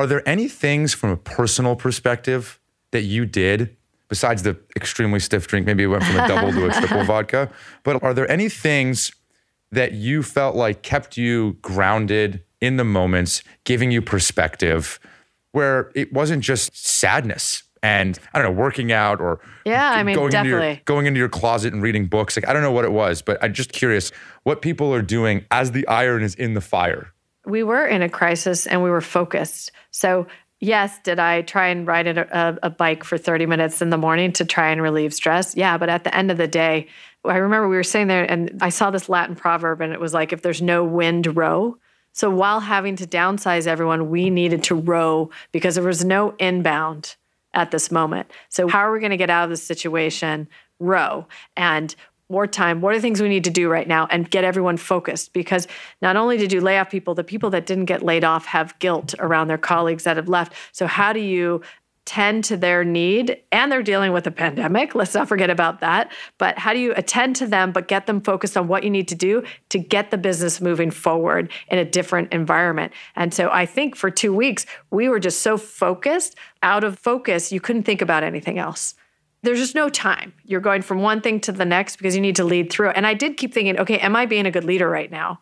are 0.00 0.06
there 0.06 0.26
any 0.26 0.48
things 0.48 0.94
from 0.94 1.10
a 1.10 1.16
personal 1.18 1.76
perspective 1.76 2.58
that 2.90 3.02
you 3.02 3.26
did 3.26 3.76
besides 4.08 4.42
the 4.44 4.56
extremely 4.74 5.20
stiff 5.20 5.46
drink? 5.46 5.66
Maybe 5.66 5.82
it 5.82 5.88
went 5.88 6.04
from 6.04 6.16
a 6.16 6.26
double 6.26 6.52
to 6.52 6.68
a 6.68 6.72
triple 6.80 7.04
vodka, 7.04 7.50
but 7.82 8.02
are 8.02 8.14
there 8.14 8.28
any 8.30 8.48
things 8.48 9.12
that 9.70 9.92
you 9.92 10.22
felt 10.22 10.56
like 10.56 10.80
kept 10.80 11.18
you 11.18 11.58
grounded 11.60 12.42
in 12.62 12.78
the 12.78 12.84
moments, 12.84 13.42
giving 13.64 13.90
you 13.90 14.00
perspective, 14.00 14.98
where 15.52 15.92
it 15.94 16.14
wasn't 16.14 16.42
just 16.42 16.74
sadness 16.74 17.64
and 17.82 18.18
I 18.32 18.40
don't 18.40 18.54
know, 18.54 18.58
working 18.58 18.92
out 18.92 19.20
or 19.20 19.40
yeah, 19.66 19.90
I 19.90 20.02
mean, 20.02 20.14
going 20.14 20.30
definitely 20.30 20.60
into 20.60 20.76
your, 20.76 20.82
going 20.86 21.06
into 21.06 21.18
your 21.18 21.28
closet 21.28 21.74
and 21.74 21.82
reading 21.82 22.06
books. 22.06 22.38
Like 22.38 22.48
I 22.48 22.54
don't 22.54 22.62
know 22.62 22.72
what 22.72 22.86
it 22.86 22.92
was, 22.92 23.20
but 23.20 23.36
I'm 23.42 23.52
just 23.52 23.70
curious 23.70 24.12
what 24.44 24.62
people 24.62 24.94
are 24.94 25.02
doing 25.02 25.44
as 25.50 25.72
the 25.72 25.86
iron 25.88 26.22
is 26.22 26.34
in 26.34 26.54
the 26.54 26.62
fire. 26.62 27.12
We 27.46 27.62
were 27.62 27.86
in 27.86 28.02
a 28.02 28.08
crisis 28.08 28.66
and 28.66 28.82
we 28.82 28.90
were 28.90 29.00
focused. 29.00 29.72
So 29.90 30.26
yes, 30.60 30.98
did 31.00 31.18
I 31.18 31.42
try 31.42 31.68
and 31.68 31.86
ride 31.86 32.06
a, 32.06 32.36
uh, 32.36 32.56
a, 32.62 32.70
bike 32.70 33.02
for 33.02 33.16
30 33.16 33.46
minutes 33.46 33.80
in 33.80 33.90
the 33.90 33.96
morning 33.96 34.32
to 34.32 34.44
try 34.44 34.70
and 34.70 34.82
relieve 34.82 35.14
stress? 35.14 35.56
Yeah, 35.56 35.78
but 35.78 35.88
at 35.88 36.04
the 36.04 36.14
end 36.14 36.30
of 36.30 36.36
the 36.36 36.46
day, 36.46 36.88
I 37.24 37.36
remember 37.36 37.68
we 37.68 37.76
were 37.76 37.82
sitting 37.82 38.08
there 38.08 38.30
and 38.30 38.58
I 38.60 38.68
saw 38.68 38.90
this 38.90 39.08
Latin 39.08 39.36
proverb 39.36 39.80
and 39.80 39.92
it 39.92 40.00
was 40.00 40.14
like, 40.14 40.32
if 40.32 40.42
there's 40.42 40.62
no 40.62 40.84
wind, 40.84 41.36
row. 41.36 41.76
So 42.12 42.30
while 42.30 42.60
having 42.60 42.96
to 42.96 43.06
downsize 43.06 43.66
everyone, 43.66 44.10
we 44.10 44.30
needed 44.30 44.64
to 44.64 44.74
row 44.74 45.30
because 45.52 45.76
there 45.76 45.84
was 45.84 46.04
no 46.04 46.34
inbound 46.38 47.16
at 47.54 47.70
this 47.70 47.90
moment. 47.90 48.30
So, 48.48 48.68
how 48.68 48.78
are 48.78 48.92
we 48.92 49.00
going 49.00 49.10
to 49.10 49.16
get 49.16 49.30
out 49.30 49.44
of 49.44 49.50
this 49.50 49.62
situation? 49.62 50.48
Row. 50.78 51.26
And 51.56 51.94
more 52.30 52.46
time. 52.46 52.80
What 52.80 52.92
are 52.92 52.96
the 52.96 53.02
things 53.02 53.20
we 53.20 53.28
need 53.28 53.44
to 53.44 53.50
do 53.50 53.68
right 53.68 53.88
now 53.88 54.06
and 54.10 54.30
get 54.30 54.44
everyone 54.44 54.76
focused? 54.76 55.32
Because 55.32 55.66
not 56.00 56.16
only 56.16 56.36
did 56.36 56.52
you 56.52 56.60
lay 56.60 56.78
off 56.78 56.90
people, 56.90 57.14
the 57.14 57.24
people 57.24 57.50
that 57.50 57.66
didn't 57.66 57.86
get 57.86 58.02
laid 58.02 58.24
off 58.24 58.46
have 58.46 58.78
guilt 58.78 59.14
around 59.18 59.48
their 59.48 59.58
colleagues 59.58 60.04
that 60.04 60.16
have 60.16 60.28
left. 60.28 60.52
So, 60.72 60.86
how 60.86 61.12
do 61.12 61.20
you 61.20 61.62
tend 62.06 62.42
to 62.42 62.56
their 62.56 62.82
need 62.82 63.40
and 63.52 63.70
they're 63.70 63.82
dealing 63.82 64.12
with 64.12 64.26
a 64.26 64.30
pandemic 64.30 64.94
let's 64.94 65.14
not 65.14 65.28
forget 65.28 65.50
about 65.50 65.80
that 65.80 66.10
but 66.38 66.58
how 66.58 66.72
do 66.72 66.78
you 66.78 66.92
attend 66.96 67.36
to 67.36 67.46
them 67.46 67.70
but 67.72 67.88
get 67.88 68.06
them 68.06 68.20
focused 68.20 68.56
on 68.56 68.66
what 68.66 68.82
you 68.82 68.90
need 68.90 69.06
to 69.06 69.14
do 69.14 69.44
to 69.68 69.78
get 69.78 70.10
the 70.10 70.18
business 70.18 70.60
moving 70.60 70.90
forward 70.90 71.52
in 71.68 71.78
a 71.78 71.84
different 71.84 72.32
environment 72.32 72.92
and 73.16 73.34
so 73.34 73.50
i 73.50 73.66
think 73.66 73.94
for 73.94 74.10
2 74.10 74.34
weeks 74.34 74.64
we 74.90 75.08
were 75.08 75.20
just 75.20 75.42
so 75.42 75.58
focused 75.58 76.34
out 76.62 76.84
of 76.84 76.98
focus 76.98 77.52
you 77.52 77.60
couldn't 77.60 77.82
think 77.82 78.00
about 78.00 78.24
anything 78.24 78.58
else 78.58 78.94
there's 79.42 79.58
just 79.58 79.74
no 79.74 79.88
time. 79.88 80.32
You're 80.44 80.60
going 80.60 80.82
from 80.82 81.00
one 81.02 81.20
thing 81.20 81.40
to 81.40 81.52
the 81.52 81.64
next 81.64 81.96
because 81.96 82.14
you 82.14 82.20
need 82.20 82.36
to 82.36 82.44
lead 82.44 82.70
through 82.70 82.90
and 82.90 83.06
i 83.06 83.14
did 83.14 83.36
keep 83.36 83.54
thinking 83.54 83.78
okay 83.78 83.98
am 83.98 84.16
i 84.16 84.26
being 84.26 84.46
a 84.46 84.50
good 84.50 84.64
leader 84.64 84.88
right 84.88 85.10
now? 85.10 85.40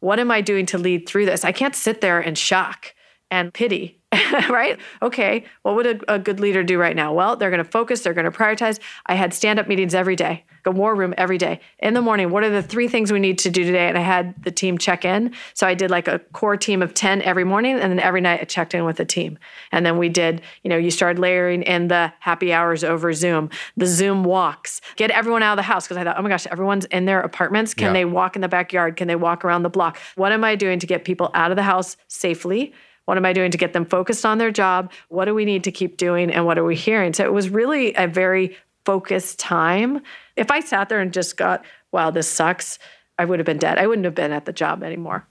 What 0.00 0.18
am 0.18 0.30
i 0.30 0.40
doing 0.40 0.66
to 0.66 0.78
lead 0.78 1.08
through 1.08 1.26
this? 1.26 1.44
I 1.44 1.52
can't 1.52 1.76
sit 1.76 2.00
there 2.00 2.20
and 2.20 2.36
shock 2.36 2.94
and 3.30 3.52
pity 3.54 4.01
right? 4.50 4.78
Okay, 5.00 5.44
what 5.62 5.74
would 5.74 5.86
a, 5.86 6.14
a, 6.14 6.18
good 6.18 6.38
leader 6.38 6.62
do 6.62 6.78
right 6.78 6.94
now? 6.94 7.14
Well, 7.14 7.34
they're 7.34 7.50
going 7.50 7.64
to 7.64 7.70
focus, 7.70 8.02
they're 8.02 8.12
going 8.12 8.30
to 8.30 8.30
prioritize. 8.30 8.78
I 9.06 9.14
had 9.14 9.32
stand 9.32 9.58
up 9.58 9.66
meetings 9.66 9.94
every 9.94 10.16
day, 10.16 10.44
a 10.66 10.70
war 10.70 10.94
room 10.94 11.14
every 11.16 11.38
day. 11.38 11.60
In 11.78 11.94
the 11.94 12.02
morning, 12.02 12.30
what 12.30 12.44
are 12.44 12.50
the 12.50 12.62
three 12.62 12.88
things 12.88 13.10
we 13.10 13.20
need 13.20 13.38
to 13.38 13.50
do 13.50 13.64
today? 13.64 13.88
And 13.88 13.96
I 13.96 14.02
had 14.02 14.34
the 14.44 14.50
team 14.50 14.76
check 14.76 15.06
in. 15.06 15.32
So 15.54 15.66
I 15.66 15.72
did 15.72 15.90
like 15.90 16.08
a 16.08 16.18
core 16.34 16.58
team 16.58 16.82
of 16.82 16.92
10 16.92 17.22
every 17.22 17.44
morning. 17.44 17.78
And 17.78 17.90
then 17.90 18.00
every 18.00 18.20
night 18.20 18.40
I 18.42 18.44
checked 18.44 18.74
in 18.74 18.84
with 18.84 18.96
the 18.96 19.06
team. 19.06 19.38
And 19.70 19.86
then 19.86 19.96
we 19.96 20.10
did, 20.10 20.42
you 20.62 20.68
know, 20.68 20.76
you 20.76 20.90
started 20.90 21.18
layering 21.18 21.62
in 21.62 21.88
the 21.88 22.12
happy 22.20 22.52
hours 22.52 22.84
over 22.84 23.14
Zoom, 23.14 23.48
the 23.78 23.86
Zoom 23.86 24.24
walks, 24.24 24.82
get 24.96 25.10
everyone 25.10 25.42
out 25.42 25.52
of 25.52 25.56
the 25.56 25.62
house. 25.62 25.88
Cause 25.88 25.96
I 25.96 26.04
thought, 26.04 26.18
oh 26.18 26.22
my 26.22 26.28
gosh, 26.28 26.46
everyone's 26.48 26.84
in 26.86 27.06
their 27.06 27.20
apartments. 27.20 27.72
Can 27.72 27.86
yeah. 27.86 27.92
they 27.94 28.04
walk 28.04 28.36
in 28.36 28.42
the 28.42 28.48
backyard? 28.48 28.96
Can 28.96 29.08
they 29.08 29.16
walk 29.16 29.42
around 29.42 29.62
the 29.62 29.70
block? 29.70 29.98
What 30.16 30.32
am 30.32 30.44
I 30.44 30.54
doing 30.54 30.78
to 30.80 30.86
get 30.86 31.06
people 31.06 31.30
out 31.32 31.50
of 31.50 31.56
the 31.56 31.62
house 31.62 31.96
safely? 32.08 32.74
What 33.04 33.16
am 33.16 33.24
I 33.24 33.32
doing 33.32 33.50
to 33.50 33.58
get 33.58 33.72
them 33.72 33.84
focused 33.84 34.24
on 34.24 34.38
their 34.38 34.50
job? 34.50 34.92
What 35.08 35.24
do 35.24 35.34
we 35.34 35.44
need 35.44 35.64
to 35.64 35.72
keep 35.72 35.96
doing? 35.96 36.30
And 36.30 36.46
what 36.46 36.58
are 36.58 36.64
we 36.64 36.76
hearing? 36.76 37.12
So 37.12 37.24
it 37.24 37.32
was 37.32 37.48
really 37.48 37.94
a 37.94 38.06
very 38.06 38.56
focused 38.84 39.38
time. 39.38 40.02
If 40.36 40.50
I 40.50 40.60
sat 40.60 40.88
there 40.88 41.00
and 41.00 41.12
just 41.12 41.36
got, 41.36 41.64
wow, 41.90 42.10
this 42.10 42.28
sucks, 42.28 42.78
I 43.18 43.24
would 43.24 43.38
have 43.38 43.46
been 43.46 43.58
dead. 43.58 43.78
I 43.78 43.86
wouldn't 43.86 44.04
have 44.04 44.14
been 44.14 44.32
at 44.32 44.44
the 44.44 44.52
job 44.52 44.82
anymore. 44.82 45.26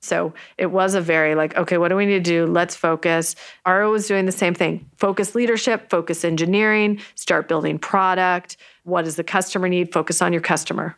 So 0.00 0.34
it 0.56 0.66
was 0.66 0.94
a 0.94 1.00
very 1.00 1.34
like, 1.34 1.56
okay, 1.56 1.78
what 1.78 1.88
do 1.88 1.96
we 1.96 2.06
need 2.06 2.24
to 2.24 2.30
do? 2.30 2.46
Let's 2.46 2.76
focus. 2.76 3.34
Ara 3.64 3.90
was 3.90 4.06
doing 4.06 4.26
the 4.26 4.32
same 4.32 4.54
thing 4.54 4.88
focus 4.96 5.34
leadership, 5.34 5.90
focus 5.90 6.24
engineering, 6.24 7.00
start 7.14 7.48
building 7.48 7.78
product. 7.78 8.56
What 8.84 9.04
does 9.04 9.16
the 9.16 9.24
customer 9.24 9.68
need? 9.68 9.92
Focus 9.92 10.22
on 10.22 10.32
your 10.32 10.42
customer. 10.42 10.96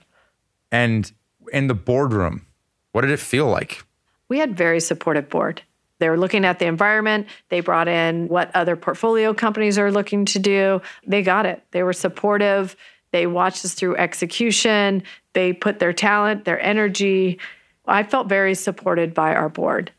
And 0.71 1.11
in 1.53 1.69
the 1.69 1.75
boardroom, 1.75 2.47
what 2.93 3.03
did 3.03 3.11
it 3.11 3.21
feel 3.21 3.47
like? 3.47 3.83
We 4.29 4.39
had 4.39 4.57
very 4.57 4.81
supportive 4.81 5.31
board. 5.31 5.63
They 5.99 6.09
were 6.09 6.17
looking 6.17 6.45
at 6.45 6.59
the 6.59 6.67
environment. 6.67 7.27
They 7.49 7.61
brought 7.61 7.89
in 7.89 8.29
what 8.29 8.55
other 8.55 8.77
portfolio 8.77 9.35
companies 9.35 9.79
are 9.79 9.91
looking 9.91 10.25
to 10.27 10.39
do. 10.39 10.81
They 11.07 11.23
got 11.23 11.47
it. 11.47 11.63
They 11.73 11.83
were 11.83 11.93
supportive. 11.93 12.77
They 13.11 13.27
watched 13.27 13.65
us 13.65 13.75
through 13.75 13.97
execution. 13.97 15.03
They 15.33 15.53
put 15.53 15.79
their 15.79 15.93
talent, 15.93 16.45
their 16.45 16.61
energy. 16.61 17.39
I 17.87 18.03
felt 18.03 18.29
very 18.29 18.55
supported 18.55 19.15
by 19.15 19.35
our 19.35 19.49
board. 19.49 19.93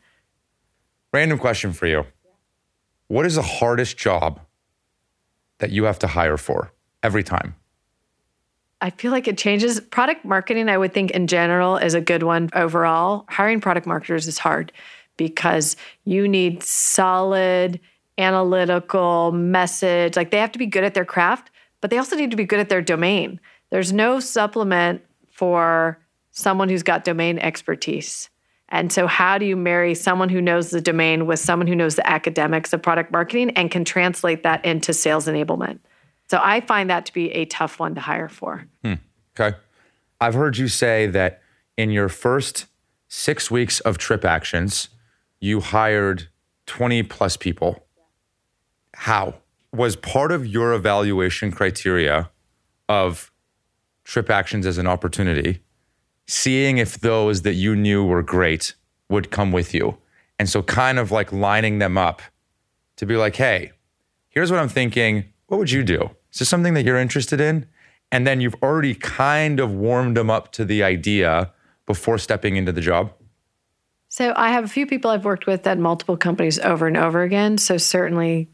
Random 1.12 1.38
question 1.38 1.72
for 1.72 1.86
you 1.86 2.06
What 3.08 3.26
is 3.26 3.34
the 3.34 3.42
hardest 3.42 3.96
job 3.96 4.40
that 5.58 5.70
you 5.70 5.84
have 5.84 5.98
to 6.00 6.06
hire 6.06 6.36
for 6.36 6.72
every 7.02 7.22
time? 7.22 7.56
I 8.82 8.88
feel 8.88 9.10
like 9.10 9.28
it 9.28 9.36
changes. 9.36 9.78
Product 9.78 10.24
marketing, 10.24 10.70
I 10.70 10.78
would 10.78 10.94
think 10.94 11.10
in 11.10 11.26
general, 11.26 11.76
is 11.76 11.92
a 11.92 12.00
good 12.00 12.22
one 12.22 12.48
overall. 12.54 13.26
Hiring 13.28 13.60
product 13.60 13.86
marketers 13.86 14.26
is 14.26 14.38
hard 14.38 14.72
because 15.20 15.76
you 16.06 16.26
need 16.26 16.62
solid 16.62 17.78
analytical 18.16 19.32
message. 19.32 20.16
Like 20.16 20.30
they 20.30 20.38
have 20.38 20.52
to 20.52 20.58
be 20.58 20.64
good 20.64 20.82
at 20.82 20.94
their 20.94 21.04
craft, 21.04 21.50
but 21.82 21.90
they 21.90 21.98
also 21.98 22.16
need 22.16 22.30
to 22.30 22.38
be 22.38 22.46
good 22.46 22.58
at 22.58 22.70
their 22.70 22.80
domain. 22.80 23.38
There's 23.68 23.92
no 23.92 24.18
supplement 24.18 25.02
for 25.30 25.98
someone 26.30 26.70
who's 26.70 26.82
got 26.82 27.04
domain 27.04 27.38
expertise. 27.38 28.30
And 28.70 28.90
so, 28.90 29.06
how 29.06 29.36
do 29.36 29.44
you 29.44 29.56
marry 29.56 29.94
someone 29.94 30.30
who 30.30 30.40
knows 30.40 30.70
the 30.70 30.80
domain 30.80 31.26
with 31.26 31.38
someone 31.38 31.66
who 31.66 31.76
knows 31.76 31.96
the 31.96 32.08
academics 32.08 32.72
of 32.72 32.80
product 32.80 33.12
marketing 33.12 33.50
and 33.50 33.70
can 33.70 33.84
translate 33.84 34.42
that 34.44 34.64
into 34.64 34.94
sales 34.94 35.26
enablement? 35.26 35.80
So, 36.30 36.40
I 36.42 36.62
find 36.62 36.88
that 36.88 37.04
to 37.06 37.12
be 37.12 37.30
a 37.32 37.44
tough 37.44 37.78
one 37.78 37.94
to 37.94 38.00
hire 38.00 38.30
for. 38.30 38.64
Hmm. 38.82 38.94
Okay. 39.38 39.54
I've 40.18 40.34
heard 40.34 40.56
you 40.56 40.68
say 40.68 41.08
that 41.08 41.42
in 41.76 41.90
your 41.90 42.08
first 42.08 42.66
six 43.10 43.50
weeks 43.50 43.80
of 43.80 43.98
TripActions, 43.98 44.88
you 45.40 45.60
hired 45.60 46.28
20 46.66 47.02
plus 47.04 47.36
people. 47.36 47.86
How? 48.94 49.34
Was 49.72 49.96
part 49.96 50.32
of 50.32 50.46
your 50.46 50.72
evaluation 50.74 51.50
criteria 51.50 52.30
of 52.88 53.32
trip 54.04 54.30
actions 54.30 54.66
as 54.66 54.78
an 54.78 54.86
opportunity, 54.86 55.60
seeing 56.26 56.78
if 56.78 56.98
those 56.98 57.42
that 57.42 57.54
you 57.54 57.76
knew 57.76 58.04
were 58.04 58.22
great 58.22 58.74
would 59.08 59.30
come 59.30 59.52
with 59.52 59.72
you. 59.72 59.96
And 60.38 60.48
so, 60.48 60.62
kind 60.62 60.98
of 60.98 61.10
like 61.10 61.32
lining 61.32 61.78
them 61.78 61.96
up 61.96 62.22
to 62.96 63.06
be 63.06 63.16
like, 63.16 63.36
hey, 63.36 63.72
here's 64.28 64.50
what 64.50 64.60
I'm 64.60 64.68
thinking. 64.68 65.24
What 65.46 65.58
would 65.58 65.70
you 65.70 65.82
do? 65.82 66.10
Is 66.32 66.40
this 66.40 66.48
something 66.48 66.74
that 66.74 66.84
you're 66.84 66.98
interested 66.98 67.40
in? 67.40 67.66
And 68.12 68.26
then 68.26 68.40
you've 68.40 68.56
already 68.62 68.94
kind 68.94 69.60
of 69.60 69.72
warmed 69.72 70.16
them 70.16 70.30
up 70.30 70.50
to 70.52 70.64
the 70.64 70.82
idea 70.82 71.52
before 71.86 72.18
stepping 72.18 72.56
into 72.56 72.72
the 72.72 72.80
job. 72.80 73.12
So 74.10 74.32
I 74.36 74.50
have 74.50 74.64
a 74.64 74.68
few 74.68 74.86
people 74.86 75.12
I've 75.12 75.24
worked 75.24 75.46
with 75.46 75.66
at 75.68 75.78
multiple 75.78 76.16
companies 76.16 76.58
over 76.58 76.88
and 76.88 76.96
over 76.96 77.22
again. 77.22 77.58
So 77.58 77.78
certainly 77.78 78.48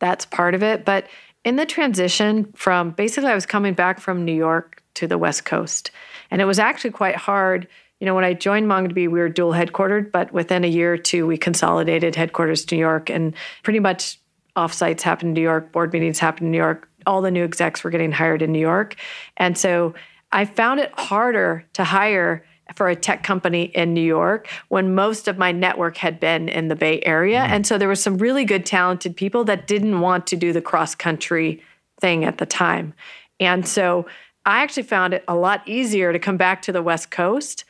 that's 0.00 0.26
part 0.26 0.54
of 0.54 0.62
it. 0.64 0.84
But 0.84 1.06
in 1.44 1.54
the 1.54 1.64
transition 1.64 2.52
from 2.56 2.90
basically, 2.90 3.30
I 3.30 3.34
was 3.36 3.46
coming 3.46 3.74
back 3.74 4.00
from 4.00 4.24
New 4.24 4.34
York 4.34 4.82
to 4.94 5.06
the 5.06 5.16
West 5.16 5.44
Coast. 5.44 5.92
And 6.32 6.42
it 6.42 6.46
was 6.46 6.58
actually 6.58 6.90
quite 6.90 7.14
hard. 7.14 7.68
You 8.00 8.06
know, 8.06 8.14
when 8.16 8.24
I 8.24 8.34
joined 8.34 8.66
MongoDB, 8.66 8.94
we 8.94 9.08
were 9.08 9.28
dual 9.28 9.52
headquartered, 9.52 10.10
but 10.10 10.32
within 10.32 10.64
a 10.64 10.68
year 10.68 10.94
or 10.94 10.98
two, 10.98 11.28
we 11.28 11.38
consolidated 11.38 12.16
headquarters 12.16 12.64
to 12.64 12.74
New 12.74 12.80
York 12.80 13.08
and 13.08 13.34
pretty 13.62 13.78
much 13.78 14.18
offsites 14.56 15.02
happened 15.02 15.28
in 15.28 15.34
New 15.34 15.42
York, 15.42 15.70
board 15.70 15.92
meetings 15.92 16.18
happened 16.18 16.46
in 16.46 16.50
New 16.50 16.58
York. 16.58 16.88
All 17.06 17.22
the 17.22 17.30
new 17.30 17.44
execs 17.44 17.84
were 17.84 17.90
getting 17.90 18.10
hired 18.10 18.42
in 18.42 18.50
New 18.50 18.58
York. 18.58 18.96
And 19.36 19.56
so 19.56 19.94
I 20.32 20.44
found 20.44 20.80
it 20.80 20.90
harder 20.98 21.64
to 21.74 21.84
hire 21.84 22.44
for 22.76 22.88
a 22.88 22.96
tech 22.96 23.22
company 23.22 23.64
in 23.64 23.94
New 23.94 24.02
York 24.02 24.48
when 24.68 24.94
most 24.94 25.28
of 25.28 25.38
my 25.38 25.52
network 25.52 25.96
had 25.96 26.18
been 26.20 26.48
in 26.48 26.68
the 26.68 26.76
Bay 26.76 27.00
Area. 27.02 27.40
Mm. 27.40 27.48
And 27.48 27.66
so 27.66 27.78
there 27.78 27.88
were 27.88 27.94
some 27.94 28.18
really 28.18 28.44
good, 28.44 28.66
talented 28.66 29.16
people 29.16 29.44
that 29.44 29.66
didn't 29.66 30.00
want 30.00 30.26
to 30.28 30.36
do 30.36 30.52
the 30.52 30.62
cross 30.62 30.94
country 30.94 31.62
thing 32.00 32.24
at 32.24 32.38
the 32.38 32.46
time. 32.46 32.94
And 33.40 33.66
so 33.66 34.06
I 34.44 34.62
actually 34.62 34.84
found 34.84 35.14
it 35.14 35.24
a 35.28 35.34
lot 35.34 35.66
easier 35.66 36.12
to 36.12 36.18
come 36.18 36.36
back 36.36 36.62
to 36.62 36.72
the 36.72 36.82
West 36.82 37.10
Coast 37.10 37.64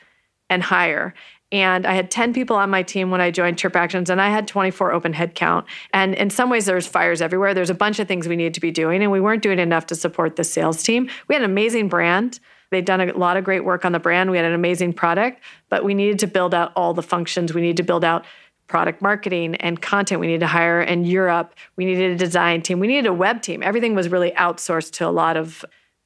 and 0.49 0.63
hire. 0.63 1.15
And 1.51 1.87
I 1.87 1.93
had 1.93 2.11
10 2.11 2.33
people 2.33 2.57
on 2.57 2.71
my 2.71 2.83
team 2.83 3.11
when 3.11 3.21
I 3.21 3.31
joined 3.31 3.59
TripActions, 3.59 4.09
and 4.09 4.23
I 4.23 4.31
had 4.31 4.49
24 4.49 4.93
open 4.93 5.13
headcount. 5.13 5.67
And 5.93 6.15
in 6.15 6.31
some 6.31 6.49
ways, 6.49 6.65
there's 6.65 6.87
fires 6.87 7.21
everywhere. 7.21 7.53
There's 7.53 7.69
a 7.69 7.75
bunch 7.75 7.99
of 7.99 8.09
things 8.09 8.27
we 8.27 8.37
needed 8.37 8.55
to 8.55 8.61
be 8.61 8.71
doing, 8.71 9.03
and 9.03 9.13
we 9.13 9.21
weren't 9.21 9.43
doing 9.43 9.59
enough 9.59 9.87
to 9.87 9.95
support 9.95 10.37
the 10.37 10.45
sales 10.45 10.83
team. 10.83 11.11
We 11.29 11.35
had 11.35 11.43
an 11.43 11.51
amazing 11.51 11.89
brand. 11.89 12.41
They'd 12.73 12.87
done 12.87 13.01
a 13.03 13.17
lot 13.17 13.37
of 13.37 13.45
great 13.45 13.65
work 13.65 13.85
on 13.85 13.93
the 13.93 14.01
brand. 14.01 14.31
We 14.31 14.39
had 14.39 14.47
an 14.47 14.55
amazing 14.55 14.95
product, 14.95 15.43
but 15.69 15.85
we 15.85 15.93
needed 15.93 16.19
to 16.21 16.27
build 16.27 16.55
out 16.55 16.73
all 16.75 16.95
the 16.95 17.03
functions. 17.03 17.53
We 17.53 17.61
needed 17.61 17.77
to 17.77 17.83
build 17.83 18.03
out 18.03 18.25
product 18.67 19.03
marketing 19.03 19.55
and 19.57 19.83
content 19.83 20.19
we 20.21 20.27
needed 20.27 20.41
to 20.41 20.47
hire 20.47 20.81
in 20.81 21.05
Europe. 21.05 21.55
We 21.77 21.85
needed 21.85 22.13
a 22.13 22.17
design 22.17 22.63
team. 22.63 22.81
We 22.81 22.87
needed 22.87 23.07
a 23.07 23.13
web 23.13 23.43
team. 23.43 23.63
Everything 23.63 23.95
was 23.95 24.09
really 24.09 24.31
outsourced 24.31 24.93
to 24.93 25.07
a 25.07 25.11
lot 25.11 25.37
of 25.37 25.65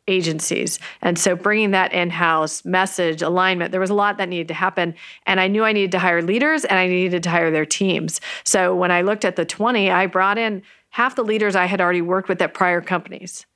agencies. 0.09 0.81
And 1.03 1.17
so 1.17 1.37
bringing 1.37 1.71
that 1.71 1.93
in 1.93 2.11
house, 2.11 2.65
message, 2.65 3.23
alignment, 3.23 3.71
there 3.71 3.81
was 3.81 3.91
a 3.91 3.95
lot 3.95 4.19
that 4.19 4.29
needed 4.29 4.49
to 4.49 4.55
happen. 4.55 4.95
And 5.25 5.39
I 5.39 5.47
knew 5.47 5.65
I 5.65 5.73
needed 5.73 5.93
to 5.93 6.01
hire 6.01 6.21
leaders 6.21 6.65
and 6.65 6.79
I 6.79 6.89
needed 6.89 7.23
to 7.23 7.31
hire 7.31 7.53
their 7.53 7.67
teams. 7.67 8.21
So 8.45 8.75
when 8.75 8.91
I 8.91 9.03
looked 9.03 9.25
at 9.25 9.37
the 9.37 9.45
20, 9.45 9.91
I 9.91 10.07
brought 10.07 10.37
in 10.37 10.63
half 10.91 11.15
the 11.15 11.25
leaders 11.25 11.55
I 11.55 11.67
had 11.67 11.81
already 11.81 12.03
worked 12.03 12.29
with 12.29 12.43
at 12.43 12.55
prior 12.55 12.81
companies. 12.81 13.47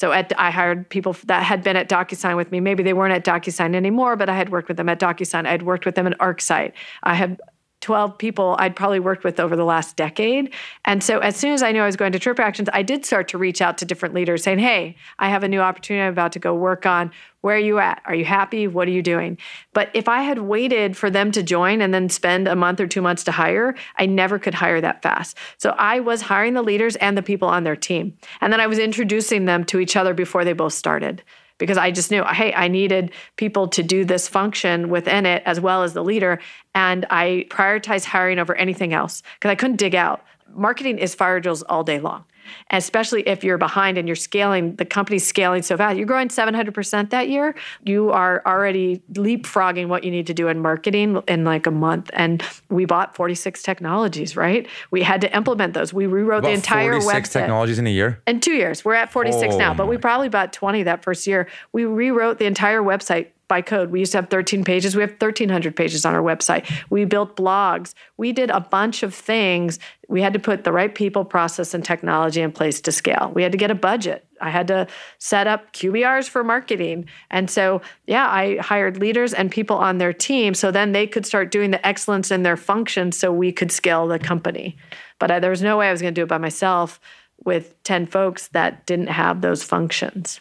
So 0.00 0.12
at, 0.12 0.32
I 0.38 0.50
hired 0.50 0.88
people 0.88 1.14
that 1.26 1.42
had 1.42 1.62
been 1.62 1.76
at 1.76 1.90
DocuSign 1.90 2.34
with 2.34 2.50
me. 2.50 2.58
Maybe 2.58 2.82
they 2.82 2.94
weren't 2.94 3.12
at 3.12 3.22
DocuSign 3.22 3.74
anymore, 3.74 4.16
but 4.16 4.30
I 4.30 4.34
had 4.34 4.48
worked 4.48 4.68
with 4.68 4.78
them 4.78 4.88
at 4.88 4.98
DocuSign. 4.98 5.44
I 5.46 5.50
had 5.50 5.62
worked 5.62 5.84
with 5.84 5.94
them 5.94 6.06
at 6.06 6.18
ArcSight. 6.18 6.72
I 7.02 7.14
had 7.14 7.38
12 7.80 8.18
people 8.18 8.56
I'd 8.58 8.76
probably 8.76 9.00
worked 9.00 9.24
with 9.24 9.40
over 9.40 9.56
the 9.56 9.64
last 9.64 9.96
decade. 9.96 10.52
And 10.84 11.02
so 11.02 11.18
as 11.20 11.36
soon 11.36 11.52
as 11.52 11.62
I 11.62 11.72
knew 11.72 11.82
I 11.82 11.86
was 11.86 11.96
going 11.96 12.12
to 12.12 12.18
Trip 12.18 12.38
Actions, 12.38 12.68
I 12.72 12.82
did 12.82 13.06
start 13.06 13.28
to 13.28 13.38
reach 13.38 13.62
out 13.62 13.78
to 13.78 13.84
different 13.84 14.14
leaders 14.14 14.42
saying, 14.42 14.58
hey, 14.58 14.96
I 15.18 15.28
have 15.28 15.42
a 15.42 15.48
new 15.48 15.60
opportunity 15.60 16.04
I'm 16.04 16.12
about 16.12 16.32
to 16.32 16.38
go 16.38 16.54
work 16.54 16.84
on. 16.84 17.10
Where 17.40 17.56
are 17.56 17.58
you 17.58 17.78
at? 17.78 18.02
Are 18.04 18.14
you 18.14 18.26
happy? 18.26 18.66
What 18.66 18.86
are 18.86 18.90
you 18.90 19.02
doing? 19.02 19.38
But 19.72 19.88
if 19.94 20.08
I 20.08 20.22
had 20.22 20.40
waited 20.40 20.94
for 20.94 21.08
them 21.08 21.32
to 21.32 21.42
join 21.42 21.80
and 21.80 21.94
then 21.94 22.10
spend 22.10 22.46
a 22.46 22.56
month 22.56 22.80
or 22.80 22.86
two 22.86 23.00
months 23.00 23.24
to 23.24 23.32
hire, 23.32 23.74
I 23.96 24.04
never 24.04 24.38
could 24.38 24.54
hire 24.54 24.80
that 24.82 25.02
fast. 25.02 25.38
So 25.56 25.70
I 25.70 26.00
was 26.00 26.20
hiring 26.20 26.52
the 26.52 26.62
leaders 26.62 26.96
and 26.96 27.16
the 27.16 27.22
people 27.22 27.48
on 27.48 27.64
their 27.64 27.76
team. 27.76 28.16
And 28.42 28.52
then 28.52 28.60
I 28.60 28.66
was 28.66 28.78
introducing 28.78 29.46
them 29.46 29.64
to 29.64 29.80
each 29.80 29.96
other 29.96 30.12
before 30.12 30.44
they 30.44 30.52
both 30.52 30.74
started 30.74 31.22
because 31.60 31.78
I 31.78 31.92
just 31.92 32.10
knew, 32.10 32.24
hey, 32.24 32.52
I 32.52 32.66
needed 32.66 33.12
people 33.36 33.68
to 33.68 33.84
do 33.84 34.04
this 34.04 34.26
function 34.26 34.88
within 34.88 35.26
it 35.26 35.44
as 35.46 35.60
well 35.60 35.84
as 35.84 35.92
the 35.92 36.02
leader. 36.02 36.40
And 36.74 37.06
I 37.10 37.46
prioritized 37.50 38.06
hiring 38.06 38.40
over 38.40 38.56
anything 38.56 38.92
else 38.92 39.22
because 39.34 39.50
I 39.50 39.54
couldn't 39.54 39.76
dig 39.76 39.94
out. 39.94 40.24
Marketing 40.52 40.98
is 40.98 41.14
fire 41.14 41.38
drills 41.38 41.62
all 41.62 41.84
day 41.84 42.00
long 42.00 42.24
especially 42.70 43.22
if 43.28 43.44
you're 43.44 43.58
behind 43.58 43.98
and 43.98 44.08
you're 44.08 44.16
scaling, 44.16 44.76
the 44.76 44.84
company's 44.84 45.26
scaling 45.26 45.62
so 45.62 45.76
fast. 45.76 45.96
You're 45.96 46.06
growing 46.06 46.28
700% 46.28 47.10
that 47.10 47.28
year. 47.28 47.54
You 47.84 48.10
are 48.10 48.42
already 48.46 49.02
leapfrogging 49.12 49.88
what 49.88 50.04
you 50.04 50.10
need 50.10 50.26
to 50.28 50.34
do 50.34 50.48
in 50.48 50.60
marketing 50.60 51.22
in 51.28 51.44
like 51.44 51.66
a 51.66 51.70
month. 51.70 52.10
And 52.12 52.42
we 52.68 52.84
bought 52.84 53.14
46 53.14 53.62
technologies, 53.62 54.36
right? 54.36 54.66
We 54.90 55.02
had 55.02 55.20
to 55.22 55.36
implement 55.36 55.74
those. 55.74 55.92
We 55.92 56.06
rewrote 56.06 56.42
the 56.42 56.50
entire 56.50 57.00
46 57.00 57.28
website. 57.28 57.32
technologies 57.32 57.78
in 57.78 57.86
a 57.86 57.90
year? 57.90 58.22
In 58.26 58.40
two 58.40 58.52
years. 58.52 58.84
We're 58.84 58.94
at 58.94 59.12
46 59.12 59.54
oh 59.54 59.58
now, 59.58 59.74
but 59.74 59.88
we 59.88 59.96
oh 59.96 60.00
probably 60.00 60.28
bought 60.28 60.52
20 60.52 60.84
that 60.84 61.02
first 61.02 61.26
year. 61.26 61.48
We 61.72 61.84
rewrote 61.84 62.38
the 62.38 62.46
entire 62.46 62.82
website 62.82 63.28
by 63.50 63.60
code. 63.60 63.90
We 63.90 63.98
used 63.98 64.12
to 64.12 64.18
have 64.18 64.30
13 64.30 64.64
pages. 64.64 64.94
We 64.94 65.02
have 65.02 65.10
1,300 65.10 65.74
pages 65.74 66.06
on 66.06 66.14
our 66.14 66.22
website. 66.22 66.64
We 66.88 67.04
built 67.04 67.36
blogs. 67.36 67.94
We 68.16 68.32
did 68.32 68.48
a 68.48 68.60
bunch 68.60 69.02
of 69.02 69.12
things. 69.12 69.80
We 70.08 70.22
had 70.22 70.32
to 70.32 70.38
put 70.38 70.62
the 70.64 70.72
right 70.72 70.94
people, 70.94 71.24
process, 71.24 71.74
and 71.74 71.84
technology 71.84 72.40
in 72.40 72.52
place 72.52 72.80
to 72.82 72.92
scale. 72.92 73.32
We 73.34 73.42
had 73.42 73.50
to 73.52 73.58
get 73.58 73.70
a 73.70 73.74
budget. 73.74 74.24
I 74.40 74.50
had 74.50 74.68
to 74.68 74.86
set 75.18 75.48
up 75.48 75.72
QBRs 75.72 76.28
for 76.28 76.44
marketing. 76.44 77.06
And 77.28 77.50
so, 77.50 77.82
yeah, 78.06 78.28
I 78.28 78.56
hired 78.58 78.98
leaders 78.98 79.34
and 79.34 79.50
people 79.50 79.76
on 79.76 79.98
their 79.98 80.12
team 80.12 80.54
so 80.54 80.70
then 80.70 80.92
they 80.92 81.08
could 81.08 81.26
start 81.26 81.50
doing 81.50 81.72
the 81.72 81.84
excellence 81.84 82.30
in 82.30 82.44
their 82.44 82.56
function 82.56 83.10
so 83.10 83.32
we 83.32 83.50
could 83.50 83.72
scale 83.72 84.06
the 84.06 84.20
company. 84.20 84.76
But 85.18 85.32
I, 85.32 85.40
there 85.40 85.50
was 85.50 85.60
no 85.60 85.76
way 85.76 85.88
I 85.88 85.92
was 85.92 86.00
going 86.00 86.14
to 86.14 86.18
do 86.18 86.22
it 86.22 86.28
by 86.28 86.38
myself 86.38 87.00
with 87.44 87.82
10 87.82 88.06
folks 88.06 88.46
that 88.48 88.86
didn't 88.86 89.08
have 89.08 89.40
those 89.40 89.64
functions. 89.64 90.40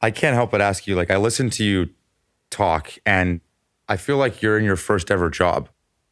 I 0.00 0.10
can't 0.10 0.34
help 0.34 0.50
but 0.50 0.60
ask 0.60 0.86
you 0.86 0.94
like, 0.94 1.10
I 1.10 1.16
listened 1.16 1.52
to 1.54 1.64
you 1.64 1.88
talk 2.50 2.92
and 3.04 3.40
I 3.88 3.96
feel 3.96 4.16
like 4.16 4.42
you're 4.42 4.58
in 4.58 4.64
your 4.64 4.76
first 4.76 5.10
ever 5.10 5.30
job. 5.30 5.68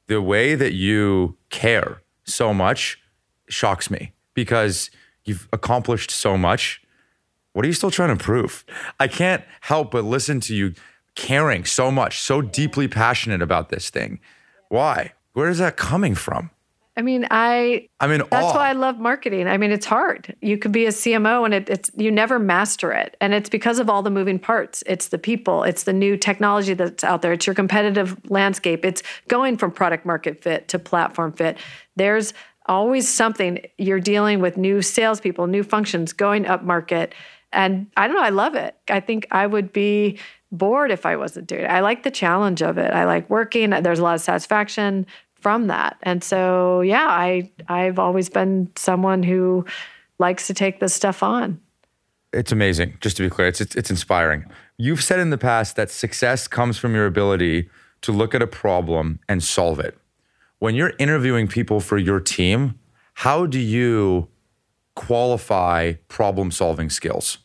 The 0.07 0.22
way 0.22 0.55
that 0.55 0.72
you 0.72 1.37
care 1.51 2.03
so 2.24 2.55
much 2.55 3.01
shocks 3.49 3.91
me 3.91 4.12
because 4.34 4.91
you've 5.24 5.49
accomplished 5.53 6.11
so 6.11 6.37
much. 6.39 6.82
What 7.53 7.64
are 7.64 7.68
you 7.68 7.74
still 7.74 7.91
trying 7.91 8.16
to 8.16 8.22
prove? 8.22 8.64
I 9.01 9.09
can't 9.09 9.43
help 9.62 9.91
but 9.91 10.05
listen 10.05 10.41
to 10.41 10.55
you 10.55 10.74
caring 11.14 11.64
so 11.64 11.91
much, 11.91 12.20
so 12.20 12.41
deeply 12.41 12.89
passionate 12.89 13.43
about 13.43 13.70
this 13.70 13.91
thing. 13.91 14.20
Why? 14.68 15.12
Where 15.32 15.49
is 15.49 15.59
that 15.59 15.76
coming 15.76 16.14
from? 16.14 16.51
I 16.97 17.03
mean, 17.03 17.26
I. 17.30 17.88
I 18.01 18.07
mean, 18.07 18.22
all. 18.22 18.28
that's 18.30 18.47
awe. 18.47 18.57
why 18.57 18.70
I 18.70 18.72
love 18.72 18.99
marketing. 18.99 19.47
I 19.49 19.59
mean, 19.59 19.70
it's 19.70 19.84
hard. 19.84 20.34
You 20.40 20.57
could 20.57 20.72
be 20.72 20.86
a 20.86 20.90
CMO, 20.90 21.44
and 21.44 21.53
it, 21.53 21.68
it's 21.68 21.90
you 21.94 22.11
never 22.11 22.38
master 22.38 22.90
it, 22.90 23.16
and 23.20 23.34
it's 23.34 23.51
because 23.51 23.78
of 23.78 23.90
all 23.90 24.03
the 24.03 24.11
moving 24.11 24.38
parts. 24.38 24.82
It's 24.86 25.09
the 25.09 25.18
people. 25.18 25.62
It's 25.62 25.82
the 25.82 25.92
new 25.92 26.16
technology 26.16 26.72
that's 26.72 27.05
out 27.05 27.20
there. 27.20 27.32
It's 27.32 27.47
your 27.47 27.55
competitive 27.55 28.18
landscape. 28.30 28.84
It's 28.84 29.03
going 29.28 29.59
from 29.59 29.72
product 29.72 30.07
market 30.07 30.42
fit 30.42 30.68
to 30.68 30.78
platform 30.78 31.32
fit. 31.32 31.59
There's 31.97 32.32
always 32.64 33.09
something. 33.09 33.61
You're 33.76 34.01
dealing 34.01 34.40
with 34.40 34.57
new 34.57 34.80
salespeople, 34.80 35.49
new 35.49 35.62
functions, 35.62 36.14
going 36.14 36.47
up 36.47 36.62
market, 36.62 37.14
and 37.53 37.88
I 37.99 38.07
don't 38.07 38.16
know. 38.16 38.22
I 38.22 38.30
love 38.30 38.55
it. 38.55 38.74
I 38.88 39.01
think 39.01 39.26
I 39.30 39.47
would 39.47 39.70
be 39.70 40.18
bored 40.51 40.90
if 40.90 41.05
I 41.05 41.16
wasn't 41.16 41.47
doing 41.47 41.64
it. 41.64 41.70
I 41.70 41.80
like 41.80 42.05
the 42.05 42.11
challenge 42.11 42.62
of 42.62 42.78
it. 42.78 42.92
I 42.92 43.05
like 43.05 43.28
working. 43.28 43.70
There's 43.70 43.99
a 43.99 44.03
lot 44.03 44.14
of 44.14 44.20
satisfaction 44.20 45.07
from 45.41 45.68
that. 45.68 45.97
And 46.03 46.22
so, 46.24 46.80
yeah, 46.80 47.07
I 47.09 47.51
I've 47.68 47.99
always 47.99 48.28
been 48.28 48.70
someone 48.76 49.22
who 49.22 49.64
likes 50.18 50.47
to 50.47 50.55
take 50.55 50.80
this 50.80 50.95
stuff 50.95 51.22
on. 51.22 51.61
It's 52.32 52.53
amazing. 52.53 52.99
Just 53.01 53.16
to 53.18 53.22
be 53.22 53.30
clear, 53.30 53.49
it's, 53.49 53.61
it's, 53.61 53.74
it's 53.76 53.91
inspiring. 53.91 54.45
You've 54.76 55.03
said 55.03 55.20
in 55.20 55.30
the 55.30 55.39
past 55.39 55.76
that 55.76 55.91
success 55.91 56.49
comes 56.49 56.76
from 56.76 56.95
your 56.95 57.07
ability 57.07 57.70
to 58.03 58.12
look 58.12 58.34
at 58.34 58.43
a 58.43 58.47
problem 58.47 59.20
and 59.28 59.43
solve 59.43 59.80
it. 59.80 59.97
When 60.59 60.74
you're 60.74 60.93
interviewing 60.99 61.49
people 61.49 61.80
for 61.80 61.99
your 61.99 62.20
team, 62.20 62.78
how 63.14 63.47
do 63.47 63.59
you 63.59 64.28
qualify 64.95 65.95
problem 66.09 66.51
solving 66.51 66.91
skills? 66.91 67.39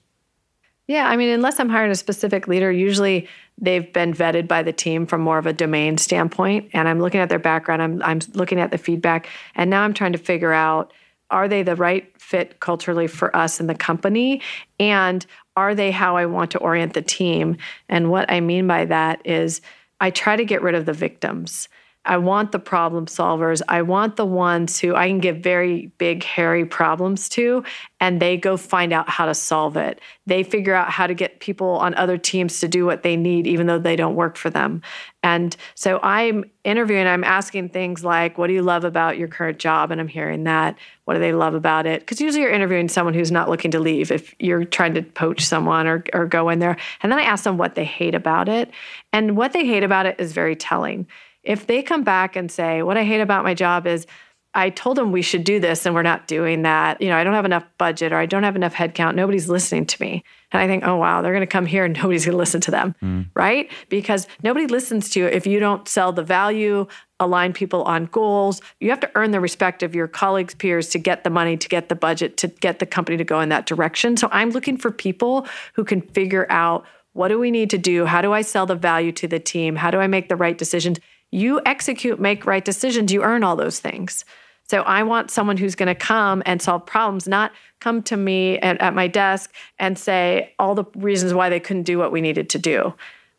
Yeah, 0.88 1.08
I 1.08 1.16
mean, 1.16 1.30
unless 1.30 1.60
I'm 1.60 1.70
hiring 1.70 1.92
a 1.92 1.96
specific 1.96 2.48
leader, 2.48 2.72
usually 2.72 3.28
they've 3.58 3.92
been 3.94 4.14
vetted 4.14 4.48
by 4.48 4.64
the 4.64 4.74
team 4.74 5.06
from 5.06 5.22
more 5.22 5.38
of 5.38 5.46
a 5.46 5.54
domain 5.54 5.98
standpoint. 5.98 6.70
And 6.74 6.88
I'm 6.88 7.00
looking 7.00 7.20
at 7.20 7.30
their 7.30 7.40
background, 7.40 7.82
I'm, 7.82 8.02
I'm 8.04 8.20
looking 8.34 8.60
at 8.60 8.72
the 8.72 8.78
feedback, 8.78 9.28
and 9.56 9.70
now 9.70 9.84
I'm 9.84 9.94
trying 9.94 10.14
to 10.14 10.18
figure 10.18 10.54
out 10.54 10.94
are 11.30 11.48
they 11.48 11.64
the 11.64 11.78
right 11.78 12.12
fit 12.20 12.60
culturally 12.60 13.08
for 13.08 13.34
us 13.36 13.60
in 13.60 13.68
the 13.68 13.76
company? 13.76 14.42
And 14.80 15.26
are 15.56 15.74
they 15.74 15.92
how 15.92 16.18
I 16.18 16.26
want 16.26 16.52
to 16.52 16.60
orient 16.60 16.94
the 16.94 17.02
team? 17.02 17.58
And 17.88 18.12
what 18.12 18.30
I 18.30 18.42
mean 18.42 18.68
by 18.68 18.86
that 18.86 19.22
is 19.26 19.62
I 20.02 20.10
try 20.10 20.36
to 20.36 20.44
get 20.44 20.62
rid 20.62 20.76
of 20.76 20.86
the 20.86 20.94
victims. 20.94 21.70
I 22.04 22.18
want 22.18 22.52
the 22.52 22.60
problem 22.60 23.06
solvers. 23.06 23.62
I 23.68 23.84
want 23.84 24.16
the 24.16 24.26
ones 24.26 24.80
who 24.80 24.96
I 24.96 25.08
can 25.08 25.20
give 25.20 25.38
very 25.38 25.92
big, 26.00 26.24
hairy 26.24 26.66
problems 26.66 27.30
to, 27.30 27.64
and 28.00 28.20
they 28.20 28.38
go 28.38 28.58
find 28.58 28.92
out 28.92 29.08
how 29.08 29.28
to 29.28 29.36
solve 29.36 29.78
it. 29.78 30.02
They 30.26 30.42
figure 30.42 30.74
out 30.74 30.90
how 30.90 31.06
to 31.06 31.14
get 31.14 31.40
people 31.40 31.70
on 31.70 31.94
other 31.94 32.18
teams 32.18 32.60
to 32.62 32.68
do 32.68 32.88
what 32.88 33.04
they 33.04 33.16
need, 33.16 33.46
even 33.46 33.68
though 33.68 33.78
they 33.78 33.96
don't 33.96 34.16
work 34.16 34.36
for 34.36 34.50
them. 34.50 34.82
And 35.22 35.56
so 35.76 36.00
I'm 36.02 36.50
interviewing, 36.64 37.06
I'm 37.06 37.24
asking 37.24 37.70
things 37.70 38.04
like, 38.04 38.36
What 38.36 38.48
do 38.48 38.54
you 38.54 38.64
love 38.64 38.84
about 38.84 39.20
your 39.20 39.28
current 39.28 39.60
job? 39.60 39.92
And 39.92 40.02
I'm 40.02 40.08
hearing 40.08 40.46
that. 40.46 40.78
What 41.06 41.14
do 41.14 41.20
they 41.20 41.34
love 41.34 41.54
about 41.54 41.86
it? 41.86 42.00
Because 42.00 42.20
usually 42.20 42.42
you're 42.42 42.52
interviewing 42.52 42.90
someone 42.90 43.14
who's 43.14 43.32
not 43.32 43.48
looking 43.48 43.72
to 43.72 43.80
leave 43.80 44.12
if 44.12 44.34
you're 44.40 44.66
trying 44.66 44.96
to 44.96 45.04
poach 45.04 45.42
someone 45.42 45.86
or, 45.86 46.04
or 46.14 46.26
go 46.26 46.50
in 46.50 46.58
there. 46.58 46.78
And 47.04 47.12
then 47.12 47.20
I 47.20 47.24
ask 47.24 47.44
them 47.44 47.58
what 47.58 47.76
they 47.76 47.86
hate 47.86 48.16
about 48.16 48.50
it. 48.50 48.72
And 49.14 49.38
what 49.38 49.54
they 49.54 49.68
hate 49.68 49.84
about 49.84 50.08
it 50.08 50.16
is 50.20 50.32
very 50.32 50.56
telling 50.56 51.06
if 51.44 51.68
they 51.68 51.82
come 51.82 52.04
back 52.04 52.36
and 52.36 52.52
say, 52.52 52.82
What 52.84 52.98
I 52.98 53.04
hate 53.04 53.22
about 53.22 53.44
my 53.44 53.54
job 53.54 53.88
is 53.88 54.06
I 54.54 54.70
told 54.70 54.98
them 54.98 55.14
we 55.14 55.22
should 55.22 55.46
do 55.46 55.62
this 55.62 55.86
and 55.86 55.96
we're 55.96 56.02
not 56.02 56.28
doing 56.28 56.64
that. 56.64 57.02
You 57.02 57.08
know, 57.08 57.16
I 57.16 57.24
don't 57.24 57.34
have 57.34 57.46
enough 57.46 57.64
budget 57.78 58.12
or 58.12 58.18
I 58.18 58.26
don't 58.26 58.44
have 58.44 58.58
enough 58.58 58.74
headcount. 58.74 59.16
Nobody's 59.16 59.48
listening 59.48 59.86
to 59.86 60.02
me. 60.02 60.26
And 60.52 60.62
I 60.62 60.68
think, 60.68 60.86
oh, 60.86 60.98
wow, 60.98 61.22
they're 61.22 61.32
going 61.32 61.40
to 61.40 61.48
come 61.48 61.66
here 61.66 61.86
and 61.86 61.94
nobody's 61.98 62.26
going 62.26 62.34
to 62.34 62.38
listen 62.38 62.60
to 62.62 62.72
them, 62.72 62.94
mm. 63.02 63.28
right? 63.34 63.72
Because 63.88 64.28
nobody 64.44 64.68
listens 64.68 65.10
to 65.12 65.22
you 65.22 65.26
if 65.28 65.48
you 65.48 65.62
don't 65.62 65.88
sell 65.88 66.12
the 66.12 66.24
value, 66.24 66.86
align 67.22 67.54
people 67.54 67.84
on 67.84 68.08
goals. 68.08 68.62
You 68.82 68.90
have 68.90 69.00
to 69.02 69.12
earn 69.16 69.32
the 69.32 69.40
respect 69.40 69.84
of 69.84 69.96
your 69.96 70.10
colleagues, 70.10 70.54
peers 70.54 70.90
to 70.90 71.00
get 71.00 71.24
the 71.24 71.30
money, 71.30 71.56
to 71.56 71.70
get 71.70 71.88
the 71.88 71.96
budget, 71.96 72.36
to 72.38 72.48
get 72.48 72.80
the 72.80 72.86
company 72.86 73.18
to 73.18 73.24
go 73.24 73.40
in 73.40 73.50
that 73.50 73.66
direction. 73.66 74.18
So 74.18 74.28
I'm 74.34 74.50
looking 74.50 74.76
for 74.76 74.92
people 74.92 75.48
who 75.76 75.86
can 75.86 76.02
figure 76.02 76.46
out 76.50 76.86
what 77.14 77.28
do 77.28 77.40
we 77.40 77.52
need 77.52 77.70
to 77.72 77.78
do? 77.78 78.06
How 78.06 78.22
do 78.22 78.32
I 78.32 78.42
sell 78.42 78.66
the 78.66 78.76
value 78.76 79.12
to 79.14 79.28
the 79.28 79.40
team? 79.40 79.76
How 79.76 79.92
do 79.92 80.00
I 80.00 80.08
make 80.08 80.30
the 80.30 80.38
right 80.38 80.58
decisions? 80.58 80.98
You 81.32 81.62
execute, 81.66 82.20
make 82.20 82.46
right 82.46 82.64
decisions, 82.64 83.12
you 83.12 83.24
earn 83.24 83.44
all 83.44 83.56
those 83.56 83.80
things. 83.80 84.26
So 84.70 84.84
I 84.84 85.04
want 85.04 85.32
someone 85.32 85.58
who's 85.58 85.76
going 85.76 85.88
to 85.88 85.96
come 85.96 86.44
and 86.46 86.62
solve 86.62 86.86
problems, 86.86 87.28
not 87.28 87.52
come 87.82 88.04
to 88.04 88.16
me 88.16 88.58
at, 88.60 88.80
at, 88.80 88.94
my 88.94 89.08
desk 89.08 89.54
and 89.80 90.00
say 90.00 90.54
all 90.60 90.76
the 90.76 90.86
reasons 90.96 91.34
why 91.34 91.50
they 91.50 91.60
couldn't 91.60 91.84
do 91.84 91.98
what 91.98 92.12
we 92.12 92.22
needed 92.22 92.50
to 92.52 92.60
do. 92.60 92.94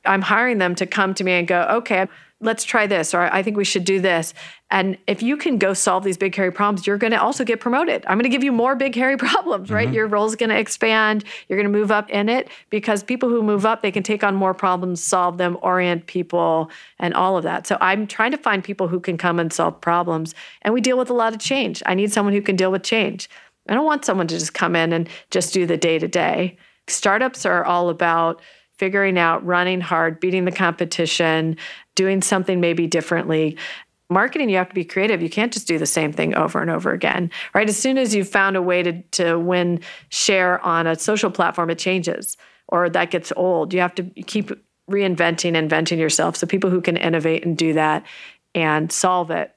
I'm 0.04 0.20
hiring 0.20 0.58
them 0.58 0.74
to 0.74 0.86
come 0.86 1.14
to 1.14 1.24
me 1.24 1.32
and 1.32 1.48
go, 1.48 1.62
okay, 1.70 2.06
let's 2.42 2.64
try 2.64 2.86
this, 2.86 3.14
or 3.14 3.22
I 3.32 3.42
think 3.42 3.56
we 3.56 3.64
should 3.64 3.84
do 3.84 4.00
this. 4.00 4.34
And 4.70 4.98
if 5.06 5.22
you 5.22 5.36
can 5.36 5.58
go 5.58 5.74
solve 5.74 6.04
these 6.04 6.16
big, 6.16 6.34
hairy 6.34 6.52
problems, 6.52 6.86
you're 6.86 6.98
going 6.98 7.12
to 7.12 7.20
also 7.20 7.44
get 7.44 7.60
promoted. 7.60 8.04
I'm 8.06 8.18
going 8.18 8.24
to 8.24 8.28
give 8.28 8.44
you 8.44 8.52
more 8.52 8.74
big, 8.74 8.94
hairy 8.94 9.16
problems, 9.18 9.70
right? 9.70 9.86
Mm-hmm. 9.86 9.94
Your 9.94 10.06
role's 10.06 10.36
going 10.36 10.50
to 10.50 10.58
expand. 10.58 11.24
You're 11.48 11.58
going 11.58 11.72
to 11.72 11.78
move 11.78 11.90
up 11.90 12.10
in 12.10 12.28
it 12.28 12.48
because 12.70 13.02
people 13.02 13.28
who 13.28 13.42
move 13.42 13.64
up, 13.64 13.82
they 13.82 13.92
can 13.92 14.02
take 14.02 14.24
on 14.24 14.34
more 14.34 14.54
problems, 14.54 15.02
solve 15.02 15.38
them, 15.38 15.56
orient 15.62 16.06
people, 16.06 16.70
and 16.98 17.14
all 17.14 17.36
of 17.36 17.44
that. 17.44 17.66
So 17.66 17.78
I'm 17.80 18.06
trying 18.06 18.32
to 18.32 18.38
find 18.38 18.62
people 18.62 18.88
who 18.88 19.00
can 19.00 19.16
come 19.16 19.38
and 19.38 19.52
solve 19.52 19.80
problems. 19.80 20.34
And 20.62 20.74
we 20.74 20.80
deal 20.80 20.98
with 20.98 21.10
a 21.10 21.14
lot 21.14 21.32
of 21.32 21.40
change. 21.40 21.82
I 21.86 21.94
need 21.94 22.12
someone 22.12 22.34
who 22.34 22.42
can 22.42 22.56
deal 22.56 22.70
with 22.70 22.82
change. 22.82 23.30
I 23.68 23.74
don't 23.74 23.86
want 23.86 24.04
someone 24.04 24.26
to 24.26 24.38
just 24.38 24.54
come 24.54 24.74
in 24.74 24.92
and 24.92 25.08
just 25.30 25.54
do 25.54 25.66
the 25.66 25.76
day 25.76 25.98
to 25.98 26.08
day 26.08 26.58
Startups 26.88 27.46
are 27.46 27.64
all 27.64 27.88
about 27.88 28.40
figuring 28.78 29.18
out, 29.18 29.44
running 29.44 29.80
hard, 29.80 30.18
beating 30.18 30.44
the 30.44 30.52
competition, 30.52 31.56
doing 31.94 32.22
something 32.22 32.60
maybe 32.60 32.86
differently. 32.86 33.56
Marketing, 34.10 34.50
you 34.50 34.56
have 34.56 34.68
to 34.68 34.74
be 34.74 34.84
creative. 34.84 35.22
You 35.22 35.30
can't 35.30 35.52
just 35.52 35.66
do 35.66 35.78
the 35.78 35.86
same 35.86 36.12
thing 36.12 36.34
over 36.34 36.60
and 36.60 36.70
over 36.70 36.92
again, 36.92 37.30
right? 37.54 37.68
As 37.68 37.78
soon 37.78 37.96
as 37.96 38.14
you've 38.14 38.28
found 38.28 38.56
a 38.56 38.62
way 38.62 38.82
to, 38.82 39.02
to 39.02 39.38
win 39.38 39.80
share 40.10 40.60
on 40.60 40.86
a 40.86 40.96
social 40.96 41.30
platform, 41.30 41.70
it 41.70 41.78
changes 41.78 42.36
or 42.68 42.88
that 42.88 43.10
gets 43.10 43.32
old. 43.36 43.74
You 43.74 43.80
have 43.80 43.94
to 43.96 44.04
keep 44.04 44.50
reinventing, 44.90 45.54
inventing 45.54 45.98
yourself. 45.98 46.36
So 46.36 46.46
people 46.46 46.70
who 46.70 46.80
can 46.80 46.96
innovate 46.96 47.44
and 47.44 47.56
do 47.56 47.74
that 47.74 48.04
and 48.54 48.90
solve 48.90 49.30
it 49.30 49.54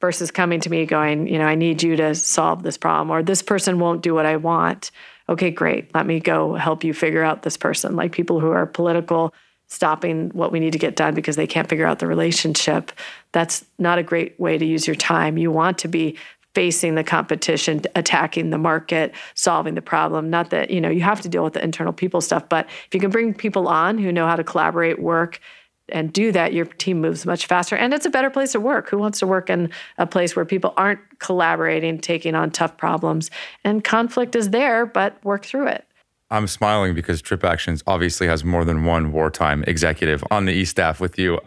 versus 0.00 0.30
coming 0.30 0.60
to 0.60 0.70
me 0.70 0.86
going, 0.86 1.26
you 1.26 1.38
know, 1.38 1.44
I 1.44 1.54
need 1.54 1.82
you 1.82 1.96
to 1.96 2.14
solve 2.14 2.62
this 2.62 2.76
problem 2.76 3.10
or 3.10 3.22
this 3.22 3.42
person 3.42 3.78
won't 3.78 4.02
do 4.02 4.14
what 4.14 4.26
I 4.26 4.36
want. 4.36 4.90
Okay, 5.28 5.50
great. 5.50 5.94
Let 5.94 6.06
me 6.06 6.20
go 6.20 6.54
help 6.54 6.82
you 6.82 6.94
figure 6.94 7.22
out 7.22 7.42
this 7.42 7.56
person. 7.56 7.94
Like 7.94 8.12
people 8.12 8.40
who 8.40 8.50
are 8.50 8.66
political, 8.66 9.32
stopping 9.72 10.28
what 10.34 10.52
we 10.52 10.60
need 10.60 10.72
to 10.72 10.78
get 10.78 10.96
done 10.96 11.14
because 11.14 11.36
they 11.36 11.46
can't 11.46 11.68
figure 11.68 11.86
out 11.86 11.98
the 11.98 12.06
relationship. 12.06 12.92
That's 13.32 13.64
not 13.78 13.98
a 13.98 14.02
great 14.02 14.38
way 14.38 14.58
to 14.58 14.64
use 14.66 14.86
your 14.86 14.96
time. 14.96 15.38
You 15.38 15.50
want 15.50 15.78
to 15.78 15.88
be 15.88 16.18
facing 16.54 16.94
the 16.94 17.02
competition, 17.02 17.80
attacking 17.94 18.50
the 18.50 18.58
market, 18.58 19.14
solving 19.34 19.74
the 19.74 19.80
problem. 19.80 20.28
Not 20.28 20.50
that, 20.50 20.70
you 20.70 20.82
know, 20.82 20.90
you 20.90 21.00
have 21.00 21.22
to 21.22 21.28
deal 21.28 21.42
with 21.42 21.54
the 21.54 21.64
internal 21.64 21.94
people 21.94 22.20
stuff, 22.20 22.46
but 22.50 22.66
if 22.66 22.92
you 22.92 23.00
can 23.00 23.10
bring 23.10 23.32
people 23.32 23.66
on 23.66 23.96
who 23.96 24.12
know 24.12 24.26
how 24.26 24.36
to 24.36 24.44
collaborate, 24.44 25.00
work, 25.00 25.40
and 25.88 26.12
do 26.12 26.30
that, 26.32 26.52
your 26.52 26.66
team 26.66 27.00
moves 27.00 27.24
much 27.24 27.46
faster. 27.46 27.74
And 27.74 27.94
it's 27.94 28.04
a 28.04 28.10
better 28.10 28.28
place 28.28 28.52
to 28.52 28.60
work. 28.60 28.90
Who 28.90 28.98
wants 28.98 29.20
to 29.20 29.26
work 29.26 29.48
in 29.48 29.70
a 29.96 30.06
place 30.06 30.36
where 30.36 30.44
people 30.44 30.74
aren't 30.76 31.00
collaborating, 31.18 31.98
taking 31.98 32.34
on 32.34 32.50
tough 32.50 32.76
problems? 32.76 33.30
And 33.64 33.82
conflict 33.82 34.36
is 34.36 34.50
there, 34.50 34.84
but 34.84 35.22
work 35.24 35.46
through 35.46 35.68
it. 35.68 35.86
I'm 36.32 36.48
smiling 36.48 36.94
because 36.94 37.22
Trip 37.22 37.44
Actions 37.44 37.82
obviously 37.86 38.26
has 38.26 38.42
more 38.42 38.64
than 38.64 38.84
one 38.84 39.12
wartime 39.12 39.62
executive 39.66 40.24
on 40.30 40.46
the 40.46 40.52
e 40.52 40.64
staff 40.64 41.00
with 41.00 41.18
you. 41.18 41.38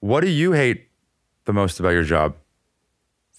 What 0.00 0.22
do 0.22 0.28
you 0.28 0.52
hate 0.52 0.88
the 1.44 1.52
most 1.52 1.78
about 1.78 1.90
your 1.90 2.02
job? 2.02 2.34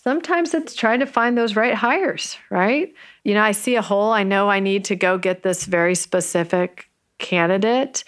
sometimes 0.08 0.54
it's 0.54 0.74
trying 0.74 1.02
to 1.02 1.06
find 1.06 1.38
those 1.38 1.58
right 1.58 1.74
hires, 1.74 2.38
right? 2.50 2.94
You 3.26 3.34
know, 3.34 3.42
I 3.42 3.52
see 3.52 3.76
a 3.76 3.82
hole, 3.82 4.14
I 4.14 4.24
know 4.24 4.50
I 4.50 4.62
need 4.62 4.86
to 4.86 4.96
go 4.96 5.18
get 5.18 5.44
this 5.44 5.66
very 5.66 5.96
specific 5.96 6.90
candidate, 7.18 8.06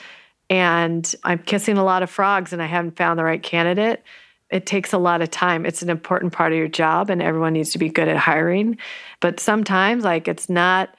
and 0.49 1.13
I'm 1.25 1.39
kissing 1.39 1.77
a 1.77 1.83
lot 1.83 2.01
of 2.01 2.09
frogs 2.09 2.53
and 2.53 2.61
I 2.61 2.67
haven't 2.67 2.95
found 2.95 3.19
the 3.19 3.25
right 3.25 3.43
candidate. 3.43 4.01
It 4.49 4.65
takes 4.65 4.93
a 4.93 4.97
lot 4.97 5.21
of 5.21 5.29
time. 5.29 5.65
It's 5.65 5.81
an 5.81 5.89
important 5.89 6.31
part 6.31 6.53
of 6.53 6.57
your 6.57 6.69
job, 6.69 7.09
and 7.09 7.21
everyone 7.21 7.51
needs 7.51 7.73
to 7.73 7.77
be 7.77 7.89
good 7.89 8.07
at 8.07 8.15
hiring. 8.15 8.77
But 9.19 9.41
sometimes, 9.41 10.05
like, 10.05 10.29
it's 10.29 10.47
not 10.47 10.95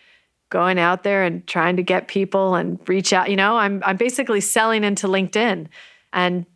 going 0.50 0.78
out 0.78 1.04
there 1.04 1.24
and 1.24 1.46
trying 1.46 1.76
to 1.76 1.82
get 1.82 2.08
people 2.08 2.56
and 2.56 2.78
reach 2.88 3.12
out. 3.12 3.30
You 3.30 3.36
know, 3.36 3.56
I'm 3.56 3.82
I'm 3.84 3.96
basically 3.96 4.40
selling 4.40 4.84
into 4.84 5.06
LinkedIn 5.06 5.68
and 6.12 6.46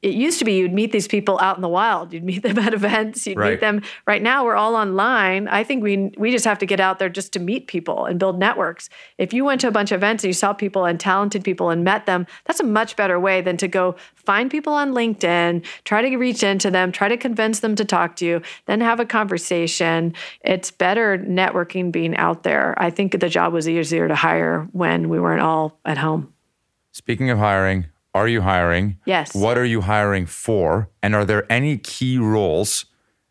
it 0.00 0.14
used 0.14 0.38
to 0.38 0.44
be 0.44 0.54
you'd 0.54 0.72
meet 0.72 0.92
these 0.92 1.08
people 1.08 1.38
out 1.40 1.56
in 1.56 1.62
the 1.62 1.68
wild. 1.68 2.12
You'd 2.12 2.24
meet 2.24 2.42
them 2.42 2.58
at 2.58 2.74
events. 2.74 3.26
You'd 3.26 3.38
right. 3.38 3.52
meet 3.52 3.60
them. 3.60 3.82
Right 4.06 4.22
now, 4.22 4.44
we're 4.44 4.56
all 4.56 4.76
online. 4.76 5.48
I 5.48 5.64
think 5.64 5.82
we 5.82 6.12
we 6.16 6.30
just 6.30 6.44
have 6.44 6.58
to 6.58 6.66
get 6.66 6.80
out 6.80 6.98
there 6.98 7.08
just 7.08 7.32
to 7.34 7.38
meet 7.38 7.66
people 7.66 8.06
and 8.06 8.18
build 8.18 8.38
networks. 8.38 8.88
If 9.18 9.32
you 9.32 9.44
went 9.44 9.60
to 9.62 9.68
a 9.68 9.70
bunch 9.70 9.92
of 9.92 9.96
events 9.96 10.24
and 10.24 10.28
you 10.28 10.34
saw 10.34 10.52
people 10.52 10.84
and 10.84 10.98
talented 10.98 11.44
people 11.44 11.70
and 11.70 11.84
met 11.84 12.06
them, 12.06 12.26
that's 12.44 12.60
a 12.60 12.64
much 12.64 12.96
better 12.96 13.20
way 13.20 13.40
than 13.40 13.56
to 13.58 13.68
go 13.68 13.96
find 14.14 14.50
people 14.50 14.72
on 14.72 14.92
LinkedIn, 14.92 15.64
try 15.84 16.02
to 16.02 16.16
reach 16.16 16.42
into 16.42 16.70
them, 16.70 16.90
try 16.90 17.08
to 17.08 17.16
convince 17.16 17.60
them 17.60 17.74
to 17.76 17.84
talk 17.84 18.16
to 18.16 18.26
you, 18.26 18.42
then 18.66 18.80
have 18.80 19.00
a 19.00 19.06
conversation. 19.06 20.14
It's 20.42 20.70
better 20.70 21.18
networking 21.18 21.92
being 21.92 22.16
out 22.16 22.42
there. 22.42 22.74
I 22.78 22.90
think 22.90 23.18
the 23.20 23.28
job 23.28 23.52
was 23.52 23.68
easier 23.68 24.08
to 24.08 24.14
hire 24.14 24.66
when 24.72 25.08
we 25.08 25.20
weren't 25.20 25.42
all 25.42 25.78
at 25.84 25.98
home. 25.98 26.32
Speaking 26.92 27.28
of 27.28 27.38
hiring, 27.38 27.86
are 28.14 28.28
you 28.28 28.40
hiring? 28.40 28.98
Yes. 29.04 29.34
What 29.34 29.58
are 29.58 29.64
you 29.64 29.80
hiring 29.82 30.26
for? 30.26 30.88
And 31.02 31.14
are 31.14 31.24
there 31.24 31.50
any 31.52 31.78
key 31.78 32.16
roles 32.18 32.86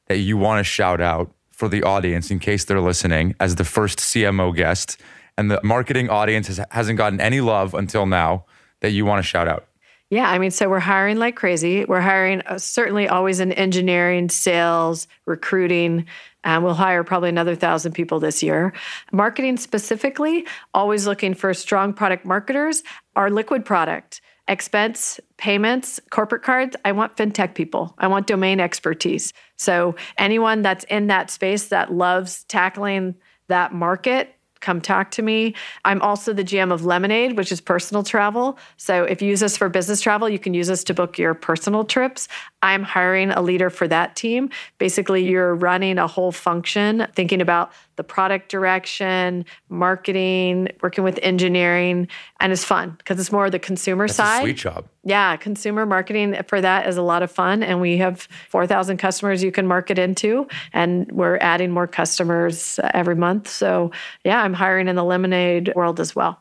that 0.07 0.18
you 0.18 0.38
want 0.38 0.60
to 0.60 0.64
shout 0.64 0.99
out 0.99 1.34
for 1.51 1.69
the 1.69 1.84
audience 1.84 2.30
in 2.30 2.39
case 2.39 2.65
they're 2.65 2.81
listening 2.81 3.35
as 3.39 3.55
the 3.55 3.64
first 3.64 3.99
CMO 3.99 4.53
guest 4.55 4.99
and 5.38 5.49
the 5.49 5.61
marketing 5.64 6.10
audience 6.10 6.47
has, 6.47 6.60
hasn't 6.72 6.97
gotten 6.97 7.22
any 7.22 7.39
love 7.39 7.73
until 7.73 8.05
now 8.05 8.45
that 8.81 8.91
you 8.91 9.05
want 9.05 9.23
to 9.23 9.27
shout 9.27 9.47
out? 9.47 9.68
Yeah, 10.10 10.30
I 10.30 10.38
mean, 10.38 10.51
so 10.51 10.69
we're 10.69 10.80
hiring 10.80 11.18
like 11.18 11.35
crazy. 11.35 11.85
We're 11.85 12.01
hiring 12.01 12.41
uh, 12.41 12.60
certainly 12.60 13.07
always 13.07 13.39
in 13.39 13.51
engineering, 13.53 14.30
sales, 14.30 15.07
recruiting. 15.26 16.05
And 16.43 16.64
we'll 16.64 16.73
hire 16.73 17.03
probably 17.03 17.30
another 17.30 17.55
thousand 17.55 17.93
people 17.93 18.19
this 18.19 18.43
year. 18.43 18.73
Marketing 19.11 19.55
specifically, 19.57 20.45
always 20.73 21.07
looking 21.07 21.34
for 21.34 21.53
strong 21.53 21.93
product 21.93 22.26
marketers. 22.26 22.84
Our 23.15 23.31
liquid 23.31 23.64
product 23.65 24.22
expense 24.48 25.20
payments, 25.38 25.99
corporate 26.10 26.44
cards, 26.44 26.76
I 26.84 26.91
want 26.91 27.15
fintech 27.15 27.56
people. 27.56 27.95
I 27.98 28.07
want 28.07 28.28
domain 28.28 28.60
expertise. 28.60 29.34
So 29.57 29.95
anyone 30.18 30.61
that's 30.61 30.84
in 30.86 31.07
that 31.07 31.30
space 31.30 31.68
that 31.68 31.94
loves 31.94 32.44
tackling 32.45 33.15
that 33.48 33.74
market 33.74 34.36
come 34.64 34.82
talk 34.82 35.11
to 35.11 35.22
me. 35.22 35.53
I'm 35.86 36.02
also 36.02 36.34
the 36.34 36.44
GM 36.44 36.72
of 36.72 36.86
Lemonade, 36.86 37.38
which 37.38 37.52
is 37.52 37.61
personal 37.61 38.02
travel. 38.02 38.57
So 38.78 39.03
if 39.03 39.22
you 39.22 39.28
use 39.28 39.44
us 39.44 39.57
for 39.57 39.70
business 39.70 40.02
travel, 40.02 40.30
you 40.30 40.40
can 40.40 40.53
use 40.53 40.70
us 40.70 40.84
to 40.86 40.94
book 40.94 41.20
your 41.20 41.34
personal 41.34 41.84
trips. 41.84 42.28
I'm 42.61 42.82
hiring 42.82 43.32
a 43.32 43.41
leader 43.41 43.70
for 43.70 43.88
that 43.90 44.15
team. 44.15 44.49
Basically, 44.78 45.28
you're 45.28 45.53
running 45.53 45.99
a 45.99 46.07
whole 46.07 46.32
function, 46.32 47.06
thinking 47.14 47.41
about 47.41 47.74
the 47.95 48.03
product 48.03 48.49
direction, 48.49 49.45
marketing, 49.70 50.70
working 50.82 51.03
with 51.03 51.20
engineering, 51.22 52.07
and 52.40 52.52
it's 52.52 52.64
fun 52.64 52.95
because 52.98 53.20
it's 53.20 53.32
more 53.32 53.49
the 53.49 53.60
consumer 53.60 54.07
That's 54.07 54.18
side. 54.18 54.41
sweet 54.41 54.57
job. 54.57 54.88
Yeah, 55.03 55.36
consumer 55.36 55.86
marketing 55.86 56.36
for 56.48 56.61
that 56.61 56.88
is 56.88 56.98
a 56.98 57.02
lot 57.02 57.24
of 57.24 57.32
fun, 57.32 57.64
and 57.64 57.82
we 57.82 57.98
have 57.98 58.28
4,000 58.49 58.98
customers 58.98 59.44
you 59.44 59.52
can 59.52 59.68
market 59.68 59.99
into, 59.99 60.48
and 60.72 61.11
we're 61.11 61.38
adding 61.38 61.72
more 61.72 61.88
customers 61.88 62.80
every 62.94 63.15
month. 63.15 63.48
So 63.48 63.91
yeah, 64.24 64.41
I'm 64.41 64.53
hiring 64.53 64.88
in 64.88 64.95
the 64.95 65.03
lemonade 65.03 65.74
world 65.76 65.99
as 65.99 66.15
well. 66.15 66.40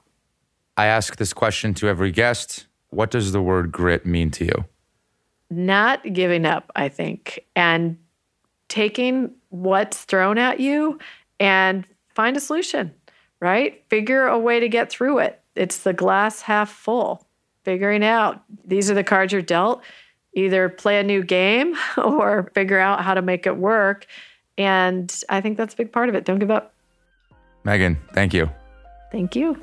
I 0.76 0.86
ask 0.86 1.16
this 1.16 1.32
question 1.32 1.74
to 1.74 1.88
every 1.88 2.10
guest. 2.10 2.66
What 2.90 3.10
does 3.10 3.32
the 3.32 3.42
word 3.42 3.72
grit 3.72 4.06
mean 4.06 4.30
to 4.32 4.44
you? 4.44 4.64
Not 5.50 6.12
giving 6.12 6.46
up, 6.46 6.70
I 6.74 6.88
think, 6.88 7.44
and 7.54 7.98
taking 8.68 9.30
what's 9.50 10.04
thrown 10.04 10.38
at 10.38 10.60
you 10.60 10.98
and 11.42 11.84
find 12.14 12.36
a 12.36 12.40
solution, 12.40 12.94
right? 13.40 13.82
Figure 13.88 14.26
a 14.26 14.38
way 14.38 14.60
to 14.60 14.68
get 14.68 14.90
through 14.90 15.18
it. 15.18 15.40
It's 15.56 15.78
the 15.78 15.92
glass 15.92 16.42
half 16.42 16.70
full. 16.70 17.26
Figuring 17.64 18.04
out 18.04 18.42
these 18.64 18.90
are 18.90 18.94
the 18.94 19.04
cards 19.04 19.32
you're 19.32 19.42
dealt. 19.42 19.82
Either 20.34 20.68
play 20.68 20.98
a 20.98 21.02
new 21.02 21.22
game 21.22 21.76
or 21.96 22.50
figure 22.54 22.78
out 22.78 23.02
how 23.02 23.14
to 23.14 23.22
make 23.22 23.46
it 23.46 23.56
work. 23.56 24.06
And 24.56 25.12
I 25.28 25.40
think 25.40 25.56
that's 25.56 25.74
a 25.74 25.76
big 25.76 25.92
part 25.92 26.08
of 26.08 26.14
it. 26.14 26.24
Don't 26.24 26.38
give 26.38 26.50
up. 26.50 26.74
Meagen, 27.64 27.98
thank 28.12 28.32
you. 28.32 28.48
Thank 29.10 29.34
you. 29.34 29.60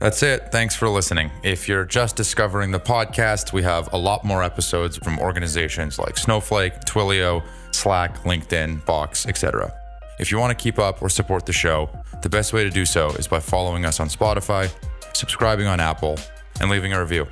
That's 0.00 0.22
it. 0.22 0.52
Thanks 0.52 0.76
for 0.76 0.88
listening. 0.88 1.30
If 1.42 1.66
you're 1.66 1.84
just 1.84 2.14
discovering 2.14 2.70
the 2.70 2.78
podcast, 2.78 3.52
we 3.52 3.62
have 3.64 3.92
a 3.92 3.98
lot 3.98 4.24
more 4.24 4.44
episodes 4.44 4.96
from 4.98 5.18
organizations 5.18 5.98
like 5.98 6.16
Snowflake, 6.16 6.74
Twilio, 6.82 7.42
Slack, 7.72 8.22
LinkedIn, 8.22 8.84
Box, 8.86 9.26
etc. 9.26 9.74
If 10.18 10.32
you 10.32 10.38
want 10.38 10.56
to 10.56 10.62
keep 10.62 10.78
up 10.78 11.00
or 11.00 11.08
support 11.08 11.46
the 11.46 11.52
show, 11.52 11.90
the 12.22 12.28
best 12.28 12.52
way 12.52 12.64
to 12.64 12.70
do 12.70 12.84
so 12.84 13.10
is 13.10 13.28
by 13.28 13.40
following 13.40 13.84
us 13.84 14.00
on 14.00 14.08
Spotify, 14.08 14.70
subscribing 15.14 15.66
on 15.66 15.80
Apple, 15.80 16.18
and 16.60 16.70
leaving 16.70 16.92
a 16.92 17.00
review. 17.00 17.26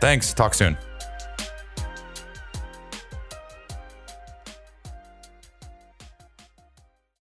Thanks. 0.00 0.32
Talk 0.32 0.54
soon. 0.54 0.76